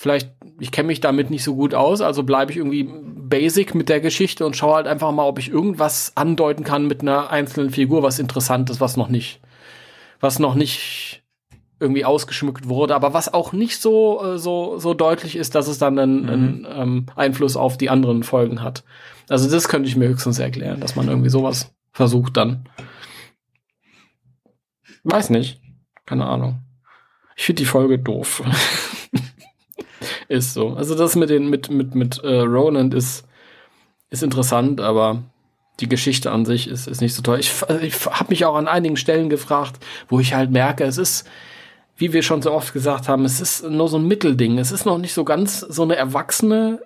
vielleicht, 0.00 0.30
ich 0.58 0.72
kenne 0.72 0.86
mich 0.86 1.02
damit 1.02 1.28
nicht 1.28 1.44
so 1.44 1.54
gut 1.54 1.74
aus, 1.74 2.00
also 2.00 2.22
bleibe 2.22 2.50
ich 2.50 2.56
irgendwie 2.56 2.88
basic 2.90 3.74
mit 3.74 3.90
der 3.90 4.00
Geschichte 4.00 4.46
und 4.46 4.56
schaue 4.56 4.76
halt 4.76 4.86
einfach 4.86 5.12
mal, 5.12 5.26
ob 5.26 5.38
ich 5.38 5.50
irgendwas 5.50 6.12
andeuten 6.14 6.64
kann 6.64 6.86
mit 6.86 7.02
einer 7.02 7.28
einzelnen 7.28 7.68
Figur, 7.68 8.02
was 8.02 8.18
interessant 8.18 8.70
ist, 8.70 8.80
was 8.80 8.96
noch 8.96 9.10
nicht, 9.10 9.42
was 10.18 10.38
noch 10.38 10.54
nicht 10.54 11.22
irgendwie 11.80 12.06
ausgeschmückt 12.06 12.66
wurde, 12.66 12.94
aber 12.94 13.12
was 13.12 13.34
auch 13.34 13.52
nicht 13.52 13.78
so, 13.78 14.24
äh, 14.24 14.38
so, 14.38 14.78
so 14.78 14.94
deutlich 14.94 15.36
ist, 15.36 15.54
dass 15.54 15.68
es 15.68 15.76
dann 15.76 15.98
einen, 15.98 16.22
mhm. 16.22 16.28
einen 16.30 16.66
ähm, 16.70 17.06
Einfluss 17.14 17.58
auf 17.58 17.76
die 17.76 17.90
anderen 17.90 18.22
Folgen 18.22 18.62
hat. 18.62 18.84
Also 19.28 19.50
das 19.50 19.68
könnte 19.68 19.86
ich 19.86 19.96
mir 19.96 20.08
höchstens 20.08 20.38
erklären, 20.38 20.80
dass 20.80 20.96
man 20.96 21.08
irgendwie 21.08 21.28
sowas 21.28 21.74
versucht 21.92 22.38
dann. 22.38 22.66
Weiß 25.04 25.28
nicht. 25.28 25.60
Keine 26.06 26.24
Ahnung. 26.24 26.60
Ich 27.36 27.44
finde 27.44 27.60
die 27.60 27.66
Folge 27.66 27.98
doof. 27.98 28.42
Ist 30.30 30.54
so. 30.54 30.74
Also 30.74 30.94
das 30.94 31.16
mit 31.16 31.28
den 31.28 31.50
mit 31.50 31.72
mit 31.72 31.96
mit 31.96 32.22
äh, 32.22 32.42
Roland 32.42 32.94
ist 32.94 33.24
ist 34.10 34.22
interessant, 34.22 34.80
aber 34.80 35.24
die 35.80 35.88
Geschichte 35.88 36.30
an 36.30 36.44
sich 36.44 36.68
ist 36.68 36.86
ist 36.86 37.00
nicht 37.00 37.16
so 37.16 37.22
toll. 37.22 37.40
Ich, 37.40 37.50
ich 37.82 38.06
habe 38.06 38.28
mich 38.28 38.44
auch 38.44 38.54
an 38.54 38.68
einigen 38.68 38.96
Stellen 38.96 39.28
gefragt, 39.28 39.84
wo 40.08 40.20
ich 40.20 40.32
halt 40.32 40.52
merke, 40.52 40.84
es 40.84 40.98
ist 40.98 41.28
wie 41.96 42.12
wir 42.12 42.22
schon 42.22 42.42
so 42.42 42.52
oft 42.52 42.72
gesagt 42.72 43.08
haben, 43.08 43.24
es 43.24 43.40
ist 43.40 43.68
nur 43.68 43.88
so 43.88 43.98
ein 43.98 44.06
Mittelding. 44.06 44.58
Es 44.58 44.70
ist 44.70 44.86
noch 44.86 44.98
nicht 44.98 45.14
so 45.14 45.24
ganz 45.24 45.58
so 45.58 45.82
eine 45.82 45.96
erwachsene 45.96 46.80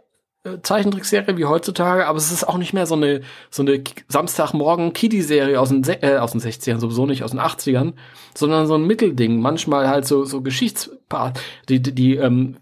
äh, 0.45 0.62
Zeichentrickserie 0.62 1.37
wie 1.37 1.45
heutzutage, 1.45 2.07
aber 2.07 2.16
es 2.16 2.33
ist 2.33 2.49
auch 2.49 2.57
nicht 2.57 2.73
mehr 2.73 2.87
so 2.87 2.95
eine 2.95 3.21
so 3.51 3.62
eine 3.62 3.85
Samstagmorgen 4.09 4.95
Kiddie-Serie 4.95 5.61
aus 5.61 5.69
den 5.69 5.85
äh, 6.01 6.16
aus 6.16 6.33
den 6.33 6.41
60ern 6.41 6.79
sowieso 6.79 7.05
nicht 7.05 7.25
aus 7.25 7.33
den 7.33 7.41
80ern, 7.41 7.93
sondern 8.35 8.66
so 8.66 8.75
ein 8.75 8.87
Mittelding. 8.87 9.39
Manchmal 9.39 9.87
halt 9.87 10.07
so 10.07 10.25
so 10.25 10.41
Geschichtspart, 10.41 11.39
die 11.69 11.83
die, 11.83 11.95
die 11.95 12.16
ähm, 12.16 12.57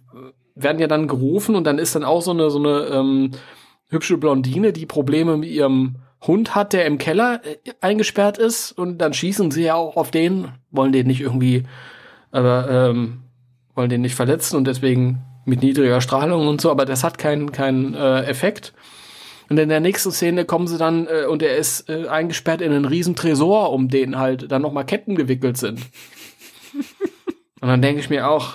werden 0.54 0.78
ja 0.78 0.86
dann 0.86 1.08
gerufen 1.08 1.54
und 1.54 1.64
dann 1.64 1.78
ist 1.78 1.94
dann 1.94 2.04
auch 2.04 2.22
so 2.22 2.30
eine, 2.30 2.50
so 2.50 2.58
eine 2.58 2.86
ähm, 2.86 3.30
hübsche 3.88 4.18
Blondine, 4.18 4.72
die 4.72 4.86
Probleme 4.86 5.36
mit 5.36 5.50
ihrem 5.50 5.96
Hund 6.26 6.54
hat, 6.54 6.72
der 6.72 6.86
im 6.86 6.98
Keller 6.98 7.40
äh, 7.44 7.56
eingesperrt 7.80 8.38
ist 8.38 8.72
und 8.72 8.98
dann 8.98 9.12
schießen 9.12 9.50
sie 9.50 9.64
ja 9.64 9.74
auch 9.74 9.96
auf 9.96 10.10
den, 10.10 10.48
wollen 10.70 10.92
den 10.92 11.06
nicht 11.06 11.20
irgendwie, 11.20 11.64
aber 12.30 12.70
ähm, 12.70 13.22
wollen 13.74 13.90
den 13.90 14.02
nicht 14.02 14.14
verletzen 14.14 14.56
und 14.56 14.66
deswegen 14.66 15.22
mit 15.44 15.62
niedriger 15.62 16.00
Strahlung 16.00 16.46
und 16.46 16.60
so, 16.60 16.70
aber 16.70 16.84
das 16.84 17.02
hat 17.02 17.18
keinen 17.18 17.52
keinen 17.52 17.94
äh, 17.94 18.22
Effekt. 18.22 18.72
Und 19.48 19.58
in 19.58 19.68
der 19.68 19.80
nächsten 19.80 20.12
Szene 20.12 20.44
kommen 20.44 20.66
sie 20.66 20.78
dann 20.78 21.06
äh, 21.08 21.26
und 21.26 21.42
er 21.42 21.56
ist 21.56 21.88
äh, 21.90 22.06
eingesperrt 22.08 22.60
in 22.60 22.72
einen 22.72 22.84
riesen 22.84 23.16
Tresor, 23.16 23.72
um 23.72 23.88
den 23.88 24.18
halt 24.18 24.50
dann 24.50 24.62
nochmal 24.62 24.86
Ketten 24.86 25.14
gewickelt 25.14 25.56
sind. 25.56 25.80
und 27.60 27.68
dann 27.68 27.82
denke 27.82 28.00
ich 28.00 28.08
mir 28.08 28.30
auch, 28.30 28.54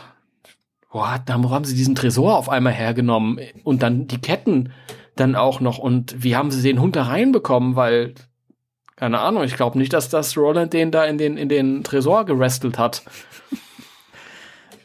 boah, 0.91 1.21
da 1.25 1.33
haben 1.33 1.65
sie 1.65 1.75
diesen 1.75 1.95
Tresor 1.95 2.37
auf 2.37 2.49
einmal 2.49 2.73
hergenommen 2.73 3.39
und 3.63 3.83
dann 3.83 4.07
die 4.07 4.19
Ketten 4.19 4.71
dann 5.15 5.35
auch 5.35 5.59
noch 5.59 5.77
und 5.77 6.23
wie 6.23 6.35
haben 6.35 6.51
sie 6.51 6.61
den 6.61 6.79
Hund 6.79 6.95
da 6.95 7.03
reinbekommen, 7.03 7.75
weil 7.75 8.13
keine 8.95 9.19
Ahnung, 9.19 9.43
ich 9.43 9.55
glaube 9.55 9.77
nicht, 9.77 9.93
dass 9.93 10.09
das 10.09 10.35
Roland 10.37 10.73
den 10.73 10.91
da 10.91 11.05
in 11.05 11.17
den 11.17 11.37
in 11.37 11.49
den 11.49 11.83
Tresor 11.83 12.25
gerestelt 12.25 12.79
hat. 12.79 13.03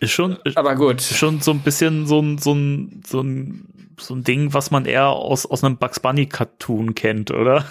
Ist 0.03 0.11
schon, 0.11 0.37
aber 0.57 0.75
gut. 0.75 0.97
Ist 0.97 1.17
schon 1.17 1.41
so 1.41 1.53
ein 1.53 1.61
bisschen 1.61 2.09
so 2.09 2.21
ein, 2.21 2.37
so 2.37 2.53
ein, 2.53 3.03
so 3.07 3.21
ein, 3.21 3.95
so 4.01 4.15
ein 4.15 4.25
Ding, 4.25 4.53
was 4.53 4.73
man 4.73 4.85
eher 4.85 5.11
aus, 5.11 5.47
aus 5.47 5.63
einem 5.63 5.77
Bugs 5.77 6.01
Bunny 6.01 6.27
Cartoon 6.27 6.97
kennt, 6.97 7.31
oder? 7.31 7.65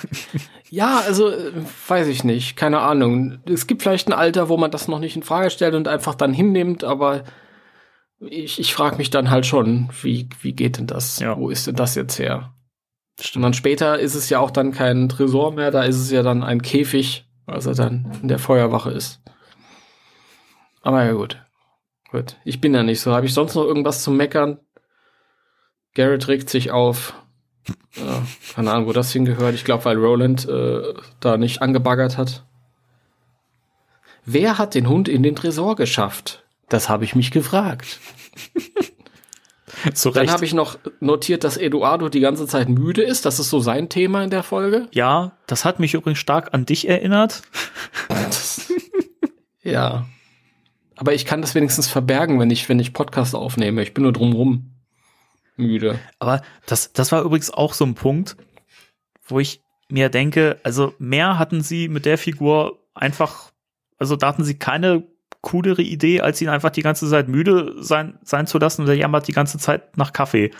Ja, 0.69 1.01
also, 1.05 1.29
äh, 1.29 1.51
weiß 1.89 2.07
ich 2.07 2.23
nicht. 2.23 2.55
Keine 2.55 2.79
Ahnung. 2.79 3.39
Es 3.43 3.67
gibt 3.67 3.81
vielleicht 3.81 4.07
ein 4.07 4.13
Alter, 4.13 4.47
wo 4.47 4.55
man 4.55 4.71
das 4.71 4.87
noch 4.87 4.99
nicht 4.99 5.17
in 5.17 5.23
Frage 5.23 5.49
stellt 5.49 5.75
und 5.75 5.89
einfach 5.89 6.15
dann 6.15 6.33
hinnimmt, 6.33 6.85
aber 6.85 7.25
ich, 8.21 8.59
ich 8.59 8.73
frage 8.73 8.97
mich 8.97 9.09
dann 9.09 9.29
halt 9.29 9.45
schon, 9.45 9.89
wie, 10.01 10.29
wie 10.41 10.53
geht 10.53 10.77
denn 10.77 10.87
das? 10.87 11.19
Ja. 11.19 11.37
Wo 11.37 11.49
ist 11.49 11.67
denn 11.67 11.75
das 11.75 11.95
jetzt 11.95 12.19
her? 12.19 12.53
Stimmt. 13.19 13.37
Und 13.37 13.41
dann 13.43 13.53
später 13.53 13.99
ist 13.99 14.15
es 14.15 14.29
ja 14.29 14.39
auch 14.39 14.51
dann 14.51 14.71
kein 14.71 15.09
Tresor 15.09 15.53
mehr, 15.53 15.71
da 15.71 15.83
ist 15.83 15.97
es 15.97 16.11
ja 16.11 16.23
dann 16.23 16.43
ein 16.43 16.61
Käfig, 16.61 17.25
als 17.45 17.65
er 17.65 17.73
dann 17.73 18.11
in 18.21 18.27
der 18.27 18.39
Feuerwache 18.39 18.91
ist. 18.91 19.21
Aber 20.81 21.03
ja 21.03 21.13
gut. 21.13 21.43
Gut. 22.11 22.37
Ich 22.43 22.59
bin 22.61 22.73
ja 22.73 22.83
nicht 22.83 22.99
so. 22.99 23.13
Habe 23.13 23.25
ich 23.25 23.33
sonst 23.33 23.55
noch 23.55 23.63
irgendwas 23.63 24.03
zu 24.03 24.11
meckern? 24.11 24.59
Garrett 25.93 26.27
regt 26.27 26.49
sich 26.49 26.71
auf. 26.71 27.13
Ja, 27.95 28.23
keine 28.55 28.71
Ahnung, 28.71 28.87
wo 28.87 28.93
das 28.93 29.11
hingehört. 29.11 29.53
Ich 29.53 29.65
glaube, 29.65 29.85
weil 29.85 29.97
Roland 29.97 30.47
äh, 30.47 30.93
da 31.19 31.37
nicht 31.37 31.61
angebaggert 31.61 32.17
hat. 32.17 32.43
Wer 34.25 34.57
hat 34.57 34.75
den 34.75 34.87
Hund 34.87 35.07
in 35.07 35.23
den 35.23 35.35
Tresor 35.35 35.75
geschafft? 35.75 36.43
Das 36.71 36.87
habe 36.87 37.03
ich 37.03 37.15
mich 37.15 37.31
gefragt. 37.31 37.99
Zu 39.93 40.11
Dann 40.11 40.31
habe 40.31 40.45
ich 40.45 40.53
noch 40.53 40.79
notiert, 41.01 41.43
dass 41.43 41.57
Eduardo 41.57 42.07
die 42.07 42.21
ganze 42.21 42.47
Zeit 42.47 42.69
müde 42.69 43.01
ist. 43.01 43.25
Das 43.25 43.39
ist 43.39 43.49
so 43.49 43.59
sein 43.59 43.89
Thema 43.89 44.23
in 44.23 44.29
der 44.29 44.41
Folge. 44.41 44.87
Ja, 44.93 45.37
das 45.47 45.65
hat 45.65 45.81
mich 45.81 45.95
übrigens 45.95 46.19
stark 46.19 46.53
an 46.53 46.65
dich 46.65 46.87
erinnert. 46.87 47.41
ja. 49.63 50.05
Aber 50.95 51.13
ich 51.13 51.25
kann 51.25 51.41
das 51.41 51.55
wenigstens 51.55 51.89
verbergen, 51.89 52.39
wenn 52.39 52.51
ich, 52.51 52.69
wenn 52.69 52.79
ich 52.79 52.93
Podcast 52.93 53.35
aufnehme. 53.35 53.81
Ich 53.81 53.93
bin 53.93 54.03
nur 54.03 54.13
drumrum 54.13 54.71
müde. 55.57 55.99
Aber 56.19 56.41
das, 56.67 56.93
das 56.93 57.11
war 57.11 57.23
übrigens 57.23 57.49
auch 57.49 57.73
so 57.73 57.83
ein 57.83 57.95
Punkt, 57.95 58.37
wo 59.27 59.41
ich 59.41 59.61
mir 59.89 60.07
denke, 60.07 60.57
also 60.63 60.93
mehr 60.99 61.37
hatten 61.37 61.61
sie 61.61 61.89
mit 61.89 62.05
der 62.05 62.17
Figur 62.17 62.79
einfach 62.93 63.51
also 64.01 64.15
da 64.15 64.29
hatten 64.29 64.43
sie 64.43 64.57
keine 64.57 65.03
coolere 65.41 65.81
Idee, 65.81 66.21
als 66.21 66.41
ihn 66.41 66.49
einfach 66.49 66.69
die 66.69 66.83
ganze 66.83 67.09
Zeit 67.09 67.27
müde 67.27 67.75
sein, 67.79 68.17
sein 68.23 68.47
zu 68.47 68.57
lassen 68.59 68.83
und 68.83 68.87
er 68.87 68.95
jammert 68.95 69.27
die 69.27 69.33
ganze 69.33 69.57
Zeit 69.57 69.97
nach 69.97 70.13
Kaffee. 70.13 70.51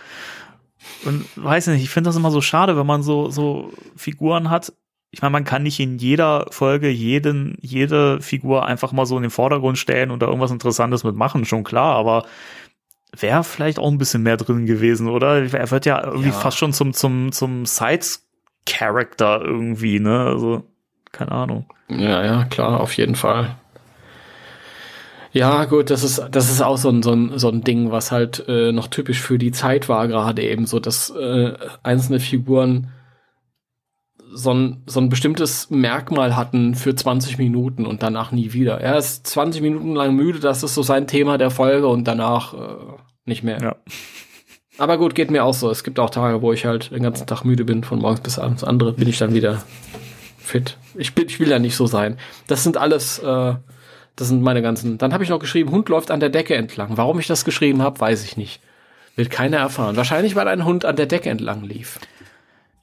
Und 1.06 1.26
weiß 1.36 1.68
nicht, 1.68 1.84
ich 1.84 1.90
finde 1.90 2.10
das 2.10 2.16
immer 2.16 2.32
so 2.32 2.42
schade, 2.42 2.76
wenn 2.76 2.88
man 2.88 3.04
so, 3.04 3.30
so 3.30 3.72
Figuren 3.96 4.50
hat. 4.50 4.74
Ich 5.12 5.22
meine, 5.22 5.32
man 5.32 5.44
kann 5.44 5.64
nicht 5.64 5.80
in 5.80 5.98
jeder 5.98 6.48
Folge 6.52 6.90
jeden, 6.90 7.58
jede 7.62 8.22
Figur 8.22 8.66
einfach 8.66 8.92
mal 8.92 9.06
so 9.06 9.18
in 9.18 9.24
den 9.24 9.32
Vordergrund 9.32 9.78
stellen 9.78 10.10
und 10.10 10.22
da 10.22 10.28
irgendwas 10.28 10.52
Interessantes 10.52 11.04
mitmachen, 11.04 11.46
schon 11.46 11.64
klar, 11.64 11.96
aber 11.96 12.26
wäre 13.18 13.44
vielleicht 13.44 13.78
auch 13.78 13.92
ein 13.92 13.98
bisschen 13.98 14.24
mehr 14.24 14.38
drin 14.38 14.66
gewesen, 14.66 15.08
oder? 15.08 15.54
Er 15.54 15.72
wird 15.72 15.86
ja 15.86 16.04
irgendwie 16.04 16.30
ja. 16.30 16.34
fast 16.36 16.58
schon 16.58 16.74
zum, 16.74 16.94
zum, 16.94 17.32
zum 17.32 17.66
Sides-Character 17.66 19.42
irgendwie, 19.44 20.00
ne? 20.00 20.26
Also, 20.28 20.64
keine 21.12 21.34
Ahnung. 21.34 21.66
Ja, 21.90 22.24
ja, 22.24 22.46
klar, 22.46 22.80
auf 22.80 22.94
jeden 22.94 23.16
Fall. 23.16 23.58
Ja, 25.34 25.66
gut, 25.66 25.90
das 25.90 26.04
ist, 26.04 26.22
das 26.32 26.52
ist 26.52 26.62
auch 26.62 26.78
so 26.78 26.90
ein, 26.90 27.04
so 27.04 27.14
ein, 27.14 27.40
so 27.40 27.50
ein 27.50 27.64
Ding, 27.64 27.92
was 27.92 28.12
halt 28.12 28.44
äh, 28.48 28.72
noch 28.72 28.88
typisch 28.88 29.22
für 29.22 29.38
die 29.38 29.52
Zeit 29.52 29.88
war, 29.88 30.08
gerade 30.08 30.44
eben, 30.44 30.66
so 30.66 30.80
dass 30.80 31.10
äh, 31.10 31.54
einzelne 31.84 32.20
Figuren 32.20 32.92
so 34.34 34.54
ein, 34.54 34.84
so 34.86 35.00
ein 35.00 35.10
bestimmtes 35.10 35.70
Merkmal 35.70 36.36
hatten 36.36 36.76
für 36.76 36.96
20 36.96 37.38
Minuten 37.38 37.86
und 37.86 38.02
danach 38.04 38.32
nie 38.32 38.54
wieder. 38.54 38.80
Er 38.80 38.98
ist 38.98 39.28
20 39.28 39.62
Minuten 39.62 39.96
lang 39.96 40.16
müde, 40.16 40.40
das 40.40 40.64
ist 40.64 40.74
so 40.74 40.84
sein 40.84 41.08
Thema 41.08 41.38
der 41.38 41.50
Folge 41.50 41.88
und 41.88 42.06
danach 42.06 42.54
äh, 42.54 42.58
nicht 43.26 43.44
mehr. 43.44 43.62
Ja. 43.62 43.76
Aber 44.78 44.98
gut, 44.98 45.16
geht 45.16 45.32
mir 45.32 45.44
auch 45.44 45.54
so. 45.54 45.70
Es 45.70 45.84
gibt 45.84 46.00
auch 46.00 46.10
Tage, 46.10 46.42
wo 46.42 46.54
ich 46.54 46.66
halt 46.66 46.92
den 46.92 47.04
ganzen 47.04 47.28
Tag 47.28 47.44
müde 47.44 47.66
bin, 47.66 47.84
von 47.84 48.00
morgens 48.00 48.22
bis 48.22 48.40
abends. 48.40 48.64
Andere 48.64 48.94
bin 48.94 49.08
ich 49.08 49.18
dann 49.18 49.34
wieder 49.34 49.64
fit. 50.38 50.78
Ich, 50.96 51.14
bin, 51.14 51.28
ich 51.28 51.40
will 51.40 51.50
ja 51.50 51.60
nicht 51.60 51.76
so 51.76 51.88
sein. 51.88 52.18
Das 52.48 52.64
sind 52.64 52.78
alles 52.78 53.20
äh, 53.20 53.56
das 54.16 54.28
sind 54.28 54.42
meine 54.42 54.62
ganzen. 54.62 54.98
Dann 54.98 55.14
habe 55.14 55.24
ich 55.24 55.30
noch 55.30 55.40
geschrieben, 55.40 55.72
Hund 55.72 55.90
läuft 55.90 56.12
an 56.12 56.20
der 56.20 56.30
Decke 56.30 56.56
entlang. 56.56 56.98
Warum 56.98 57.20
ich 57.20 57.28
das 57.28 57.46
geschrieben 57.46 57.82
habe, 57.82 58.00
weiß 58.00 58.24
ich 58.24 58.38
nicht. 58.38 58.62
Wird 59.16 59.30
keiner 59.30 59.58
erfahren. 59.58 59.98
Wahrscheinlich, 59.98 60.36
weil 60.36 60.48
ein 60.48 60.66
Hund 60.66 60.86
an 60.86 60.96
der 60.96 61.06
Decke 61.06 61.30
entlang 61.30 61.64
lief. 61.64 62.00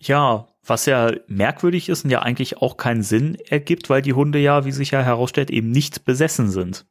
Ja, 0.00 0.46
was 0.64 0.86
ja 0.86 1.12
merkwürdig 1.26 1.88
ist 1.88 2.04
und 2.04 2.10
ja 2.10 2.20
eigentlich 2.20 2.58
auch 2.58 2.76
keinen 2.76 3.02
Sinn 3.02 3.36
ergibt, 3.48 3.90
weil 3.90 4.02
die 4.02 4.12
Hunde 4.12 4.38
ja, 4.38 4.64
wie 4.64 4.72
sich 4.72 4.90
ja 4.90 5.00
herausstellt, 5.00 5.50
eben 5.50 5.70
nicht 5.70 6.04
besessen 6.04 6.50
sind. 6.50 6.86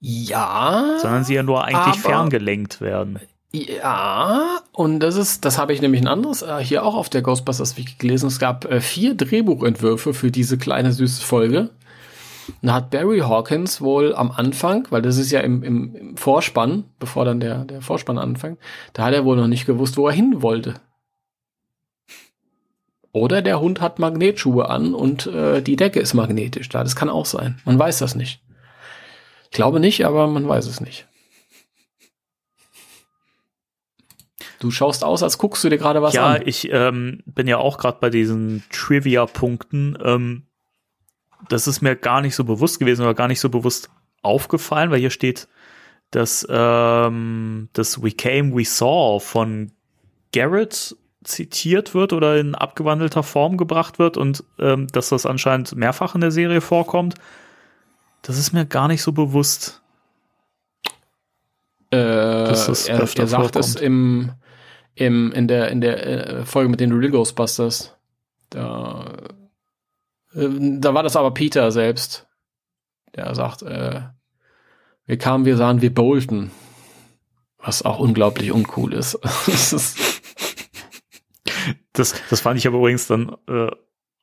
Ja. 0.00 0.96
Sondern 1.00 1.24
sie 1.24 1.34
ja 1.34 1.42
nur 1.42 1.64
eigentlich 1.64 2.00
ferngelenkt 2.00 2.80
werden. 2.80 3.18
Ja, 3.52 4.60
und 4.72 5.00
das 5.00 5.16
ist, 5.16 5.44
das 5.44 5.58
habe 5.58 5.72
ich 5.72 5.82
nämlich 5.82 6.00
ein 6.00 6.06
anderes 6.06 6.42
äh, 6.42 6.58
hier 6.58 6.84
auch 6.84 6.94
auf 6.94 7.08
der 7.08 7.22
Ghostbusters 7.22 7.76
Wiki 7.76 7.96
gelesen. 7.98 8.28
Es 8.28 8.38
gab 8.38 8.64
äh, 8.64 8.80
vier 8.80 9.14
Drehbuchentwürfe 9.14 10.14
für 10.14 10.30
diese 10.30 10.56
kleine 10.56 10.92
süße 10.92 11.22
Folge. 11.22 11.70
Da 12.62 12.74
hat 12.74 12.90
Barry 12.90 13.20
Hawkins 13.20 13.80
wohl 13.80 14.14
am 14.14 14.30
Anfang, 14.30 14.86
weil 14.90 15.02
das 15.02 15.16
ist 15.16 15.30
ja 15.30 15.40
im, 15.40 15.62
im, 15.62 15.94
im 15.94 16.16
Vorspann, 16.16 16.84
bevor 16.98 17.24
dann 17.24 17.40
der, 17.40 17.64
der 17.64 17.82
Vorspann 17.82 18.18
anfängt, 18.18 18.58
da 18.92 19.04
hat 19.04 19.14
er 19.14 19.24
wohl 19.24 19.36
noch 19.36 19.48
nicht 19.48 19.66
gewusst, 19.66 19.96
wo 19.96 20.06
er 20.08 20.14
hin 20.14 20.42
wollte. 20.42 20.74
Oder 23.12 23.42
der 23.42 23.60
Hund 23.60 23.80
hat 23.80 23.98
Magnetschuhe 23.98 24.68
an 24.68 24.94
und 24.94 25.26
äh, 25.26 25.62
die 25.62 25.76
Decke 25.76 25.98
ist 25.98 26.14
magnetisch 26.14 26.68
da. 26.68 26.84
Das 26.84 26.94
kann 26.94 27.08
auch 27.08 27.26
sein. 27.26 27.60
Man 27.64 27.78
weiß 27.78 27.98
das 27.98 28.14
nicht. 28.14 28.40
Ich 29.44 29.50
glaube 29.50 29.80
nicht, 29.80 30.06
aber 30.06 30.28
man 30.28 30.46
weiß 30.46 30.66
es 30.66 30.80
nicht. 30.80 31.08
Du 34.60 34.70
schaust 34.70 35.02
aus, 35.02 35.22
als 35.22 35.38
guckst 35.38 35.64
du 35.64 35.70
dir 35.70 35.78
gerade 35.78 36.02
was 36.02 36.14
ja, 36.14 36.26
an. 36.26 36.42
Ja, 36.42 36.46
ich 36.46 36.70
ähm, 36.70 37.22
bin 37.24 37.48
ja 37.48 37.56
auch 37.56 37.78
gerade 37.78 37.98
bei 37.98 38.10
diesen 38.10 38.62
Trivia-Punkten. 38.70 39.98
Ähm, 40.04 40.42
das 41.48 41.66
ist 41.66 41.80
mir 41.80 41.96
gar 41.96 42.20
nicht 42.20 42.34
so 42.34 42.44
bewusst 42.44 42.78
gewesen 42.78 43.02
oder 43.02 43.14
gar 43.14 43.28
nicht 43.28 43.40
so 43.40 43.48
bewusst 43.48 43.90
aufgefallen, 44.22 44.90
weil 44.90 45.00
hier 45.00 45.10
steht, 45.10 45.48
dass 46.10 46.46
ähm, 46.50 47.68
das 47.72 48.02
We 48.02 48.12
Came, 48.12 48.54
We 48.54 48.64
Saw 48.64 49.20
von 49.20 49.72
Garrett 50.32 50.96
zitiert 51.22 51.94
wird 51.94 52.12
oder 52.12 52.38
in 52.38 52.54
abgewandelter 52.54 53.22
Form 53.22 53.56
gebracht 53.56 53.98
wird 53.98 54.16
und 54.16 54.44
ähm, 54.58 54.86
dass 54.88 55.10
das 55.10 55.26
anscheinend 55.26 55.74
mehrfach 55.76 56.14
in 56.14 56.20
der 56.20 56.30
Serie 56.30 56.60
vorkommt. 56.60 57.14
Das 58.22 58.38
ist 58.38 58.52
mir 58.52 58.66
gar 58.66 58.88
nicht 58.88 59.02
so 59.02 59.12
bewusst. 59.12 59.82
Äh, 61.90 61.96
dass 61.96 62.66
das 62.66 62.88
er, 62.88 63.00
er 63.00 63.06
sagt 63.06 63.30
vorkommt. 63.30 63.56
es 63.56 63.76
im, 63.76 64.32
im, 64.94 65.32
in 65.32 65.48
der, 65.48 65.68
in 65.70 65.80
der 65.80 66.06
äh, 66.06 66.44
Folge 66.44 66.70
mit 66.70 66.80
den 66.80 66.92
Real 66.92 67.10
Ghostbusters. 67.10 67.96
Da 68.48 69.04
da 70.32 70.94
war 70.94 71.02
das 71.02 71.16
aber 71.16 71.32
Peter 71.32 71.70
selbst, 71.72 72.28
der 73.14 73.34
sagt, 73.34 73.62
äh, 73.62 74.02
wir 75.06 75.18
kamen, 75.18 75.44
wir 75.44 75.56
sahen, 75.56 75.82
wir 75.82 75.92
bolten. 75.92 76.50
Was 77.58 77.82
auch 77.82 77.98
unglaublich 77.98 78.52
uncool 78.52 78.92
ist. 78.94 79.18
das, 81.92 82.14
das 82.30 82.40
fand 82.40 82.58
ich 82.58 82.66
aber 82.66 82.78
übrigens 82.78 83.06
dann 83.06 83.36
äh, 83.48 83.70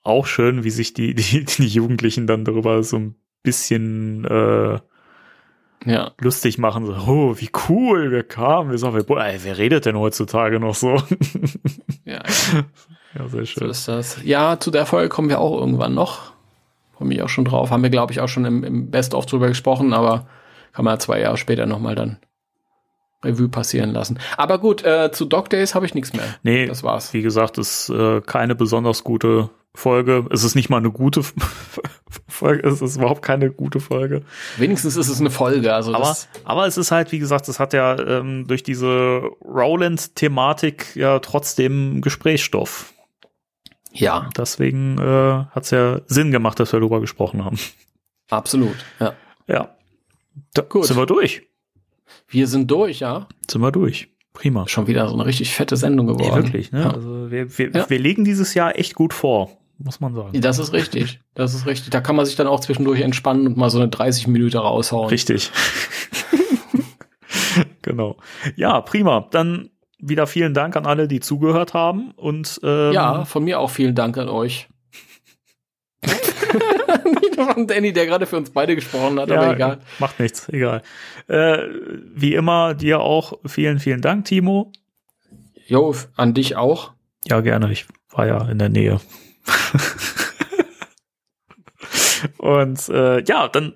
auch 0.01 0.25
schön, 0.25 0.63
wie 0.63 0.69
sich 0.69 0.93
die, 0.93 1.13
die, 1.13 1.45
die 1.45 1.67
Jugendlichen 1.67 2.25
dann 2.25 2.45
darüber 2.45 2.81
so 2.83 2.97
ein 2.97 3.15
bisschen 3.43 4.25
äh, 4.25 4.79
ja. 5.85 6.11
lustig 6.19 6.57
machen. 6.57 6.85
So, 6.85 6.93
oh, 6.93 7.35
wie 7.37 7.49
cool, 7.69 8.11
wir 8.11 8.23
kamen, 8.23 8.71
wir 8.71 8.77
sagen, 8.77 8.95
wir, 8.95 9.17
ey, 9.17 9.39
wer 9.43 9.57
redet 9.57 9.85
denn 9.85 9.97
heutzutage 9.97 10.59
noch 10.59 10.75
so? 10.75 11.01
ja, 12.05 12.23
ja. 12.23 12.23
Ja, 13.15 13.27
sehr 13.27 13.45
schön. 13.45 13.63
So 13.63 13.69
ist 13.69 13.87
das. 13.87 14.23
Ja, 14.23 14.59
zu 14.59 14.71
der 14.71 14.85
Folge 14.85 15.09
kommen 15.09 15.29
wir 15.29 15.39
auch 15.39 15.59
irgendwann 15.59 15.93
noch. 15.93 16.33
Komme 16.95 17.13
ich 17.13 17.21
auch 17.21 17.29
schon 17.29 17.45
drauf. 17.45 17.69
Haben 17.69 17.83
wir, 17.83 17.89
glaube 17.89 18.11
ich, 18.11 18.19
auch 18.19 18.27
schon 18.27 18.45
im, 18.45 18.63
im 18.63 18.89
Best-of 18.89 19.25
drüber 19.25 19.47
gesprochen, 19.47 19.93
aber 19.93 20.27
kann 20.73 20.85
man 20.85 20.99
zwei 20.99 21.19
Jahre 21.19 21.37
später 21.37 21.65
nochmal 21.65 21.95
dann 21.95 22.17
Revue 23.23 23.49
passieren 23.49 23.91
lassen. 23.91 24.19
Aber 24.37 24.59
gut, 24.59 24.83
äh, 24.83 25.11
zu 25.11 25.25
Dog 25.25 25.49
Days 25.49 25.75
habe 25.75 25.85
ich 25.85 25.93
nichts 25.93 26.13
mehr. 26.13 26.25
Nee, 26.43 26.67
das 26.67 26.83
war's. 26.83 27.13
Wie 27.13 27.21
gesagt, 27.21 27.57
ist 27.57 27.89
äh, 27.89 28.21
keine 28.21 28.55
besonders 28.55 29.03
gute 29.03 29.49
Folge. 29.73 30.25
Es 30.31 30.43
ist 30.43 30.55
nicht 30.55 30.69
mal 30.69 30.77
eine 30.77 30.91
gute 30.91 31.21
Folge. 32.27 32.67
Es 32.67 32.81
ist 32.81 32.97
überhaupt 32.97 33.21
keine 33.21 33.51
gute 33.51 33.79
Folge. 33.79 34.23
Wenigstens 34.57 34.95
ist 34.95 35.07
es 35.07 35.19
eine 35.19 35.29
Folge. 35.29 35.73
Also 35.73 35.93
aber, 35.93 36.15
aber 36.45 36.67
es 36.67 36.77
ist 36.77 36.91
halt, 36.91 37.11
wie 37.11 37.19
gesagt, 37.19 37.47
es 37.47 37.59
hat 37.59 37.73
ja 37.73 37.97
ähm, 37.99 38.47
durch 38.47 38.63
diese 38.63 39.21
Rowland-Thematik 39.43 40.95
ja 40.95 41.19
trotzdem 41.19 42.01
Gesprächsstoff. 42.01 42.93
Ja. 43.99 44.29
Deswegen 44.37 44.97
äh, 44.97 45.45
hat 45.49 45.63
es 45.63 45.71
ja 45.71 46.01
Sinn 46.07 46.31
gemacht, 46.31 46.59
dass 46.59 46.73
wir 46.73 46.79
darüber 46.79 47.01
gesprochen 47.01 47.43
haben. 47.43 47.57
Absolut, 48.29 48.75
ja. 48.99 49.13
Ja. 49.47 49.75
Da 50.53 50.61
Gut. 50.61 50.85
sind 50.85 50.97
wir 50.97 51.05
durch. 51.05 51.43
Wir 52.27 52.47
sind 52.47 52.69
durch, 52.69 52.99
ja. 52.99 53.27
Sind 53.49 53.61
wir 53.61 53.71
durch. 53.71 54.09
Prima. 54.33 54.67
Schon 54.67 54.85
wieder 54.87 55.07
so 55.07 55.15
eine 55.15 55.25
richtig 55.25 55.53
fette 55.55 55.77
Sendung 55.77 56.07
geworden. 56.07 56.29
Ja, 56.29 56.35
wirklich, 56.35 56.71
ne? 56.71 56.81
Ja. 56.81 56.89
Also 56.91 57.31
wir, 57.31 57.57
wir, 57.57 57.71
ja. 57.71 57.89
wir 57.89 57.99
legen 57.99 58.23
dieses 58.23 58.53
Jahr 58.53 58.77
echt 58.77 58.93
gut 58.93 59.13
vor, 59.13 59.57
muss 59.79 59.99
man 59.99 60.13
sagen. 60.13 60.39
Das 60.39 60.59
ist 60.59 60.73
richtig. 60.73 61.21
Das 61.33 61.55
ist 61.55 61.65
richtig. 61.65 61.89
Da 61.89 62.01
kann 62.01 62.15
man 62.15 62.25
sich 62.25 62.35
dann 62.35 62.45
auch 62.45 62.59
zwischendurch 62.59 63.01
entspannen 63.01 63.47
und 63.47 63.57
mal 63.57 63.69
so 63.71 63.79
eine 63.79 63.87
30 63.87 64.27
Minuten 64.27 64.57
raushauen. 64.57 65.09
Richtig. 65.09 65.51
genau. 67.81 68.17
Ja, 68.55 68.81
prima. 68.81 69.27
Dann 69.31 69.71
wieder 69.99 70.27
vielen 70.27 70.53
Dank 70.53 70.75
an 70.75 70.85
alle, 70.85 71.07
die 71.07 71.19
zugehört 71.19 71.73
haben. 71.73 72.11
Und 72.11 72.59
ähm, 72.63 72.93
ja, 72.93 73.25
von 73.25 73.43
mir 73.43 73.59
auch 73.59 73.69
vielen 73.69 73.95
Dank 73.95 74.17
an 74.17 74.29
euch. 74.29 74.69
von 77.57 77.67
Danny, 77.67 77.93
der 77.93 78.05
gerade 78.05 78.25
für 78.25 78.37
uns 78.37 78.51
beide 78.51 78.75
gesprochen 78.75 79.19
hat, 79.19 79.29
ja, 79.29 79.41
aber 79.41 79.53
egal. 79.53 79.79
Macht 79.99 80.19
nichts, 80.19 80.47
egal. 80.49 80.81
Äh, 81.27 81.59
wie 82.13 82.35
immer, 82.35 82.73
dir 82.73 82.99
auch 82.99 83.33
vielen, 83.45 83.79
vielen 83.79 84.01
Dank, 84.01 84.25
Timo. 84.25 84.71
Jo, 85.65 85.95
an 86.15 86.33
dich 86.33 86.55
auch. 86.55 86.93
Ja, 87.25 87.41
gerne. 87.41 87.71
Ich 87.71 87.85
war 88.11 88.27
ja 88.27 88.47
in 88.49 88.59
der 88.59 88.69
Nähe. 88.69 88.99
Und 92.37 92.89
äh, 92.89 93.23
ja, 93.23 93.47
dann 93.47 93.73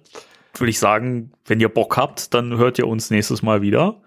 würde 0.56 0.69
ich 0.69 0.80
sagen, 0.80 1.31
wenn 1.45 1.60
ihr 1.60 1.69
Bock 1.69 1.98
habt, 1.98 2.34
dann 2.34 2.57
hört 2.57 2.80
ihr 2.80 2.88
uns 2.88 3.10
nächstes 3.10 3.41
Mal 3.41 3.61
wieder. 3.61 4.02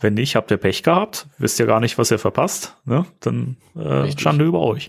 Wenn 0.00 0.14
nicht, 0.14 0.36
habt 0.36 0.50
ihr 0.50 0.58
Pech 0.58 0.82
gehabt, 0.82 1.26
wisst 1.38 1.58
ihr 1.58 1.66
gar 1.66 1.80
nicht, 1.80 1.96
was 1.98 2.10
ihr 2.10 2.18
verpasst. 2.18 2.76
Ne? 2.84 3.06
Dann 3.20 3.56
äh, 3.74 4.10
Schande 4.18 4.44
über 4.44 4.60
euch. 4.60 4.86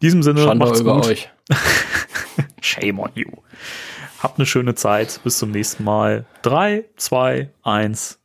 In 0.00 0.06
diesem 0.06 0.22
Sinne, 0.22 0.44
Schande 0.44 0.64
macht's 0.64 0.80
über 0.80 0.96
gut. 0.96 1.06
euch. 1.06 1.30
Shame 2.60 3.00
on 3.00 3.10
you. 3.14 3.30
Habt 4.22 4.38
eine 4.38 4.46
schöne 4.46 4.74
Zeit. 4.74 5.20
Bis 5.22 5.38
zum 5.38 5.50
nächsten 5.50 5.84
Mal. 5.84 6.24
3, 6.42 6.84
2, 6.96 7.50
1. 7.62 8.18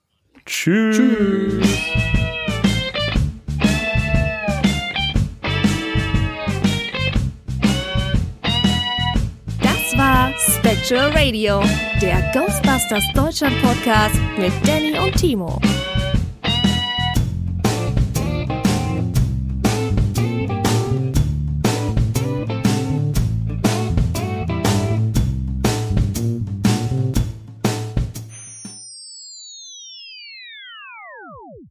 Tschüss. 0.46 0.98
Tschüss. 0.98 1.99
Spectral 10.90 11.12
Radio, 11.12 11.62
der 12.02 12.20
Ghostbusters 12.34 13.04
Deutschland 13.14 13.54
Podcast 13.62 14.16
mit 14.40 14.52
Danny 14.68 14.98
und 14.98 15.16
Timo. 15.16 15.60